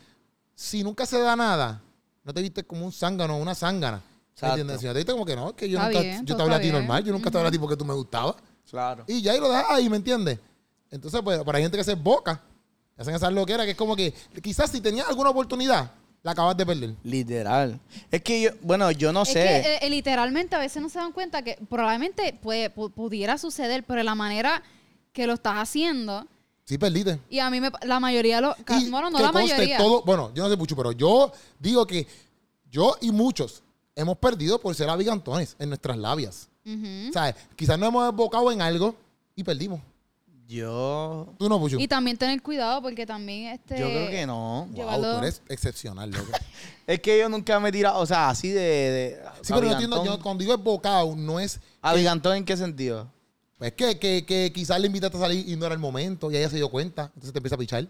si 0.55 0.85
nunca 0.85 1.05
se 1.05 1.19
da 1.19 1.35
nada, 1.35 1.83
no 2.23 2.33
te 2.33 2.43
viste 2.43 2.63
como 2.63 2.87
un 2.87 2.93
zángano 2.93 3.37
o 3.37 3.43
una 3.43 3.57
zángana. 3.57 4.01
¿Me 4.41 4.49
entiendes? 4.49 4.81
Si 4.81 4.87
no 4.87 4.93
te 4.93 4.99
viste 5.01 5.13
como 5.13 5.27
que 5.27 5.35
no, 5.35 5.49
es 5.49 5.55
que 5.55 5.69
yo 5.69 5.79
Está 5.79 5.89
nunca, 5.89 6.01
bien, 6.01 6.25
yo 6.27 6.37
te 6.37 6.43
hablé 6.43 6.55
a 6.55 6.59
ti 6.59 6.71
bien. 6.71 6.75
normal, 6.77 7.05
yo 7.05 7.13
nunca 7.13 7.29
te 7.31 7.37
hablé 7.39 7.49
a 7.49 7.51
ti 7.51 7.59
porque 7.59 7.77
tú 7.77 7.85
me 7.85 7.93
gustabas. 7.93 8.37
Claro. 8.71 9.05
Y 9.09 9.21
ya 9.21 9.33
ahí 9.33 9.41
lo 9.41 9.49
dejas 9.49 9.67
ahí, 9.69 9.91
¿me 9.91 9.97
entiendes? 9.97 10.39
Entonces, 10.93 11.21
pues, 11.25 11.43
para 11.43 11.59
gente 11.59 11.77
que 11.77 11.83
se 11.83 11.95
boca, 11.97 12.41
hacen 12.97 13.17
esas 13.17 13.33
loqueras, 13.33 13.67
que 13.67 13.73
es 13.73 13.77
como 13.77 13.97
que 13.97 14.15
quizás 14.41 14.71
si 14.71 14.81
tenías 14.81 15.09
alguna 15.09 15.31
oportunidad, 15.31 15.91
la 16.23 16.33
acabas 16.33 16.57
de 16.57 16.67
perder. 16.67 16.95
Literal. 17.03 17.81
Es 18.11 18.23
que 18.23 18.43
yo, 18.43 18.51
bueno, 18.63 18.91
yo 18.91 19.13
no 19.13 19.23
Es 19.23 19.29
sé. 19.29 19.35
que 19.35 19.57
eh, 19.75 19.79
eh, 19.83 19.91
literalmente 19.91 20.55
a 20.55 20.59
veces 20.59 20.83
no 20.83 20.89
se 20.89 20.99
dan 20.99 21.13
cuenta 21.13 21.43
que 21.43 21.59
probablemente 21.69 22.33
puede, 22.43 22.75
pu- 22.75 22.91
pudiera 22.93 23.39
suceder, 23.39 23.85
pero 23.85 24.03
la 24.03 24.15
manera 24.15 24.63
que 25.13 25.27
lo 25.27 25.33
estás 25.35 25.55
haciendo. 25.57 26.27
Sí, 26.65 26.79
perdiste. 26.79 27.19
Y 27.31 27.39
a 27.41 27.51
mí 27.51 27.61
me, 27.61 27.71
la 27.83 27.99
mayoría 28.01 28.37
de 28.37 28.43
los 28.43 28.57
ca- 28.65 28.79
Y 28.79 28.91
bueno, 28.91 29.11
no 29.11 29.17
que 29.19 29.23
la 29.25 29.33
conste, 29.33 29.53
mayoría. 29.55 29.79
todo, 29.79 30.03
bueno, 30.03 30.31
yo 30.35 30.43
no 30.45 30.51
sé 30.51 30.57
mucho, 30.57 30.77
pero 30.77 30.93
yo 30.93 31.33
digo 31.59 31.87
que 31.87 32.07
yo 32.71 32.97
y 33.01 33.11
muchos 33.11 33.63
hemos 33.97 34.17
perdido 34.19 34.61
por 34.61 34.75
ser 34.75 34.89
abigantones 34.89 35.57
en 35.59 35.69
nuestras 35.71 35.97
labias. 35.99 36.49
Ujú. 36.65 37.13
¿Sabes? 37.13 37.35
Quizás 37.57 37.79
nos 37.79 37.89
hemos 37.89 38.09
embocado 38.09 38.53
en 38.53 38.61
algo 38.63 38.95
y 39.35 39.43
perdimos. 39.43 39.81
Yo. 40.51 41.33
Tú 41.39 41.49
no, 41.49 41.61
Puchu. 41.61 41.79
Y 41.79 41.87
también 41.87 42.17
tener 42.17 42.43
cuidado 42.43 42.83
porque 42.83 43.07
también 43.07 43.53
este 43.53 43.79
Yo 43.79 43.87
creo 43.87 44.11
que 44.11 44.27
no. 44.27 44.67
Wow, 44.67 44.75
llevarlo- 44.75 45.13
tú 45.13 45.19
eres 45.19 45.43
excepcional, 45.49 46.11
loco. 46.11 46.33
Es 46.89 46.99
que 46.99 47.21
yo 47.21 47.29
nunca 47.29 47.61
me 47.61 47.69
he 47.69 47.73
tirado, 47.73 48.01
o 48.01 48.07
sea, 48.07 48.31
así 48.31 48.49
de. 48.49 48.61
de 48.61 49.23
Sí, 49.43 49.53
pero 49.55 49.67
yo 49.67 49.73
entiendo, 49.73 50.05
yo 50.05 50.21
cuando 50.21 50.41
digo 50.43 50.55
embocado, 50.55 51.15
no 51.15 51.39
es 51.39 51.61
¿Abigantón 51.81 52.37
en 52.37 52.45
qué 52.45 52.57
sentido? 52.57 53.09
Pues 53.59 53.73
que, 53.75 53.97
que, 54.01 54.27
que 54.27 54.51
quizás 54.53 54.81
le 54.81 54.89
invitaste 54.89 55.17
a 55.19 55.21
salir 55.21 55.49
y 55.49 55.55
no 55.55 55.67
era 55.67 55.75
el 55.75 55.81
momento 55.81 56.33
y 56.33 56.37
ella 56.37 56.49
se 56.49 56.57
dio 56.57 56.69
cuenta, 56.69 57.05
entonces 57.15 57.33
te 57.33 57.39
empieza 57.39 57.55
a 57.55 57.59
pichar. 57.59 57.87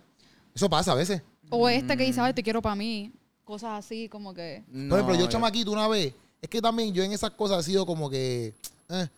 Eso 0.55 0.69
pasa 0.69 0.93
a 0.93 0.97
veces. 0.97 1.23
O 1.49 1.67
este 1.67 1.97
que 1.97 2.05
dice, 2.05 2.21
ay, 2.21 2.35
te 2.35 2.43
quiero 2.43 2.61
para 2.61 2.75
mí. 2.75 3.11
Cosas 3.45 3.85
así 3.85 4.09
como 4.09 4.35
que... 4.35 4.65
No, 4.69 4.91
Por 4.91 4.99
ejemplo, 5.01 5.19
yo 5.19 5.29
chamaquito 5.29 5.73
una 5.73 5.89
vez, 5.89 6.13
es 6.43 6.49
que 6.51 6.61
también 6.61 6.93
yo 6.93 7.03
en 7.03 7.13
esas 7.13 7.31
cosas 7.31 7.61
he 7.67 7.71
sido 7.71 7.87
como 7.87 8.11
que 8.11 8.55
eh, 8.91 9.09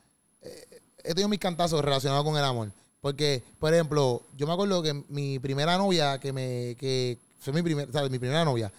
eh, 0.43 0.81
he 1.03 1.09
tenido 1.09 1.29
mis 1.29 1.41
cantazos 1.41 1.85
relacionados 1.85 2.25
con 2.25 2.37
el 2.37 2.45
amor. 2.45 2.71
Porque, 3.03 3.43
por 3.59 3.75
ejemplo, 3.75 4.23
yo 4.37 4.47
me 4.47 4.53
acuerdo 4.53 4.81
que 4.81 4.95
mi 5.09 5.41
primera 5.41 5.77
novia, 5.77 6.21
que 6.21 6.33
me, 6.33 6.77
que 6.79 7.19
fue 7.41 7.53
mi 7.53 7.61
primer, 7.61 7.91
¿sabes? 7.91 8.13
Mi 8.13 8.21
primera 8.21 8.45
novia. 8.45 8.73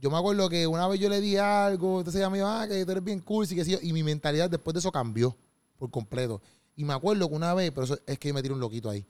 Yo 0.00 0.10
me 0.10 0.16
acuerdo 0.16 0.48
que 0.48 0.66
una 0.66 0.88
vez 0.88 0.98
yo 0.98 1.10
le 1.10 1.20
di 1.20 1.36
algo, 1.36 1.98
entonces 1.98 2.18
ella 2.18 2.30
me 2.30 2.38
dijo, 2.38 2.48
ah, 2.48 2.66
que 2.66 2.82
tú 2.82 2.90
eres 2.90 3.04
bien 3.04 3.20
cool, 3.20 3.46
y 3.48 3.54
que 3.54 3.62
sí, 3.62 3.78
y 3.82 3.92
mi 3.92 4.02
mentalidad 4.02 4.48
después 4.48 4.72
de 4.72 4.80
eso 4.80 4.90
cambió 4.90 5.36
por 5.78 5.90
completo. 5.90 6.40
Y 6.76 6.84
me 6.84 6.94
acuerdo 6.94 7.28
que 7.28 7.34
una 7.34 7.52
vez, 7.52 7.70
pero 7.72 7.84
eso 7.84 7.98
es 8.06 8.18
que 8.18 8.28
yo 8.28 8.34
me 8.34 8.40
tiré 8.40 8.54
un 8.54 8.60
loquito 8.60 8.88
ahí. 8.88 9.04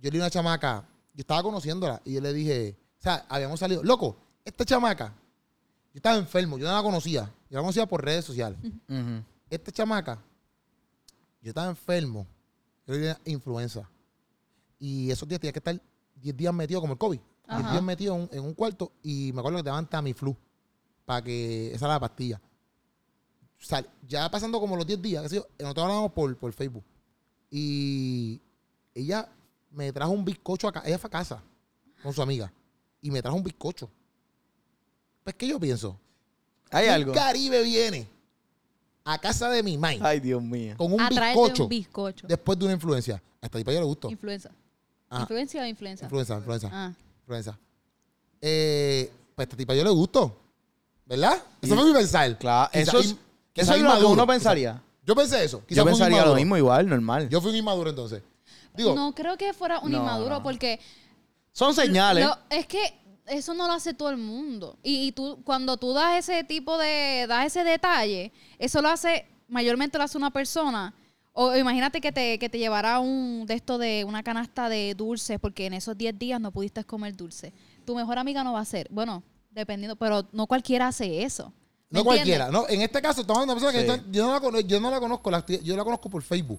Yo 0.00 0.02
le 0.02 0.10
di 0.12 0.18
una 0.18 0.30
chamaca, 0.30 0.84
yo 1.12 1.22
estaba 1.22 1.42
conociéndola, 1.42 2.00
y 2.04 2.14
yo 2.14 2.20
le 2.20 2.32
dije, 2.32 2.76
o 3.00 3.02
sea, 3.02 3.26
habíamos 3.28 3.58
salido, 3.58 3.82
loco, 3.82 4.16
esta 4.44 4.64
chamaca, 4.64 5.12
yo 5.92 5.98
estaba 5.98 6.16
enfermo, 6.16 6.58
yo 6.58 6.66
no 6.68 6.72
la 6.72 6.82
conocía, 6.82 7.24
yo 7.50 7.56
la 7.56 7.60
conocía 7.60 7.86
por 7.86 8.04
redes 8.04 8.24
sociales. 8.24 8.56
Esta 9.50 9.72
chamaca, 9.72 10.22
yo 11.42 11.50
estaba 11.50 11.68
enfermo, 11.68 12.24
yo 12.86 12.94
tenía 12.94 13.20
influenza. 13.24 13.88
Y 14.78 15.10
esos 15.10 15.28
días 15.28 15.40
tenía 15.40 15.52
que 15.52 15.58
estar 15.58 15.80
10 16.16 16.36
días 16.36 16.52
metido 16.54 16.80
como 16.80 16.92
el 16.94 16.98
COVID. 16.98 17.18
10 17.18 17.26
Ajá. 17.60 17.70
días 17.72 17.82
metido 17.82 18.14
en, 18.14 18.20
un- 18.22 18.28
en 18.32 18.40
un 18.44 18.54
cuarto 18.54 18.92
y 19.02 19.32
me 19.32 19.40
acuerdo 19.40 19.58
que 19.58 19.64
te 19.64 19.70
daban 19.70 19.88
Tamiflu 19.88 20.36
para 21.04 21.22
que 21.22 21.72
esa 21.74 21.86
era 21.86 21.94
la 21.94 22.00
pastilla. 22.00 22.40
O 23.60 23.64
sea, 23.64 23.84
ya 24.06 24.30
pasando 24.30 24.60
como 24.60 24.76
los 24.76 24.86
10 24.86 25.00
días, 25.00 25.22
qué 25.22 25.28
sé 25.30 25.36
yo, 25.36 25.46
nosotros 25.58 25.84
hablamos 25.84 26.12
por, 26.12 26.36
por 26.36 26.52
Facebook. 26.52 26.84
Y 27.50 28.40
ella 28.94 29.28
me 29.70 29.92
trajo 29.92 30.10
un 30.12 30.24
bizcocho 30.24 30.68
acá. 30.68 30.82
Ella 30.84 30.98
fue 30.98 31.08
a 31.08 31.10
casa 31.10 31.42
con 32.02 32.12
su 32.12 32.20
amiga 32.22 32.52
y 33.00 33.10
me 33.10 33.22
trajo 33.22 33.36
un 33.36 33.44
bizcocho. 33.44 33.88
Pues, 35.24 35.34
¿qué 35.36 35.48
yo 35.48 35.58
pienso? 35.58 35.98
¿Hay 36.70 36.88
algo? 36.88 37.12
Caribe 37.12 37.62
viene 37.62 38.08
a 39.08 39.18
casa 39.18 39.48
de 39.48 39.62
mi 39.62 39.78
mai 39.78 39.98
Ay, 40.02 40.20
Dios 40.20 40.42
mío. 40.42 40.74
con 40.76 40.92
un 40.92 40.98
bizcocho 41.08 41.62
un 41.62 41.68
bizcocho. 41.68 42.26
después 42.26 42.58
de 42.58 42.64
una 42.66 42.74
influencia. 42.74 43.22
A 43.40 43.46
esta 43.46 43.56
tipa 43.58 43.72
yo 43.72 43.78
le 43.80 43.86
gustó. 43.86 44.10
Influenza. 44.10 44.50
Ajá. 45.08 45.22
¿Influencia 45.22 45.62
o 45.62 45.64
influenza? 45.66 46.04
Influenza, 46.06 46.34
influenza, 46.36 46.70
Ah. 46.72 46.92
influenza. 47.20 47.58
Eh, 48.40 49.10
pues 49.34 49.38
a 49.38 49.42
esta 49.44 49.56
tipa 49.56 49.74
yo 49.74 49.84
le 49.84 49.90
gustó. 49.90 50.36
¿Verdad? 51.06 51.34
Eso 51.62 51.74
Y- 51.74 51.76
fue 51.78 51.86
mi 51.86 51.92
pensar. 51.92 52.36
Claro, 52.38 52.68
Quizá 52.72 52.82
eso 52.82 52.98
es, 52.98 53.06
in- 53.06 53.12
eso 53.12 53.20
quizá 53.52 53.62
es 53.62 53.68
lo 53.68 53.74
que 53.74 53.80
inmaduro. 53.80 54.08
uno 54.10 54.26
pensaría. 54.26 54.82
Yo 55.04 55.14
pensé 55.14 55.44
eso. 55.44 55.62
Quizá 55.66 55.76
Yo 55.76 55.82
un 55.84 55.90
pensaría 55.90 56.16
lo 56.16 56.22
inmaduro. 56.22 56.40
mismo 56.40 56.56
igual, 56.56 56.88
normal. 56.88 57.28
Yo 57.28 57.40
fui 57.40 57.50
un 57.50 57.56
inmaduro 57.56 57.90
entonces. 57.90 58.22
Digo, 58.74 58.94
no 58.94 59.14
creo 59.14 59.36
que 59.36 59.52
fuera 59.52 59.78
un 59.80 59.92
No, 59.92 59.98
inmaduro 59.98 60.36
no. 60.36 60.42
porque 60.42 60.80
Son 61.52 61.72
señales. 61.74 62.26
lo- 62.26 62.36
es 62.50 62.66
que 62.66 62.98
eso 63.26 63.54
no 63.54 63.66
lo 63.66 63.72
hace 63.74 63.94
todo 63.94 64.10
el 64.10 64.16
mundo. 64.16 64.78
Y, 64.82 65.06
y 65.08 65.12
tú, 65.12 65.38
cuando 65.44 65.76
tú 65.76 65.92
das 65.92 66.18
ese 66.18 66.44
tipo 66.44 66.78
de, 66.78 67.26
das 67.28 67.46
ese 67.46 67.64
detalle, 67.64 68.32
eso 68.58 68.80
lo 68.82 68.88
hace, 68.88 69.26
mayormente 69.48 69.98
lo 69.98 70.04
hace 70.04 70.18
una 70.18 70.30
persona 70.30 70.94
O 71.38 71.54
imagínate 71.54 72.00
que 72.00 72.12
te, 72.12 72.38
que 72.38 72.48
te 72.48 72.58
llevara 72.58 72.98
un 72.98 73.44
de 73.46 73.54
esto 73.54 73.76
de 73.76 74.04
una 74.08 74.22
canasta 74.22 74.68
de 74.70 74.94
dulces 74.94 75.38
porque 75.38 75.66
en 75.66 75.74
esos 75.74 75.96
10 75.96 76.18
días 76.18 76.40
no 76.40 76.50
pudiste 76.50 76.82
comer 76.84 77.14
dulce. 77.14 77.52
Tu 77.84 77.94
mejor 77.94 78.18
amiga 78.18 78.42
no 78.42 78.54
va 78.54 78.60
a 78.60 78.64
ser. 78.64 78.88
Bueno, 78.90 79.22
dependiendo, 79.50 79.96
pero 79.96 80.26
no 80.32 80.46
cualquiera 80.46 80.88
hace 80.88 81.22
eso. 81.24 81.52
¿Me 81.90 82.00
No 82.00 82.00
entiendes? 82.00 82.04
cualquiera. 82.04 82.50
No, 82.50 82.66
en 82.68 82.80
este 82.80 83.02
caso, 83.02 83.20
estamos 83.20 83.42
hablando 83.42 83.54
de 83.54 83.66
una 83.66 83.72
persona 83.72 83.96
Sí. 83.96 84.10
que 84.10 84.16
yo, 84.16 84.22
yo 84.24 84.40
no 84.40 84.50
la, 84.50 84.60
yo 84.62 84.80
no 84.80 84.90
la 84.90 84.98
conozco, 84.98 85.30
la 85.30 85.44
yo 85.46 85.76
la 85.76 85.84
conozco 85.84 86.08
por 86.08 86.22
Facebook. 86.22 86.58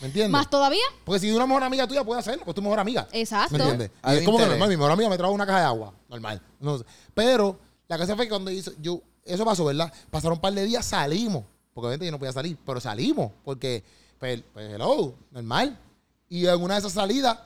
¿Me 0.00 0.08
entiendes? 0.08 0.30
¿Más 0.30 0.50
todavía? 0.50 0.84
Porque 1.04 1.20
si 1.20 1.30
una 1.32 1.46
mejor 1.46 1.64
amiga 1.64 1.86
tuya 1.86 2.04
puede 2.04 2.20
hacerlo, 2.20 2.44
pues 2.44 2.54
tu 2.54 2.62
mejor 2.62 2.78
amiga. 2.78 3.08
Exacto. 3.12 3.56
¿Me 3.56 3.62
entiendes? 3.62 3.90
Y 3.90 3.98
Hay 4.02 4.18
es 4.18 4.24
como 4.24 4.36
que 4.38 4.42
interés. 4.44 4.58
normal, 4.58 4.68
mi 4.68 4.76
mejor 4.76 4.92
amiga 4.92 5.08
me 5.08 5.16
trajo 5.16 5.32
una 5.32 5.46
caja 5.46 5.60
de 5.60 5.64
agua. 5.64 5.94
Normal. 6.08 6.42
No 6.60 6.78
sé. 6.78 6.84
Pero 7.14 7.58
la 7.88 7.98
cosa 7.98 8.14
fue 8.16 8.26
que 8.26 8.30
cuando 8.30 8.50
hizo, 8.50 8.72
yo, 8.80 9.00
eso 9.24 9.44
pasó, 9.44 9.64
¿verdad? 9.64 9.92
Pasaron 10.10 10.36
un 10.36 10.40
par 10.40 10.52
de 10.52 10.64
días, 10.64 10.84
salimos. 10.84 11.44
Porque 11.72 11.86
obviamente 11.86 12.06
yo 12.06 12.12
no 12.12 12.18
podía 12.18 12.32
salir, 12.32 12.56
pero 12.64 12.80
salimos. 12.80 13.32
Porque, 13.44 13.82
pues, 14.18 14.42
pues, 14.52 14.72
hello, 14.72 15.14
normal. 15.30 15.78
Y 16.28 16.46
en 16.46 16.60
una 16.60 16.74
de 16.74 16.80
esas 16.80 16.92
salidas, 16.92 17.38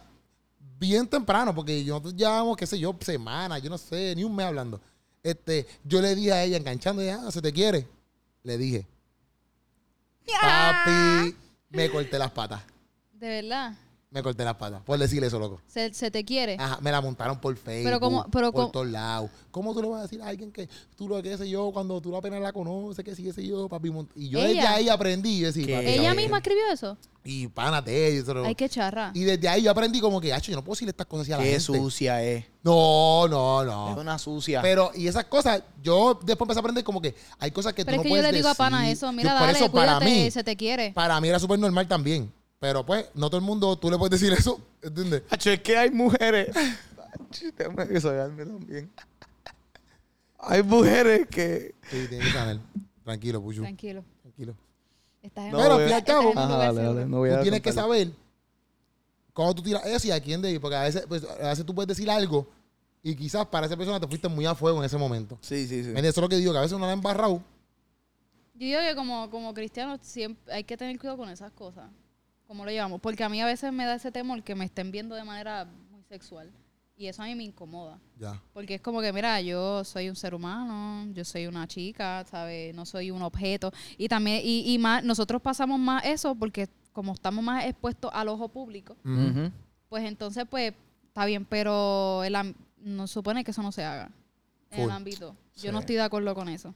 bien 0.78 1.06
temprano, 1.06 1.54
porque 1.54 1.84
nosotros 1.84 2.14
llevamos, 2.16 2.56
qué 2.56 2.66
sé 2.66 2.78
yo, 2.78 2.94
semanas, 3.00 3.62
yo 3.62 3.68
no 3.70 3.76
sé, 3.78 4.14
ni 4.16 4.24
un 4.24 4.34
mes 4.34 4.46
hablando. 4.46 4.80
Este, 5.22 5.66
yo 5.84 6.00
le 6.00 6.14
dije 6.14 6.32
a 6.32 6.42
ella, 6.42 6.56
enganchando, 6.56 7.02
ah, 7.12 7.30
¿se 7.30 7.42
te 7.42 7.52
quiere? 7.52 7.86
Le 8.42 8.56
dije, 8.56 8.86
papi, 10.40 11.36
me 11.70 11.88
corté 11.90 12.18
las 12.18 12.30
patas. 12.30 12.60
De 13.12 13.28
verdad. 13.28 13.74
Me 14.12 14.24
corté 14.24 14.44
las 14.44 14.56
patas. 14.56 14.82
Por 14.82 14.98
decirle 14.98 15.28
eso, 15.28 15.38
loco. 15.38 15.60
Se, 15.68 15.94
se 15.94 16.10
te 16.10 16.24
quiere. 16.24 16.56
Ajá, 16.58 16.78
me 16.80 16.90
la 16.90 17.00
montaron 17.00 17.38
por 17.40 17.56
Facebook. 17.56 17.84
Pero 17.84 18.00
cómo- 18.00 18.26
pero 18.28 18.50
por 18.52 18.72
todos 18.72 18.88
lados. 18.88 19.30
¿Cómo 19.52 19.72
tú 19.72 19.82
le 19.82 19.88
vas 19.88 20.00
a 20.00 20.02
decir 20.02 20.20
a 20.20 20.26
alguien 20.26 20.50
que 20.50 20.68
tú 20.96 21.08
lo 21.08 21.22
que 21.22 21.38
sé 21.38 21.48
yo, 21.48 21.70
cuando 21.72 22.00
tú 22.00 22.16
apenas 22.16 22.40
la 22.40 22.52
conoces, 22.52 23.04
que 23.04 23.14
sí, 23.14 23.22
qué 23.22 23.32
sé 23.32 23.46
yo, 23.46 23.68
papi? 23.68 23.88
mont- 23.90 24.08
Y 24.16 24.28
yo 24.28 24.40
desde 24.40 24.62
ahí 24.66 24.88
aprendí. 24.88 25.38
Yo 25.38 25.46
decía, 25.46 25.64
¿Qué? 25.64 25.74
papi, 25.74 25.86
¿Ella 25.86 26.14
misma 26.14 26.38
escribió 26.38 26.62
eso? 26.72 26.96
Y 27.22 27.46
pánate. 27.46 28.14
Y, 28.14 28.16
eso, 28.16 28.42
Ay, 28.44 28.56
qué 28.56 28.68
charra. 28.68 29.12
y 29.14 29.22
desde 29.22 29.48
ahí 29.48 29.62
yo 29.62 29.70
aprendí 29.70 30.00
como 30.00 30.20
que, 30.20 30.32
hacho, 30.32 30.50
yo 30.50 30.56
no 30.56 30.64
puedo 30.64 30.74
decirle 30.74 30.90
estas 30.90 31.06
cosas 31.06 31.22
así 31.26 31.32
a 31.32 31.36
la 31.36 31.42
Qué 31.44 31.50
gente. 31.50 31.62
sucia 31.66 32.20
es. 32.20 32.46
No, 32.64 33.28
no, 33.28 33.60
Es 33.62 33.66
no. 33.68 34.00
una 34.00 34.18
sucia. 34.18 34.60
Pero, 34.60 34.90
y 34.92 35.06
esas 35.06 35.26
cosas, 35.26 35.62
yo 35.84 36.14
después 36.24 36.46
empecé 36.46 36.58
a 36.58 36.62
aprender 36.62 36.82
como 36.82 37.00
que 37.00 37.14
hay 37.38 37.52
cosas 37.52 37.74
que 37.74 37.84
Pero 37.84 37.98
tú 37.98 37.98
es 37.98 37.98
no 37.98 38.02
que 38.02 38.08
yo 38.08 38.12
puedes 38.14 38.32
le 38.32 38.36
digo 38.38 38.48
a 38.48 38.54
Pana 38.54 38.80
decir. 38.80 38.92
eso. 38.94 39.06
Yo- 39.06 39.12
Mira, 39.12 39.38
por 39.38 39.46
dale, 39.46 39.58
eso, 39.58 39.70
para 39.70 39.98
cuídate, 39.98 40.04
mí, 40.24 40.30
se 40.32 40.42
te 40.42 40.56
quiere. 40.56 40.90
para 40.94 41.20
mí 41.20 41.28
era 41.28 41.38
súper 41.38 41.60
normal 41.60 41.86
también. 41.86 42.32
Pero 42.60 42.84
pues, 42.84 43.06
no 43.14 43.28
todo 43.30 43.38
el 43.38 43.44
mundo, 43.44 43.76
tú 43.78 43.90
le 43.90 43.96
puedes 43.96 44.20
decir 44.20 44.32
eso, 44.38 44.60
¿entiendes? 44.82 45.22
Hacho, 45.30 45.50
es 45.50 45.60
que 45.62 45.76
hay 45.78 45.90
mujeres. 45.90 46.54
Déjame 47.56 47.86
desahogarme 47.86 48.44
también. 48.44 48.90
Hay 50.38 50.62
mujeres 50.62 51.26
que. 51.28 51.74
Sí, 51.90 52.06
tienes 52.08 52.26
que 52.26 52.32
saber. 52.32 52.58
Tranquilo, 53.02 53.40
Puchu. 53.42 53.62
Tranquilo. 53.62 54.04
Tranquilo. 54.22 54.54
Estás 55.22 55.46
en 55.46 55.52
No, 55.52 55.58
Pero, 55.58 55.74
al 55.74 55.80
fin 55.80 55.88
y 55.88 55.92
al 55.92 55.98
estás 55.98 56.14
cabo, 56.14 56.22
en 56.22 56.28
un 56.28 56.38
Ajá, 56.38 56.46
lugar 56.52 56.66
dale, 56.66 56.80
seguro. 56.80 56.94
dale, 56.94 57.10
no 57.10 57.18
voy 57.18 57.30
tú 57.30 57.42
tienes 57.42 57.60
que 57.60 57.72
saber 57.72 58.10
cuando 59.32 59.54
tú 59.54 59.62
tiras 59.62 59.86
eso 59.86 60.08
y 60.08 60.10
a 60.10 60.20
quién 60.20 60.42
de 60.42 60.60
Porque 60.60 60.76
a 60.76 60.82
veces, 60.82 61.04
pues, 61.08 61.24
a 61.24 61.48
veces 61.48 61.64
tú 61.64 61.74
puedes 61.74 61.88
decir 61.88 62.10
algo 62.10 62.46
y 63.02 63.14
quizás 63.16 63.46
para 63.46 63.66
esa 63.66 63.76
persona 63.76 63.98
te 63.98 64.06
fuiste 64.06 64.28
muy 64.28 64.44
a 64.44 64.54
fuego 64.54 64.78
en 64.78 64.84
ese 64.84 64.98
momento. 64.98 65.38
Sí, 65.40 65.66
sí, 65.66 65.82
sí. 65.82 65.92
Eso 65.96 66.06
es 66.08 66.16
lo 66.18 66.28
que 66.28 66.36
digo, 66.36 66.52
que 66.52 66.58
a 66.58 66.60
veces 66.60 66.76
uno 66.76 66.84
la 66.84 66.90
ha 66.92 66.94
embarrado. 66.94 67.42
Yo 68.54 68.66
digo 68.66 68.80
que 68.80 68.94
como, 68.94 69.30
como 69.30 69.54
cristiano 69.54 69.98
siempre 70.02 70.52
hay 70.52 70.64
que 70.64 70.76
tener 70.76 70.98
cuidado 70.98 71.16
con 71.16 71.30
esas 71.30 71.50
cosas. 71.52 71.90
Como 72.50 72.64
lo 72.64 72.72
llevamos. 72.72 73.00
Porque 73.00 73.22
a 73.22 73.28
mí 73.28 73.40
a 73.40 73.46
veces 73.46 73.72
me 73.72 73.84
da 73.84 73.94
ese 73.94 74.10
temor 74.10 74.42
que 74.42 74.56
me 74.56 74.64
estén 74.64 74.90
viendo 74.90 75.14
de 75.14 75.22
manera 75.22 75.66
muy 75.92 76.02
sexual. 76.02 76.50
Y 76.96 77.06
eso 77.06 77.22
a 77.22 77.26
mí 77.26 77.36
me 77.36 77.44
incomoda. 77.44 78.00
Ya. 78.18 78.42
Porque 78.52 78.74
es 78.74 78.80
como 78.80 79.00
que, 79.00 79.12
mira, 79.12 79.40
yo 79.40 79.84
soy 79.84 80.08
un 80.08 80.16
ser 80.16 80.34
humano, 80.34 81.08
yo 81.14 81.24
soy 81.24 81.46
una 81.46 81.68
chica, 81.68 82.24
¿sabes? 82.28 82.74
No 82.74 82.84
soy 82.84 83.12
un 83.12 83.22
objeto. 83.22 83.72
Y 83.96 84.08
también, 84.08 84.40
y, 84.44 84.74
y 84.74 84.78
más, 84.78 85.04
nosotros 85.04 85.40
pasamos 85.40 85.78
más 85.78 86.04
eso 86.04 86.34
porque 86.34 86.68
como 86.92 87.12
estamos 87.12 87.44
más 87.44 87.66
expuestos 87.66 88.10
al 88.12 88.26
ojo 88.26 88.48
público, 88.48 88.96
Ujú. 89.04 89.52
pues 89.88 90.04
entonces, 90.04 90.44
pues, 90.50 90.74
está 91.06 91.26
bien, 91.26 91.44
pero 91.44 92.24
el, 92.24 92.34
am- 92.34 92.54
no 92.78 93.06
supone 93.06 93.44
que 93.44 93.52
eso 93.52 93.62
no 93.62 93.70
se 93.70 93.84
haga 93.84 94.10
en 94.72 94.80
el 94.80 94.90
ámbito. 94.90 95.36
Yo 95.54 95.62
Sí. 95.62 95.70
no 95.70 95.78
estoy 95.78 95.94
de 95.94 96.02
acuerdo 96.02 96.34
con 96.34 96.48
eso. 96.48 96.74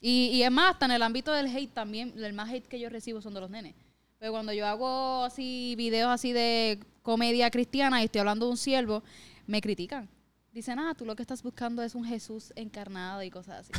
Y, 0.00 0.30
y 0.32 0.42
es 0.42 0.50
más, 0.50 0.72
hasta 0.72 0.86
en 0.86 0.90
el 0.92 1.02
ámbito 1.04 1.32
del 1.32 1.46
hate 1.46 1.72
también, 1.72 2.12
el 2.16 2.32
más 2.32 2.50
hate 2.52 2.66
que 2.66 2.80
yo 2.80 2.88
recibo 2.88 3.22
son 3.22 3.34
de 3.34 3.40
los 3.40 3.50
nenes. 3.50 3.76
Pero 4.22 4.30
cuando 4.34 4.52
yo 4.52 4.64
hago 4.68 5.24
así 5.24 5.74
videos 5.76 6.08
así 6.08 6.32
de 6.32 6.78
comedia 7.02 7.50
cristiana 7.50 8.00
y 8.00 8.04
estoy 8.04 8.20
hablando 8.20 8.46
de 8.46 8.52
un 8.52 8.56
siervo, 8.56 9.02
me 9.48 9.60
critican. 9.60 10.08
Dicen, 10.52 10.78
ah, 10.78 10.94
tú 10.96 11.04
lo 11.04 11.16
que 11.16 11.22
estás 11.22 11.42
buscando 11.42 11.82
es 11.82 11.96
un 11.96 12.04
Jesús 12.04 12.52
encarnado 12.54 13.20
y 13.24 13.30
cosas 13.30 13.68
así. 13.68 13.72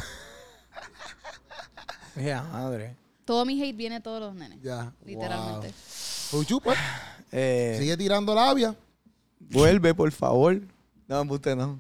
Mira, 2.18 2.44
madre. 2.44 2.94
Todo 3.24 3.46
mi 3.46 3.54
hate 3.64 3.74
viene 3.78 3.96
de 3.96 4.02
todos 4.02 4.20
los 4.20 4.36
nenes. 4.36 4.62
Ya. 4.62 4.92
Literalmente. 5.06 5.68
Wow. 6.32 6.42
Puchu, 6.42 6.60
pues, 6.60 6.78
Eh, 7.32 7.78
sigue 7.80 7.96
tirando 7.96 8.36
labia. 8.36 8.76
Vuelve, 9.40 9.96
por 9.96 10.12
favor. 10.12 10.60
No, 11.08 11.22
usted 11.22 11.56
no. 11.56 11.80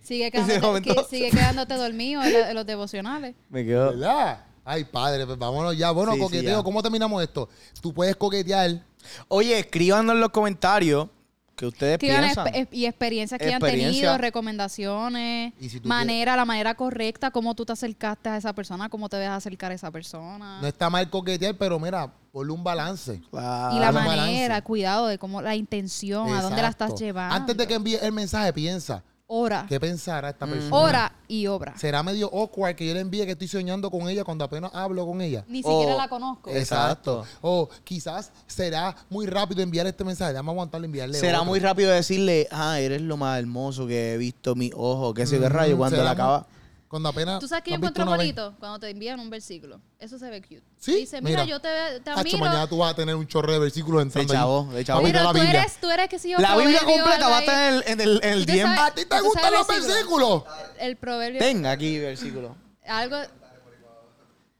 Sigue 0.00 0.30
quedándote, 0.30 0.82
que- 0.94 1.04
sigue 1.10 1.30
quedándote 1.32 1.74
dormido 1.74 2.22
en, 2.22 2.32
la- 2.32 2.50
en 2.50 2.54
los 2.54 2.64
devocionales. 2.66 3.34
Me 3.50 3.64
quedo. 3.64 3.90
¿Verdad? 3.90 4.45
Ay, 4.68 4.84
padre, 4.84 5.24
pues 5.24 5.38
vámonos 5.38 5.76
ya. 5.78 5.92
Bueno, 5.92 6.12
Sí, 6.12 6.18
sí, 6.18 6.24
coqueteo, 6.24 6.58
ya. 6.58 6.62
¿cómo 6.64 6.82
terminamos 6.82 7.22
esto? 7.22 7.48
Tú 7.80 7.94
puedes 7.94 8.16
coquetear. 8.16 8.82
Oye, 9.28 9.58
escríbanos 9.60 10.14
en 10.16 10.20
los 10.20 10.30
comentarios 10.30 11.08
que 11.54 11.66
ustedes 11.66 11.94
Escriban 11.94 12.20
piensan. 12.24 12.46
exp- 12.48 12.68
y 12.72 12.84
experiencias 12.84 13.38
que 13.38 13.46
hayan 13.46 13.62
Experiencia. 13.62 14.00
tenido, 14.02 14.18
recomendaciones, 14.18 15.52
Y 15.60 15.68
si 15.70 15.80
tú 15.80 15.88
manera, 15.88 16.36
la 16.36 16.44
manera 16.44 16.74
correcta, 16.74 17.30
cómo 17.30 17.54
tú 17.54 17.64
te 17.64 17.72
acercaste 17.72 18.28
a 18.28 18.36
esa 18.36 18.52
persona, 18.52 18.88
cómo 18.88 19.08
te 19.08 19.16
ves 19.16 19.28
acercar 19.28 19.72
a 19.72 19.74
esa 19.74 19.90
persona. 19.90 20.60
No 20.60 20.66
está 20.66 20.90
mal 20.90 21.08
coquetear, 21.08 21.56
pero 21.56 21.78
mira, 21.78 22.12
ponle 22.32 22.52
un 22.52 22.62
balance. 22.62 23.22
Claro. 23.30 23.76
y 23.76 23.78
la 23.80 23.88
un 23.88 23.94
balance. 23.94 24.16
manera, 24.32 24.62
cuidado 24.62 25.06
de 25.06 25.16
cómo 25.18 25.40
la 25.40 25.54
intención, 25.56 26.28
a 26.34 26.42
dónde 26.42 26.60
la 26.60 26.68
estás 26.68 26.88
Exacto. 26.90 27.04
llevando. 27.04 27.34
Antes 27.36 27.56
de 27.56 27.66
que 27.66 27.74
envíe 27.74 27.96
el 28.02 28.12
mensaje, 28.12 28.52
piensa. 28.52 29.02
Hora, 29.28 29.66
¿Qué 29.68 29.80
pensará 29.80 30.30
esta 30.30 30.46
persona? 30.46 30.76
hora 30.76 31.12
y 31.26 31.48
obra. 31.48 31.76
¿Será 31.76 32.00
medio 32.04 32.28
awkward 32.32 32.76
que 32.76 32.86
yo 32.86 32.94
le 32.94 33.00
envíe 33.00 33.24
que 33.26 33.32
estoy 33.32 33.48
soñando 33.48 33.90
con 33.90 34.08
ella 34.08 34.22
cuando 34.22 34.44
apenas 34.44 34.70
hablo 34.72 35.04
con 35.04 35.20
ella? 35.20 35.44
Ni 35.48 35.64
siquiera 35.64 35.94
O- 35.96 35.98
la 35.98 36.08
conozco. 36.08 36.50
Exacto. 36.50 37.24
O 37.40 37.68
quizás 37.82 38.30
será 38.46 38.94
muy 39.10 39.26
rápido 39.26 39.62
enviar 39.62 39.84
este 39.88 40.04
mensaje. 40.04 40.30
Déjame 40.30 40.52
aguantarlo 40.52 40.84
y 40.84 40.86
enviarle 40.86 41.18
Será 41.18 41.38
otro. 41.38 41.46
muy 41.50 41.58
rápido 41.58 41.90
decirle, 41.90 42.46
ah, 42.52 42.78
eres 42.78 43.02
lo 43.02 43.16
más 43.16 43.36
hermoso 43.40 43.84
que 43.88 44.14
he 44.14 44.16
visto 44.16 44.54
mi 44.54 44.70
ojo, 44.76 45.12
que 45.12 45.26
sé 45.26 45.40
qué 45.40 45.48
Mm, 45.48 45.52
rayo, 45.52 45.76
cuando 45.76 45.96
será 45.96 46.04
la 46.04 46.14
muy- 46.14 46.22
acaba. 46.22 46.46
Cuando 46.88 47.08
apenas... 47.08 47.40
¿Tú 47.40 47.48
sabes 47.48 47.64
que 47.64 47.70
yo 47.70 47.76
encuentro 47.76 48.04
una 48.04 48.12
vez. 48.12 48.18
bonito? 48.18 48.54
Cuando 48.60 48.78
te 48.78 48.88
envían 48.88 49.18
un 49.18 49.28
versículo. 49.28 49.80
Eso 49.98 50.18
se 50.18 50.30
ve 50.30 50.40
cute. 50.40 50.62
Sí, 50.78 50.94
Dice, 50.94 51.20
mira, 51.20 51.42
mira. 51.42 51.44
yo 51.44 51.60
te, 51.60 51.68
te 52.00 52.10
Hacho, 52.10 52.20
admiro. 52.20 52.38
mañana 52.38 52.66
tú 52.68 52.78
vas 52.78 52.92
a 52.92 52.96
tener 52.96 53.16
un 53.16 53.26
chorro 53.26 53.52
de 53.52 53.58
versículos 53.58 54.02
entrando 54.02 54.32
De 54.32 54.38
chavo, 54.38 54.64
de 54.72 54.84
chavo. 54.84 55.00
No 55.02 55.08
la 55.08 55.32
tú 55.32 55.38
Biblia. 55.40 55.60
eres, 55.62 55.76
tú 55.80 55.90
eres 55.90 56.08
que 56.08 56.18
si 56.20 56.30
yo 56.30 56.38
La 56.38 56.56
Biblia 56.56 56.80
completa 56.84 57.28
va 57.28 57.38
a 57.38 57.40
estar 57.40 57.72
en 57.72 57.74
el, 57.74 57.84
en 57.86 58.00
el, 58.00 58.20
en 58.22 58.32
el 58.34 58.46
¿Tú 58.46 58.52
DM. 58.52 58.62
sabes- 58.62 58.80
¿A 58.80 58.94
ti 58.94 59.04
te 59.04 59.18
¿Tú 59.18 59.24
gustan 59.24 59.52
los 59.52 59.66
versículo? 59.66 59.94
versículos? 59.94 60.44
El 60.78 60.96
proverbio. 60.96 61.40
Tenga 61.40 61.70
aquí 61.72 61.98
versículo. 61.98 62.56
Algo. 62.86 63.16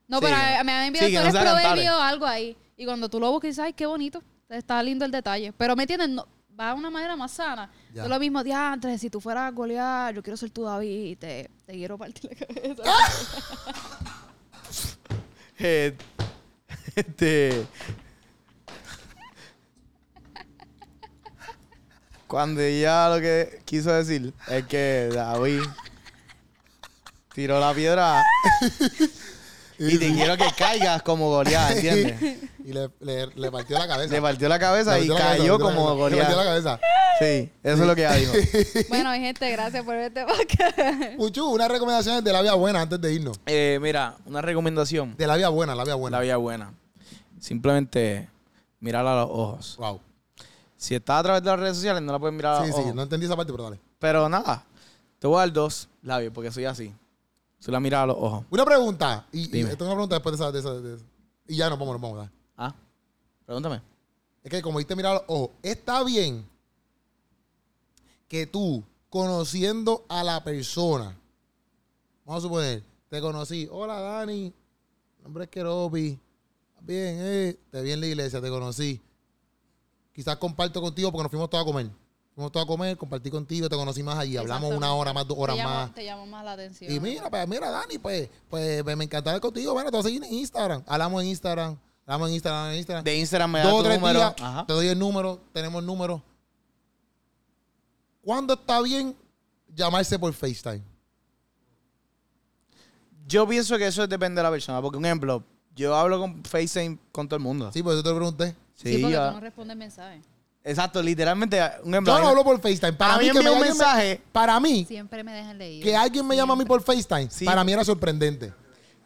No, 0.09 0.19
Sí. 0.19 0.25
pero 0.27 0.37
me 0.65 0.73
han 0.73 0.85
enviado 0.87 1.09
tú 1.09 1.17
eres 1.19 1.33
proverbio 1.35 1.97
o 1.97 2.01
algo 2.01 2.27
ahí. 2.27 2.57
Y 2.77 2.85
cuando 2.85 3.09
tú 3.09 3.19
lo 3.21 3.31
buscas 3.31 3.49
dices, 3.51 3.65
ay, 3.65 3.73
qué 3.73 3.87
bonito. 3.87 4.23
Está 4.49 4.83
lindo 4.83 5.05
el 5.05 5.11
detalle. 5.11 5.53
Pero 5.53 5.75
me 5.75 5.83
entiendes, 5.85 6.09
no, 6.09 6.27
va 6.59 6.69
de 6.69 6.75
una 6.75 6.91
manera 6.91 7.17
más 7.17 7.33
sana. 7.33 7.71
Ya. 7.97 8.03
Es 8.03 8.09
lo 8.11 8.19
mismo, 8.21 8.45
diantres, 8.45 9.01
si 9.01 9.09
tú 9.09 9.23
fueras 9.23 9.55
Goliat, 9.55 10.15
yo 10.15 10.23
quiero 10.23 10.37
ser 10.37 10.51
tu 10.51 10.65
David 10.65 11.05
y 11.13 11.17
te, 11.17 11.51
te 11.65 11.73
quiero 11.73 11.97
partir 11.97 12.31
la 12.31 12.47
cabeza. 12.47 12.83
Eh, 15.59 15.97
Este. 16.95 17.67
Cuando 22.27 22.61
ella 22.61 23.09
lo 23.09 23.21
que 23.23 23.63
quiso 23.65 23.91
decir 23.91 24.35
es 24.49 24.67
que 24.67 25.09
David 25.15 25.63
tiró 27.33 27.59
la 27.59 27.73
piedra 27.73 28.23
y 29.79 29.99
te 29.99 30.13
quiero 30.15 30.37
que 30.37 30.47
caigas 30.57 31.03
como 31.03 31.29
Goliat, 31.31 31.73
¿entiendes? 31.73 32.39
y 32.65 32.73
le, 32.73 32.91
le- 33.01 33.27
le 33.27 33.51
partió 33.53 33.79
la 33.79 33.87
cabeza. 33.87 34.15
Le 34.15 34.23
partió 34.23 34.49
la 34.49 34.59
cabeza 34.59 34.99
y 34.99 35.09
cayó 35.09 35.59
como 35.59 35.99
cabeza, 35.99 36.17
Le 36.17 36.17
partió 36.23 36.37
la 36.37 36.45
Goliat. 36.45 36.47
cabeza. 36.65 36.81
Sí, 37.19 37.51
eso 37.63 37.81
es 37.83 37.87
lo 37.89 37.95
que 37.95 38.03
ella 38.03 38.15
dijo. 38.15 38.33
bueno, 38.91 39.11
mi 39.13 39.19
gente, 39.21 39.51
gracias 39.51 39.85
por 39.85 39.95
verte 39.95 40.25
podcast. 40.27 40.79
Puchu, 41.17 41.47
unas 41.47 41.69
recomendaciones 41.69 42.23
de 42.23 42.33
la 42.33 42.43
vía 42.43 42.55
buena 42.55 42.83
antes 42.83 43.01
de 43.01 43.13
irnos. 43.13 43.41
Eh, 43.47 43.79
mira, 43.81 44.17
una 44.27 44.43
recomendación. 44.43 45.17
De 45.17 45.27
la 45.27 45.37
vía 45.37 45.49
buena, 45.49 45.75
la 45.75 45.85
vía 45.85 45.95
buena. 45.95 46.19
La 46.19 46.23
vida 46.23 46.37
buena. 46.37 46.75
Simplemente 47.41 48.29
mirarla 48.81 49.13
a 49.13 49.17
los 49.23 49.31
ojos. 49.31 49.77
Wow. 49.79 50.01
Si 50.77 50.95
estás 50.95 51.21
a 51.21 51.23
través 51.23 51.43
de 51.43 51.51
las 51.51 51.59
redes 51.61 51.77
sociales, 51.77 52.03
no 52.03 52.13
la 52.13 52.19
puedes 52.19 52.35
mirar 52.37 52.57
a 52.57 52.59
los 52.61 52.67
Sí, 52.67 52.73
sí, 52.75 52.81
ojos. 52.81 52.95
no 52.95 53.03
entendí 53.03 53.25
esa 53.27 53.37
parte, 53.37 53.53
pero 53.53 53.65
dale. 53.65 53.81
Pero 53.99 54.29
nada, 54.29 54.65
te 55.19 55.27
voy 55.27 55.37
a 55.37 55.41
dar 55.41 55.53
dos 55.53 55.89
labios 56.03 56.33
porque 56.35 56.51
soy 56.53 56.67
así. 56.67 56.93
Soy 57.59 57.73
la 57.73 57.81
mirada 57.81 58.05
a 58.05 58.07
los 58.07 58.17
ojos. 58.19 58.45
Una 58.51 58.65
pregunta. 58.65 59.27
Y, 59.33 59.43
y 59.43 59.47
Dime. 59.49 59.71
esto 59.71 59.85
es 59.85 59.89
una 59.89 59.95
pregunta 59.95 60.17
después 60.17 60.39
de 60.39 60.45
esa. 60.45 60.53
De 60.53 60.59
esa, 60.59 60.75
de 60.75 60.95
esa. 60.97 61.05
Y 61.49 61.57
ya 61.57 61.71
nos 61.71 61.79
vamos, 61.79 61.95
nos 61.95 62.03
vamos. 62.03 62.19
dale. 62.19 62.31
Ah, 62.57 62.75
pregúntame. 63.45 63.83
Es 64.43 64.51
que 64.51 64.63
como 64.63 64.79
diste 64.79 64.95
mirar 64.95 65.13
a 65.13 65.15
los 65.17 65.25
ojos, 65.27 65.51
está 65.63 66.05
bien 66.05 66.47
que 68.29 68.47
tú, 68.47 68.85
conociendo 69.09 70.05
a 70.09 70.23
la 70.23 70.43
persona, 70.43 71.17
vamos 72.25 72.43
a 72.43 72.47
suponer, 72.47 72.83
te 73.09 73.21
conocí, 73.21 73.69
hola 73.71 74.01
Dani, 74.01 74.53
mi 75.19 75.23
nombre 75.23 75.45
es 75.45 75.51
Keropi, 75.51 76.19
Bien, 76.87 77.17
eh, 77.19 77.59
te 77.71 77.83
vi 77.83 77.91
en 77.91 78.01
la 78.01 78.07
iglesia, 78.07 78.41
te 78.41 78.49
conocí. 78.49 79.01
Quizás 80.13 80.37
comparto 80.37 80.81
contigo 80.81 81.11
porque 81.11 81.25
nos 81.25 81.31
fuimos 81.31 81.51
todos 81.51 81.63
a 81.63 81.67
comer. 81.67 81.91
Fuimos 82.37 82.53
todos 82.53 82.65
a 82.65 82.67
comer, 82.67 82.99
compartí 82.99 83.31
contigo, 83.31 83.67
te 83.67 83.77
conocí 83.77 84.03
más 84.03 84.19
allí. 84.19 84.37
Hablamos 84.37 84.71
una 84.75 84.93
hora 84.93 85.15
más, 85.15 85.27
dos 85.27 85.39
horas 85.41 85.57
te 85.57 85.65
más. 85.65 85.95
Te 85.95 86.05
llamo 86.05 86.27
más 86.27 86.45
la 86.45 86.53
atención. 86.53 86.93
Y 86.93 87.01
mira, 87.01 87.31
pues, 87.31 87.49
mira, 87.49 87.71
Dani, 87.71 87.97
pues, 87.97 88.29
pues 88.51 88.85
me 88.85 88.93
encanta 89.05 89.31
hablar 89.31 89.41
contigo. 89.41 89.73
Bueno, 89.73 89.91
te 89.91 89.97
voy 89.97 90.01
a 90.01 90.03
seguir 90.03 90.23
en 90.23 90.35
Instagram. 90.35 90.83
Hablamos 90.87 91.23
en 91.23 91.29
Instagram. 91.29 91.79
Hablamos 92.05 92.29
en 92.29 92.35
Instagram, 92.35 92.71
en 92.73 92.77
Instagram. 92.77 93.05
De 93.05 93.17
Instagram 93.17 93.51
me 93.51 93.59
da 93.61 93.65
Dos 93.71 93.79
tu 93.79 93.85
tres 93.85 93.99
número. 93.99 94.19
días, 94.19 94.35
Ajá. 94.39 94.67
te 94.67 94.73
doy 94.75 94.87
el 94.87 94.99
número, 94.99 95.41
tenemos 95.55 95.81
el 95.81 95.87
número. 95.87 96.23
¿Cuándo 98.23 98.53
está 98.53 98.83
bien 98.83 99.17
llamarse 99.75 100.19
por 100.19 100.31
FaceTime? 100.35 100.83
Yo 103.27 103.49
pienso 103.49 103.79
que 103.79 103.87
eso 103.87 104.07
depende 104.07 104.41
de 104.41 104.43
la 104.43 104.51
persona. 104.51 104.83
Porque, 104.83 104.99
un 104.99 105.07
ejemplo, 105.07 105.43
yo 105.75 105.97
hablo 105.97 106.21
con 106.21 106.45
FaceTime 106.45 106.99
con 107.13 107.27
todo 107.29 107.39
el 107.39 107.43
mundo. 107.43 107.73
Sí, 107.73 107.83
pues 107.83 107.97
yo 107.97 108.03
te 108.03 108.11
lo 108.11 108.17
pregunté. 108.17 108.55
Sí, 108.75 108.99
porque 108.99 109.13
ya. 109.13 109.29
tú 109.31 109.37
no 109.37 109.41
respondes 109.41 109.75
mensajes. 109.75 110.36
Exacto, 110.69 111.01
literalmente, 111.01 111.61
un 111.85 111.95
ejemplo. 111.95 112.13
Yo 112.15 112.21
no 112.23 112.29
hablo 112.29 112.43
por 112.45 112.61
FaceTime. 112.61 112.93
Para 112.95 113.15
a 113.15 113.19
mí, 113.19 113.25
mí 113.27 113.31
que 113.31 113.37
envía 113.39 113.51
me, 113.53 113.57
un 113.57 113.63
me- 113.63 113.69
mensaje. 113.69 114.21
para 114.33 114.59
mí, 114.59 114.85
Siempre 114.87 115.23
me 115.23 115.33
dejan 115.33 115.57
leído. 115.59 115.85
que 115.85 115.95
alguien 115.97 116.27
me 116.27 116.35
llama 116.35 116.55
a 116.55 116.57
mí 116.57 116.65
por 116.65 116.83
FaceTime, 116.83 117.29
Sí. 117.31 117.45
para 117.45 117.63
mí 117.63 117.73
era 117.73 117.85
sorprendente. 117.85 118.53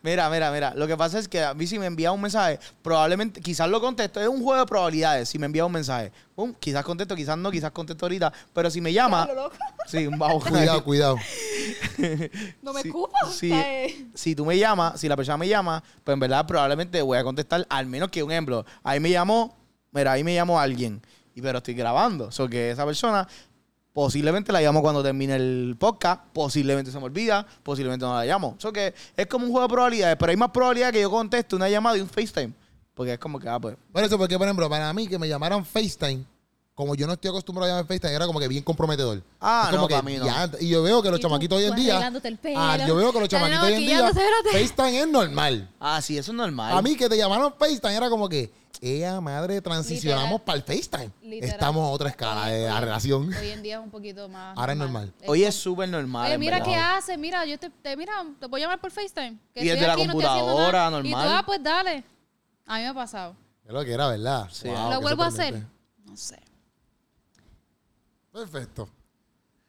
Mira, 0.03 0.31
mira, 0.31 0.51
mira. 0.51 0.73
Lo 0.75 0.87
que 0.87 0.97
pasa 0.97 1.19
es 1.19 1.29
que 1.29 1.43
a 1.45 1.53
mí 1.53 1.67
si 1.67 1.79
me 1.79 1.85
envía 1.85 2.11
un 2.11 2.23
mensaje, 2.23 2.59
probablemente, 2.81 3.43
quizás 3.43 3.69
lo 3.69 3.83
contesto. 3.83 4.19
Es 4.19 4.29
un 4.29 4.43
juego 4.43 4.59
de 4.59 4.65
probabilidades. 4.65 5.29
Si 5.29 5.39
me 5.39 5.45
envía 5.45 5.67
un 5.67 5.73
mensaje, 5.73 6.11
quizás 6.59 6.83
contesto, 6.83 7.15
quizás 7.15 7.37
no, 7.37 7.51
quizás 7.51 7.71
contesto 7.73 8.07
ahorita. 8.07 8.33
Pero 8.55 8.71
si 8.71 8.81
me 8.81 8.95
llama, 8.95 9.27
loco. 9.27 9.55
sí, 9.87 10.07
un 10.07 10.19
bajo. 10.19 10.41
Cuidado, 10.41 10.83
cuidado. 10.83 11.17
No 12.63 12.73
me 12.73 12.81
o 12.91 13.31
sea, 13.31 13.85
eh, 13.85 14.07
si 14.15 14.35
tú 14.35 14.47
me 14.47 14.57
llamas, 14.57 14.99
si 14.99 15.07
la 15.09 15.17
persona 15.17 15.37
me 15.37 15.47
llama, 15.49 15.83
pues 16.03 16.15
en 16.15 16.21
verdad 16.21 16.47
probablemente 16.47 17.03
voy 17.03 17.19
a 17.19 17.23
contestar, 17.25 17.67
al 17.69 17.85
menos 17.87 18.09
que 18.11 18.23
un 18.23 18.31
ejemplo. 18.33 18.65
Ahí 18.83 19.01
me 19.01 19.11
llamó, 19.11 19.59
mira, 19.93 20.13
ahí 20.13 20.25
me 20.25 20.35
llamó 20.35 20.59
alguien, 20.59 21.03
y 21.35 21.43
pero 21.43 21.59
estoy 21.59 21.75
grabando. 21.75 22.27
O 22.27 22.33
sea, 22.33 22.49
que 22.49 22.71
esa 22.71 22.85
persona 22.85 23.27
posiblemente 23.93 24.53
la 24.53 24.61
llamo 24.61 24.83
cuando 24.83 25.03
termine 25.03 25.37
el 25.37 25.77
podcast, 25.79 26.23
posiblemente 26.33 26.91
se 26.91 26.99
me 26.99 27.05
olvida, 27.05 27.47
posiblemente 27.63 28.05
no 28.05 28.15
la 28.15 28.25
llamo. 28.25 28.55
O 28.57 28.61
sea, 28.61 28.73
que 28.73 28.95
es 29.17 29.27
como 29.27 29.45
un 29.45 29.51
juego 29.51 29.67
de 29.67 29.73
probabilidades, 29.73 30.17
pero 30.19 30.31
hay 30.31 30.37
más 30.37 30.51
probabilidad 30.51 30.93
que 30.93 31.01
yo 31.01 31.11
conteste 31.11 31.57
una 31.57 31.69
llamada 31.69 31.99
y 31.99 32.01
un 32.01 32.09
FaceTime. 32.09 32.53
Porque 32.95 33.15
es 33.15 33.19
como 33.19 33.39
que, 33.39 33.49
ah, 33.49 33.59
pues. 33.59 33.77
Por 33.93 34.05
eso, 34.05 34.19
porque, 34.19 34.37
por 34.37 34.47
ejemplo, 34.47 34.69
para 34.69 34.93
mí 34.93 35.09
que 35.09 35.19
me 35.19 35.29
llamaran 35.29 35.65
FaceTime, 35.65 36.25
como 36.81 36.95
yo 36.95 37.07
no 37.07 37.13
estoy 37.13 37.29
acostumbrado 37.31 37.71
a 37.71 37.75
llamar 37.77 37.87
FaceTime, 37.87 38.13
era 38.15 38.27
como 38.27 38.41
que 38.41 38.49
bien 38.49 38.65
comprometedor. 38.65 39.23
Ah, 39.41 39.63
Es 39.65 39.71
como 39.71 39.83
no, 39.83 39.89
que 39.89 39.95
para 39.95 40.03
mí 40.03 40.17
no. 40.17 40.25
ya- 40.27 40.51
y 40.61 40.69
yo 40.69 40.83
veo 40.83 41.03
que 41.03 41.11
los 41.11 41.21
tú, 41.21 41.27
chamaquitos 41.29 41.59
hoy 41.59 41.65
en 41.65 41.75
día. 41.77 42.09
el 42.25 42.39
pelo. 42.39 42.59
Ah, 42.61 42.77
yo 42.87 42.97
veo 42.97 43.13
que 43.13 43.21
los 43.21 43.29
chamaquitos 43.29 43.63
hoy 43.65 43.73
en 43.75 43.81
día. 43.81 44.11
FaceTime 44.53 45.01
es 45.01 45.09
normal. 45.09 45.71
Ah, 45.79 46.01
sí, 46.03 46.19
eso 46.19 46.33
es 46.33 46.37
normal. 46.37 46.77
A 46.77 46.83
mí 46.83 46.97
que 46.97 47.09
te 47.09 47.17
llamaron 47.17 47.55
FaceTime 47.59 47.95
era 47.95 48.11
como 48.11 48.29
que, 48.29 48.51
ella 48.83 49.21
madre, 49.21 49.61
transicionamos 49.61 50.41
para 50.41 50.57
el 50.57 50.63
FaceTime. 50.65 51.11
Literal. 51.23 51.51
Estamos 51.55 51.83
a 51.87 51.91
otra 51.91 52.09
escala 52.09 52.47
de 52.47 52.65
la 52.67 52.81
relación. 52.81 53.33
Hoy 53.35 53.49
en 53.51 53.63
día 53.63 53.77
es 53.77 53.83
un 53.85 53.91
poquito 53.91 54.27
más. 54.29 54.57
Ahora 54.57 54.73
es 54.73 54.79
normal. 54.79 55.13
Hoy 55.27 55.45
es 55.45 55.55
súper 55.55 55.89
normal. 55.89 56.27
Oye, 56.29 56.39
mira 56.39 56.63
qué 56.63 56.75
haces, 56.77 57.19
mira, 57.19 57.45
yo 57.45 57.59
te, 57.59 57.69
te- 57.69 57.97
mira, 57.97 58.13
te 58.41 58.47
voy 58.47 58.61
a 58.61 58.65
llamar 58.65 58.81
por 58.81 58.91
FaceTime. 58.91 59.37
Que 59.53 59.63
Y 59.65 59.69
desde 59.69 59.87
la 59.87 59.97
no 59.97 60.05
computadora, 60.07 60.91
nada. 60.91 61.01
Y 61.01 61.03
tú, 61.03 61.09
normal. 61.11 61.29
ah, 61.39 61.43
pues 61.45 61.63
dale. 61.63 62.05
A 62.67 62.77
mí 62.77 62.83
me 62.83 62.89
ha 62.89 62.95
pasado. 62.95 63.37
Es 63.67 63.73
lo 63.73 63.85
que 63.85 63.93
era, 63.93 64.09
¿verdad? 64.09 64.49
Sí. 64.51 64.67
Wow, 64.69 64.91
¿Lo 64.93 65.01
vuelvo 65.03 65.23
a 65.25 65.27
hacer? 65.27 65.63
No 66.07 66.17
sé. 66.17 66.41
Perfecto. 68.33 68.89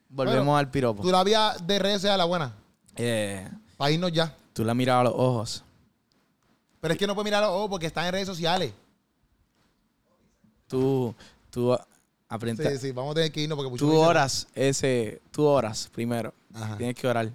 Volvemos 0.09 0.39
Bueno, 0.45 0.57
al 0.57 0.69
piropo. 0.69 1.01
¿Tu 1.03 1.11
la 1.11 1.23
vía 1.23 1.55
de 1.63 1.79
redes 1.79 2.05
a 2.05 2.17
la 2.17 2.25
buena? 2.25 2.53
Eh, 2.95 3.47
Para 3.77 3.91
irnos 3.91 4.11
ya. 4.11 4.35
tú 4.53 4.63
la 4.65 4.73
mirabas 4.73 5.01
a 5.01 5.09
los 5.09 5.13
ojos. 5.19 5.63
Pero 6.81 6.93
es 6.93 6.99
que 6.99 7.07
no 7.07 7.13
puedo 7.15 7.23
mirar 7.23 7.41
los 7.43 7.51
ojos 7.51 7.69
porque 7.69 7.85
están 7.87 8.05
en 8.07 8.11
redes 8.13 8.27
sociales. 8.27 8.73
Tú, 10.67 11.13
tú 11.49 11.77
aprendiste. 12.27 12.77
Sí, 12.77 12.87
sí, 12.87 12.91
vamos 12.91 13.11
a 13.11 13.15
tener 13.15 13.31
que 13.31 13.41
irnos 13.41 13.57
porque 13.57 13.77
Tú 13.77 13.85
dice- 13.91 13.97
oras 13.97 14.47
ese, 14.55 15.21
tú 15.31 15.43
oras 15.45 15.89
primero. 15.93 16.33
Ajá. 16.53 16.77
Tienes 16.77 16.95
que 16.95 17.07
orar. 17.07 17.31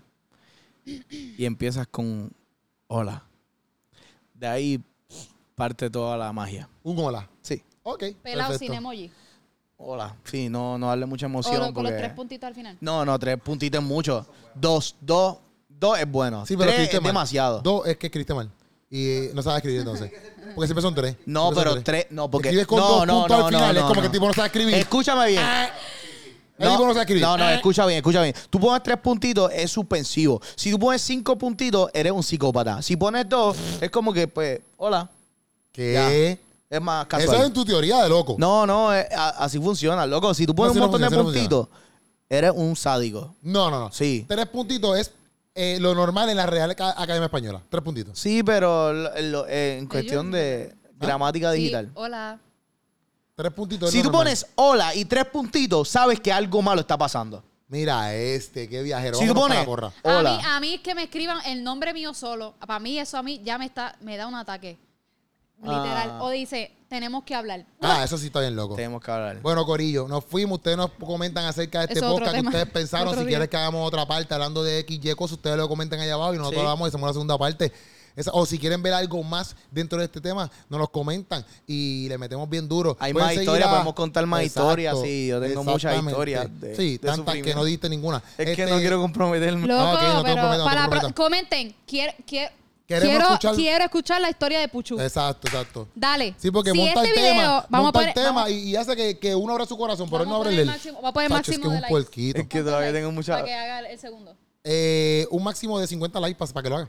Y 0.85 1.45
empiezas 1.45 1.87
con 1.89 2.31
hola. 2.89 3.23
De 4.35 4.47
ahí 4.47 4.81
parte 5.55 5.91
toda 5.91 6.17
la 6.17 6.33
magia. 6.33 6.69
Un 6.83 6.99
hola. 6.99 7.29
Sí. 7.43 7.63
Ok. 7.83 8.05
Pelado 8.23 8.57
sin 8.59 8.73
emoji. 8.75 9.11
Hola. 9.79 10.15
Sí, 10.25 10.49
no, 10.49 10.79
no 10.79 10.89
darle 10.89 11.07
mucha 11.07 11.27
O 11.27 11.29
emoción. 11.29 11.59
lo- 11.59 11.75
con 11.75 11.85
los 11.85 11.93
porque- 11.93 11.99
tres 12.05 12.13
puntitos 12.15 12.47
al 12.47 12.55
final. 12.55 12.77
No, 12.81 13.05
no, 13.05 13.19
tres 13.19 13.39
puntitos 13.41 13.81
es 13.81 13.87
mucho. 13.87 14.27
Dos, 14.55 14.97
dos, 15.01 15.37
dos 15.69 15.99
es 15.99 16.11
bueno. 16.11 16.47
Sí, 16.47 16.57
pero 16.57 16.71
tres 16.71 16.75
escribiste 16.75 16.97
es 16.97 17.03
mal. 17.03 17.09
demasiado. 17.11 17.61
Dos 17.61 17.87
es 17.87 17.97
que 17.99 18.07
escribiste 18.07 18.35
mal. 18.35 18.51
Y 18.89 19.09
eh, 19.09 19.31
no 19.35 19.43
sabes 19.43 19.59
escribir 19.59 19.81
entonces. 19.81 20.11
Porque 20.55 20.67
siempre 20.69 20.83
son 20.83 20.95
tres. 20.95 21.17
No, 21.27 21.47
Siempre 21.53 21.65
son 21.65 21.73
pero 21.75 21.85
tres, 21.85 22.07
no, 22.11 22.31
porque. 22.31 22.49
Escribes 22.49 22.67
con 22.67 22.79
no, 22.79 22.89
dos 22.89 23.07
no, 23.07 23.13
puntos 23.21 23.39
no, 23.39 23.47
al 23.47 23.53
final. 23.53 23.75
no, 23.75 23.81
es 23.81 23.83
como 23.83 23.95
no. 23.97 24.01
que 24.01 24.07
el 24.07 24.13
tipo 24.13 24.27
no 24.29 24.33
sabe 24.33 24.47
escribir. 24.47 24.75
Escúchame 24.75 25.27
bien. 25.29 25.43
el 26.59 26.71
tipo 26.71 26.87
no 26.87 26.93
sabe 26.93 27.01
escribir. 27.01 27.23
No, 27.23 27.37
no, 27.37 27.51
escucha 27.51 27.85
bien, 27.85 27.97
escucha 27.99 28.23
bien. 28.23 28.35
Tú 28.49 28.59
pones 28.61 28.83
tres 28.83 28.97
puntitos, 28.99 29.51
es 29.53 29.71
suspensivo. 29.71 30.41
Si 30.55 30.71
tú 30.71 30.79
pones 30.79 31.03
cinco 31.03 31.37
puntitos, 31.37 31.91
eres 31.93 32.13
un 32.13 32.23
psicópata. 32.23 32.81
Si 32.81 32.97
pones 32.97 33.29
dos, 33.29 33.57
es 33.81 33.91
como 33.91 34.13
que, 34.13 34.27
pues, 34.29 34.61
hola. 34.79 35.11
¿Qué? 35.73 36.39
Es 36.69 36.81
más 36.81 37.07
Eso 37.07 37.17
es 37.19 37.27
casual. 37.27 37.47
en 37.47 37.53
tu 37.53 37.65
teoría 37.65 38.03
de 38.03 38.09
loco. 38.09 38.37
No, 38.39 38.67
no, 38.67 38.93
eh, 38.95 39.09
a- 39.17 39.45
así 39.45 39.59
funciona, 39.61 40.05
loco. 40.07 40.35
Si 40.35 40.47
tú 40.47 40.55
pones 40.55 40.75
No, 40.75 40.81
un 40.85 40.87
no 40.87 40.87
montón 40.93 41.01
de 41.03 41.07
funciona, 41.17 41.31
así 41.31 41.49
no 41.49 41.59
puntitos, 41.59 41.81
eres 42.29 42.53
un 42.55 42.75
sádico. 42.77 43.35
No, 43.43 43.71
no, 43.71 43.79
no. 43.81 43.93
Sí. 43.93 44.25
Tres 44.29 44.47
puntitos 44.47 44.99
es 44.99 45.13
eh, 45.55 45.79
lo 45.81 45.95
normal 45.95 46.29
en 46.29 46.37
la 46.37 46.45
Real 46.47 46.71
Aca- 46.73 46.91
Academia 47.01 47.27
Española. 47.27 47.63
Tres 47.71 47.83
puntitos. 47.83 48.19
Sí, 48.19 48.43
pero 48.43 48.93
lo- 48.93 49.11
lo- 49.23 49.47
eh, 49.49 49.79
en 49.79 49.87
cuestión 49.87 50.31
de 50.31 50.75
gramática 50.99 51.53
Sí, 51.53 51.59
digital. 51.59 51.91
hola. 51.95 52.39
Tres 53.35 53.53
puntitos. 53.53 53.89
es 53.89 53.93
Si 53.93 53.99
lo 53.99 54.03
tú 54.05 54.09
normal. 54.09 54.25
pones 54.27 54.47
hola 54.57 54.95
y 54.95 55.05
tres 55.05 55.25
puntitos, 55.27 55.89
sabes 55.89 56.21
que 56.21 56.33
algo 56.33 56.61
malo 56.63 56.81
está 56.81 56.99
pasando. 56.99 57.43
Mira 57.69 58.15
este, 58.15 58.69
qué 58.69 58.83
viajero. 58.83 59.19
Si 59.19 59.27
tú 59.27 59.35
Vámonos 59.35 59.57
para 59.57 59.65
pones 59.67 59.85
la 59.95 60.03
porra. 60.03 60.19
hola. 60.19 60.35
A 60.35 60.37
mí, 60.39 60.45
a 60.45 60.61
mí 60.61 60.75
es 60.75 60.81
que 60.81 60.95
me 60.95 61.05
escriban 61.05 61.39
el 61.47 61.63
nombre 61.65 61.93
mío 61.95 62.13
solo. 62.15 62.55
Para 62.67 62.79
mí 62.79 62.99
eso 62.99 63.17
a 63.19 63.23
mí 63.23 63.41
ya 63.45 63.57
me 63.59 63.67
está, 63.67 63.97
me 64.01 64.17
da 64.17 64.27
un 64.27 64.35
ataque. 64.35 64.79
Literal. 65.63 66.11
Ah. 66.13 66.23
O 66.23 66.31
dice, 66.31 66.73
tenemos 66.89 67.25
que 67.25 67.35
hablar. 67.35 67.65
Ah, 67.81 68.03
eso 68.05 68.19
sí 68.19 68.27
está 68.27 68.41
bien 68.41 68.55
loco. 68.55 68.75
Tenemos 68.77 69.03
que 69.03 69.11
hablar. 69.11 69.41
Bueno, 69.41 69.65
Corillo, 69.65 70.07
nos 70.07 70.25
fuimos. 70.25 70.59
Ustedes 70.59 70.77
nos 70.77 70.91
comentan 70.93 71.45
acerca 71.47 71.81
de 71.81 71.85
este 71.87 71.99
Eso 71.99 72.07
es 72.07 72.13
otro 72.13 72.19
podcast 72.25 72.35
que 72.35 72.39
tema. 72.41 72.51
ustedes 72.51 72.71
pensaron. 72.73 73.09
Otro 73.09 73.21
Si 73.21 73.27
día. 73.27 73.37
quieren 73.39 73.49
que 73.49 73.57
hagamos 73.57 73.87
otra 73.89 74.07
parte 74.07 74.33
hablando 74.35 74.63
de 74.63 74.79
X, 74.81 75.01
Y 75.03 75.15
cosas, 75.15 75.37
ustedes 75.39 75.57
lo 75.57 75.69
comentan 75.69 75.99
allá 76.01 76.15
abajo 76.15 76.35
y 76.35 76.39
nosotros 76.39 76.61
Sí. 76.61 76.67
hablamos 76.67 76.87
y 76.87 76.89
hacemos 76.89 77.09
la 77.09 77.13
segunda 77.15 77.39
parte. 77.39 77.73
Esa- 78.15 78.31
o 78.33 78.47
si 78.47 78.59
quieren 78.59 78.83
ver 78.83 78.95
algo 78.95 79.23
más 79.23 79.55
dentro 79.71 79.99
de 79.99 80.07
este 80.07 80.23
tema, 80.23 80.51
nos 80.71 80.81
los 80.81 80.89
comentan 80.89 81.45
y 81.67 82.09
le 82.09 82.17
metemos 82.17 82.49
bien 82.49 82.67
duro. 82.67 82.97
Hay 82.99 83.13
Pueden 83.13 83.29
más 83.29 83.37
historias, 83.37 83.69
a- 83.69 83.73
podemos 83.73 83.93
contar 83.95 84.25
más 84.25 84.43
historias, 84.43 84.97
sí, 85.03 85.27
yo 85.27 85.39
tengo 85.41 85.63
muchas 85.65 85.93
exactamente. 85.93 86.11
historias 86.13 86.61
de- 86.61 86.77
sí, 86.77 86.93
de 86.93 86.99
tantas 86.99 87.17
que 87.35 87.41
sufrimiento. 87.41 87.59
no 87.61 87.65
diste 87.65 87.89
ninguna. 87.91 88.23
es 88.39 88.45
que 88.47 88.53
Este, 88.53 88.67
no 88.71 88.79
quiero 88.79 89.01
comprometerme. 89.03 89.67
Loco, 89.67 89.81
Ah, 89.83 89.95
ok, 89.95 90.03
no 90.15 90.23
te 90.23 90.31
pero 90.31 90.43
no 90.43 90.51
te 90.53 90.59
para 90.59 90.59
la 90.59 90.65
pro- 90.65 90.81
comprometas. 90.81 91.13
comenten. 91.13 91.75
Quiero, 91.87 92.13
quiero, 92.27 92.51
quiero, 92.87 93.07
escuchar- 93.07 93.55
quiero 93.57 93.85
escuchar 93.85 94.21
la 94.21 94.31
historia 94.31 94.61
de 94.61 94.69
Puchu. 94.69 94.99
Exacto, 95.01 95.49
exacto. 95.49 95.89
Dale. 95.95 96.35
Sí, 96.39 96.51
porque 96.51 96.71
si 96.71 96.77
monta 96.79 97.03
este 97.03 97.09
el 97.09 97.15
video, 97.17 97.33
tema, 97.35 97.67
vamos 97.69 97.85
monta 97.87 97.99
a 97.99 98.03
el 98.03 98.13
poner, 98.13 98.15
tema 98.15 98.41
vamos- 98.43 98.51
y, 98.51 98.55
y 98.71 98.77
hace 98.77 98.97
que, 98.97 99.19
que 99.19 99.35
uno 99.35 99.53
abra 99.53 99.67
su 99.67 99.77
corazón, 99.77 100.09
pero 100.11 100.23
él 100.23 100.29
no 100.29 100.37
abre 100.37 100.61
el... 100.61 100.67
máximo- 100.67 101.01
Voy 101.01 101.09
a 101.09 101.13
poner 101.13 101.31
Chacho, 101.31 101.53
es 101.53 101.59
máximo 101.59 101.63
que 101.63 101.67
es 101.69 101.71
de 101.73 101.77
un 101.77 101.81
likes. 101.83 101.91
puerquito. 101.91 102.41
Es 102.41 102.47
que 102.49 102.63
todavía 102.63 102.93
tengo 102.93 103.13
mucha. 103.13 103.33
Para 103.35 103.45
que 103.45 103.55
haga 103.55 103.79
el, 103.81 103.87
el 103.87 103.99
segundo. 103.99 104.37
Eh, 104.65 105.27
un 105.31 105.43
máximo 105.45 105.79
de 105.79 105.87
50 105.87 106.19
likes 106.21 106.39
para, 106.53 106.63
que 106.63 106.71
lo 106.71 106.77
haga. 106.77 106.89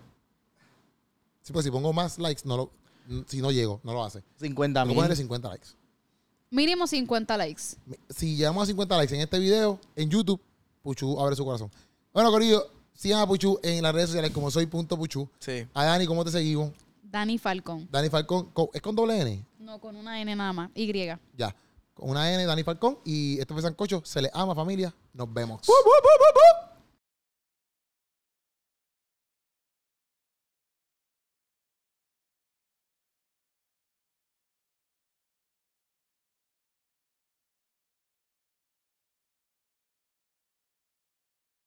Sí, 1.41 1.53
pues 1.53 1.63
si 1.65 1.71
pongo 1.71 1.93
más 1.93 2.17
likes, 2.19 2.41
no 2.45 2.57
lo, 2.57 2.71
si 3.27 3.41
no 3.41 3.51
llego, 3.51 3.79
no 3.83 3.93
lo 3.93 4.03
hace. 4.03 4.21
50 4.39 4.79
Tengo 4.81 4.83
que 4.83 4.87
mil. 4.89 4.95
ponerle 4.95 5.15
50 5.15 5.49
likes. 5.49 5.67
Mínimo 6.49 6.87
50 6.87 7.37
likes. 7.37 7.61
Si 8.09 8.35
llegamos 8.35 8.63
a 8.63 8.65
50 8.67 8.97
likes 8.97 9.15
en 9.15 9.21
este 9.21 9.39
video, 9.39 9.79
en 9.95 10.09
YouTube, 10.09 10.41
Puchu 10.81 11.19
abre 11.19 11.35
su 11.35 11.43
corazón. 11.45 11.69
Bueno, 12.13 12.31
Corillo, 12.31 12.65
sigan 12.97 13.21
a 13.21 13.27
Puchu 13.27 13.59
en 13.63 13.81
las 13.83 13.93
redes 13.93 14.09
sociales 14.09 14.31
como 14.31 14.51
soy 14.51 14.65
punto 14.65 14.97
Puchu. 14.97 15.29
Sí. 15.39 15.65
A 15.73 15.85
Dani, 15.85 16.05
¿cómo 16.05 16.25
te 16.25 16.31
seguimos? 16.31 16.71
Dani 17.03 17.37
Falcón. 17.37 17.87
Dani 17.89 18.09
Falcón, 18.09 18.49
¿es 18.73 18.81
con 18.81 18.95
doble 18.95 19.21
N? 19.21 19.45
No, 19.59 19.79
con 19.79 19.95
una 19.95 20.19
N 20.19 20.35
nada 20.35 20.51
más. 20.51 20.71
Y. 20.75 20.91
Ya. 21.37 21.55
Con 21.93 22.09
una 22.09 22.31
N, 22.33 22.45
Dani 22.45 22.63
Falcón. 22.63 22.99
Y 23.05 23.39
esto 23.39 23.53
fue 23.53 23.63
Sancocho. 23.63 24.01
Se 24.03 24.21
les 24.21 24.31
ama, 24.33 24.53
familia. 24.53 24.93
Nos 25.13 25.33
vemos. 25.33 25.61